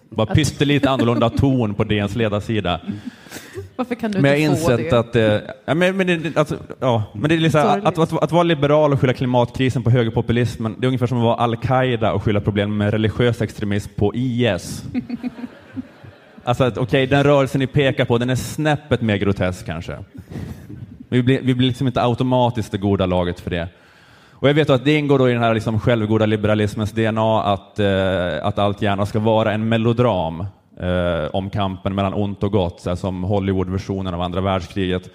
Bara 0.09 0.23
Att- 0.31 0.35
pyttelite 0.35 0.89
annorlunda 0.89 1.29
ton 1.29 1.73
på 1.73 1.83
DNs 1.83 2.15
ledarsida. 2.15 2.79
Varför 3.75 3.95
kan 3.95 4.11
du 4.11 4.21
Men 4.21 4.31
jag 4.31 4.39
inte 4.39 4.61
få 4.61 4.71
insett 4.71 4.89
det? 4.89 4.99
att, 4.99 5.15
eh, 5.15 5.49
ja, 5.65 5.73
men, 5.73 5.97
men, 5.97 6.33
alltså, 6.35 6.57
ja, 6.79 7.03
men 7.13 7.29
det 7.29 7.35
är 7.35 7.39
liksom, 7.39 7.81
att, 7.83 7.97
att, 7.97 8.23
att 8.23 8.31
vara 8.31 8.43
liberal 8.43 8.93
och 8.93 9.01
skylla 9.01 9.13
klimatkrisen 9.13 9.83
på 9.83 9.89
högerpopulismen, 9.89 10.75
det 10.79 10.85
är 10.85 10.87
ungefär 10.87 11.07
som 11.07 11.17
att 11.17 11.23
vara 11.23 11.35
al-Qaida 11.35 12.13
och 12.13 12.23
skylla 12.23 12.41
problem 12.41 12.77
med 12.77 12.91
religiös 12.91 13.41
extremism 13.41 13.91
på 13.95 14.11
IS. 14.15 14.83
Alltså, 16.43 16.63
att, 16.63 16.77
okej, 16.77 17.07
den 17.07 17.23
rörelsen 17.23 17.59
ni 17.59 17.67
pekar 17.67 18.05
på, 18.05 18.17
den 18.17 18.29
är 18.29 18.35
snäppet 18.35 19.01
mer 19.01 19.17
grotesk 19.17 19.65
kanske. 19.65 19.97
Vi 21.09 21.23
blir, 21.23 21.41
vi 21.41 21.55
blir 21.55 21.67
liksom 21.67 21.87
inte 21.87 22.03
automatiskt 22.03 22.71
det 22.71 22.77
goda 22.77 23.05
laget 23.05 23.39
för 23.39 23.49
det. 23.49 23.67
Och 24.31 24.49
jag 24.49 24.53
vet 24.53 24.69
att 24.69 24.85
det 24.85 24.95
ingår 24.95 25.19
då 25.19 25.29
i 25.29 25.33
den 25.33 25.41
här 25.41 25.53
liksom 25.53 25.79
självgoda 25.79 26.25
liberalismens 26.25 26.91
DNA 26.91 27.43
att, 27.43 27.79
eh, 27.79 28.45
att 28.45 28.59
allt 28.59 28.81
gärna 28.81 29.05
ska 29.05 29.19
vara 29.19 29.53
en 29.53 29.69
melodram 29.69 30.45
eh, 30.79 31.29
om 31.33 31.49
kampen 31.49 31.95
mellan 31.95 32.13
ont 32.13 32.43
och 32.43 32.51
gott, 32.51 32.79
så 32.81 32.89
här 32.89 32.95
som 32.95 33.23
Hollywood-versionen 33.23 34.13
av 34.13 34.21
andra 34.21 34.41
världskriget. 34.41 35.09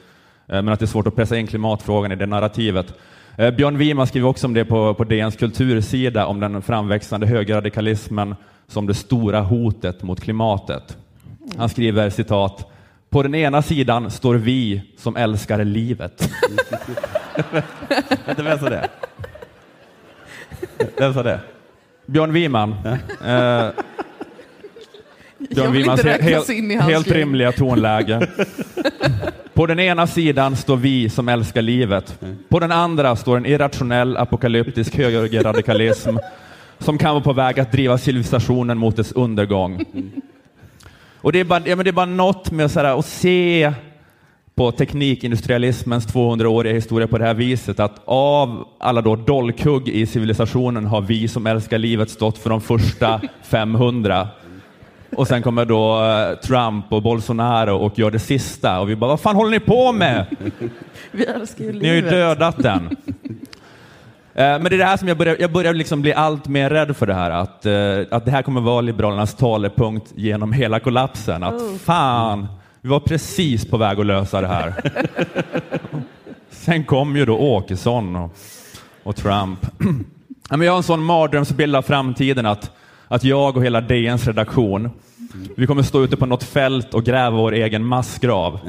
Eh, 0.47 0.63
men 0.63 0.69
att 0.69 0.79
det 0.79 0.85
är 0.85 0.87
svårt 0.87 1.07
att 1.07 1.17
pressa 1.17 1.39
in 1.39 1.47
klimatfrågan 1.47 2.13
i 2.13 2.17
det 2.17 2.27
narrativet. 2.27 2.95
Eh, 3.39 3.51
Björn 3.51 3.79
Wiman 3.79 4.07
skriver 4.07 4.29
också 4.29 4.47
om 4.47 4.55
det 4.55 4.65
på, 4.65 4.95
på 4.95 5.05
DNs 5.05 5.37
kultursida, 5.37 6.27
om 6.27 6.41
den 6.41 6.63
framväxande 6.63 7.27
högerradikalismen 7.27 8.35
som 8.69 8.87
det 8.87 8.95
stora 8.95 9.41
hotet 9.41 10.03
mot 10.03 10.21
klimatet. 10.21 10.97
Han 11.57 11.69
skriver 11.69 12.11
citat 12.11 12.71
på 13.15 13.23
den 13.23 13.35
ena 13.35 13.63
sidan 13.63 14.11
står 14.11 14.35
vi 14.35 14.83
som 14.97 15.17
älskar 15.17 15.65
livet. 15.65 16.31
Vänta, 18.27 18.43
vem 18.43 18.59
sa 18.59 18.69
det? 18.71 18.89
Vem 20.99 21.15
sa 21.15 21.23
det? 21.23 21.41
Björn 22.07 22.33
Wiman. 22.33 22.75
Eh, 23.25 23.31
Jag 23.31 23.73
Björn 25.51 25.73
vill 25.73 25.83
Wimans 25.83 26.01
inte 26.01 26.13
he- 26.13 26.19
räknas 26.25 26.51
in 26.51 26.71
i 26.71 26.75
hans 26.75 26.91
helt 26.93 27.07
gäng. 27.07 27.17
rimliga 27.17 27.53
tonläge. 27.53 28.29
På 29.55 29.67
den 29.67 29.81
ena 29.81 30.07
sidan 30.07 30.57
står 30.57 30.77
vi 30.77 31.09
som 31.09 31.29
älskar 31.29 31.63
livet. 31.63 32.19
På 32.49 32.59
den 32.61 32.73
andra 32.73 33.17
står 33.17 33.37
en 33.37 33.47
irrationell 33.47 34.17
apokalyptisk 34.17 34.97
högerradikalism 34.97 36.17
som 36.79 36.99
kan 36.99 37.11
vara 37.15 37.25
på 37.25 37.33
väg 37.33 37.61
att 37.61 37.73
driva 37.73 37.99
civilisationen 37.99 38.79
mot 38.79 38.97
dess 38.97 39.13
undergång. 39.13 39.85
Och 41.25 41.33
det 41.33 41.41
är 41.41 41.45
bara, 41.45 41.63
ja, 41.67 41.77
men 41.77 41.85
det 41.85 41.91
är 41.91 41.93
bara 41.93 42.07
något 42.07 42.51
med 42.51 42.71
så 42.71 42.81
här, 42.81 42.99
att 42.99 43.07
se 43.07 43.73
på 44.55 44.73
teknikindustrialismens 44.73 46.07
200-åriga 46.15 46.75
historia 46.75 47.07
på 47.09 47.19
det 47.19 47.25
här 47.25 47.35
viset 47.35 47.81
att 47.81 48.03
av 48.05 48.65
alla 48.81 49.01
då 49.01 49.17
dolkhugg 49.17 49.89
i 49.89 50.07
civilisationen 50.07 50.87
har 50.87 51.01
vi 51.01 51.29
som 51.29 51.47
älskar 51.47 51.79
livet 51.79 52.11
stått 52.11 52.39
för 52.39 52.51
de 52.51 52.61
första 52.61 53.21
500. 53.43 54.29
Och 55.17 55.29
sen 55.29 55.43
kommer 55.43 55.65
då 55.65 56.05
eh, 56.05 56.35
Trump 56.39 56.93
och 56.93 57.03
Bolsonaro 57.03 57.77
och 57.77 57.99
gör 57.99 58.11
det 58.11 58.19
sista 58.19 58.81
och 58.81 58.91
vi 58.91 58.97
bara, 58.97 59.09
vad 59.11 59.21
fan 59.21 59.37
håller 59.37 59.51
ni 59.51 59.61
på 59.61 59.93
med? 59.93 60.27
Vi 61.11 61.25
älskar 61.25 61.65
ju 61.65 61.73
Ni 61.73 61.79
har 61.89 61.95
ju 61.95 62.01
livet. 62.01 62.11
dödat 62.11 62.57
den. 62.63 62.97
Eh, 64.37 64.45
Men 64.45 64.65
det 64.65 64.77
är 64.77 64.79
det 64.79 64.85
här 64.85 64.97
som 64.97 65.09
jag 65.09 65.17
börjar, 65.17 65.37
jag 65.41 65.53
börjar 65.53 65.75
liksom 65.75 66.03
bli 66.03 66.13
allt 66.13 66.49
mer 66.49 66.71
rädd 66.71 66.97
för 66.97 67.07
det 67.07 67.15
här, 67.15 67.31
att, 67.31 67.67
eh, 67.67 68.17
att 68.17 68.25
det 68.25 68.31
här 68.31 68.43
kommer 68.43 68.61
vara 68.61 68.81
Liberalernas 68.81 69.35
talepunkt 69.35 70.13
genom 70.15 70.53
hela 70.53 70.81
kollapsen. 70.81 71.43
Att 71.43 71.55
Oh. 71.55 71.77
fan, 71.77 72.47
vi 72.81 72.89
var 72.89 73.01
precis 73.01 73.67
på 73.71 73.77
väg 73.77 74.01
att 74.01 74.07
lösa 74.07 74.41
det 74.41 74.47
här. 74.47 74.75
Sen 76.51 76.85
kom 76.85 77.17
ju 77.17 77.25
då 77.25 77.39
Åkesson 77.39 78.17
och, 78.17 78.37
och 79.03 79.17
Trump. 79.17 79.67
Men 80.51 80.61
jag 80.61 80.73
har 80.73 80.77
en 80.77 80.83
sån 80.83 81.03
mardrömsbild 81.05 81.77
av 81.77 81.83
framtiden 81.83 82.47
att, 82.47 82.71
att 83.09 83.25
jag 83.25 83.57
och 83.57 83.65
hela 83.65 83.81
DNs 83.81 84.27
redaktion, 84.27 84.91
vi 85.57 85.67
kommer 85.67 85.83
stå 85.83 86.05
ute 86.05 86.17
på 86.17 86.27
något 86.27 86.43
fält 86.43 86.95
och 86.95 87.05
gräva 87.05 87.37
vår 87.37 87.53
egen 87.53 87.85
massgrav. 87.85 88.61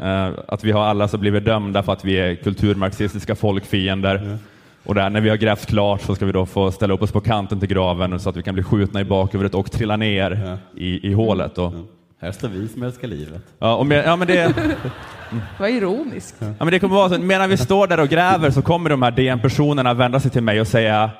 Eh, 0.00 0.28
att 0.48 0.64
vi 0.64 0.72
har 0.72 0.84
alla 0.84 1.08
så 1.08 1.18
blivit 1.18 1.44
dömda 1.44 1.82
för 1.82 1.92
att 1.92 2.04
vi 2.04 2.14
är 2.18 2.34
kulturmarxistiska 2.34 3.34
folkfiender. 3.34 4.38
Och 4.84 4.94
där, 4.94 5.10
när 5.10 5.20
vi 5.20 5.28
har 5.28 5.36
grävt 5.36 5.66
klart 5.66 6.00
så 6.02 6.14
ska 6.14 6.26
vi 6.26 6.32
då 6.32 6.46
få 6.46 6.72
ställa 6.72 6.94
upp 6.94 7.02
oss 7.02 7.12
på 7.12 7.20
kanten 7.20 7.60
till 7.60 7.68
graven 7.68 8.20
så 8.20 8.28
att 8.30 8.36
vi 8.36 8.42
kan 8.42 8.54
bli 8.54 8.62
skjutna 8.62 9.00
i 9.00 9.04
bakhuvudet 9.04 9.54
och 9.54 9.70
trilla 9.72 9.96
ner 9.96 10.58
i, 10.76 11.08
i 11.10 11.12
hålet. 11.12 11.58
Och, 11.58 11.72
Här 12.20 12.32
står 12.32 12.48
vi 12.48 12.68
som 12.68 12.82
älskar 12.82 13.08
livet. 13.08 13.42
ja, 13.58 13.74
och 13.74 13.86
med, 13.86 14.04
ja, 14.06 14.16
men 14.16 14.26
det, 14.28 14.54
Vad 15.58 15.70
ironiskt. 15.70 16.36
Ja, 16.38 16.54
men 16.58 16.68
det 16.68 16.78
kommer 16.78 16.94
vara 16.94 17.08
så, 17.08 17.18
medan 17.18 17.50
vi 17.50 17.56
står 17.56 17.86
där 17.86 18.00
och 18.00 18.08
gräver 18.08 18.50
så 18.50 18.62
kommer 18.62 18.90
de 18.90 19.02
här 19.02 19.10
DN-personerna 19.10 19.94
vända 19.94 20.20
sig 20.20 20.30
till 20.30 20.42
mig 20.42 20.60
och 20.60 20.68
säga 20.68 21.10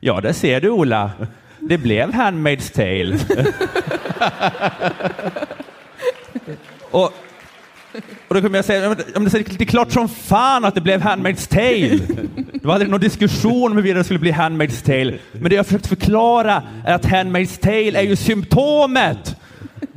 Ja, 0.00 0.20
det 0.20 0.32
ser 0.32 0.60
du 0.60 0.70
Ola. 0.70 1.10
Det 1.60 1.78
blev 1.78 2.10
Handmaid's 2.12 2.74
Tale. 2.74 3.18
och, 6.90 7.12
och 8.28 8.34
då 8.34 8.40
kommer 8.40 8.58
jag 8.58 8.64
säga, 8.64 8.88
om 8.90 8.94
det- 9.24 9.34
är 9.38 9.58
det 9.58 9.64
är 9.64 9.66
klart 9.66 9.92
som 9.92 10.08
fan 10.08 10.64
att 10.64 10.74
det 10.74 10.80
blev 10.80 11.00
Handmaid's 11.02 11.48
Tale. 11.48 11.98
Det 12.52 12.64
var 12.66 12.74
aldrig 12.74 12.90
någon 12.90 13.00
diskussion 13.00 13.64
om 13.70 13.72
huruvida 13.72 13.98
det 13.98 14.04
skulle 14.04 14.18
bli 14.18 14.32
Handmaid's 14.32 14.84
Tale. 14.86 15.18
Men 15.32 15.50
det 15.50 15.54
jag 15.56 15.66
försökt 15.66 15.86
förklara 15.86 16.62
är 16.86 16.94
att 16.94 17.04
Handmaid's 17.04 17.60
Tale 17.60 17.98
är 17.98 18.02
ju 18.02 18.16
symptomet. 18.16 19.36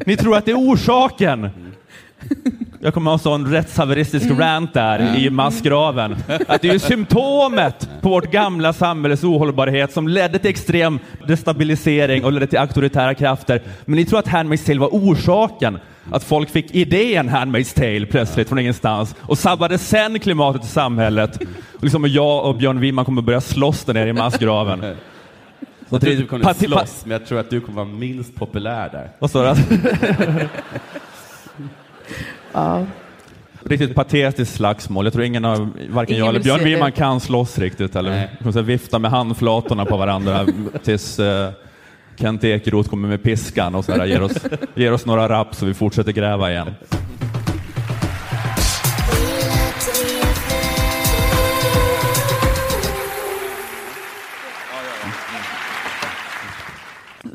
Ni 0.06 0.18
tror 0.18 0.38
att 0.38 0.46
det 0.46 0.52
är 0.52 0.56
orsaken. 0.60 1.50
Jag 2.84 2.94
kommer 2.94 3.12
ha 3.12 3.14
en 3.14 3.20
sån 3.20 3.52
rättshaveristisk 3.52 4.30
rant 4.30 4.74
där 4.74 5.18
i 5.18 5.30
massgraven. 5.30 6.16
Att 6.48 6.62
det 6.62 6.70
är 6.70 6.74
ju 6.74 6.80
symptomet 6.80 7.90
på 8.02 8.10
vårt 8.10 8.32
gamla 8.32 8.74
samhälles 8.74 9.24
ohållbarhet 9.24 9.94
som 9.94 10.08
ledde 10.08 10.40
till 10.40 10.50
extrem 10.50 11.00
destabilisering 11.28 12.26
och 12.26 12.32
ledde 12.32 12.48
till 12.48 12.60
auktoritära 12.60 13.14
krafter. 13.14 13.62
Men 13.86 13.96
ni 13.96 14.06
tror 14.06 14.20
att 14.20 14.28
Handmaid's 14.28 14.66
Tale 14.66 14.80
var 14.80 14.88
orsaken? 14.88 15.80
Att 16.12 16.24
folk 16.24 16.50
fick 16.50 16.76
idén 16.76 17.30
Handmaid's 17.30 17.76
Tale 17.76 18.06
plötsligt 18.06 18.50
från 18.50 18.60
ingenstans 18.60 19.16
och 19.22 19.38
sabbade 19.38 19.78
sen 19.78 20.20
klimatet 20.20 20.64
i 20.64 20.68
samhället. 20.68 21.38
Och 21.74 21.84
liksom 21.84 22.08
jag 22.08 22.46
och 22.46 22.56
Björn 22.56 22.80
Wiman 22.80 23.06
kommer 23.06 23.22
börja 23.22 23.42
slåss 23.42 23.84
där 23.84 23.94
nere 23.94 24.10
i 24.10 24.14
massgraven. 24.14 24.96
Jag 25.90 26.02
tror 26.02 26.12
att 26.12 26.18
du 26.18 26.26
kommer 26.26 26.54
slåss, 26.54 27.06
men 27.06 27.12
jag 27.12 27.26
tror 27.26 27.40
att 27.40 27.50
du 27.50 27.62
kommer 27.62 27.76
vara 27.76 27.96
minst 27.96 28.36
populär 28.36 28.90
där. 28.92 29.10
Vad 29.20 29.30
står 29.30 29.44
det? 29.44 30.50
Ja. 32.54 32.86
Riktigt 33.66 33.96
patetiskt 33.96 34.56
slagsmål. 34.56 35.06
Jag 35.06 35.14
tror 35.14 35.26
ingen 35.26 35.46
av, 35.46 35.70
varken 35.90 36.16
Ingen 36.16 36.26
jag 36.26 36.36
eller 36.36 36.44
Björn. 36.44 36.64
Wiman 36.64 36.92
kan 36.92 37.20
slåss 37.20 37.58
riktigt. 37.58 37.96
Eller 37.96 38.30
så 38.54 38.62
vifta 38.62 39.00
med 39.00 39.12
handflatorna 39.12 39.86
på 39.86 39.98
varandra 39.98 40.48
tills, 40.84 41.20
eh, 41.20 41.52
Kent 42.16 42.44
Ekeroth 42.44 42.90
kommer 42.90 43.08
med 43.08 43.24
piskan 43.24 43.76
och 43.76 43.86
så 43.86 43.92
här, 43.92 44.06
ger, 44.06 44.22
oss, 44.22 44.34
ger 44.76 44.94
oss 44.94 45.06
några 45.06 45.30
rapp 45.30 45.56
så 45.56 45.66
vi 45.66 45.74
fortsätter 45.74 46.12
gräva 46.12 46.52
igen. 46.52 46.68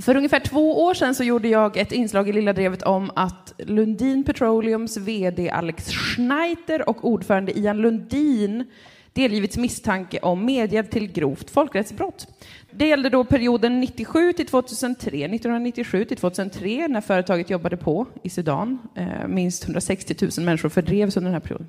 För 0.08 0.16
ungefär 0.16 0.40
två 0.40 0.84
år 0.84 0.94
sedan 0.94 1.14
så 1.14 1.24
gjorde 1.24 1.48
jag 1.48 1.76
ett 1.76 1.92
inslag 1.92 2.28
i 2.28 2.32
Lilla 2.32 2.52
Drevet 2.52 2.82
om 2.82 3.10
att 3.16 3.54
Lundin 3.58 4.24
Petroleums 4.24 4.96
VD 4.96 5.50
Alex 5.50 5.90
Schneider 5.90 6.88
och 6.88 7.04
ordförande 7.04 7.58
Ian 7.58 7.78
Lundin 7.78 8.64
delgivits 9.12 9.56
misstanke 9.56 10.18
om 10.22 10.44
medhjälp 10.44 10.90
till 10.90 11.12
grovt 11.12 11.50
folkrättsbrott. 11.50 12.26
Det 12.70 12.86
gällde 12.86 13.08
då 13.08 13.24
perioden 13.24 13.80
97 13.80 14.32
till 14.32 14.46
2003, 14.46 15.10
1997 15.10 16.04
till 16.04 16.16
2003 16.16 16.88
när 16.88 17.00
företaget 17.00 17.50
jobbade 17.50 17.76
på 17.76 18.06
i 18.22 18.30
Sudan. 18.30 18.78
Eh, 18.94 19.28
minst 19.28 19.64
160 19.64 20.14
000 20.38 20.46
människor 20.46 20.68
fördrevs 20.68 21.16
under 21.16 21.30
den 21.30 21.40
här 21.40 21.48
perioden. 21.48 21.68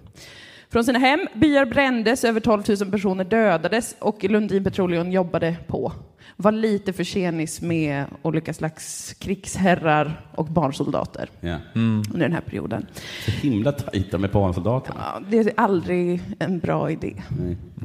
Från 0.69 0.83
sina 0.83 0.99
hem, 0.99 1.27
byar 1.33 1.65
brändes, 1.65 2.23
över 2.23 2.39
12 2.39 2.63
000 2.81 2.91
personer 2.91 3.23
dödades 3.23 3.95
och 3.99 4.23
Lundin 4.23 4.63
Petroleum 4.63 5.11
jobbade 5.11 5.55
på. 5.67 5.93
Var 6.38 6.51
lite 6.51 6.93
för 6.93 7.03
tjenis 7.03 7.61
med 7.61 8.05
olika 8.22 8.53
slags 8.53 9.13
krigsherrar 9.20 10.26
och 10.36 10.45
barnsoldater 10.45 11.30
Ja. 11.39 11.57
under 11.74 12.20
den 12.20 12.32
här 12.34 12.41
perioden. 12.41 12.86
Så 13.26 13.32
himla 13.32 13.72
tajta 13.72 14.17
med 14.17 14.32
barnsoldaterna. 14.32 15.01
Ja, 15.13 15.22
det 15.30 15.38
är 15.39 15.53
aldrig 15.57 16.22
en 16.39 16.59
bra 16.59 16.91
idé 16.91 17.13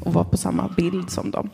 att 0.07 0.15
vara 0.15 0.25
på 0.25 0.37
samma 0.37 0.69
bild 0.77 1.11
som 1.11 1.31
dem. 1.31 1.51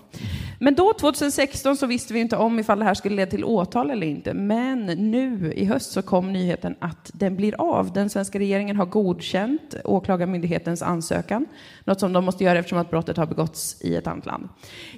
Men 0.58 0.74
då, 0.74 0.92
2016, 1.00 1.76
så 1.76 1.86
visste 1.86 2.14
vi 2.14 2.20
inte 2.20 2.36
om 2.36 2.58
ifall 2.58 2.78
det 2.78 2.84
här 2.84 2.94
skulle 2.94 3.16
leda 3.16 3.30
till 3.30 3.44
åtal 3.44 3.90
eller 3.90 4.06
inte. 4.06 4.34
Men 4.34 4.86
nu 4.86 5.52
i 5.56 5.64
höst 5.64 5.92
så 5.92 6.02
kom 6.02 6.32
nyheten 6.32 6.74
att 6.80 7.10
den 7.14 7.36
blir 7.36 7.54
av. 7.60 7.92
Den 7.92 8.10
svenska 8.10 8.38
regeringen 8.38 8.76
har 8.76 8.86
godkänt 8.86 9.74
åklagarmyndighetens 9.84 10.82
ansökan. 10.82 11.46
Något 11.84 12.00
som 12.00 12.12
de 12.12 12.24
måste 12.24 12.44
göra 12.44 12.58
eftersom 12.58 12.78
att 12.78 12.90
brottet 12.90 13.16
har 13.16 13.26
begåtts 13.26 13.82
i 13.82 13.96
ett 13.96 14.06
annat 14.06 14.26
land. 14.26 14.48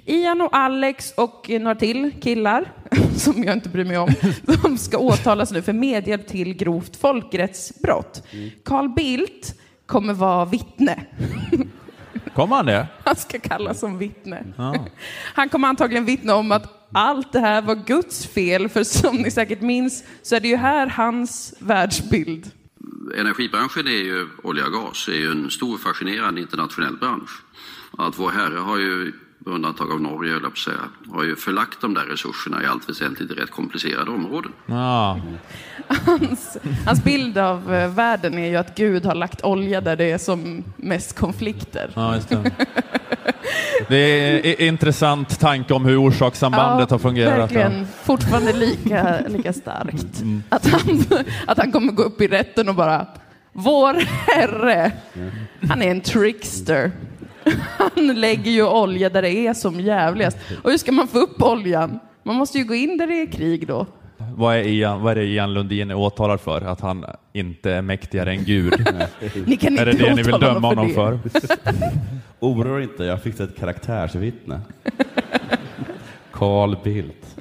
Ian 0.05 0.41
och 0.41 0.55
Alex 0.55 1.11
och 1.17 1.49
några 1.49 1.72
till 1.75 2.11
killar, 2.21 2.71
som 3.15 3.43
jag 3.43 3.53
inte 3.53 3.69
bryr 3.69 3.85
mig 3.85 3.97
om, 3.97 4.09
de 4.63 4.77
ska 4.77 4.97
åtalas 4.97 5.51
nu 5.51 5.61
för 5.61 5.73
medhjälp 5.73 6.27
till 6.27 6.53
grovt 6.53 6.95
folkrättsbrott. 6.95 8.27
Carl 8.65 8.89
Bildt 8.89 9.59
kommer 9.85 10.13
vara 10.13 10.45
vittne. 10.45 11.05
Kommer 12.35 12.55
han 12.55 12.65
det? 12.65 12.87
Han 13.03 13.15
ska 13.15 13.39
kallas 13.39 13.79
som 13.79 13.97
vittne. 13.97 14.45
Ja. 14.57 14.87
Han 15.33 15.49
kommer 15.49 15.67
antagligen 15.67 16.05
vittna 16.05 16.35
om 16.35 16.51
att 16.51 16.89
allt 16.91 17.31
det 17.31 17.39
här 17.39 17.61
var 17.61 17.75
Guds 17.75 18.27
fel, 18.27 18.69
för 18.69 18.83
som 18.83 19.15
ni 19.15 19.31
säkert 19.31 19.61
minns 19.61 20.03
så 20.21 20.35
är 20.35 20.39
det 20.39 20.47
ju 20.47 20.55
här 20.55 20.87
hans 20.87 21.53
världsbild. 21.59 22.51
Energibranschen 23.17 23.87
är 23.87 23.91
ju, 23.91 24.27
olja 24.43 24.65
och 24.65 24.71
gas, 24.71 25.07
är 25.07 25.13
ju 25.13 25.31
en 25.31 25.49
stor 25.49 25.77
fascinerande 25.77 26.41
internationell 26.41 26.97
bransch. 26.97 27.43
Att 27.97 28.19
vår 28.19 28.29
Herre 28.29 28.57
har 28.57 28.77
ju, 28.77 29.13
med 29.45 29.53
undantag 29.55 29.91
av 29.91 30.01
Norge 30.01 30.33
höll 30.33 30.43
jag 30.43 30.51
på 30.51 30.57
säga, 30.57 30.77
har 31.11 31.23
ju 31.23 31.35
förlagt 31.35 31.81
de 31.81 31.93
där 31.93 32.01
resurserna 32.01 32.63
i 32.63 32.65
allt 32.65 32.89
väsentligt 32.89 33.31
i 33.31 33.33
rätt 33.33 33.51
komplicerade 33.51 34.11
områden. 34.11 34.51
Ja. 34.65 35.19
Hans, 35.87 36.57
hans 36.85 37.03
bild 37.03 37.37
av 37.37 37.73
eh, 37.73 37.93
världen 37.93 38.37
är 38.37 38.49
ju 38.49 38.55
att 38.55 38.75
Gud 38.75 39.05
har 39.05 39.15
lagt 39.15 39.43
olja 39.43 39.81
där 39.81 39.95
det 39.95 40.11
är 40.11 40.17
som 40.17 40.63
mest 40.75 41.19
konflikter. 41.19 41.91
Ja, 41.93 42.15
just 42.15 42.29
det. 42.29 42.51
Det 43.87 43.97
är 43.97 44.61
en 44.61 44.67
intressant 44.67 45.39
tanke 45.39 45.73
om 45.73 45.85
hur 45.85 45.97
orsakssambandet 45.97 46.91
har 46.91 46.99
fungerat. 46.99 47.39
Verkligen, 47.39 47.87
fortfarande 48.03 48.53
lika, 48.53 49.19
lika 49.27 49.53
starkt. 49.53 50.21
Mm. 50.21 50.43
Att, 50.49 50.67
han, 50.67 51.03
att 51.47 51.57
han 51.57 51.71
kommer 51.71 51.91
gå 51.91 52.03
upp 52.03 52.21
i 52.21 52.27
rätten 52.27 52.69
och 52.69 52.75
bara, 52.75 53.07
vår 53.53 53.93
herre, 54.09 54.91
han 55.69 55.81
är 55.81 55.91
en 55.91 56.01
trickster. 56.01 56.91
Han 57.77 58.07
lägger 58.07 58.51
ju 58.51 58.63
olja 58.63 59.09
där 59.09 59.21
det 59.21 59.33
är 59.33 59.53
som 59.53 59.79
jävligast. 59.79 60.37
Och 60.63 60.71
hur 60.71 60.77
ska 60.77 60.91
man 60.91 61.07
få 61.07 61.19
upp 61.19 61.41
oljan? 61.41 61.99
Man 62.23 62.35
måste 62.35 62.57
ju 62.57 62.63
gå 62.63 62.75
in 62.75 62.97
där 62.97 63.07
det 63.07 63.21
är 63.21 63.25
krig 63.25 63.67
då. 63.67 63.85
Vad 64.35 64.55
är, 64.55 64.63
Ian, 64.63 65.01
vad 65.01 65.11
är 65.11 65.15
det 65.15 65.25
Ian 65.25 65.53
Lundin 65.53 65.91
är 65.91 65.95
åtalad 65.95 66.41
för? 66.41 66.61
Att 66.61 66.81
han 66.81 67.05
inte 67.33 67.71
är 67.71 67.81
mäktigare 67.81 68.31
än 68.31 68.43
Gud? 68.43 68.73
Ni 69.45 69.57
kan 69.57 69.79
är 69.79 69.85
det 69.85 69.91
inte 69.91 70.03
det 70.03 70.15
ni 70.15 70.23
vill 70.23 70.39
döma 70.39 70.67
honom 70.67 70.89
för 70.89 71.19
för? 71.29 71.57
Oroa 72.39 72.75
dig 72.75 72.83
inte, 72.83 73.03
jag 73.03 73.23
fick 73.23 73.39
ett 73.39 73.57
karaktärsvittne. 73.57 74.61
Carl 76.31 76.77
Bildt. 76.83 77.35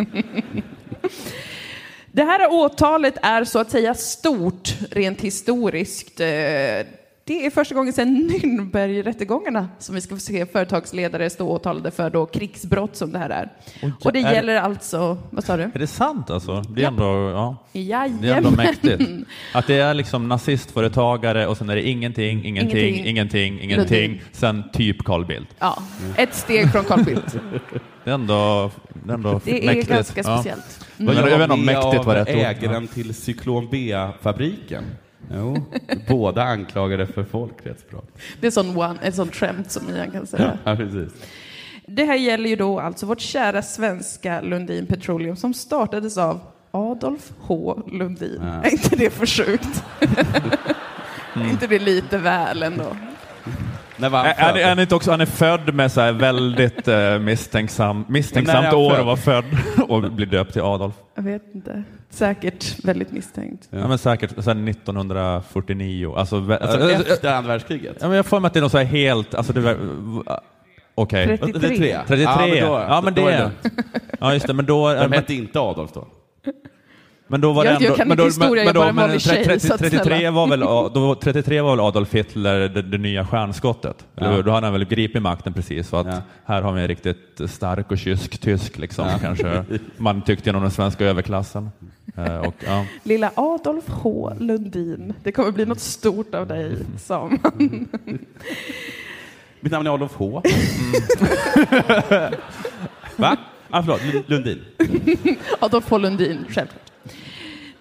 Det 2.12 2.22
här 2.22 2.52
åtalet 2.52 3.14
är 3.22 3.44
så 3.44 3.58
att 3.58 3.70
säga 3.70 3.94
stort 3.94 4.74
rent 4.90 5.20
historiskt. 5.20 6.20
Det 7.32 7.46
är 7.46 7.50
första 7.50 7.74
gången 7.74 7.92
sedan 7.92 8.30
Nürnbergrättegångarna 8.30 9.68
som 9.78 9.94
vi 9.94 10.00
ska 10.00 10.14
få 10.14 10.20
se 10.20 10.46
företagsledare 10.46 11.30
stå 11.30 11.48
åtalade 11.48 11.90
för 11.90 12.10
då 12.10 12.26
krigsbrott 12.26 12.96
som 12.96 13.12
det 13.12 13.18
här 13.18 13.30
är. 13.30 13.48
Oj, 13.82 13.92
Och 14.04 14.12
det 14.12 14.18
är- 14.18 14.32
gäller 14.32 14.56
alltså, 14.56 15.18
vad 15.30 15.44
sa 15.44 15.56
du? 15.56 15.62
Är 15.62 15.78
det 15.78 15.86
sant 15.86 16.30
alltså? 16.30 16.60
Det 16.62 16.82
är 16.82 16.86
ändå, 16.88 17.30
ja. 17.30 17.56
Det 17.72 17.92
är 17.92 18.04
ändå 18.06 18.26
Jajamän. 18.26 18.52
mäktigt. 18.56 19.02
Att 19.54 19.66
det 19.66 19.74
är 19.78 19.94
liksom 19.94 20.28
nazistföretagare 20.28 21.46
och 21.46 21.56
sen 21.56 21.70
är 21.70 21.74
det 21.76 21.88
ingenting, 21.88 22.44
ingenting, 22.44 22.78
Ingenting. 22.78 23.06
ingenting, 23.06 23.60
ingenting, 23.60 24.22
sen 24.32 24.62
typ 24.72 25.04
Carl 25.04 25.24
Bildt. 25.26 25.50
Ja, 25.58 25.82
ett 26.16 26.34
steg 26.34 26.72
från 26.72 26.84
Carl 26.84 27.04
Bildt. 27.04 27.36
Det 28.04 28.10
är 28.10 28.14
ändå, 28.14 28.70
det 29.04 29.10
är 29.10 29.14
ändå 29.14 29.40
Det 29.44 29.62
är 29.62 29.66
mäktigt. 29.66 29.88
ganska 29.88 30.20
Ja. 30.24 30.36
speciellt. 30.36 30.86
Men 30.96 31.16
jag 31.16 31.22
vet 31.24 31.40
inte 31.40 31.52
om 31.54 31.64
mäktigt 31.64 32.04
var 32.04 32.16
av 32.16 32.24
rätt 32.26 32.36
ord. 32.36 32.42
ägaren 32.42 32.86
till 32.86 33.14
Cyklon 33.14 33.68
B-fabriken. 33.70 34.84
Jo, 35.36 35.64
båda 36.08 36.42
anklagade 36.42 37.06
för 37.06 37.24
folkrättsbrott. 37.24 38.18
Det 38.40 38.46
är 38.46 38.50
sån 38.50 38.76
one, 38.76 38.98
ett 39.02 39.14
sånt 39.14 39.34
skämt 39.34 39.70
som 39.70 39.90
Ian 39.90 40.10
kan 40.10 40.26
säga. 40.26 40.58
Ja, 40.64 40.76
precis. 40.76 41.12
Det 41.86 42.04
här 42.04 42.16
gäller 42.16 42.48
ju 42.48 42.56
då 42.56 42.80
alltså 42.80 43.06
vårt 43.06 43.20
kära 43.20 43.62
svenska 43.62 44.40
Lundin 44.40 44.86
Petroleum 44.86 45.36
som 45.36 45.54
startades 45.54 46.18
av 46.18 46.40
Adolf 46.70 47.32
H 47.40 47.82
Lundin. 47.92 48.40
Ja. 48.42 48.62
Är 48.64 48.70
inte 48.70 48.96
det 48.96 49.10
för 49.10 49.26
sjukt? 49.26 49.84
Är 51.34 51.50
inte 51.50 51.66
det 51.66 51.78
lite 51.78 52.18
väl 52.18 52.62
ändå? 52.62 52.96
När 53.96 54.08
var 54.08 54.18
han 54.18 54.26
Är, 54.26 54.30
är, 54.30 54.34
född? 54.34 54.54
det- 54.54 54.62
är 54.62 54.68
han 54.68 54.78
inte 54.78 54.94
också, 54.94 55.10
han 55.10 55.20
är 55.20 55.26
född 55.26 55.74
med 55.74 55.92
så 55.92 56.00
här 56.00 56.12
väldigt 56.12 56.88
eh, 56.88 57.18
misstänksam, 57.18 58.04
är 58.08 58.12
misstänksamt 58.12 58.72
år 58.74 58.90
född? 58.90 59.00
att 59.00 59.06
vara 59.06 59.16
född 59.16 59.44
och 59.88 60.02
bli 60.12 60.26
döpt 60.26 60.52
till 60.52 60.62
Adolf. 60.62 60.94
Jag 61.14 61.22
vet 61.22 61.42
inte. 61.54 61.82
Säkert 62.10 62.84
väldigt 62.84 63.12
misstänkt. 63.12 63.68
Ja. 63.70 63.88
men 63.88 63.98
säkert 63.98 64.30
sen 64.44 64.68
1949. 64.68 66.14
Alltså, 66.16 66.36
Alltså 66.36 66.80
äh, 66.90 66.94
äh, 66.94 67.00
efter 67.00 67.32
andra 67.32 67.48
världskriget? 67.48 67.96
Ja, 68.00 68.06
men 68.08 68.16
jag 68.16 68.26
får 68.26 68.40
mig 68.40 68.46
att 68.46 68.52
det 68.54 68.58
är 68.58 68.62
något 68.62 68.72
så 68.72 68.78
här 68.78 68.84
helt, 68.84 69.34
alltså 69.34 69.52
det 69.52 69.60
var, 69.60 69.74
v- 69.74 70.36
okej. 70.94 71.38
33. 71.38 71.52
33. 71.60 71.98
33. 72.06 72.24
Ja, 72.24 72.36
men 72.46 72.60
då- 72.60 72.84
ja, 72.88 73.00
men 73.04 73.14
då 73.14 73.26
är 73.26 73.38
det. 73.38 73.50
det 73.62 73.70
Ja, 74.20 74.34
just 74.34 74.46
det, 74.46 74.54
men 74.54 74.64
då... 74.66 74.94
De 74.94 75.12
hette 75.12 75.34
inte 75.34 75.60
Adolf 75.60 75.90
då? 75.94 76.06
Men 77.32 77.40
då 77.40 77.52
var 77.52 77.64
det 77.64 77.70
Jag- 77.70 77.82
jag 77.82 77.86
ändå... 77.86 77.96
kan 77.96 78.08
men 78.08 78.12
inte 78.12 78.22
då, 78.22 78.26
historia, 78.26 78.64
jag 78.64 78.70
är 78.70 78.74
bara 78.74 78.88
en 78.88 78.96
vanlig 78.96 79.20
tjej, 79.20 79.44
30, 79.44 79.66
så 79.66 79.74
att 79.74 79.80
33, 79.80 80.00
snälla. 80.16 80.30
var 80.30 80.46
väl, 80.46 80.60
då, 80.94 81.14
33 81.22 81.60
var 81.60 81.70
väl 81.70 81.80
Adolf 81.80 82.14
Hitler 82.14 82.68
det, 82.68 82.82
det 82.82 82.98
nya 82.98 83.26
stjärnskottet? 83.26 83.96
Eller 84.16 84.30
Ja. 84.30 84.36
hur? 84.36 84.42
Då 84.42 84.50
hade 84.50 84.66
han 84.66 84.72
väl 84.72 84.84
gripit 84.84 85.22
makten 85.22 85.52
precis. 85.52 85.88
Så 85.88 85.96
att 85.96 86.06
Ja. 86.06 86.18
här 86.44 86.62
har 86.62 86.72
vi 86.72 86.80
en 86.82 86.88
riktigt 86.88 87.40
stark 87.46 87.90
och 87.90 87.98
kysk 87.98 88.38
tysk, 88.38 88.78
liksom, 88.78 89.08
Ja. 89.08 89.18
kanske 89.18 89.64
man 89.96 90.22
tyckte 90.22 90.50
inom 90.50 90.62
den 90.62 90.70
svenska 90.70 91.04
överklassen. 91.04 91.70
Eh, 92.16 92.36
och, 92.36 92.54
ja. 92.66 92.84
Lilla 93.02 93.30
Adolf 93.34 93.84
H 93.88 94.32
Lundin. 94.40 95.14
Det 95.22 95.32
kommer 95.32 95.50
bli 95.50 95.66
något 95.66 95.80
stort 95.80 96.34
av 96.34 96.46
dig, 96.46 96.76
sa 96.98 97.28
man. 97.42 97.88
Mitt 99.60 99.72
namn 99.72 99.86
är 99.86 99.94
Adolf 99.94 100.12
H. 100.14 100.42
Va? 103.16 103.36
Ah, 103.70 103.82
förlåt, 103.82 104.00
Lund- 104.00 104.24
Lundin. 104.26 104.60
Adolf 105.60 105.90
H 105.90 105.98
Lundin, 105.98 106.38
självklart. 106.48 106.81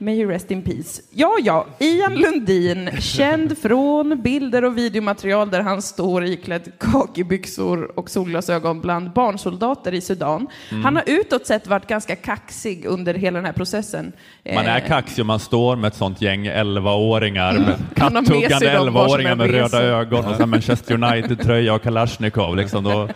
May 0.01 0.19
you 0.19 0.31
rest 0.31 0.51
in 0.51 0.61
peace. 0.61 1.01
Ja, 1.11 1.37
ja, 1.41 1.65
Ian 1.79 2.15
Lundin, 2.15 2.89
känd 2.99 3.57
från 3.61 4.21
bilder 4.21 4.65
och 4.65 4.77
videomaterial 4.77 5.49
där 5.49 5.61
han 5.61 5.81
står 5.81 6.23
iklädd 6.23 6.71
kakibyxor 6.79 7.99
och 7.99 8.09
solglasögon 8.09 8.81
bland 8.81 9.11
barnsoldater 9.13 9.93
i 9.93 10.01
Sudan. 10.01 10.47
Mm. 10.69 10.83
Han 10.83 10.95
har 10.95 11.03
utåt 11.07 11.47
sett 11.47 11.67
varit 11.67 11.87
ganska 11.87 12.15
kaxig 12.15 12.85
under 12.85 13.13
hela 13.13 13.37
den 13.37 13.45
här 13.45 13.53
processen. 13.53 14.11
Man 14.55 14.65
är 14.65 14.81
Eh, 14.81 14.87
kaxig 14.87 15.21
om 15.21 15.27
man 15.27 15.39
står 15.39 15.75
med 15.75 15.87
ett 15.87 15.95
sånt 15.95 16.21
gäng 16.21 16.47
11-åringar, 16.47 17.53
med 17.53 17.75
Han 17.97 18.15
har 18.15 18.21
med 18.21 18.27
sig 18.27 18.41
kattuggande 18.41 18.85
dem 18.85 18.93
var 18.93 19.07
som 19.07 19.17
11-åringar 19.17 19.31
än 19.31 19.37
med 19.37 19.51
röda 19.51 19.83
ögon 19.83 20.25
och 20.25 20.35
här 20.35 20.45
Manchester 20.45 20.93
United-tröja 20.93 21.73
och 21.73 21.81
Kalashnikov. 21.81 22.55
Liksom, 22.55 22.83
då, 22.83 23.09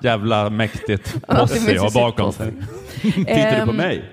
jävla 0.00 0.50
mäktigt 0.50 1.26
posse 1.26 1.72
ju 1.72 1.90
bakom 1.94 2.32
sig. 2.32 2.52
Tittar 3.14 3.60
du 3.60 3.64
på 3.64 3.70
Ehm. 3.70 3.76
mig? 3.76 4.04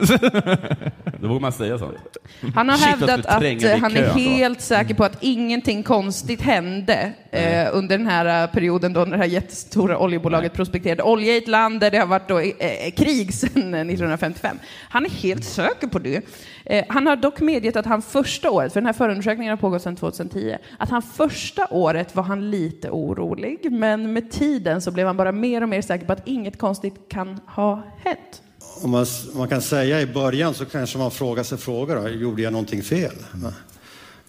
Då 1.19 1.27
vågar 1.27 1.39
man 1.41 1.51
säga 1.51 1.77
sånt. 1.77 2.17
Han 2.55 2.69
har 2.69 2.77
Shit, 2.77 2.87
hävdat 2.87 3.25
att 3.25 3.43
eh, 3.43 3.77
han 3.77 3.97
är 3.97 4.09
helt 4.13 4.61
säker 4.61 4.93
på 4.95 5.03
att 5.03 5.17
ingenting 5.23 5.83
konstigt 5.83 6.41
hände 6.41 7.13
eh, 7.31 7.67
under 7.73 7.97
den 7.97 8.07
här 8.07 8.43
eh, 8.43 8.49
perioden 8.51 8.93
då 8.93 9.05
det 9.05 9.17
här 9.17 9.25
jättestora 9.25 9.97
oljebolaget 9.97 10.53
prospekterade 10.53 11.03
olja 11.03 11.33
i 11.33 11.37
ett 11.37 11.47
land 11.47 11.79
där 11.79 11.91
det 11.91 11.97
har 11.97 12.05
varit 12.07 12.27
då, 12.27 12.39
eh, 12.39 12.47
eh, 12.59 12.91
krig 12.91 13.33
sedan 13.33 13.73
eh, 13.73 13.79
1955. 13.79 14.59
Han 14.89 15.05
är 15.05 15.09
helt 15.09 15.43
säker 15.43 15.87
på 15.87 15.99
det. 15.99 16.21
Eh, 16.65 16.85
han 16.89 17.07
har 17.07 17.15
dock 17.15 17.41
medgett 17.41 17.75
att 17.75 17.85
han 17.85 18.01
första 18.01 18.51
året, 18.51 18.73
för 18.73 18.79
den 18.81 18.85
här 18.85 18.93
förundersökningen 18.93 19.49
har 19.51 19.57
pågått 19.57 19.81
sedan 19.81 19.95
2010, 19.95 20.57
att 20.79 20.89
han 20.89 21.01
första 21.01 21.67
året 21.69 22.15
var 22.15 22.23
han 22.23 22.51
lite 22.51 22.89
orolig, 22.89 23.71
men 23.71 24.13
med 24.13 24.31
tiden 24.31 24.81
så 24.81 24.91
blev 24.91 25.07
han 25.07 25.17
bara 25.17 25.31
mer 25.31 25.63
och 25.63 25.69
mer 25.69 25.81
säker 25.81 26.05
på 26.05 26.13
att 26.13 26.27
inget 26.27 26.57
konstigt 26.57 26.95
kan 27.09 27.39
ha 27.47 27.83
hänt. 28.03 28.42
Om 28.83 28.89
man, 28.91 29.05
man 29.35 29.47
kan 29.47 29.61
säga 29.61 30.01
i 30.01 30.05
början 30.05 30.53
så 30.53 30.65
kanske 30.65 30.97
man 30.97 31.11
frågar 31.11 31.43
sig 31.43 31.57
frågor. 31.57 31.95
Då, 31.95 32.09
gjorde 32.09 32.41
jag 32.41 32.53
någonting 32.53 32.83
fel? 32.83 33.15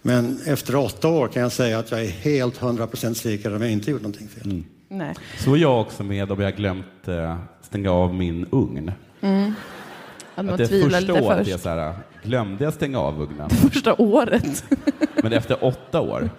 Men 0.01 0.39
efter 0.45 0.75
åtta 0.75 1.07
år 1.07 1.27
kan 1.27 1.41
jag 1.41 1.51
säga 1.51 1.79
att 1.79 1.91
jag 1.91 2.03
är 2.03 2.09
helt 2.09 2.57
hundra 2.57 2.87
procent 2.87 3.17
säker 3.17 3.51
att 3.51 3.61
jag 3.61 3.71
inte 3.71 3.91
gjort 3.91 4.01
någonting 4.01 4.27
fel. 4.27 4.63
Nej. 4.89 5.15
Så 5.37 5.53
är 5.53 5.57
jag 5.57 5.81
också 5.81 6.03
med 6.03 6.31
om 6.31 6.41
jag 6.41 6.55
glömt 6.55 7.07
eh, 7.07 7.37
stänga 7.61 7.91
av 7.91 8.13
min 8.13 8.45
ugn. 8.51 8.91
Mm. 9.21 9.53
Att 10.35 10.45
man 10.45 10.53
Att 10.53 10.57
det 10.57 10.67
tvivlar 10.67 10.99
första 10.99 11.13
lite 11.13 11.25
året 11.25 11.47
först. 11.47 11.65
här, 11.65 11.93
glömde 12.23 12.63
jag 12.63 12.73
stänga 12.73 12.99
av 12.99 13.21
ugnen? 13.21 13.49
Första 13.71 13.93
året. 13.93 14.63
Men 15.23 15.33
efter 15.33 15.63
åtta 15.63 16.01
år, 16.01 16.29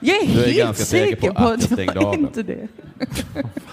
Jag 0.00 0.16
är 0.16 0.34
Då 0.34 0.40
är 0.40 0.42
jag 0.42 0.46
helt 0.46 0.58
ganska 0.58 0.84
säker 0.84 1.10
säker 1.10 1.30
på 1.30 1.42
att 1.42 1.50
jag 1.50 1.52
jag 1.52 1.62
stängde 1.62 2.00
av 2.00 2.12
den. 2.12 2.20
inte 2.20 2.42
det. 2.42 2.68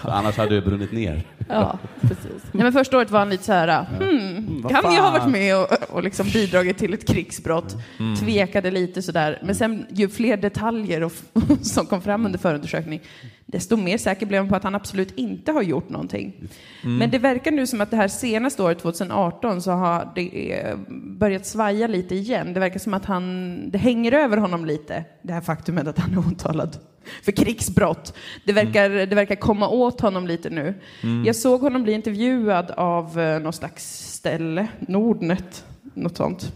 annars 0.02 0.36
hade 0.36 0.54
det 0.54 0.60
brunnit 0.60 0.92
ner. 0.92 1.22
Ja, 1.48 1.78
precis. 2.00 2.25
Nej, 2.52 2.62
men 2.62 2.72
första 2.72 2.96
året 2.96 3.10
var 3.10 3.18
han 3.18 3.30
lite 3.30 3.44
så 3.44 3.52
här, 3.52 3.84
hmm, 3.98 4.62
vad 4.62 4.82
kan 4.82 4.94
jag 4.94 5.02
ha 5.02 5.10
varit 5.10 5.32
med 5.32 5.56
och, 5.56 5.68
och 5.90 6.02
liksom 6.02 6.26
bidragit 6.32 6.78
till 6.78 6.94
ett 6.94 7.06
krigsbrott? 7.06 7.76
Mm. 7.98 8.16
Tvekade 8.16 8.70
lite 8.70 9.02
sådär. 9.02 9.38
Men 9.42 9.54
sen 9.54 9.86
ju 9.90 10.08
fler 10.08 10.36
detaljer 10.36 11.02
och, 11.02 11.12
som 11.62 11.86
kom 11.86 12.02
fram 12.02 12.26
under 12.26 12.38
förundersökning, 12.38 13.00
desto 13.46 13.76
mer 13.76 13.98
säker 13.98 14.26
blev 14.26 14.40
han 14.40 14.48
på 14.48 14.56
att 14.56 14.64
han 14.64 14.74
absolut 14.74 15.18
inte 15.18 15.52
har 15.52 15.62
gjort 15.62 15.88
någonting. 15.88 16.34
Mm. 16.82 16.98
Men 16.98 17.10
det 17.10 17.18
verkar 17.18 17.50
nu 17.50 17.66
som 17.66 17.80
att 17.80 17.90
det 17.90 17.96
här 17.96 18.08
senaste 18.08 18.62
året, 18.62 18.78
2018, 18.78 19.62
så 19.62 19.70
har 19.70 20.12
det 20.14 20.52
eh, 20.52 20.76
börjat 21.18 21.46
svaja 21.46 21.86
lite 21.86 22.14
igen. 22.14 22.52
Det 22.52 22.60
verkar 22.60 22.78
som 22.78 22.94
att 22.94 23.04
han, 23.04 23.70
det 23.70 23.78
hänger 23.78 24.12
över 24.12 24.36
honom 24.36 24.64
lite, 24.64 25.04
det 25.22 25.32
här 25.32 25.40
faktumet 25.40 25.86
att 25.86 25.98
han 25.98 26.12
är 26.12 26.18
åtalad 26.18 26.78
för 27.22 27.32
krigsbrott. 27.32 28.14
Det 28.44 28.52
verkar, 28.52 28.88
det 28.90 29.16
verkar 29.16 29.34
komma 29.34 29.68
åt 29.68 30.00
honom 30.00 30.26
lite 30.26 30.50
nu. 30.50 30.74
Mm. 31.02 31.24
Jag 31.24 31.36
såg 31.36 31.60
honom 31.60 31.82
bli 31.82 31.92
intervjuad 31.92 32.70
av 32.70 33.20
eh, 33.20 33.40
något 33.40 33.54
slags 33.54 34.12
ställe, 34.12 34.68
Nordnet, 34.80 35.64
något 35.94 36.16
sånt. 36.16 36.52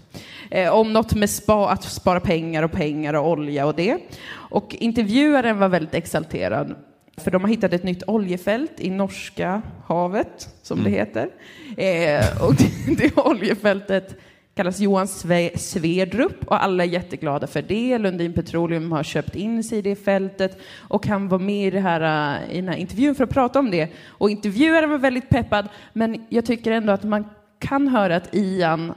Eh, 0.51 0.74
om 0.74 0.92
något 0.92 1.14
med 1.14 1.30
spa, 1.30 1.70
att 1.70 1.84
spara 1.84 2.20
pengar 2.20 2.62
och 2.62 2.72
pengar 2.72 3.14
och 3.14 3.30
olja 3.30 3.66
och 3.66 3.74
det. 3.74 3.98
Och 4.32 4.74
intervjuaren 4.78 5.59
var 5.59 5.68
väldigt 5.68 5.94
exalterad. 5.94 6.74
För 7.16 7.30
de 7.30 7.42
har 7.42 7.48
hittat 7.48 7.72
ett 7.72 7.84
nytt 7.84 8.03
oljefält 8.07 8.72
i 8.78 8.90
Norska 8.90 9.62
havet, 9.86 10.48
som 10.62 10.84
det 10.84 10.90
heter. 10.90 11.28
Eh, 11.76 12.42
och 12.42 12.55
det, 12.86 12.94
det 12.96 13.18
oljefältet 13.18 14.16
kallas 14.55 14.80
Johan 14.80 15.07
Sve- 15.07 15.57
Sverdrup 15.57 16.46
och 16.46 16.64
alla 16.64 16.84
är 16.84 16.88
jätteglada 16.88 17.46
för 17.46 17.62
det. 17.62 17.98
Lundin 17.98 18.32
Petroleum 18.32 18.92
har 18.92 19.03
köpt 19.03 19.36
in 19.36 19.64
sig 19.64 19.78
i 19.78 19.82
det 19.82 19.96
fältet 19.96 20.59
och 20.78 21.07
han 21.07 21.28
var 21.28 21.38
med 21.38 21.66
i, 21.66 21.70
det 21.70 21.80
här, 21.80 22.01
eh, 22.01 22.53
i 22.53 22.57
den 22.57 22.68
här 22.68 22.76
intervjun 22.76 23.14
för 23.14 23.24
att 23.24 23.30
prata 23.30 23.59
om 23.59 23.70
det. 23.70 23.88
Och 24.07 24.30
intervjuaren 24.30 24.90
var 24.90 24.98
väldigt 24.98 25.28
peppad, 25.28 25.68
men 25.92 26.26
jag 26.28 26.44
tycker 26.44 26.72
ändå 26.72 26.92
att 26.92 27.05
man 27.05 27.24
kan 27.59 27.88
höra 27.88 28.16
att 28.16 28.34
Ian 28.34 28.92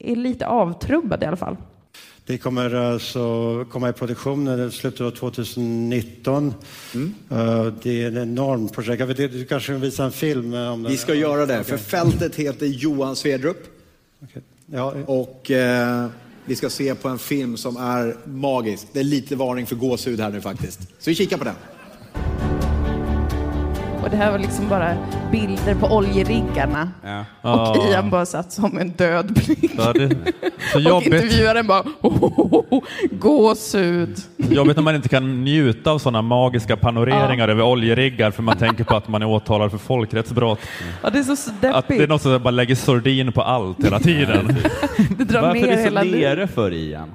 är 0.00 0.16
lite 0.16 0.46
avtrubbad 0.46 1.22
i 1.22 1.26
alla 1.26 1.36
fall. 1.36 1.56
Det 2.26 2.38
kommer 2.38 2.74
alltså 2.74 3.64
komma 3.70 3.88
i 3.88 3.92
produktion 3.92 4.68
i 4.68 4.70
slutet 4.70 5.00
av 5.00 5.10
2019. 5.10 6.54
Eh, 7.30 7.66
Det 7.82 8.02
är 8.02 8.08
ett 8.10 8.16
enormt 8.16 8.72
projekt. 8.72 9.02
Vet, 9.02 9.16
du 9.16 9.44
kanske 9.44 9.72
kan 9.72 9.80
visa 9.80 10.04
en 10.04 10.12
film 10.12 10.54
eh, 10.54 10.72
om 10.72 10.82
det? 10.82 10.88
Vi 10.88 10.96
ska 10.96 11.14
göra 11.14 11.46
det, 11.46 11.64
för 11.64 11.74
Okej. 11.74 11.84
fältet 11.84 12.36
heter 12.36 12.66
Johan 12.66 13.16
Svedrup. 13.16 13.56
Och 15.06 15.50
eh, 15.50 16.06
vi 16.44 16.56
ska 16.56 16.70
se 16.70 16.94
på 16.94 17.08
en 17.08 17.18
film 17.18 17.56
som 17.56 17.76
är 17.76 18.16
magisk. 18.24 18.86
Det 18.92 19.00
är 19.00 19.04
lite 19.04 19.36
varning 19.36 19.66
för 19.66 19.76
gåshud 19.76 20.20
här 20.20 20.30
nu 20.30 20.40
faktiskt. 20.40 20.80
Så 20.98 21.10
vi 21.10 21.14
kikar 21.14 21.36
på 21.38 21.44
den. 21.44 21.54
Och 24.02 24.10
det 24.10 24.16
här 24.16 24.30
var 24.30 24.38
liksom 24.38 24.68
bara 24.68 24.96
bilder 25.32 25.74
på 25.74 25.86
oljeriggarna. 25.96 26.90
Ja. 27.02 27.20
Och 27.20 27.50
Ja. 27.50 27.88
Ian 27.90 28.10
bara 28.10 28.26
satt 28.26 28.52
som 28.52 28.78
en 28.78 28.90
död 28.90 29.32
blick. 29.32 29.72
Ja, 29.78 29.92
det, 29.92 30.08
så 30.72 30.78
och 30.78 30.80
jobbigt, 30.80 31.06
intervjuaren 31.14 31.66
bara 31.66 31.80
oh, 31.80 32.24
oh, 32.24 32.54
oh, 32.54 32.64
oh, 32.70 32.82
gåshud. 33.10 34.18
jobbigt 34.36 34.76
när 34.76 34.82
man 34.82 34.94
inte 34.94 35.08
kan 35.08 35.44
njuta 35.44 35.90
av 35.90 35.98
sådana 35.98 36.22
magiska 36.22 36.76
panoreringar 36.76 37.48
över 37.48 37.62
oljeriggar 37.62 38.30
för 38.30 38.42
man 38.42 38.56
tänker 38.56 38.84
på 38.84 38.96
att 38.96 39.08
man 39.08 39.22
är 39.22 39.26
åtalad 39.26 39.70
för 39.70 39.78
folkrättsbrott. 39.78 40.58
Ja, 41.02 41.10
det 41.10 41.18
är 41.18 41.22
så 41.22 41.50
deppigt. 41.50 41.74
Att 41.76 41.88
det 41.88 42.02
är 42.02 42.08
något 42.08 42.22
som 42.22 42.42
bara 42.42 42.50
lägger 42.50 42.74
sordin 42.74 43.32
på 43.32 43.42
allt 43.42 43.84
hela 43.84 43.98
tiden. 44.00 44.56
Det 45.18 45.24
drar 45.24 45.40
Varför 45.42 45.54
ner 45.54 45.66
är 45.66 45.70
du 45.70 45.76
så 45.76 45.82
hela 45.82 46.02
nere 46.02 46.46
för 46.46 46.72
Ian? 46.72 47.10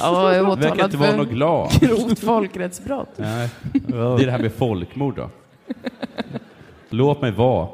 Ja, 0.00 0.32
jag 0.32 0.36
är 0.36 0.48
åtalad 0.48 0.80
inte 0.84 0.96
vara 0.96 1.10
för 1.10 1.16
något 1.16 1.28
glad. 1.28 1.70
grovt 1.80 2.18
folkrättsbrott. 2.18 3.14
Nej. 3.16 3.48
Det 3.72 3.96
är 3.96 4.26
det 4.26 4.32
här 4.32 4.38
med 4.38 4.52
folkmord 4.52 5.16
då. 5.16 5.30
Låt 6.90 7.22
mig 7.22 7.30
vara. 7.32 7.68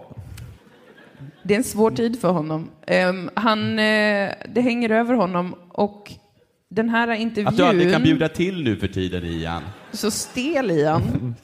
Det 1.42 1.54
är 1.54 1.58
en 1.58 1.64
svår 1.64 1.90
tid 1.90 2.20
för 2.20 2.30
honom. 2.32 2.70
Ehm, 2.86 3.30
han, 3.34 3.78
eh, 3.78 4.30
det 4.54 4.60
hänger 4.60 4.90
över 4.90 5.14
honom 5.14 5.54
och 5.68 6.12
den 6.70 6.88
här 6.88 7.10
intervjun... 7.12 7.48
Att 7.48 7.56
du 7.56 7.64
aldrig 7.64 7.92
kan 7.92 8.02
bjuda 8.02 8.28
till 8.28 8.64
nu 8.64 8.76
för 8.76 8.88
tiden, 8.88 9.24
Ian. 9.24 9.62
Så 9.92 10.10
stel 10.10 10.70
Ian. 10.70 11.34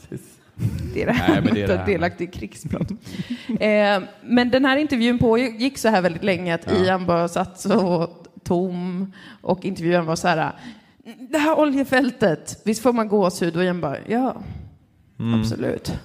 Det 0.94 1.02
är 1.02 1.06
det 1.06 1.12
här 1.12 1.28
Nej, 1.32 1.42
men 1.44 1.54
det 1.54 1.60
är 1.62 1.62
med 1.62 1.62
det 1.62 1.64
att 1.64 1.70
här. 1.70 1.76
vara 1.76 1.86
delaktig 1.86 2.28
i 2.28 2.32
krigsbrott. 2.32 2.90
eh, 3.60 4.02
men 4.22 4.50
den 4.50 4.64
här 4.64 4.76
intervjun 4.76 5.18
pågick 5.18 5.78
så 5.78 5.88
här 5.88 6.02
väldigt 6.02 6.24
länge 6.24 6.54
att 6.54 6.66
Ja. 6.66 6.84
Ian 6.84 7.06
bara 7.06 7.28
satt 7.28 7.60
så 7.60 8.10
tom 8.44 9.12
och 9.42 9.64
intervjuaren 9.64 10.06
var 10.06 10.16
så 10.16 10.28
här 10.28 10.52
det 11.30 11.38
här 11.38 11.58
oljefältet, 11.58 12.62
visst 12.64 12.82
får 12.82 12.92
man 12.92 13.08
gåshud? 13.08 13.56
Och 13.56 13.64
Ian 13.64 13.80
bara, 13.80 13.96
ja, 14.08 14.42
Mm. 15.20 15.40
absolut. 15.40 15.98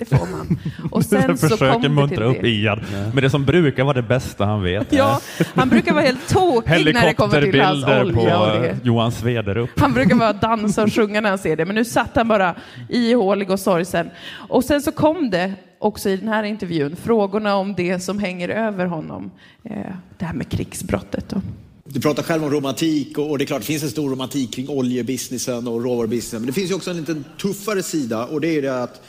Det 0.00 0.04
får 0.04 0.26
man. 0.26 0.58
Och 0.90 1.04
sen 1.04 1.38
så 1.38 1.48
försöker 1.48 1.82
kom 1.82 1.94
muntra 1.94 2.16
till 2.16 2.22
upp 2.22 2.42
det. 2.42 2.48
Ian 2.48 2.80
med 3.14 3.22
det 3.22 3.30
som 3.30 3.44
brukar 3.44 3.84
vara 3.84 3.94
det 3.94 4.02
bästa 4.02 4.44
han 4.44 4.62
vet. 4.62 4.92
Ja, 4.92 5.20
han 5.54 5.68
brukar 5.68 5.92
vara 5.92 6.04
helt 6.04 6.28
tokig 6.28 6.94
när 6.94 7.06
det 7.06 7.14
kommer 7.14 7.42
till 7.42 7.60
hans 7.60 7.84
olja 7.84 8.14
på 8.14 8.20
och 8.20 8.62
det. 8.62 8.76
Johan 8.82 9.12
Svederup. 9.12 9.70
Han 9.76 9.92
brukar 9.92 10.14
bara 10.14 10.32
dansa 10.32 10.82
och 10.82 10.92
sjunga 10.92 11.20
när 11.20 11.28
han 11.28 11.38
ser 11.38 11.56
det, 11.56 11.64
men 11.64 11.74
nu 11.74 11.84
satt 11.84 12.16
han 12.16 12.28
bara 12.28 12.54
ihålig 12.88 13.50
och 13.50 13.60
sorgsen. 13.60 14.10
Och 14.32 14.64
sen 14.64 14.82
så 14.82 14.92
kom 14.92 15.30
det 15.30 15.54
också 15.78 16.08
i 16.08 16.16
den 16.16 16.28
här 16.28 16.42
intervjun 16.42 16.96
frågorna 16.96 17.56
om 17.56 17.74
det 17.74 18.00
som 18.00 18.18
hänger 18.18 18.48
över 18.48 18.86
honom. 18.86 19.30
Eh, 19.64 19.76
det 20.18 20.24
här 20.24 20.34
med 20.34 20.48
krigsbrottet. 20.48 21.28
Då. 21.28 21.42
Du 21.84 22.00
pratar 22.00 22.22
själv 22.22 22.44
om 22.44 22.50
romantik 22.50 23.18
och, 23.18 23.38
det 23.38 23.44
är 23.44 23.46
klart 23.46 23.60
det 23.60 23.66
finns 23.66 23.82
en 23.82 23.90
stor 23.90 24.10
romantik 24.10 24.54
kring 24.54 24.68
oljebusinessen 24.68 25.68
och 25.68 25.84
råvarubusinessen. 25.84 26.40
Men 26.40 26.46
det 26.46 26.52
finns 26.52 26.70
ju 26.70 26.74
också 26.74 26.90
en 26.90 26.96
lite 26.96 27.22
tuffare 27.40 27.82
sida 27.82 28.26
och 28.26 28.40
det 28.40 28.48
är 28.48 28.62
det 28.62 28.82
att 28.82 29.02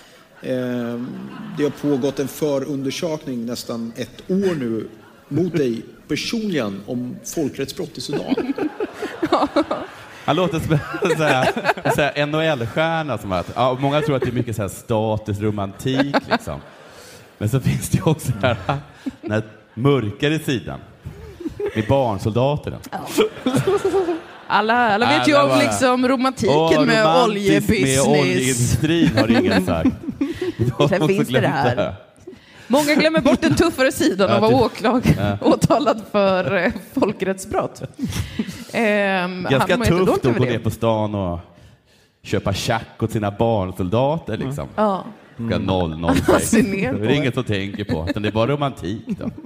det 1.57 1.63
har 1.63 1.69
pågått 1.81 2.19
en 2.19 2.27
förundersökning 2.27 3.45
nästan 3.45 3.93
ett 3.95 4.23
år 4.31 4.55
nu 4.55 4.87
mot 5.27 5.53
dig 5.57 5.81
personligen 6.07 6.81
om 6.85 7.15
folkrättsbrott 7.25 7.97
i 7.97 8.01
Sudan. 8.01 8.35
Han 10.25 10.35
låter 10.35 10.59
som 10.59 10.73
en 12.15 12.31
NHL-stjärna. 12.31 13.17
Som 13.17 13.31
att, 13.31 13.51
ja, 13.55 13.77
många 13.79 14.01
tror 14.01 14.15
att 14.15 14.21
det 14.21 14.27
är 14.27 14.33
mycket 14.33 14.55
så 14.55 14.61
här 14.61 14.69
status, 14.69 15.39
romantik. 15.39 16.15
Liksom. 16.31 16.59
Men 17.37 17.49
så 17.49 17.59
finns 17.59 17.89
det 17.89 17.97
ju 17.97 18.03
också 18.03 18.31
den 18.31 18.41
här, 18.41 18.77
den 19.21 19.31
här 19.31 19.43
mörkare 19.73 20.39
sidan. 20.39 20.79
Med 21.75 21.87
barnsoldaterna. 21.89 22.77
Alla, 24.47 24.73
alla 24.93 25.05
vet 25.17 25.27
ju 25.27 25.33
Alla 25.33 25.43
om 25.43 25.49
bara, 25.49 25.59
liksom 25.59 26.07
romantiken 26.07 26.55
"Åh, 26.55 26.85
med 26.85 27.23
oljebusiness. 27.23 28.07
Med 28.07 28.19
oljeindustrin 28.19 29.09
har 29.17 29.39
ingen 29.41 29.65
sagt. 29.65 29.89
Sen 30.89 31.07
finns 31.07 31.27
det 31.29 31.39
det 31.39 31.47
här. 31.47 31.95
Många 32.67 32.95
glömmer 32.95 33.21
bort 33.21 33.41
den 33.41 33.55
tuffare 33.55 33.91
sidan 34.01 34.29
Ja, 34.29 34.35
och 34.35 34.41
vara 34.41 35.01
Ja. 35.17 35.37
åtalad 35.41 36.01
för 36.11 36.55
eh, 36.57 36.71
folkrättsbrott. 36.93 37.81
Ehm, 38.73 39.47
Ganska 39.49 39.77
han 39.77 39.85
tufft 39.87 40.25
att 40.25 40.37
gå 40.37 40.43
ner 40.43 40.59
på 40.59 40.69
stan 40.69 41.15
och 41.15 41.39
köpa 42.23 42.53
tjack 42.53 43.03
åt 43.03 43.11
sina 43.11 43.31
barnsoldater. 43.31 44.37
Liksom. 44.37 44.67
Ja. 44.75 45.05
Klockan 45.37 45.61
00. 45.61 46.03
Han 46.27 46.39
ser 46.39 46.63
ner 46.63 46.93
Det 46.93 46.99
på 46.99 47.05
är 47.05 47.09
inget 47.09 47.37
att 47.37 47.47
tänka 47.47 47.85
på, 47.85 48.07
utan 48.09 48.23
det 48.23 48.29
är 48.29 48.33
bara 48.33 48.51
romantik. 48.51 49.01
Då. 49.07 49.29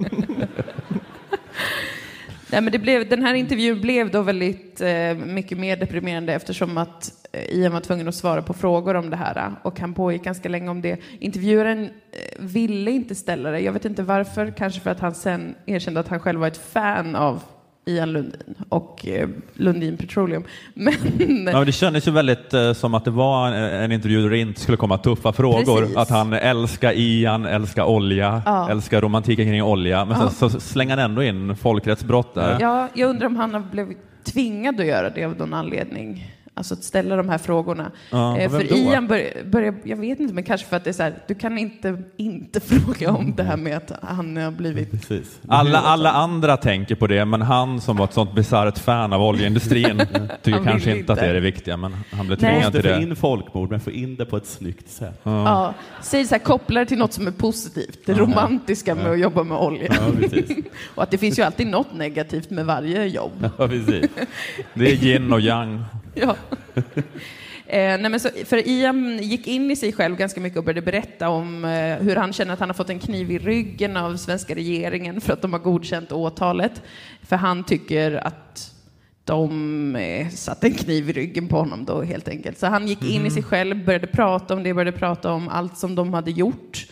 Nej, 2.50 2.60
men 2.60 2.72
det 2.72 2.78
blev, 2.78 3.08
den 3.08 3.22
här 3.22 3.34
intervjun 3.34 3.80
blev 3.80 4.10
då 4.10 4.22
väldigt 4.22 4.80
eh, 4.80 5.14
mycket 5.14 5.58
mer 5.58 5.76
deprimerande 5.76 6.34
eftersom 6.34 6.78
att 6.78 7.12
eh, 7.32 7.40
Ian 7.40 7.72
var 7.72 7.80
tvungen 7.80 8.08
att 8.08 8.14
svara 8.14 8.42
på 8.42 8.54
frågor 8.54 8.94
om 8.94 9.10
det 9.10 9.16
här 9.16 9.36
eh, 9.36 9.52
och 9.62 9.80
han 9.80 9.94
pågick 9.94 10.24
ganska 10.24 10.48
länge 10.48 10.70
om 10.70 10.82
det. 10.82 11.00
Intervjuaren 11.18 11.84
eh, 11.84 11.90
ville 12.38 12.90
inte 12.90 13.14
ställa 13.14 13.50
det. 13.50 13.60
Jag 13.60 13.72
vet 13.72 13.84
inte 13.84 14.02
varför, 14.02 14.50
kanske 14.50 14.80
för 14.80 14.90
att 14.90 15.00
han 15.00 15.14
sen 15.14 15.54
erkände 15.66 16.00
att 16.00 16.08
han 16.08 16.20
själv 16.20 16.40
var 16.40 16.48
ett 16.48 16.72
fan 16.72 17.16
av 17.16 17.42
Ian 17.88 18.12
Lundin 18.12 18.54
och 18.68 19.06
eh, 19.06 19.28
Lundin 19.54 19.96
Petroleum. 19.96 20.44
Men 20.74 21.46
Ja, 21.46 21.64
det 21.64 21.72
kändes 21.72 22.08
ju 22.08 22.12
väldigt 22.12 22.54
eh, 22.54 22.72
som 22.72 22.94
att 22.94 23.04
det 23.04 23.10
var 23.10 23.48
en, 23.48 23.54
en 23.54 23.92
intervju 23.92 24.22
där 24.22 24.30
det 24.30 24.38
inte 24.38 24.60
skulle 24.60 24.76
komma 24.76 24.98
tuffa 24.98 25.32
frågor. 25.32 25.80
Precis. 25.80 25.96
Att 25.96 26.10
han 26.10 26.32
älskar 26.32 26.92
Ian, 26.92 27.46
älskar 27.46 27.84
olja, 27.84 28.42
Ja. 28.46 28.70
älskar 28.70 29.00
romantiken 29.00 29.46
kring 29.46 29.62
olja. 29.62 30.04
Men 30.04 30.16
Ja. 30.20 30.30
sen 30.30 30.50
så 30.50 30.60
slänger 30.60 30.96
han 30.96 31.10
ändå 31.10 31.22
in 31.22 31.56
folkrättsbrott 31.56 32.34
där. 32.34 32.56
Ja, 32.60 32.88
jag 32.94 33.10
undrar 33.10 33.26
om 33.26 33.36
han 33.36 33.54
har 33.54 33.60
blivit 33.60 33.98
tvingad 34.24 34.80
att 34.80 34.86
göra 34.86 35.10
det 35.10 35.24
av 35.24 35.36
någon 35.36 35.54
anledning. 35.54 36.32
Alltså 36.58 36.74
att 36.74 36.84
ställa 36.84 37.16
de 37.16 37.28
här 37.28 37.38
frågorna. 37.38 37.90
Ja, 38.10 38.38
eh, 38.38 38.50
för? 38.50 38.72
Ian 38.72 39.06
börjar, 39.06 39.44
börjar, 39.44 39.74
jag 39.84 39.96
vet 39.96 40.20
inte, 40.20 40.34
men 40.34 40.44
kanske 40.44 40.66
för 40.66 40.76
att 40.76 40.84
det 40.84 40.90
är 40.90 40.94
så 40.94 41.02
här, 41.02 41.14
du 41.28 41.34
kan 41.34 41.58
inte 41.58 42.02
inte 42.16 42.60
fråga 42.66 43.10
om 43.12 43.34
det 43.36 43.42
här 43.42 43.56
med 43.56 43.76
att 43.76 43.92
han 44.02 44.36
har 44.36 44.50
blivit... 44.50 45.10
Alla, 45.48 45.78
alla 45.78 46.10
andra 46.10 46.56
tänker 46.56 46.94
på 46.94 47.06
det, 47.06 47.24
men 47.24 47.42
han 47.42 47.80
som 47.80 47.96
var 47.96 48.04
ett 48.04 48.12
sånt 48.12 48.34
bisarrt 48.34 48.78
fan 48.78 49.12
av 49.12 49.22
oljeindustrin 49.22 50.02
tycker 50.42 50.64
kanske 50.64 50.96
inte 50.98 51.12
att 51.12 51.18
det 51.18 51.26
är 51.26 51.34
det 51.34 51.40
viktiga, 51.40 51.76
men 51.76 51.96
han 52.12 52.26
blev 52.26 52.36
tvingad 52.36 52.72
till 52.72 52.82
Måste 52.82 52.82
få 52.92 52.96
det. 52.98 53.02
in 53.02 53.16
folkmord, 53.16 53.70
men 53.70 53.80
få 53.80 53.90
in 53.90 54.16
det 54.16 54.24
på 54.24 54.36
ett 54.36 54.46
snyggt 54.46 54.88
sätt. 54.90 55.20
Ja, 55.22 55.74
säg 56.02 56.24
så 56.26 56.34
här, 56.34 56.38
koppla 56.42 56.80
det 56.80 56.86
till 56.86 56.98
något 56.98 57.12
som 57.12 57.26
är 57.26 57.30
positivt. 57.30 57.98
Det 58.06 58.12
Ja. 58.12 58.18
romantiska 58.18 58.94
med 58.94 59.06
Ja. 59.06 59.12
att 59.12 59.20
jobba 59.20 59.42
med 59.42 59.58
olja. 59.58 59.86
Ja, 59.88 60.12
precis. 60.20 60.56
och 60.94 61.02
att 61.02 61.10
det 61.10 61.18
finns 61.18 61.38
ju 61.38 61.42
alltid 61.42 61.66
något 61.66 61.94
negativt 61.94 62.50
med 62.50 62.66
varje 62.66 63.04
jobb. 63.06 63.50
Ja, 63.58 63.68
precis. 63.68 64.10
Det 64.74 64.92
är 64.92 65.04
yin 65.04 65.32
och 65.32 65.40
yang. 65.40 65.84
Ja. 66.20 66.36
Eh, 67.68 68.00
nej 68.00 68.10
men 68.10 68.20
så, 68.20 68.28
för 68.44 68.68
Ian 68.68 69.18
gick 69.18 69.46
in 69.46 69.70
i 69.70 69.76
sig 69.76 69.92
själv 69.92 70.16
ganska 70.16 70.40
mycket 70.40 70.58
och 70.58 70.64
började 70.64 70.82
berätta 70.82 71.28
om 71.28 71.64
eh, 71.64 71.96
hur 71.96 72.16
han 72.16 72.32
känner 72.32 72.52
att 72.52 72.60
han 72.60 72.68
har 72.68 72.74
fått 72.74 72.90
en 72.90 72.98
kniv 72.98 73.30
i 73.30 73.38
ryggen 73.38 73.96
av 73.96 74.16
svenska 74.16 74.54
regeringen 74.54 75.20
för 75.20 75.32
att 75.32 75.42
de 75.42 75.52
har 75.52 75.60
godkänt 75.60 76.12
åtalet. 76.12 76.82
För 77.22 77.36
han 77.36 77.64
tycker 77.64 78.26
att 78.26 78.74
de 79.24 79.96
eh, 79.96 80.28
satte 80.28 80.66
en 80.66 80.74
kniv 80.74 81.10
i 81.10 81.12
ryggen 81.12 81.48
på 81.48 81.56
honom 81.56 81.84
då 81.84 82.02
helt 82.02 82.28
enkelt. 82.28 82.58
Så 82.58 82.66
han 82.66 82.88
gick 82.88 83.02
in 83.02 83.26
i 83.26 83.30
sig 83.30 83.42
själv, 83.42 83.84
började 83.84 84.06
prata 84.06 84.54
om 84.54 84.62
det, 84.62 84.74
började 84.74 84.98
prata 84.98 85.32
om 85.32 85.48
allt 85.48 85.78
som 85.78 85.94
de 85.94 86.14
hade 86.14 86.30
gjort 86.30 86.86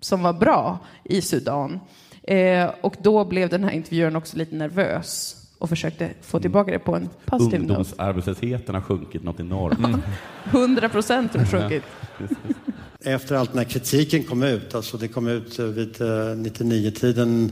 som 0.00 0.22
var 0.22 0.32
bra 0.32 0.78
i 1.04 1.20
Sudan. 1.20 1.80
Eh, 2.22 2.70
och 2.80 2.96
då 3.02 3.24
blev 3.24 3.48
den 3.48 3.64
här 3.64 3.70
intervjuaren 3.70 4.16
också 4.16 4.36
lite 4.36 4.54
nervös 4.54 5.37
och 5.58 5.68
försökte 5.68 6.10
få 6.22 6.40
tillbaka 6.40 6.72
det 6.72 6.78
på 6.78 6.94
en 6.94 7.08
positiv 7.26 7.60
not. 7.60 7.70
Ungdomsarbetslösheten 7.70 8.74
har 8.74 8.82
sjunkit 8.82 9.22
något 9.22 9.40
enormt. 9.40 10.04
100 10.44 10.88
procent 10.88 11.34
har 11.34 11.44
sjunkit. 11.44 11.82
Efter 13.00 13.34
allt 13.34 13.54
när 13.54 13.64
kritiken 13.64 14.24
kom 14.24 14.42
ut, 14.42 14.74
alltså 14.74 14.96
det 14.96 15.08
kom 15.08 15.28
ut 15.28 15.58
eh, 15.58 15.64
vid 15.66 16.00
eh, 16.00 16.04
99-tiden, 16.04 17.50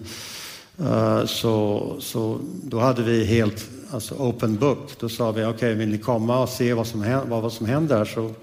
eh, 0.79 1.25
så, 1.25 1.97
så 2.01 2.39
då 2.63 2.79
hade 2.79 3.03
vi 3.03 3.25
helt 3.25 3.71
alltså 3.91 4.15
open 4.15 4.57
book. 4.57 4.91
Då 5.01 5.09
sa 5.09 5.33
vi, 5.33 5.45
okej, 5.45 5.75
vill 5.75 5.89
ni 5.89 5.99
komma 5.99 6.39
och 6.39 6.49
se 6.49 6.75
vad 6.75 6.87
som, 6.87 7.03
händer, 7.03 7.27
vad, 7.27 7.43
vad 7.43 7.53
som 7.53 7.67
händer 7.67 8.05
så 8.05 8.35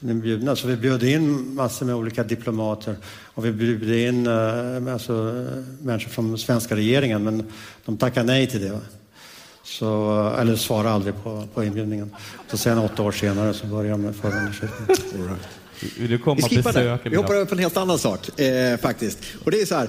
ni 0.00 0.14
bjudna. 0.14 0.56
Så 0.56 0.68
vi 0.68 0.76
bjöd 0.76 1.02
in 1.02 1.54
massor 1.54 1.86
med 1.86 1.94
olika 1.94 2.24
diplomater 2.24 2.96
och 3.24 3.44
vi 3.44 3.52
bjöd 3.52 4.08
in 4.08 4.26
eh, 4.26 4.92
alltså, 4.92 5.12
eh, 5.12 5.84
människor 5.84 6.10
från 6.10 6.38
svenska 6.38 6.76
regeringen, 6.76 7.24
men 7.24 7.46
de 7.84 7.96
tackade 7.96 8.26
nej 8.26 8.46
till 8.46 8.60
det. 8.60 8.80
Så, 9.70 10.20
eh, 10.34 10.40
eller 10.40 10.56
svarade 10.56 10.90
aldrig 10.90 11.14
på, 11.22 11.46
på 11.54 11.64
inbjudningen. 11.64 12.16
Så 12.50 12.56
sen 12.56 12.78
åtta 12.78 13.02
år 13.02 13.12
senare 13.12 13.54
så 13.54 13.66
började 13.66 13.90
de 13.90 14.02
med 14.02 14.16
förundersökningen. 14.16 15.36
Vill 15.98 16.10
du 16.10 16.18
komma 16.18 16.36
Vi 16.50 16.58
och 16.58 16.64
besöka 16.64 17.08
Vi 17.08 17.16
hoppar 17.16 17.34
över 17.34 17.44
på 17.44 17.54
en 17.54 17.58
helt 17.58 17.76
annan 17.76 17.98
sak 17.98 18.40
eh, 18.40 18.76
faktiskt. 18.78 19.18
Och 19.44 19.50
det 19.50 19.60
är 19.60 19.66
så 19.66 19.74
här, 19.74 19.88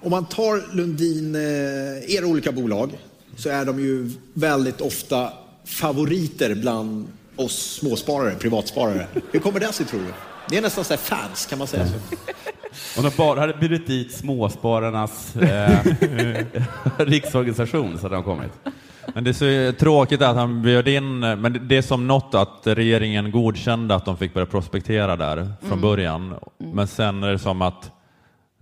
om 0.00 0.10
man 0.10 0.24
tar 0.24 0.76
Lundin, 0.76 1.34
eh, 1.34 2.14
era 2.14 2.26
olika 2.26 2.52
bolag, 2.52 2.90
så 3.36 3.48
är 3.48 3.64
de 3.64 3.80
ju 3.80 4.10
väldigt 4.34 4.80
ofta 4.80 5.32
favoriter 5.64 6.54
bland 6.54 7.06
oss 7.36 7.78
småsparare, 7.80 8.34
privatsparare. 8.34 9.06
Hur 9.32 9.40
kommer 9.40 9.60
det 9.60 9.72
sig 9.72 9.86
tror 9.86 10.00
du? 10.00 10.12
Ni 10.50 10.56
är 10.56 10.62
nästan 10.62 10.84
så 10.84 10.92
här 10.92 10.98
fans, 10.98 11.46
kan 11.46 11.58
man 11.58 11.66
säga 11.66 11.86
så? 11.86 11.94
Om 12.96 13.04
de 13.04 13.10
bara 13.16 13.40
hade 13.40 13.54
bjudit 13.54 13.86
dit 13.86 14.12
småspararnas 14.12 15.36
eh, 15.36 15.78
riksorganisation 16.98 17.98
så 17.98 18.02
hade 18.02 18.14
de 18.14 18.24
kommit. 18.24 18.50
Men 19.14 19.24
det 19.24 19.30
är 19.30 19.70
så 19.72 19.78
tråkigt 19.78 20.22
att 20.22 20.36
han 20.36 20.62
bjöd 20.62 20.88
in, 20.88 21.18
men 21.20 21.60
det- 21.68 21.76
är 21.76 21.82
som 21.82 22.06
något 22.06 22.34
att 22.34 22.60
regeringen 22.64 23.30
godkände 23.30 23.94
att 23.94 24.04
de 24.04 24.16
fick 24.16 24.34
börja 24.34 24.46
prospektera 24.46 25.16
där 25.16 25.36
från 25.60 25.68
Mm. 25.68 25.80
början. 25.80 26.34
Men 26.58 26.86
sen 26.86 27.22
är 27.22 27.32
det 27.32 27.38
som 27.38 27.62
att 27.62 27.90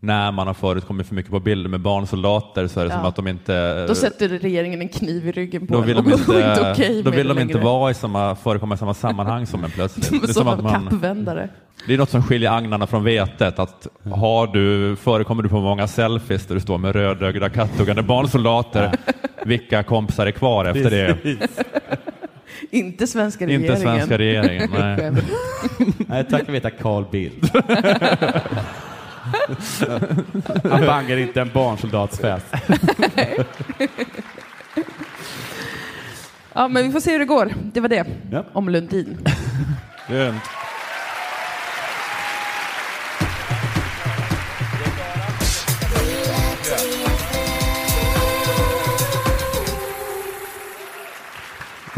när 0.01 0.33
man 0.33 0.47
har 0.47 0.55
förekommit 0.55 1.07
för 1.07 1.15
mycket 1.15 1.31
på 1.31 1.41
bilder 1.41 1.71
med 1.71 1.81
barnsoldater 1.81 2.67
så 2.67 2.81
är 2.81 2.85
det 2.85 2.91
Ja. 2.91 2.97
som 2.97 3.07
att 3.07 3.17
de 3.17 3.29
inte... 3.29 3.87
Då 3.87 3.95
sätter 3.95 4.29
regeringen 4.29 4.81
en 4.83 4.89
kniv 4.89 5.29
i 5.29 5.33
ryggen 5.33 5.67
på 5.67 5.73
då 5.75 5.81
en 5.81 5.87
vill 5.87 5.97
och 5.97 6.05
de 6.05 6.13
inte, 6.13 6.33
inte 6.33 6.73
okej 6.73 7.03
då 7.03 7.11
vill 7.11 7.29
de 7.29 7.39
inte 7.39 7.55
längre. 7.55 7.65
vara 7.65 7.91
i 7.91 7.95
samma, 7.95 8.35
förekomma 8.37 8.75
i 8.75 8.79
samma 8.79 8.95
sammanhang 8.95 9.47
som 9.47 9.65
en 9.65 9.71
plötsligt. 9.71 10.11
Det 10.23 10.29
är 10.29 10.33
Som 10.33 10.49
att 10.49 10.59
en 10.59 10.65
man, 10.65 10.89
kappvändare. 10.91 11.49
Det 11.87 11.95
är 11.95 11.99
något 11.99 12.11
som 12.11 12.23
skiljer 12.23 12.51
agnarna 12.57 12.87
från 12.87 13.05
vetet. 13.05 13.59
Att 13.59 13.87
har 14.13 14.47
du, 14.47 14.97
förekommer 14.97 15.43
du 15.43 15.49
på 15.49 15.61
många 15.61 15.87
selfies 15.87 16.47
där 16.47 16.55
du 16.55 16.61
står 16.61 16.79
med 16.79 16.93
rödögda 16.95 17.49
kattuggande 17.49 18.03
barnsoldater, 18.03 18.93
vilka 19.45 19.83
kompisar 19.83 20.27
är 20.27 20.31
kvar 20.31 20.65
efter 20.65 20.91
det? 20.91 21.17
Inte 22.71 23.07
svenska 23.07 23.47
regeringen. 23.47 23.71
Inte 23.71 23.83
svenska 23.83 24.19
regeringen, 24.19 24.71
nej. 24.79 25.13
Nej, 26.09 26.25
tack 26.31 26.49
veta 26.49 26.71
Carl 26.71 27.05
Bildt. 27.11 27.53
Han 30.71 30.87
bangar 30.87 31.17
inte 31.17 31.41
en 31.41 31.51
barnsoldatsfest. 31.55 32.47
Ja, 36.53 36.69
men 36.69 36.85
vi 36.87 36.93
får 36.93 37.01
se 37.01 37.13
hur 37.13 37.19
det 37.19 37.25
går. 37.25 37.53
Det 37.73 37.81
var 37.81 37.89
det 37.89 38.07
Ja. 38.31 38.45
om 38.53 38.69
Lundin. 38.69 39.19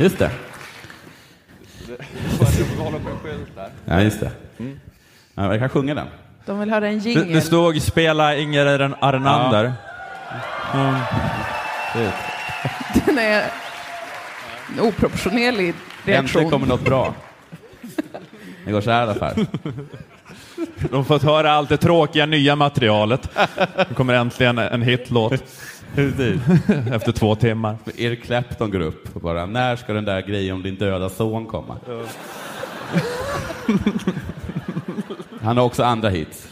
Just 0.01 0.19
det. 0.19 0.31
Ja, 3.85 4.01
just 4.01 4.21
det. 4.21 4.31
Mm. 4.59 4.81
Ja, 5.35 5.51
jag 5.51 5.59
kan 5.61 5.69
sjunga 5.69 5.95
den. 5.95 6.07
De 6.47 6.61
vill 6.61 6.71
höra 6.71 6.89
en 6.89 6.99
Det, 6.99 7.11
jingel. 7.11 7.33
det 7.33 7.41
stod 7.41 7.83
spela 7.83 8.37
Inger 8.37 8.95
Arnander. 9.01 9.73
Mm. 10.75 10.95
Den 13.07 13.19
är 13.19 13.43
en 14.75 14.81
oproportionerlig 14.81 15.75
reaktion. 16.05 16.15
Äntligen 16.25 16.51
kommer 16.51 16.67
något 16.67 16.85
bra. 16.85 17.15
Det 18.65 18.73
går 18.73 18.81
så 18.81 18.91
här 18.91 18.99
i 19.01 19.03
alla 19.03 19.15
fall. 19.15 19.47
De 20.91 20.97
har 20.97 21.05
fått 21.05 21.23
höra 21.23 21.53
allt 21.53 21.69
det 21.69 21.77
tråkiga 21.77 22.27
nya 22.27 22.57
materialet. 22.57 23.29
Nu 23.89 23.95
kommer 23.95 24.15
äntligen 24.15 24.59
en 24.59 24.83
hitlåt. 24.83 25.45
Precis. 25.95 26.41
Efter 26.93 27.13
två 27.13 27.35
timmar. 27.35 27.77
Eric 27.97 28.25
Clapton 28.25 28.71
går 28.71 28.81
upp 28.81 29.17
och 29.17 29.21
bara, 29.21 29.47
när 29.47 29.77
ska 29.77 29.93
den 29.93 30.05
där 30.05 30.23
grejen 30.23 30.57
om 30.57 30.63
din 30.63 30.77
döda 30.77 31.09
son 31.09 31.47
komma? 31.47 31.77
Han 35.43 35.57
har 35.57 35.65
också 35.65 35.85
andra 35.85 36.09
hits. 36.09 36.49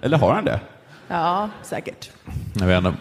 Eller 0.00 0.18
har 0.18 0.34
han 0.34 0.44
det? 0.44 0.60
Ja, 1.08 1.50
säkert. 1.62 2.10
Jag 2.54 2.66
vet 2.66 2.78
inte. 2.84 2.98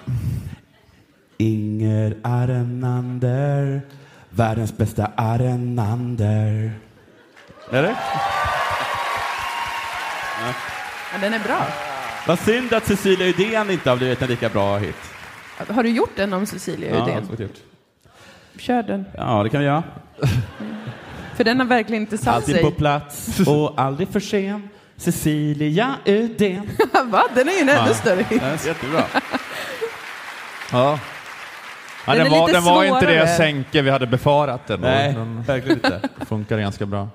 Inger 1.38 2.18
Arenander, 2.24 3.82
världens 4.30 4.78
bästa 4.78 5.12
Arenander. 5.16 6.72
Är 7.72 7.82
det? 7.82 7.96
Ja, 11.14 11.20
den 11.22 11.34
är 11.34 11.40
bra. 11.40 11.68
Vad 12.28 12.40
synd 12.40 12.74
att 12.74 12.86
Cecilia 12.86 13.28
Uddén 13.28 13.70
inte 13.70 13.90
har 13.90 13.98
blivit 13.98 14.22
en 14.22 14.28
lika 14.30 14.50
bra 14.50 14.78
hit. 14.78 14.96
Har 15.70 15.84
du 15.84 15.90
gjort 15.90 16.12
den 16.16 16.34
om 16.34 16.46
Cecilia 16.46 16.96
Ja, 16.96 17.04
Uddén? 17.04 17.28
så 17.38 17.44
gjort. 17.44 17.52
Kör 18.60 18.84
den. 18.84 19.06
ja, 19.18 19.44
det 19.44 19.50
kan 19.50 19.60
vi 19.60 19.66
göra. 19.66 19.84
För 21.36 21.44
den 21.44 21.60
har 21.60 21.66
verkligen 21.68 22.02
inte 22.02 22.18
satt 22.18 22.36
Alltid 22.36 22.56
sig. 22.56 22.64
på 22.64 22.72
plats 22.72 23.40
och 23.48 23.74
aldrig 23.82 24.10
för 24.10 24.20
sen. 24.20 24.70
Cecilia 24.98 25.96
Uddén. 26.06 26.70
Va? 27.06 27.24
Den 27.36 27.50
är 27.50 27.54
ju 27.54 27.60
en 27.60 27.70
ännu 27.70 27.94
större 27.94 28.24
hit. 28.30 28.42
Ja, 28.44 28.68
jättebra. 28.68 29.04
Ja. 30.72 31.00
Ja, 32.08 32.14
Den 32.14 32.24
den, 32.24 32.34
är 32.34 32.40
var, 32.40 32.52
den 32.52 32.64
var 32.64 32.84
inte 32.84 33.06
det 33.06 33.28
sänke 33.28 33.82
vi 33.82 33.90
hade 33.90 34.08
befarat. 34.08 34.68
Den, 34.68 34.80
Nej, 34.82 35.14
den 35.14 35.44
verkligen 35.44 35.78
inte. 35.78 36.10
funkar 36.26 36.58
ganska 36.60 36.86
bra. 36.86 37.08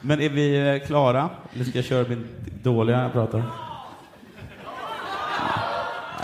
Men 0.00 0.20
är 0.20 0.28
vi 0.28 0.68
eh, 0.80 0.86
klara? 0.86 1.28
Eller 1.54 1.64
ska 1.64 1.78
jag 1.78 1.84
köra 1.84 2.08
min 2.08 2.26
dåliga 2.62 3.02
jag 3.02 3.12
pratar? 3.12 3.42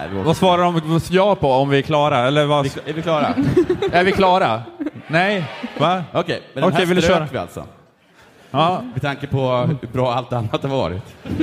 Nej, 0.00 0.08
vi 0.08 0.22
Vad 0.22 0.36
svarar 0.36 0.62
de 0.62 1.00
ja 1.10 1.34
på 1.34 1.52
om 1.52 1.68
vi 1.68 1.78
är 1.78 1.82
klara? 1.82 2.18
Eller 2.18 2.46
vad? 2.46 2.66
Är 2.66 2.92
vi 2.92 3.02
klara? 3.02 3.34
är 3.92 4.04
vi 4.04 4.12
klara? 4.12 4.62
Nej. 5.06 5.44
Va? 5.78 6.04
Okej, 6.12 6.42
men 6.54 6.62
den 6.62 6.72
här 6.72 7.00
strök 7.00 7.32
vi 7.32 7.38
alltså. 7.38 7.66
Ja. 8.50 8.82
Med 8.92 9.02
tanke 9.02 9.26
på 9.26 9.56
hur 9.56 9.88
bra 9.92 10.14
allt 10.14 10.32
annat 10.32 10.62
har 10.62 10.68
varit. 10.70 11.02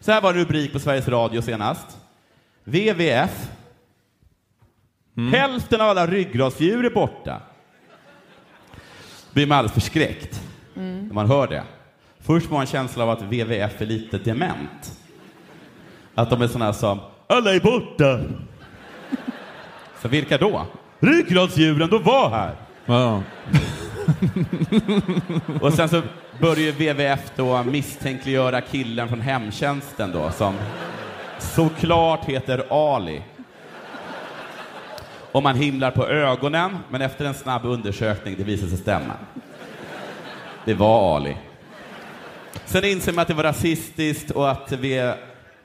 Så 0.00 0.12
här 0.12 0.20
var 0.20 0.30
en 0.30 0.38
rubrik 0.38 0.72
på 0.72 0.78
Sveriges 0.78 1.08
Radio 1.08 1.42
senast. 1.42 1.98
WWF. 2.64 3.48
Hälften 5.32 5.80
av 5.80 5.88
alla 5.88 6.06
ryggradsdjur 6.06 6.84
är 6.84 6.90
borta. 6.90 7.40
blir 9.32 9.46
man 9.46 9.58
alldeles 9.58 9.74
förskräckt 9.74 10.42
Mm. 10.76 11.06
när 11.06 11.14
man 11.14 11.26
hör 11.26 11.46
det. 11.46 11.62
Först 12.20 12.46
får 12.46 12.52
man 12.54 12.60
en 12.60 12.66
känsla 12.66 13.04
av 13.04 13.10
att 13.10 13.22
WWF 13.22 13.80
är 13.80 13.86
lite 13.86 14.18
dement. 14.18 14.98
Att 16.18 16.30
de 16.30 16.42
är 16.42 16.48
sådana 16.48 16.72
som 16.72 17.00
alla 17.26 17.54
är 17.54 17.60
borta. 17.60 18.20
Så 20.02 20.08
vilka 20.08 20.38
då? 20.38 20.66
Ryggradsdjuren, 21.00 21.90
de 21.90 22.02
var 22.02 22.30
här. 22.30 22.54
Ja. 22.86 23.22
Och 25.60 25.72
sen 25.72 25.88
så 25.88 26.02
börjar 26.40 26.72
WWF 26.72 27.30
då 27.36 27.62
misstänkliggöra 27.62 28.60
killen 28.60 29.08
från 29.08 29.20
hemtjänsten 29.20 30.12
då 30.12 30.30
som 30.30 30.54
såklart 31.38 32.24
heter 32.24 32.64
Ali. 32.70 33.22
Och 35.32 35.42
man 35.42 35.56
himlar 35.56 35.90
på 35.90 36.06
ögonen, 36.08 36.78
men 36.90 37.02
efter 37.02 37.24
en 37.24 37.34
snabb 37.34 37.64
undersökning, 37.64 38.34
det 38.38 38.44
visar 38.44 38.66
sig 38.66 38.78
stämma. 38.78 39.14
Det 40.64 40.74
var 40.74 41.16
Ali. 41.16 41.36
Sen 42.64 42.84
inser 42.84 43.12
man 43.12 43.22
att 43.22 43.28
det 43.28 43.34
var 43.34 43.44
rasistiskt 43.44 44.30
och 44.30 44.50
att 44.50 44.72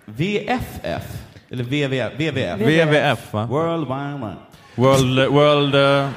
VFF, 0.06 1.24
eller 1.50 1.64
VV, 1.64 2.10
WWF. 2.18 2.60
WWF, 2.60 3.34
va? 3.34 3.46
World 3.46 3.88
Wildlife. 3.88 4.38
World, 4.76 5.32
World, 5.34 5.76
eh, 5.76 6.10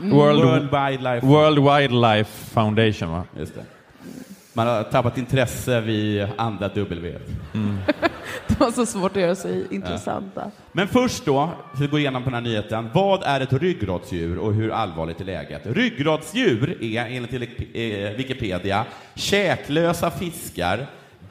World, 0.00 0.44
World 0.44 0.70
Wildlife. 0.70 1.26
World 1.26 1.58
Wildlife 1.58 2.30
Foundation, 2.54 3.10
va? 3.10 3.24
Just 3.38 3.54
det. 3.54 3.64
Man 4.56 4.66
har 4.66 4.82
tappat 4.82 5.18
intresse 5.18 5.80
vid 5.80 6.28
andra 6.36 6.68
W. 6.68 7.18
Det 8.48 8.60
var 8.60 8.70
så 8.70 8.86
svårt 8.86 9.16
att 9.16 9.22
göra 9.22 9.34
sig 9.34 9.66
intressanta. 9.70 10.50
Men 10.72 10.88
först 10.88 11.24
då, 11.24 11.50
för 11.76 11.84
att 11.84 11.90
gå 11.90 11.98
igenom 11.98 12.22
på 12.22 12.30
den 12.30 12.34
här 12.34 12.50
nyheten. 12.50 12.90
Vad 12.94 13.22
är 13.22 13.40
ett 13.40 13.52
ryggradsdjur 13.52 14.38
och 14.38 14.54
hur 14.54 14.70
allvarligt 14.70 15.20
är 15.20 15.24
läget? 15.24 15.62
Ryggradsdjur 15.64 16.82
är 16.82 17.06
enligt 17.06 17.32
Wikipedia 18.18 18.84
käklösa 19.14 20.10
fiskar, 20.10 20.86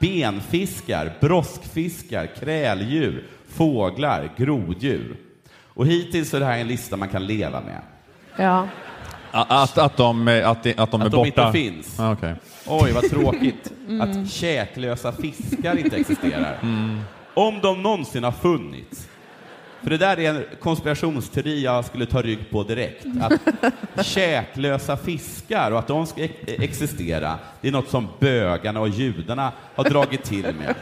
benfiskar, 0.08 1.12
broskfiskar, 1.20 2.26
kräldjur, 2.40 3.24
fåglar, 3.48 4.30
groddjur. 4.36 5.16
Och 5.74 5.86
hittills 5.86 6.34
är 6.34 6.40
det 6.40 6.46
här 6.46 6.58
en 6.58 6.68
lista 6.68 6.96
man 6.96 7.08
kan 7.08 7.26
leva 7.26 7.60
med. 7.60 7.80
Ja. 8.38 8.68
Att, 9.30 9.78
att 9.78 9.96
de, 9.96 10.28
är- 10.28 10.42
att, 10.42 10.62
de- 10.62 10.74
att 10.76 10.90
de 10.90 11.00
är 11.00 11.04
Att 11.06 11.12
de 11.12 11.16
borta? 11.16 11.46
inte 11.46 11.58
finns. 11.58 12.00
Ah, 12.00 12.12
okej. 12.12 12.34
Oj, 12.66 12.92
vad 12.92 13.10
tråkigt 13.10 13.72
Mm. 13.88 14.00
att 14.00 14.30
käklösa 14.30 15.12
fiskar 15.12 15.78
inte 15.78 15.96
existerar. 15.96 16.58
Om 17.34 17.60
de 17.62 17.82
någonsin 17.82 18.24
har 18.24 18.32
funnits. 18.32 19.08
För 19.84 19.90
det 19.90 19.96
där 19.96 20.18
är 20.20 20.30
en 20.34 20.44
konspirationsteori 20.60 21.62
jag 21.64 21.84
skulle 21.84 22.06
ta 22.06 22.22
rygg 22.22 22.50
på 22.50 22.62
direkt. 22.62 23.06
Att 23.96 24.06
käklösa 24.06 24.96
fiskar 24.96 25.70
och 25.70 25.78
att 25.78 25.86
de 25.88 26.06
ska 26.06 26.22
ex- 26.24 26.34
existera, 26.46 27.38
det 27.60 27.68
är 27.68 27.72
något 27.72 27.88
som 27.88 28.08
bögarna 28.20 28.80
och 28.80 28.88
judarna 28.88 29.52
har 29.74 29.84
dragit 29.84 30.24
till 30.24 30.42
med. 30.54 30.74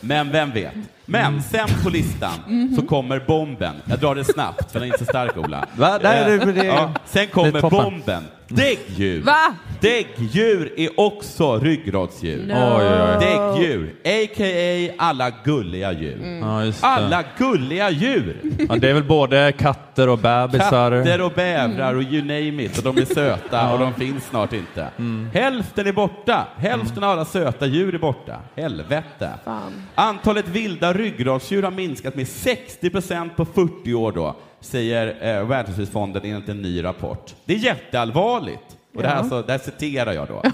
Men 0.00 0.32
vem 0.32 0.50
vet? 0.50 0.72
Men 1.06 1.42
sen 1.42 1.68
på 1.84 1.90
listan 1.90 2.32
så 2.76 2.82
kommer 2.86 3.20
bomben. 3.26 3.74
Jag 3.84 3.98
drar 3.98 4.14
det 4.14 4.24
snabbt, 4.24 4.72
för 4.72 4.80
den 4.80 4.88
är 4.88 4.92
inte 4.92 4.98
så 4.98 5.04
stark, 5.04 5.36
Ola. 5.36 5.66
Va? 5.76 5.98
Nej, 6.02 6.38
det- 6.38 6.52
det- 6.52 6.64
ja, 6.66 6.94
sen 7.06 7.26
kommer 7.28 7.70
bomben. 7.70 8.24
Däggdjur. 8.48 9.22
Va? 9.22 9.54
Däggdjur 9.82 10.72
är 10.76 11.00
också 11.00 11.58
ryggradsdjur. 11.58 12.46
No. 12.46 12.52
Oj, 12.52 12.84
oj, 12.84 13.02
oj. 13.02 13.26
Däggdjur, 13.26 13.94
a.k.a. 14.04 14.94
alla 15.04 15.30
gulliga 15.44 15.92
djur. 15.92 16.38
Ja, 16.40 16.64
just 16.64 16.80
det. 16.80 16.86
Alla 16.86 17.24
gulliga 17.38 17.90
djur! 17.90 18.36
Ja, 18.68 18.76
det 18.76 18.90
är 18.90 18.94
väl 18.94 19.04
både 19.04 19.52
katter 19.52 20.08
och 20.08 20.18
bebisar? 20.18 20.90
Katter 21.04 21.22
och 21.22 21.32
bävrar 21.32 21.94
och 21.94 22.02
you 22.02 22.22
name 22.22 22.62
it. 22.62 22.78
Och 22.78 22.94
de 22.94 23.00
är 23.00 23.04
söta 23.04 23.72
och 23.72 23.78
de 23.78 23.94
finns 23.94 24.24
snart 24.24 24.52
inte. 24.52 24.88
Hälften 25.32 25.86
är 25.86 25.92
borta. 25.92 26.46
Hälften 26.56 27.04
av 27.04 27.10
alla 27.10 27.24
söta 27.24 27.66
djur 27.66 27.94
är 27.94 27.98
borta. 27.98 28.36
Helvete. 28.56 29.30
Fan. 29.44 29.72
Antalet 29.94 30.48
vilda 30.48 30.92
ryggradsdjur 30.92 31.62
har 31.62 31.70
minskat 31.70 32.14
med 32.14 32.28
60 32.28 32.90
procent 32.90 33.36
på 33.36 33.44
40 33.44 33.94
år 33.94 34.12
då, 34.12 34.36
säger 34.60 35.36
eh, 35.38 35.46
Världshusfonden 35.46 36.22
enligt 36.24 36.48
en 36.48 36.62
ny 36.62 36.84
rapport. 36.84 37.34
Det 37.44 37.54
är 37.54 37.58
jätteallvarligt. 37.58 38.76
Och 38.94 39.02
det, 39.02 39.08
här, 39.08 39.14
Ja. 39.14 39.20
alltså, 39.20 39.42
det 39.42 39.52
här 39.52 39.58
citerar 39.58 40.12
jag 40.12 40.28
då. 40.28 40.42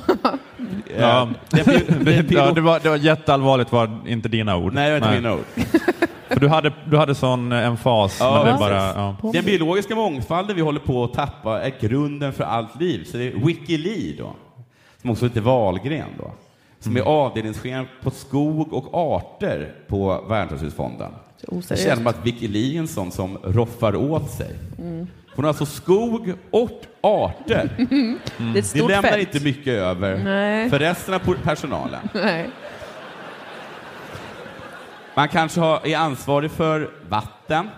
Ja. 0.99 1.23
Eh, 1.23 1.29
det, 1.51 1.65
blir- 1.65 1.85
det, 2.05 2.13
det, 2.17 2.23
blir- 2.23 2.39
ja, 2.39 2.53
det, 2.53 2.61
var, 2.61 2.81
det 2.81 2.89
var 2.89 2.97
jätteallvarligt 2.97 3.73
var 3.73 4.01
inte 4.07 4.29
dina 4.29 4.57
ord. 4.57 4.73
Nej, 4.75 4.91
det 4.91 5.01
var 5.01 5.07
inte 5.09 5.21
mina 5.23 5.35
ord. 5.35 5.45
För 6.29 6.41
du 6.41 6.49
hade, 6.49 6.73
du 6.91 6.97
hade 6.97 7.15
sån 7.15 7.53
emfas. 7.53 8.17
Ja, 8.21 8.43
men 8.45 8.53
det 8.53 8.59
bara, 8.59 8.75
ja. 8.77 9.17
Den 9.33 9.45
biologiska 9.45 9.95
mångfalden 9.95 10.57
vi 10.57 10.63
håller 10.63 10.81
på 10.81 11.05
att 11.05 11.13
tappa 11.15 11.61
är 11.63 11.73
grunden 11.81 12.33
för 12.33 12.45
allt 12.45 12.81
liv. 12.81 13.05
Så 13.05 13.17
det 13.17 13.25
är 13.25 13.47
Wikilead 13.47 14.19
då, 14.19 14.33
som 15.01 15.11
också 15.11 15.25
heter 15.25 15.41
Wahlgren 15.41 16.09
då, 16.19 16.31
som 16.81 16.93
Mm. 16.93 17.03
är 17.03 17.11
avdelningschef 17.11 17.87
på 18.03 18.11
skog 18.11 18.73
och 18.73 18.89
arter 19.17 19.73
på. 19.89 20.25
Så 20.29 20.35
Det 20.35 21.57
oseriöst. 21.59 21.85
känner 21.89 22.11
att 22.11 22.27
Wikilead 22.27 22.75
är 22.75 22.79
en 22.79 22.89
sån 22.89 23.11
som 23.11 23.39
roffar 23.45 23.97
åt 23.97 24.31
sig. 24.31 24.55
Mm. 24.79 25.07
Hon 25.39 25.45
har 25.45 25.49
alltså 25.49 25.67
skog 25.67 26.33
och 26.51 26.83
arter. 27.01 27.71
Det 27.79 27.85
ett 28.49 28.55
Det 28.55 28.63
stort 28.63 28.91
lämnar 28.91 29.11
fält. 29.11 29.35
inte 29.35 29.45
mycket 29.45 29.69
över 29.73 30.17
Nej. 30.25 30.71
för 30.71 30.79
resten 30.79 31.15
av 31.15 31.19
personalen. 31.45 32.01
Nej. 32.15 32.51
Man 35.15 35.29
kanske 35.29 35.61
har, 35.61 35.87
är 35.87 35.97
ansvarig 35.97 36.51
för 36.51 36.91
vatten, 37.09 37.69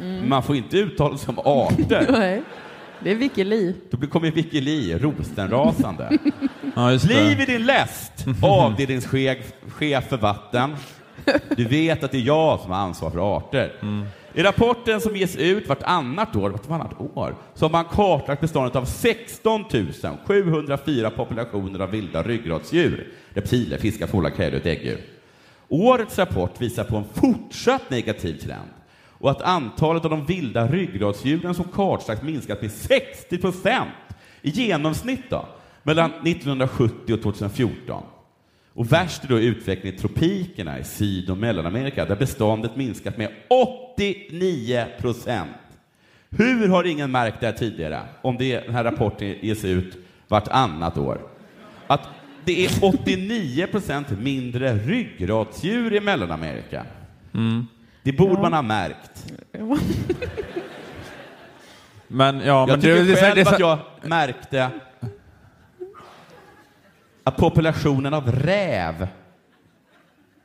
Mm. 0.00 0.16
men 0.18 0.28
man 0.28 0.42
får 0.42 0.56
inte 0.56 0.76
uttala 0.78 1.16
sig 1.18 1.34
om 1.36 1.38
arter. 1.38 2.06
Nej. 2.18 2.42
Det 3.00 3.10
är 3.10 3.14
Wikilead. 3.14 3.74
Då 3.90 4.06
kommer 4.06 4.30
Wikilead 4.30 5.02
rostenrasande. 5.02 6.18
Ja, 6.76 6.92
just 6.92 7.08
det. 7.08 7.14
Bliv 7.14 7.40
i 7.40 7.44
din 7.44 7.66
läst, 7.66 8.12
avdelningschef 8.42 9.52
chef 9.68 10.08
för 10.08 10.16
vatten. 10.16 10.76
Du 11.56 11.64
vet 11.64 12.04
att 12.04 12.10
det 12.12 12.18
är 12.18 12.22
jag 12.22 12.60
som 12.60 12.70
har 12.70 12.78
ansvar 12.78 13.10
för 13.10 13.36
arter. 13.36 13.72
I 14.36 14.42
rapporten 14.42 15.00
som 15.00 15.16
ges 15.16 15.36
ut 15.36 15.68
vartannat 15.68 16.36
år, 16.36 16.50
vartannat 16.50 17.00
år 17.14 17.34
så 17.54 17.64
har 17.64 17.70
man 17.70 17.84
kartlagt 17.84 18.40
beståndet 18.40 18.76
av 18.76 18.84
16 18.84 19.64
704 20.26 21.10
populationer 21.10 21.80
av 21.80 21.90
vilda 21.90 22.22
ryggradsdjur. 22.22 23.12
Reptiler, 23.28 23.78
fiskar, 23.78 24.06
fåglar, 24.06 24.30
kräldjur 24.30 24.58
och 24.58 24.64
däggdjur. 24.64 25.00
Årets 25.68 26.18
rapport 26.18 26.60
visar 26.60 26.84
på 26.84 26.96
en 26.96 27.04
fortsatt 27.14 27.90
negativ 27.90 28.38
trend 28.38 28.70
och 29.12 29.30
att 29.30 29.42
antalet 29.42 30.04
av 30.04 30.10
de 30.10 30.26
vilda 30.26 30.66
ryggradsdjuren 30.66 31.54
som 31.54 31.64
kartlagts 31.64 32.22
minskat 32.22 32.62
med 32.62 32.72
60 32.72 33.38
procent 33.38 33.90
i 34.42 34.50
genomsnitt 34.50 35.30
då, 35.30 35.46
mellan 35.82 36.10
1970 36.10 37.14
och 37.14 37.22
2014. 37.22 38.02
Och 38.76 38.92
värst 38.92 39.24
är 39.24 39.28
då 39.28 39.38
utvecklingen 39.38 39.94
i 39.98 40.00
tropikerna 40.00 40.78
i 40.78 40.84
Syd 40.84 41.30
och 41.30 41.36
Mellanamerika 41.38 42.04
där 42.04 42.16
beståndet 42.16 42.76
minskat 42.76 43.16
med 43.18 43.28
89 43.48 44.86
procent. 45.00 45.50
Hur 46.30 46.68
har 46.68 46.84
ingen 46.84 47.10
märkt 47.10 47.40
det 47.40 47.46
här 47.46 47.52
tidigare 47.52 48.00
om 48.22 48.36
det, 48.38 48.60
den 48.60 48.74
här 48.74 48.84
rapporten 48.84 49.34
ges 49.40 49.64
ut 49.64 49.98
vartannat 50.28 50.98
år? 50.98 51.18
Att 51.86 52.00
det 52.44 52.64
är 52.64 52.70
89 52.84 53.66
procent 53.66 54.10
mindre 54.20 54.74
ryggradsdjur 54.74 55.94
i 55.94 56.00
Mellanamerika. 56.00 56.86
Det 58.02 58.12
borde 58.12 58.32
Ja. 58.34 58.40
man 58.42 58.52
ha 58.52 58.62
märkt. 58.62 59.32
Men, 62.08 62.38
ja, 62.40 62.44
jag 62.44 62.68
men 62.68 62.80
tycker 62.80 62.94
det, 62.94 63.04
det, 63.04 63.16
själv 63.16 63.34
det, 63.34 63.44
det, 63.44 63.50
att 63.50 63.60
jag 63.60 63.78
märkte 64.02 64.70
att 67.26 67.36
populationen 67.36 68.14
av 68.14 68.32
räv 68.32 69.08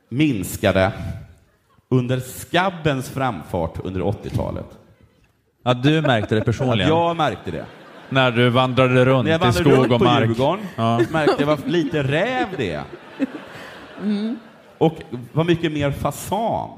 minskade 0.08 0.92
under 1.88 2.20
skabbens 2.20 3.10
framfart 3.10 3.78
under 3.84 4.00
80-talet. 4.00 4.66
Ja, 5.62 5.74
du 5.74 6.02
märkte 6.02 6.34
det 6.34 6.40
personligen? 6.44 6.88
jag 6.88 7.16
märkte 7.16 7.50
det. 7.50 7.64
När 8.08 8.30
du 8.30 8.48
vandrade 8.48 9.04
runt 9.04 9.24
När 9.24 9.32
jag 9.32 9.40
i 9.40 9.44
vandrade 9.44 9.70
skog 9.70 9.78
runt 9.78 9.92
och 9.92 9.98
på 9.98 10.04
mark? 10.04 10.28
Djurgården 10.28 10.66
Ja. 10.76 11.00
märkte 11.10 11.36
jag 11.38 11.46
vad 11.46 11.68
lite 11.68 12.02
räv 12.02 12.46
det 12.56 12.72
är. 12.72 12.84
Mm. 14.02 14.38
Och 14.78 14.96
vad 15.32 15.46
mycket 15.46 15.72
mer 15.72 15.90
fasan. 15.90 16.70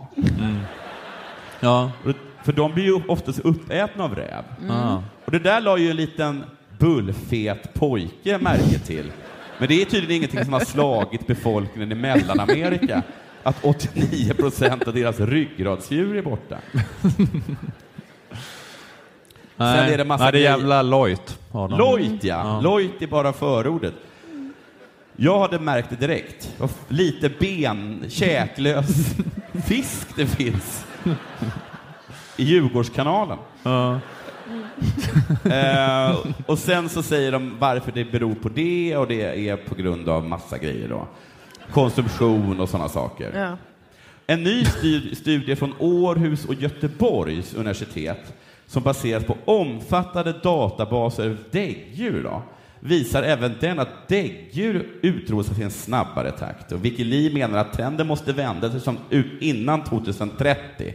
Ja. 1.61 1.91
För 2.43 2.53
de 2.53 2.73
blir 2.73 2.85
ju 2.85 3.03
oftast 3.09 3.39
uppätna 3.39 4.05
av 4.05 4.15
räv. 4.15 4.45
Mm. 4.61 5.03
Och 5.25 5.31
det 5.31 5.39
där 5.39 5.61
la 5.61 5.79
ju 5.79 5.91
en 5.91 5.97
liten 5.97 6.45
bullfet 6.79 7.75
pojke 7.75 8.39
märke 8.39 8.79
till. 8.79 9.13
Men 9.59 9.69
det 9.69 9.83
är 9.83 9.85
tydligen 9.85 10.17
ingenting 10.17 10.45
som 10.45 10.53
har 10.53 10.61
slagit 10.61 11.27
befolkningen 11.27 11.93
i 11.93 11.95
Mellanamerika. 11.95 13.03
Att 13.43 13.65
89 13.65 14.35
procent 14.35 14.89
av 14.89 14.95
deras 14.95 15.21
ryggradsdjur 15.21 16.17
är 16.17 16.23
borta. 16.23 16.59
Nej. 19.57 19.79
Sen 19.79 19.95
är 19.95 19.99
det 19.99 20.05
massa 20.05 20.25
Nej, 20.25 20.33
det 20.33 20.39
är 20.39 20.43
jävla 20.43 20.83
har 21.53 21.69
de. 21.69 21.79
Loit 21.79 22.25
ja. 22.25 22.61
Loit 22.61 23.03
är 23.03 23.07
bara 23.07 23.33
förordet. 23.33 23.95
Jag 25.17 25.41
hade 25.41 25.59
märkt 25.59 25.91
det 25.91 25.97
direkt. 25.97 26.55
Lite 26.89 27.29
ben, 27.29 28.05
käklös 28.09 29.17
fisk 29.67 30.17
det 30.17 30.27
finns 30.27 30.87
i 32.37 32.45
Djurgårdskanalen. 32.45 33.39
Eh, 35.45 36.17
och 36.47 36.59
sen 36.59 36.89
så 36.89 37.03
säger 37.03 37.33
de 37.33 37.57
varför 37.59 37.93
det 37.93 38.05
beror 38.05 38.35
på 38.35 38.49
det 38.49 38.97
och 38.97 39.07
det 39.07 39.49
är 39.49 39.57
på 39.57 39.75
grund 39.75 40.09
av 40.09 40.25
massa 40.29 40.59
grejer 40.59 40.89
då. 40.89 41.07
Konsumtion 41.73 42.61
och 42.61 42.69
sådana 42.69 42.89
saker. 42.89 43.33
Ja. 43.35 43.57
En 44.27 44.43
ny 44.43 44.63
stu- 44.65 45.15
studie 45.15 45.57
från 45.57 45.75
Århus 45.79 46.45
och 46.45 46.55
Göteborgs 46.55 47.55
universitet 47.55 48.35
som 48.67 48.83
baseras 48.83 49.25
på 49.25 49.37
omfattande 49.45 50.33
databaser 50.43 51.25
över 51.25 51.37
däggdjur 51.51 52.23
då, 52.23 52.43
visar 52.81 53.23
även 53.23 53.55
den 53.61 53.79
att 53.79 54.09
däggdjur 54.09 54.87
utrotas 55.03 55.59
i 55.59 55.63
en 55.63 55.71
snabbare 55.71 56.31
takt. 56.31 56.73
Och 56.73 56.85
Wikileaks 56.85 57.35
menar 57.35 57.59
att 57.59 57.73
trenden 57.73 58.07
måste 58.07 58.33
vända 58.33 58.71
sig 58.71 58.81
som 58.81 58.99
ut 59.11 59.43
innan 59.43 59.85
2030. 59.85 60.95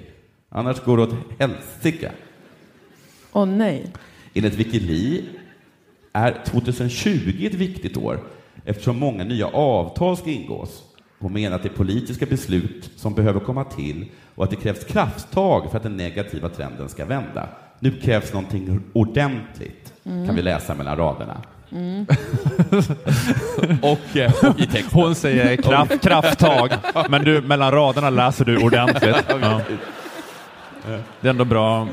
Annars 0.49 0.79
går 0.79 0.97
det 0.97 1.03
åt 1.03 1.15
helsike. 1.39 2.11
Åh 3.39 3.45
nej. 3.45 3.85
Enligt 4.33 4.53
Wikileaks 4.53 5.27
är 6.13 6.35
2020 6.45 7.45
ett 7.45 7.53
viktigt 7.53 7.97
år 7.97 8.19
eftersom 8.65 8.99
många 8.99 9.23
nya 9.23 9.47
avtal 9.47 10.17
ska 10.17 10.29
ingås. 10.29 10.83
Hon 11.19 11.33
menar 11.33 11.55
att 11.55 11.63
det 11.63 11.69
är 11.69 11.73
politiska 11.73 12.25
beslut 12.25 12.89
som 12.95 13.13
behöver 13.13 13.39
komma 13.39 13.63
till 13.63 14.05
och 14.35 14.43
att 14.43 14.49
det 14.49 14.55
krävs 14.55 14.83
krafttag 14.83 15.69
för 15.71 15.77
att 15.77 15.83
den 15.83 15.97
negativa 15.97 16.49
trenden 16.49 16.89
ska 16.89 17.05
vända. 17.05 17.49
Nu 17.79 17.91
krävs 17.91 18.33
någonting 18.33 18.81
ordentligt, 18.93 19.93
Mm. 20.03 20.25
kan 20.27 20.35
vi 20.35 20.41
läsa 20.41 20.75
mellan 20.75 20.97
raderna. 20.97 21.41
Mm. 21.71 22.05
och, 23.81 24.17
eh, 24.17 24.49
och 24.49 24.59
i 24.59 24.65
texten. 24.65 25.01
Hon 25.01 25.15
säger 25.15 25.55
kraft, 25.55 26.01
krafttag, 26.01 26.71
men 27.09 27.23
du, 27.23 27.41
mellan 27.41 27.71
raderna 27.71 28.09
läser 28.09 28.45
du 28.45 28.57
ordentligt. 28.57 29.15
Ja. 30.87 31.01
Det 31.21 31.27
är 31.27 31.29
ändå 31.29 31.45
bra 31.45 31.87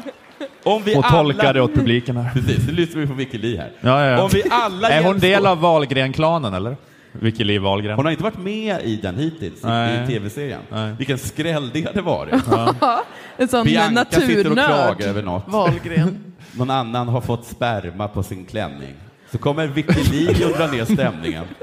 Om 0.65 0.83
vi 0.83 0.95
tolka 0.95 1.09
alla- 1.41 1.53
det 1.53 1.61
åt 1.61 1.75
publiken 1.75 2.17
här. 2.17 2.31
Precis, 2.33 2.67
nu 2.67 2.73
lyssnar 2.73 3.01
vi 3.01 3.07
på 3.07 3.13
Wikileaks 3.15 3.59
här. 3.63 3.71
Ja, 3.81 4.05
ja, 4.05 4.11
ja. 4.11 4.23
Om 4.23 4.31
vi 4.33 4.43
alla 4.51 4.89
är 4.89 5.03
hon 5.05 5.19
del 5.19 5.47
av 5.47 5.61
Wahlgren-klanen 5.61 6.55
eller? 6.55 6.77
Wikileaks 7.13 7.63
Wahlgren? 7.63 7.97
Hon 7.97 8.05
har 8.05 8.13
inte 8.13 8.23
varit 8.25 8.39
med 8.39 8.81
i 8.85 8.97
den 8.97 9.17
hittills, 9.19 9.65
i- 9.65 9.67
Nej. 9.67 10.05
i 10.05 10.07
tv-serien. 10.07 10.61
Vilken 10.99 11.19
skräll 11.19 11.71
det 11.73 11.83
hade 11.87 12.03
varit. 12.03 12.35
en 13.37 13.49
sån 13.49 13.65
Bianca 13.65 14.05
sitter 14.11 14.51
och 14.51 14.57
naturnörd. 14.57 14.67
klagar 14.97 15.09
över 15.09 15.23
något. 15.23 15.45
Wahlgren. 15.49 16.19
Någon 16.53 16.71
annan 16.71 17.09
har 17.09 17.21
fått 17.21 17.47
sperma 17.47 18.09
på 18.09 18.23
sin 18.23 18.45
klänning. 18.47 18.95
Så 19.33 19.39
kommer 19.39 19.67
Wikileaks 19.67 20.41
och 20.45 20.51
drar 20.59 20.69
ner 20.69 20.85
stämningen. 20.85 21.45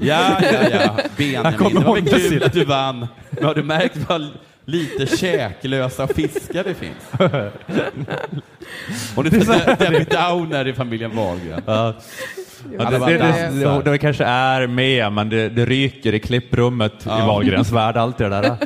Ja, 0.00 0.38
ja, 0.42 0.68
ja. 0.72 0.96
Benjamin, 1.16 1.52
det 1.74 1.80
var 1.84 1.94
väl 1.94 2.08
kul 2.08 2.42
att 2.42 2.52
du 2.52 2.64
vann. 2.64 3.06
Men 3.30 3.44
har 3.44 3.54
du 3.54 3.62
märkt 3.62 3.96
vad 4.08 4.26
lite 4.64 5.16
käklösa 5.16 6.06
fiskar 6.06 6.64
det 6.64 6.74
finns? 6.74 7.04
Är 9.16 9.22
Det 9.22 9.46
här- 9.46 9.76
Debbie 9.76 10.04
Downer 10.04 10.68
i 10.68 10.72
familjen 10.72 11.16
Wahlgren. 11.16 11.62
Ja. 11.66 11.94
Ja, 12.78 12.90
det, 12.90 12.98
det, 12.98 13.18
det, 13.84 13.90
det, 13.90 13.98
kanske 13.98 14.24
är 14.24 14.66
med, 14.66 15.12
men 15.12 15.28
det, 15.28 15.48
det 15.48 15.64
ryker 15.66 16.12
i 16.14 16.20
klipprummet 16.20 16.92
i 16.92 16.96
Ja. 17.06 17.26
Wahlgrens 17.26 17.72
värld, 17.72 17.96
allt 17.96 18.18
det 18.18 18.28
där. 18.28 18.44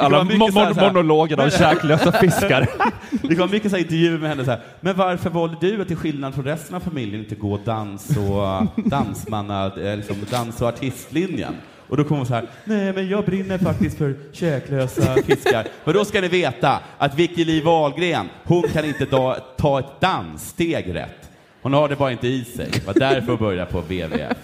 Alla 0.00 0.22
mon- 0.24 0.80
monologer 0.92 1.40
av 1.40 1.50
käklösa 1.50 2.12
fiskar. 2.12 2.66
Det 3.28 3.34
kom 3.34 3.50
mycket 3.50 3.70
så 3.70 3.76
här 3.76 3.82
intervjuer 3.84 4.18
med 4.18 4.28
henne 4.30 4.44
så 4.44 4.50
här, 4.50 4.60
men 4.80 4.96
varför 4.96 5.30
valde 5.30 5.56
du 5.60 5.82
att 5.82 5.88
till 5.88 5.96
skillnad 5.96 6.34
från 6.34 6.44
resten 6.44 6.74
av 6.76 6.80
familjen 6.80 7.20
inte 7.20 7.34
gå 7.34 7.58
dans 7.64 8.08
och 8.16 8.66
dansmanna, 8.90 9.66
eh, 9.66 9.96
liksom 9.96 10.16
dans 10.30 10.60
och 10.62 10.68
artistlinjen? 10.68 11.54
Och 11.88 11.96
då 11.96 12.04
kom 12.04 12.16
hon 12.16 12.26
så 12.26 12.34
här, 12.34 12.46
nej 12.64 12.92
men 12.92 13.08
jag 13.08 13.24
brinner 13.24 13.58
faktiskt 13.58 13.98
för 13.98 14.14
käklösa 14.32 15.14
fiskar. 15.14 15.66
Men 15.84 15.94
då 15.94 16.04
ska 16.04 16.20
ni 16.20 16.28
veta 16.28 16.80
att 16.98 17.14
Vicky 17.14 17.44
Li 17.44 17.60
Wahlgren, 17.60 18.28
hon 18.44 18.62
kan 18.62 18.84
inte 18.84 19.04
da, 19.04 19.34
ta 19.56 19.78
ett 19.78 20.00
danssteg 20.00 20.94
rätt. 20.94 21.30
Hon 21.62 21.72
har 21.74 21.88
det 21.88 21.96
bara 21.96 22.12
inte 22.12 22.28
i 22.28 22.44
sig. 22.44 22.68
Det 22.72 22.86
var 22.86 22.94
därför 22.94 23.26
hon 23.28 23.36
började 23.36 23.72
på 23.72 23.80
WWF. 23.80 24.36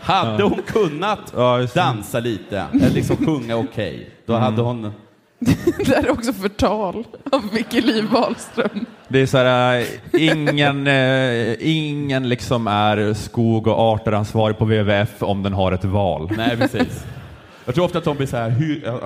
Hade 0.00 0.42
hon 0.42 0.62
kunnat 0.66 1.34
dansa 1.74 2.20
lite, 2.20 2.64
eller 2.72 2.90
liksom 2.90 3.16
sjunga 3.16 3.56
okej, 3.56 4.10
då 4.26 4.32
Mm. 4.32 4.42
hade 4.44 4.62
hon 4.62 4.92
det 5.78 5.88
här 5.88 6.04
är 6.04 6.10
också 6.10 6.32
förtal 6.32 7.04
av 7.32 7.50
Vicky 7.52 7.80
Liv 7.80 8.04
Wahlström. 8.04 8.86
Det 9.08 9.18
är 9.18 9.26
så 9.26 9.38
här, 9.38 9.78
äh, 9.78 9.86
ingen, 10.12 10.86
äh, 10.86 11.54
ingen 11.60 12.28
liksom 12.28 12.66
är 12.66 13.14
skog 13.14 13.66
och 13.66 13.78
arteransvarig 13.78 14.58
på 14.58 14.64
WWF 14.64 15.22
om 15.22 15.42
den 15.42 15.52
har 15.52 15.72
ett 15.72 15.84
val. 15.84 16.30
Nej, 16.36 16.56
precis. 16.56 17.04
Jag 17.64 17.74
tror 17.74 17.84
ofta 17.84 17.98
att 17.98 18.04
de 18.04 18.16
blir 18.16 18.26
så 18.26 18.36
här, 18.36 18.50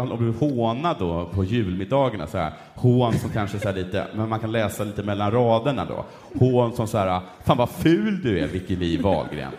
de 0.08 0.18
blir 0.18 0.48
hånad 0.48 0.96
då 0.98 1.30
på 1.34 1.44
julmiddagarna. 1.44 2.26
Så 2.26 2.38
här. 2.38 2.52
Hån 2.74 3.18
som 3.18 3.30
kanske 3.30 3.58
så 3.58 3.68
här 3.68 3.74
lite, 3.74 4.06
men 4.14 4.28
man 4.28 4.40
kan 4.40 4.52
läsa 4.52 4.84
lite 4.84 5.02
mellan 5.02 5.30
raderna 5.30 5.84
då. 5.84 6.04
Hån 6.38 6.76
som 6.76 6.86
så 6.86 6.98
här, 6.98 7.20
fan 7.44 7.56
vad 7.56 7.70
ful 7.70 8.22
du 8.22 8.38
är, 8.38 8.46
Vicky 8.46 8.76
Li 8.76 8.96
Wahlgren. 8.96 9.52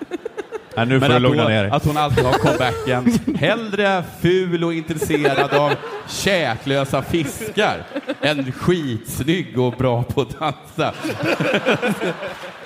Nej, 0.80 0.88
nu 0.88 1.00
får 1.00 1.08
Men 1.08 1.10
du 1.10 1.16
att, 1.16 1.22
lugna 1.22 1.48
ner 1.48 1.64
dig. 1.64 1.72
att 1.72 1.86
hon 1.86 1.98
alltid 1.98 2.24
har 2.26 2.34
comebacken, 2.34 3.20
hellre 3.36 4.04
ful 4.22 4.64
och 4.64 4.74
intresserad 4.74 5.54
av 5.54 5.74
käklösa 6.10 7.02
fiskar 7.02 7.84
än 8.22 8.52
skitsnygg 8.52 9.60
och 9.60 9.74
bra 9.74 10.04
på 10.04 10.22
att 10.22 10.40
dansa. 10.40 10.94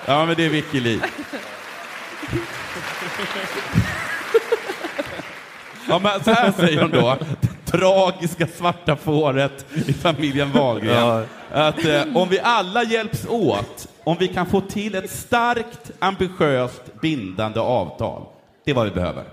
ja, 0.06 0.26
men 0.26 0.36
det 0.36 0.46
är 0.46 0.50
Vicky 0.50 0.80
Li. 0.80 1.00
Ja, 5.90 6.00
men 6.00 6.24
så 6.24 6.32
här 6.32 6.52
säger 6.52 6.82
hon 6.82 6.92
då. 6.92 7.18
Det 7.42 7.72
tragiska 7.78 8.48
svarta 8.48 8.96
fåret 8.96 9.66
i 9.88 9.94
familjen 9.94 10.52
Wahlgren. 10.52 10.98
Ja. 10.98 11.24
Att 11.52 11.86
eh, 11.86 12.02
om 12.16 12.30
vi 12.30 12.40
alla 12.40 12.84
hjälps 12.84 13.26
åt, 13.30 13.88
om 14.04 14.18
vi 14.20 14.28
kan 14.28 14.46
få 14.46 14.62
till 14.62 14.96
ett 14.96 15.10
starkt, 15.10 15.92
ambitiöst, 16.00 17.02
bindande 17.02 17.60
avtal. 17.60 18.26
Det 18.66 18.72
är 18.72 18.76
vad 18.76 18.86
vi 18.86 18.92
behöver. 18.92 19.24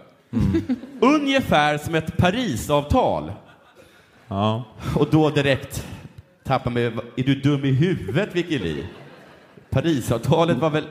Ungefär 1.00 1.78
som 1.78 1.94
ett 1.94 2.16
Parisavtal. 2.16 3.32
Ja. 4.28 4.64
Och 4.96 5.08
då 5.10 5.30
direkt 5.30 5.86
tappar 6.44 6.70
mig, 6.70 6.84
är 7.16 7.22
du 7.22 7.34
dum 7.34 7.64
i 7.64 7.72
huvudet 7.72 8.28
Vicky 8.32 8.58
Li? 8.58 8.84
Parisavtalet 9.70 10.56
var 10.56 10.70
väl 10.70 10.84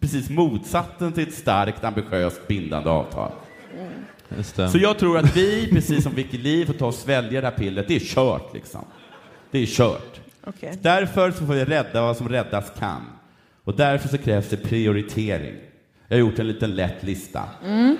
precis 0.00 0.30
motsatsen 0.30 1.12
till 1.12 1.28
ett 1.28 1.34
starkt, 1.34 1.84
ambitiöst, 1.84 2.48
bindande 2.48 2.90
avtal. 2.90 3.30
Det. 4.28 4.68
Så 4.68 4.78
jag 4.78 4.98
tror 4.98 5.18
att 5.18 5.36
vi, 5.36 5.68
precis 5.72 6.02
som 6.02 6.14
Vicky 6.14 6.38
Li, 6.38 6.66
får 6.66 6.72
ta 6.74 6.86
och 6.86 6.94
svälja 6.94 7.40
det 7.40 7.46
här 7.46 7.54
pillret. 7.54 7.88
Det 7.88 7.96
är 7.96 8.00
kört 8.00 8.54
liksom. 8.54 8.84
Det 9.50 9.58
är 9.58 9.66
kört. 9.66 10.20
Okej. 10.46 10.78
Därför 10.82 11.30
så 11.30 11.46
får 11.46 11.54
vi 11.54 11.64
rädda 11.64 12.02
vad 12.02 12.16
som 12.16 12.28
räddas 12.28 12.72
kan. 12.78 13.02
Och 13.64 13.74
därför 13.76 14.08
så 14.08 14.18
krävs 14.18 14.48
det 14.48 14.56
prioritering. 14.56 15.54
Jag 16.08 16.16
har 16.16 16.20
gjort 16.20 16.38
en 16.38 16.48
liten 16.48 16.74
lätt 16.74 17.02
lista. 17.02 17.42
Mm. 17.64 17.96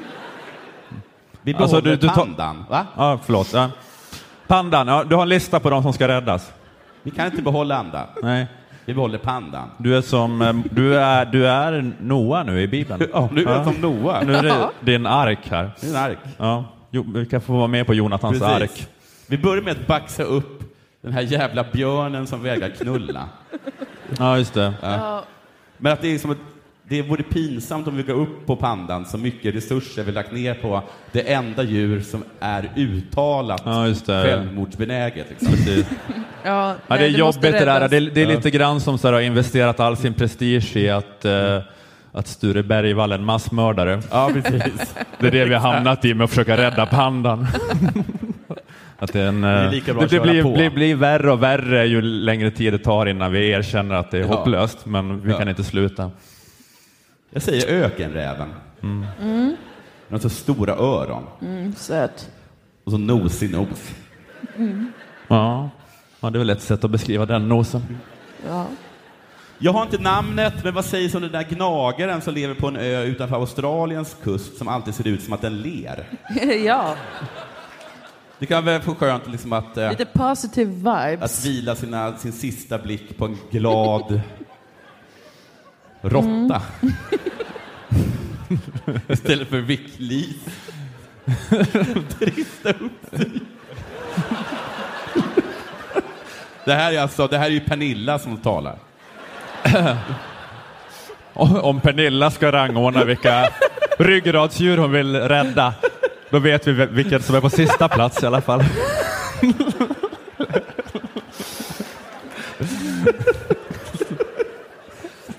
Vi 1.43 1.53
behåller 1.53 1.63
Alltså, 1.77 1.91
du- 1.91 1.97
du 1.97 2.09
pandan, 2.09 2.65
va? 2.71 2.87
Ja, 2.97 3.19
förlåt. 3.25 3.53
Ja. 3.53 3.71
Pandan, 4.47 4.89
ja, 4.89 5.05
du 5.05 5.15
har 5.15 5.23
en 5.23 5.29
lista 5.29 5.61
på 5.61 5.71
de 5.71 5.83
som 5.83 5.93
ska 5.93 6.09
räddas. 6.09 6.53
Vi 7.03 7.11
kan 7.11 7.27
inte 7.27 7.43
behålla 7.43 7.77
andan. 7.77 8.07
Nej. 8.23 8.47
Vi 8.85 8.95
behåller 8.95 9.19
pandan. 9.19 9.71
Du 9.79 9.97
är 9.97 10.01
som, 10.03 10.43
eh, 10.43 10.53
du 10.71 10.97
är, 10.99 11.25
du 11.25 11.47
är 11.49 11.93
Noa 12.01 12.43
nu 12.43 12.61
i 12.63 12.69
Bibeln. 12.69 13.07
Ja, 13.13 13.29
nu 13.33 13.43
är 13.45 13.51
jag 13.55 13.65
som 13.65 13.75
Noa. 13.75 14.21
Nu 14.23 14.35
är 14.37 14.43
det 14.43 14.71
din 14.81 15.07
ark 15.07 15.39
här. 15.51 15.71
Det 15.81 15.87
är 15.87 15.91
en 15.91 15.97
ark. 15.97 16.19
Ja, 16.39 16.65
jo, 16.91 17.05
vi 17.15 17.27
kan 17.27 17.41
få 17.41 17.53
vara 17.53 17.67
med 17.67 17.87
på 17.87 17.95
Jonathans 17.95 18.39
Precis. 18.39 18.57
ark. 18.63 18.87
Vi 19.27 19.39
börjar 19.39 19.63
med 19.63 19.73
att 19.73 19.87
baxa 19.87 20.23
upp 20.23 20.63
den 21.03 21.13
här 21.13 21.21
jävla 21.23 21.65
björnen 21.73 22.27
som 22.27 22.43
vägrar 22.43 22.69
knulla. 22.69 23.29
Ja, 24.19 24.39
just 24.39 24.55
det. 24.55 24.73
Ja. 24.83 25.25
Men 25.85 25.93
att 25.93 26.03
det 26.03 26.15
är 26.15 26.19
som 26.19 26.31
ett, 26.31 26.39
det 26.89 27.03
vore 27.03 27.23
pinsamt 27.23 27.89
om 27.89 27.97
vi 27.97 28.03
går 28.03 28.15
upp 28.15 28.47
på 28.47 28.57
pandan 28.57 29.07
så 29.07 29.19
mycket 29.19 29.55
resurser 29.55 30.03
vi 30.05 30.13
lagt 30.13 30.33
ner 30.33 30.55
på 30.55 30.83
det 31.13 31.33
enda 31.33 31.63
djur 31.63 32.01
som 32.01 32.25
är 32.41 32.71
uttalat 32.77 33.63
Ja, 33.65 33.87
just 33.87 34.07
det. 34.07 34.23
självmordsbenäget. 34.23 35.27
Liksom. 35.31 35.49
Precis. 35.49 35.87
Ja, 36.45 36.75
Ja, 36.89 36.97
det 36.97 37.05
är 37.05 37.09
jobbigt 37.09 37.43
det 37.43 37.65
där. 37.65 37.89
Det 37.89 37.97
är, 37.97 38.01
det 38.01 38.23
är 38.23 38.27
lite 38.27 38.51
grann 38.51 38.81
som 38.81 38.99
så 38.99 39.09
här, 39.09 39.13
har 39.13 39.21
investerat 39.21 39.81
all 39.81 39.97
sin 39.97 40.15
prestige 40.15 40.77
i 40.77 40.91
att, 40.91 41.25
eh, 41.25 41.59
att 42.13 42.27
Sture 42.27 42.63
Bergvall 42.63 43.13
är 43.13 43.19
en 43.19 43.25
massmördare. 43.25 44.03
Ja, 44.11 44.31
precis. 44.33 44.95
Det 45.21 45.27
är 45.27 45.31
det 45.31 45.45
vi 45.45 45.55
har 45.55 45.73
hamnat 45.73 46.05
i 46.05 46.15
med 46.15 46.25
att 46.25 46.31
försöka 46.31 46.57
rädda 46.57 46.87
pandan. 46.87 47.47
Att 49.05 49.13
det, 49.13 49.21
är 49.21 49.27
en, 49.27 49.45
eh, 49.45 49.71
Det 49.71 49.95
bra 49.95 50.07
det, 50.07 50.21
blir, 50.21 50.55
blir, 50.55 50.71
blir 50.71 50.95
värre 50.95 51.33
och 51.33 51.43
värre 51.43 51.87
ju 51.87 52.03
längre 52.03 52.51
tid 52.51 52.73
det 52.73 52.79
tar 52.79 53.07
innan 53.07 53.33
vi 53.33 53.49
erkänner 53.51 53.95
att 53.95 54.11
det 54.11 54.19
är 54.19 54.21
Ja. 54.23 54.27
hopplöst, 54.27 54.87
men 54.87 55.21
vi 55.21 55.31
Ja. 55.31 55.39
kan 55.39 55.49
inte 55.49 55.65
sluta. 55.65 56.11
Jag 57.31 57.43
säger 57.43 57.85
ökenräven. 57.85 58.49
Mm. 58.83 59.07
Mm. 59.23 59.57
Den 60.09 60.13
har 60.13 60.19
så 60.19 60.29
stora 60.29 60.73
öron 60.73 61.23
Mm, 61.43 61.75
söt. 61.75 62.31
och 62.85 62.93
så 62.93 62.99
nosig 62.99 63.51
nos. 63.53 63.95
Mm. 64.57 64.93
Ja. 65.29 65.71
Ja, 66.21 66.31
det 66.31 66.37
är 66.37 66.39
väl 66.39 66.51
ett 66.51 66.63
sätt 66.63 66.85
att 66.85 66.91
beskriva 66.91 67.27
den 67.27 67.49
nosen. 67.49 67.99
Ja. 68.49 68.67
Jag 69.59 69.73
har 69.73 69.83
inte 69.83 69.99
namnet, 69.99 70.55
men 70.65 70.75
vad 70.75 70.85
sägs 70.85 71.15
om 71.15 71.23
den 71.23 71.33
där 71.33 71.43
gnagaren 71.51 72.21
som 72.21 72.35
lever 72.35 72.55
på 72.55 72.69
en 72.69 72.77
ö 72.77 73.03
utanför 73.03 73.37
Australiens 73.37 74.17
kust 74.23 74.57
som 74.57 74.69
alltid 74.69 74.95
ser 74.95 75.09
ut 75.09 75.23
som 75.23 75.33
att 75.33 75.41
den 75.43 75.57
ler? 75.61 76.05
ja, 76.67 76.97
Det 78.39 78.47
kan 78.47 78.65
väl 78.65 78.81
få 78.83 78.95
skönt 78.95 79.27
liksom 79.27 79.53
att, 79.53 79.77
eh, 79.77 79.91
lite 79.91 80.05
positive 80.05 80.71
vibes. 80.73 81.39
att 81.39 81.45
vila 81.47 81.75
sina, 81.75 82.17
sin 82.17 82.33
sista 82.33 82.79
blick 82.79 83.19
på 83.19 83.25
en 83.25 83.39
glad 83.51 84.21
råtta. 86.01 86.63
Istället 89.09 89.49
för 89.49 89.59
vicklis. 89.59 90.37
Trista 92.19 92.71
upp 92.71 93.19
sig. 93.19 93.31
Det 96.65 96.75
här 96.75 96.93
är 96.93 97.01
alltså, 97.01 97.27
det 97.27 97.39
här 97.39 97.47
är 97.47 97.51
ju 97.51 97.61
Pernilla 97.61 98.19
som 98.19 98.37
talar. 98.37 98.79
Om 101.63 101.81
Pernilla 101.81 102.31
ska 102.31 102.53
rangordna 102.53 103.05
vilka 103.05 103.49
ryggradsdjur 103.99 104.77
hon 104.79 104.93
vill 104.93 105.17
rädda, 105.17 105.75
då 106.35 106.41
vet 106.41 106.67
vi 106.67 106.87
vilket 106.87 107.25
som 107.25 107.35
är 107.37 107.41
på 107.41 107.51
sista 107.51 107.89
plats 107.89 108.23
i 108.23 108.27
alla 108.27 108.41
fall. 108.41 108.65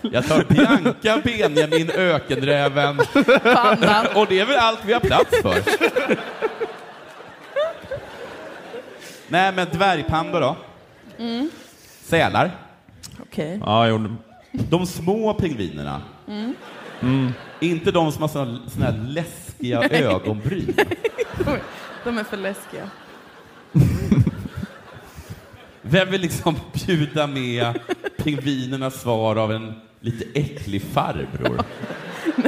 Jag 0.01 0.27
tar 0.27 0.43
Bianca, 0.49 1.22
Benjamin, 1.23 1.89
Ökenräven 1.91 2.97
Pandan. 3.43 4.05
och 4.15 4.26
det 4.30 4.39
är 4.39 4.45
väl 4.45 4.55
allt 4.57 4.80
vi 4.85 4.93
har 4.93 4.99
plats 4.99 5.41
för. 5.41 5.55
Nej, 9.27 9.51
men 9.55 9.67
dvärgpandor 9.72 10.41
då? 10.41 10.55
Mm. 11.17 11.49
Sälar? 12.03 12.51
Okej. 13.22 13.59
Ja, 13.65 13.88
jo. 13.88 14.15
De 14.51 14.85
små 14.85 15.34
pingvinerna, 15.34 16.01
Mm. 16.27 16.53
Mm. 17.01 17.34
inte 17.59 17.91
de 17.91 18.11
som 18.11 18.22
har 18.22 18.30
såna, 18.30 18.59
såna 18.69 18.85
här 18.85 19.05
läskiga 19.07 19.44
Nej. 19.60 20.03
ögonbryn. 20.03 20.76
De 22.03 22.18
är 22.18 22.23
för 22.23 22.38
läskiga. 22.38 22.90
Vem 25.82 26.11
vill 26.11 26.22
liksom 26.22 26.56
bjuda 26.73 27.27
med 27.27 27.80
pingvinernas 28.18 29.02
svar 29.02 29.36
av 29.36 29.52
en 29.52 29.73
lite 29.99 30.40
äcklig 30.40 30.82
farbror? 30.82 31.61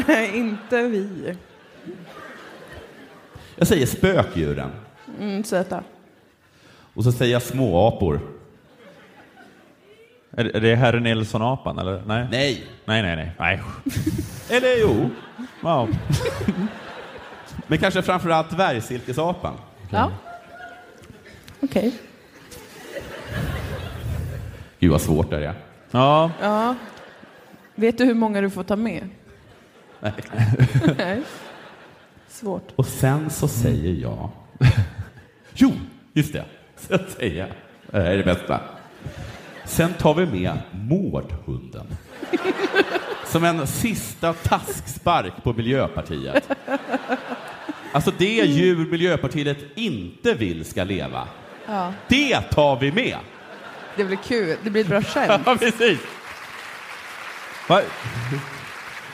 Nej, 0.08 0.38
inte 0.38 0.82
vi. 0.82 1.36
Jag 3.56 3.68
säger 3.68 3.86
spökdjuren. 3.86 4.72
Mm, 5.20 5.44
söta. 5.44 5.84
Och 6.94 7.04
så 7.04 7.12
säger 7.12 7.34
jag 7.34 7.42
småapor. 7.42 8.20
Är 10.32 10.46
är 10.56 10.62
det 10.62 10.76
Herre 10.76 11.00
Nilsson-apan? 11.00 11.76
Nej. 12.08 12.28
Nej. 12.32 12.64
Nej, 12.86 13.02
nej, 13.02 13.16
nej. 13.16 13.32
nej. 13.40 13.62
Eller 14.50 14.82
jo. 14.82 15.10
Ja. 15.62 15.88
Men 17.68 17.78
kanske 17.78 18.02
framförallt 18.02 18.50
dvärgsilkesapan. 18.50 19.54
Ja. 19.90 20.12
Okej. 21.62 21.94
Gud 24.80 24.92
vad 24.92 25.02
svårt 25.02 25.30
det 25.30 25.46
är. 25.46 25.54
Ja. 25.92 26.32
Ja. 26.42 26.76
Vet 27.76 27.98
du 27.98 28.06
hur 28.06 28.14
många 28.14 28.42
du 28.42 28.50
får 28.50 28.64
ta 28.64 28.76
med? 28.76 29.10
Nej. 30.00 30.14
Nej. 30.98 31.22
Svårt. 32.28 32.72
Och 32.76 32.86
sen 32.86 33.30
så 33.30 33.48
säger 33.48 33.94
jag... 34.02 34.30
Jo, 35.54 35.72
just 36.14 36.34
det. 36.34 36.46
Sen 36.76 37.00
säger 37.18 37.40
jag... 37.40 37.50
Det 37.92 37.98
här 38.02 38.12
är 38.12 38.18
det 38.18 38.24
bästa. 38.24 38.62
Sen 39.66 39.94
tar 39.94 40.14
vi 40.14 40.26
med 40.26 40.58
mårdhunden. 40.72 41.88
Som 43.26 43.44
en 43.44 43.68
sista 43.68 44.34
taskspark 44.34 45.44
på 45.44 45.54
Miljöpartiet. 45.54 46.50
Alltså 47.92 48.12
det 48.18 48.26
djur 48.46 48.86
Miljöpartiet 48.92 49.58
inte 49.76 50.34
vill 50.34 50.66
ska 50.66 50.84
leva. 50.84 51.28
Ja. 51.68 51.94
Det 52.08 52.42
tar 52.42 52.76
vi 52.80 52.92
med. 52.92 53.18
Det 53.98 54.04
blir 54.04 54.18
kul. 54.28 54.58
Det 54.64 54.70
blir 54.70 54.82
ett 54.82 54.88
bra 54.88 55.02
skämt. 55.02 55.42
Ja, 55.46 55.56
precis. 55.60 56.00
Va? 57.70 57.82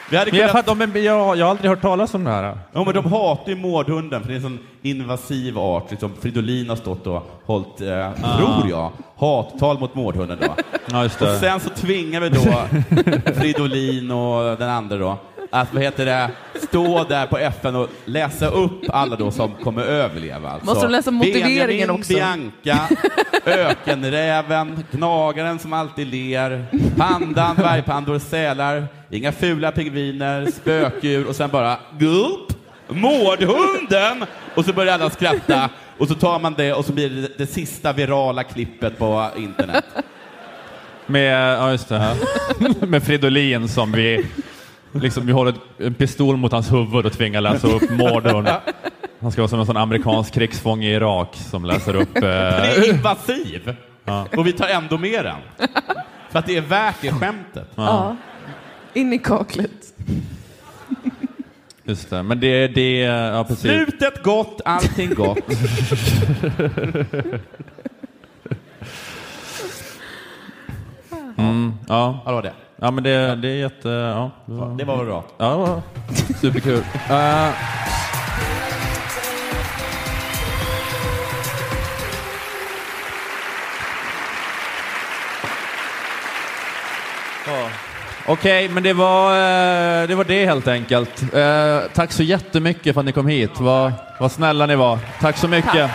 Vi 0.10 0.18
hade 0.18 0.32
Men 0.32 0.40
jag, 0.40 0.50
kunnat... 0.50 0.66
fattar, 0.66 0.76
men 0.88 1.04
jag, 1.04 1.38
jag 1.38 1.46
har 1.46 1.50
aldrig 1.52 1.70
hört 1.70 1.82
talas 1.82 2.14
om 2.14 2.24
det 2.24 2.30
här. 2.32 2.58
Ja, 2.72 2.84
men 2.84 2.94
de 2.94 3.06
hatar 3.06 3.50
ju 3.50 3.56
mårdhunden, 3.56 4.22
för 4.22 4.28
det 4.28 4.34
är 4.34 4.36
en 4.36 4.42
sån 4.42 4.60
invasiv 4.82 5.60
art. 5.60 5.92
Liksom, 5.92 6.12
Fridolin 6.22 6.70
har 6.70 6.76
stått 6.76 7.08
och 7.08 7.42
hållit, 7.46 7.82
eh, 7.82 8.10
Ah. 8.24 8.38
tror 8.38 8.70
jag, 8.70 8.92
hattal 9.18 9.80
mot 9.80 9.96
mårdhunden 9.96 10.38
då. 10.42 10.56
Ja, 10.92 11.04
just 11.04 11.20
det. 11.20 11.34
Och 11.34 11.40
sen 11.40 11.60
så 11.60 11.70
tvingar 11.70 12.22
vi 12.22 12.30
då 12.30 12.42
Fridolin 13.34 14.12
och 14.12 14.58
den 14.58 14.70
andra 14.70 14.98
då 14.98 15.18
att, 15.54 15.74
vad 15.74 15.84
heter 15.84 16.06
det, 16.06 16.30
stå 16.68 17.04
där 17.04 17.28
på 17.28 17.38
FN 17.38 17.76
och 17.76 17.90
läsa 18.06 18.48
upp 18.48 18.82
alla 18.90 19.16
då 19.16 19.32
som 19.32 19.52
kommer 19.64 19.84
överleva. 19.84 20.50
Alltså, 20.50 20.66
Måste 20.66 20.86
de 20.86 20.92
läsa 20.92 21.12
motiveringen 21.12 21.68
Benjamin, 21.68 21.90
också? 21.90 22.14
Bianca, 22.14 22.80
ökenräven, 23.46 24.84
gnagaren 24.92 25.60
som 25.60 25.74
alltid 25.74 26.08
ler, 26.08 26.66
pandan, 26.98 27.56
dvärgpandor, 27.56 28.20
sälar, 28.20 28.88
inga 29.10 29.32
fula 29.32 29.72
pingviner, 29.72 30.52
spökdjur 30.52 31.28
och 31.28 31.36
sen 31.36 31.50
bara 31.50 31.78
gulp, 32.00 32.54
mårdhunden! 32.88 34.26
Och 34.56 34.66
så 34.66 34.74
börjar 34.74 34.94
alla 34.94 35.10
skratta 35.10 35.70
och 35.98 36.08
så 36.08 36.16
tar 36.16 36.40
man 36.40 36.54
det 36.54 36.74
och 36.74 36.86
så 36.86 36.94
blir 36.94 37.10
det 37.10 37.38
det 37.38 37.48
sista 37.48 37.94
virala 37.94 38.44
klippet 38.44 38.98
på 38.98 39.28
internet. 39.38 39.86
Med, 41.06 41.58
ja 41.58 41.72
just 41.72 41.90
det. 41.90 42.16
Med 42.88 43.04
Fridolin 43.04 43.68
som 43.68 43.92
vi, 43.92 44.26
liksom, 44.94 45.26
vi 45.26 45.32
håller 45.32 45.54
en 45.78 45.94
pistol 45.94 46.38
mot 46.38 46.52
hans 46.52 46.72
huvud 46.74 47.06
och 47.06 47.14
tvingar 47.14 47.42
läsa 47.42 47.68
upp 47.68 47.90
morden. 47.90 48.48
Han 49.22 49.32
ska 49.32 49.42
vara 49.42 49.50
som 49.50 49.60
en 49.60 49.66
sån 49.66 49.78
amerikansk 49.78 50.34
krigsfånge 50.34 50.88
i 50.90 50.94
Irak 50.94 51.36
som 51.36 51.66
läser 51.66 51.96
upp... 51.96 52.14
Den 52.14 52.24
är 52.24 52.84
Eh, 52.84 52.90
invasiv 52.90 53.76
ja. 54.06 54.28
och 54.38 54.48
vi 54.48 54.54
tar 54.54 54.68
ändå 54.68 54.98
med 54.98 55.26
den. 55.26 55.68
För 56.32 56.40
att 56.40 56.46
det 56.46 56.58
är 56.58 56.62
värt 56.62 56.96
det 57.02 57.12
skämtet. 57.12 57.68
Ja. 57.76 58.16
In 58.94 59.14
i 59.14 59.18
kaklet. 59.20 59.72
Just 61.84 62.10
det, 62.10 62.24
men 62.24 62.40
det, 62.40 62.68
det, 62.68 63.00
ja 63.00 63.44
precis. 63.44 63.62
Slutet 63.62 64.24
gott, 64.24 64.62
allting 64.66 65.14
gott. 65.14 65.38
Mm, 71.38 71.74
ja. 71.88 72.22
Ja, 72.26 72.30
det 72.30 72.36
var 72.36 72.42
det. 72.42 72.54
Ja, 72.84 72.92
men 72.92 73.04
det, 73.04 73.36
det 73.36 73.48
är 73.48 73.56
jätte... 73.56 73.90
Ja, 73.90 74.32
det 74.46 74.54
var, 74.54 74.78
Det 74.78 74.84
var 74.86 74.98
väl 74.98 75.06
bra. 75.06 75.24
Ja, 75.38 75.50
det 75.50 75.58
var 75.58 75.82
superkul. 76.42 76.84
Uh, 77.10 77.50
Okej, 88.26 88.70
men 88.70 88.84
det 88.84 88.94
var, 88.94 89.32
eh, 89.32 90.08
det 90.08 90.16
var 90.16 90.24
det 90.24 90.46
helt 90.46 90.68
enkelt. 90.68 91.34
Eh, 91.34 91.80
tack 91.94 92.12
så 92.12 92.24
jättemycket 92.24 92.94
för 92.94 93.02
att 93.02 93.06
ni 93.06 93.12
kom 93.12 93.28
hit. 93.28 93.60
Vad, 93.60 93.94
vad 94.20 94.32
snälla 94.32 94.66
ni 94.66 94.76
var. 94.76 95.00
Tack 95.20 95.38
så 95.38 95.48
mycket. 95.48 95.92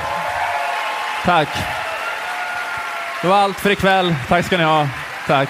Tack. 1.24 1.48
Det 3.22 3.28
var 3.28 3.36
allt 3.36 3.60
för 3.60 3.70
ikväll. 3.70 4.14
Tack 4.28 4.46
ska 4.46 4.56
ni 4.56 4.64
ha. 4.64 4.88
Tack. 5.26 5.48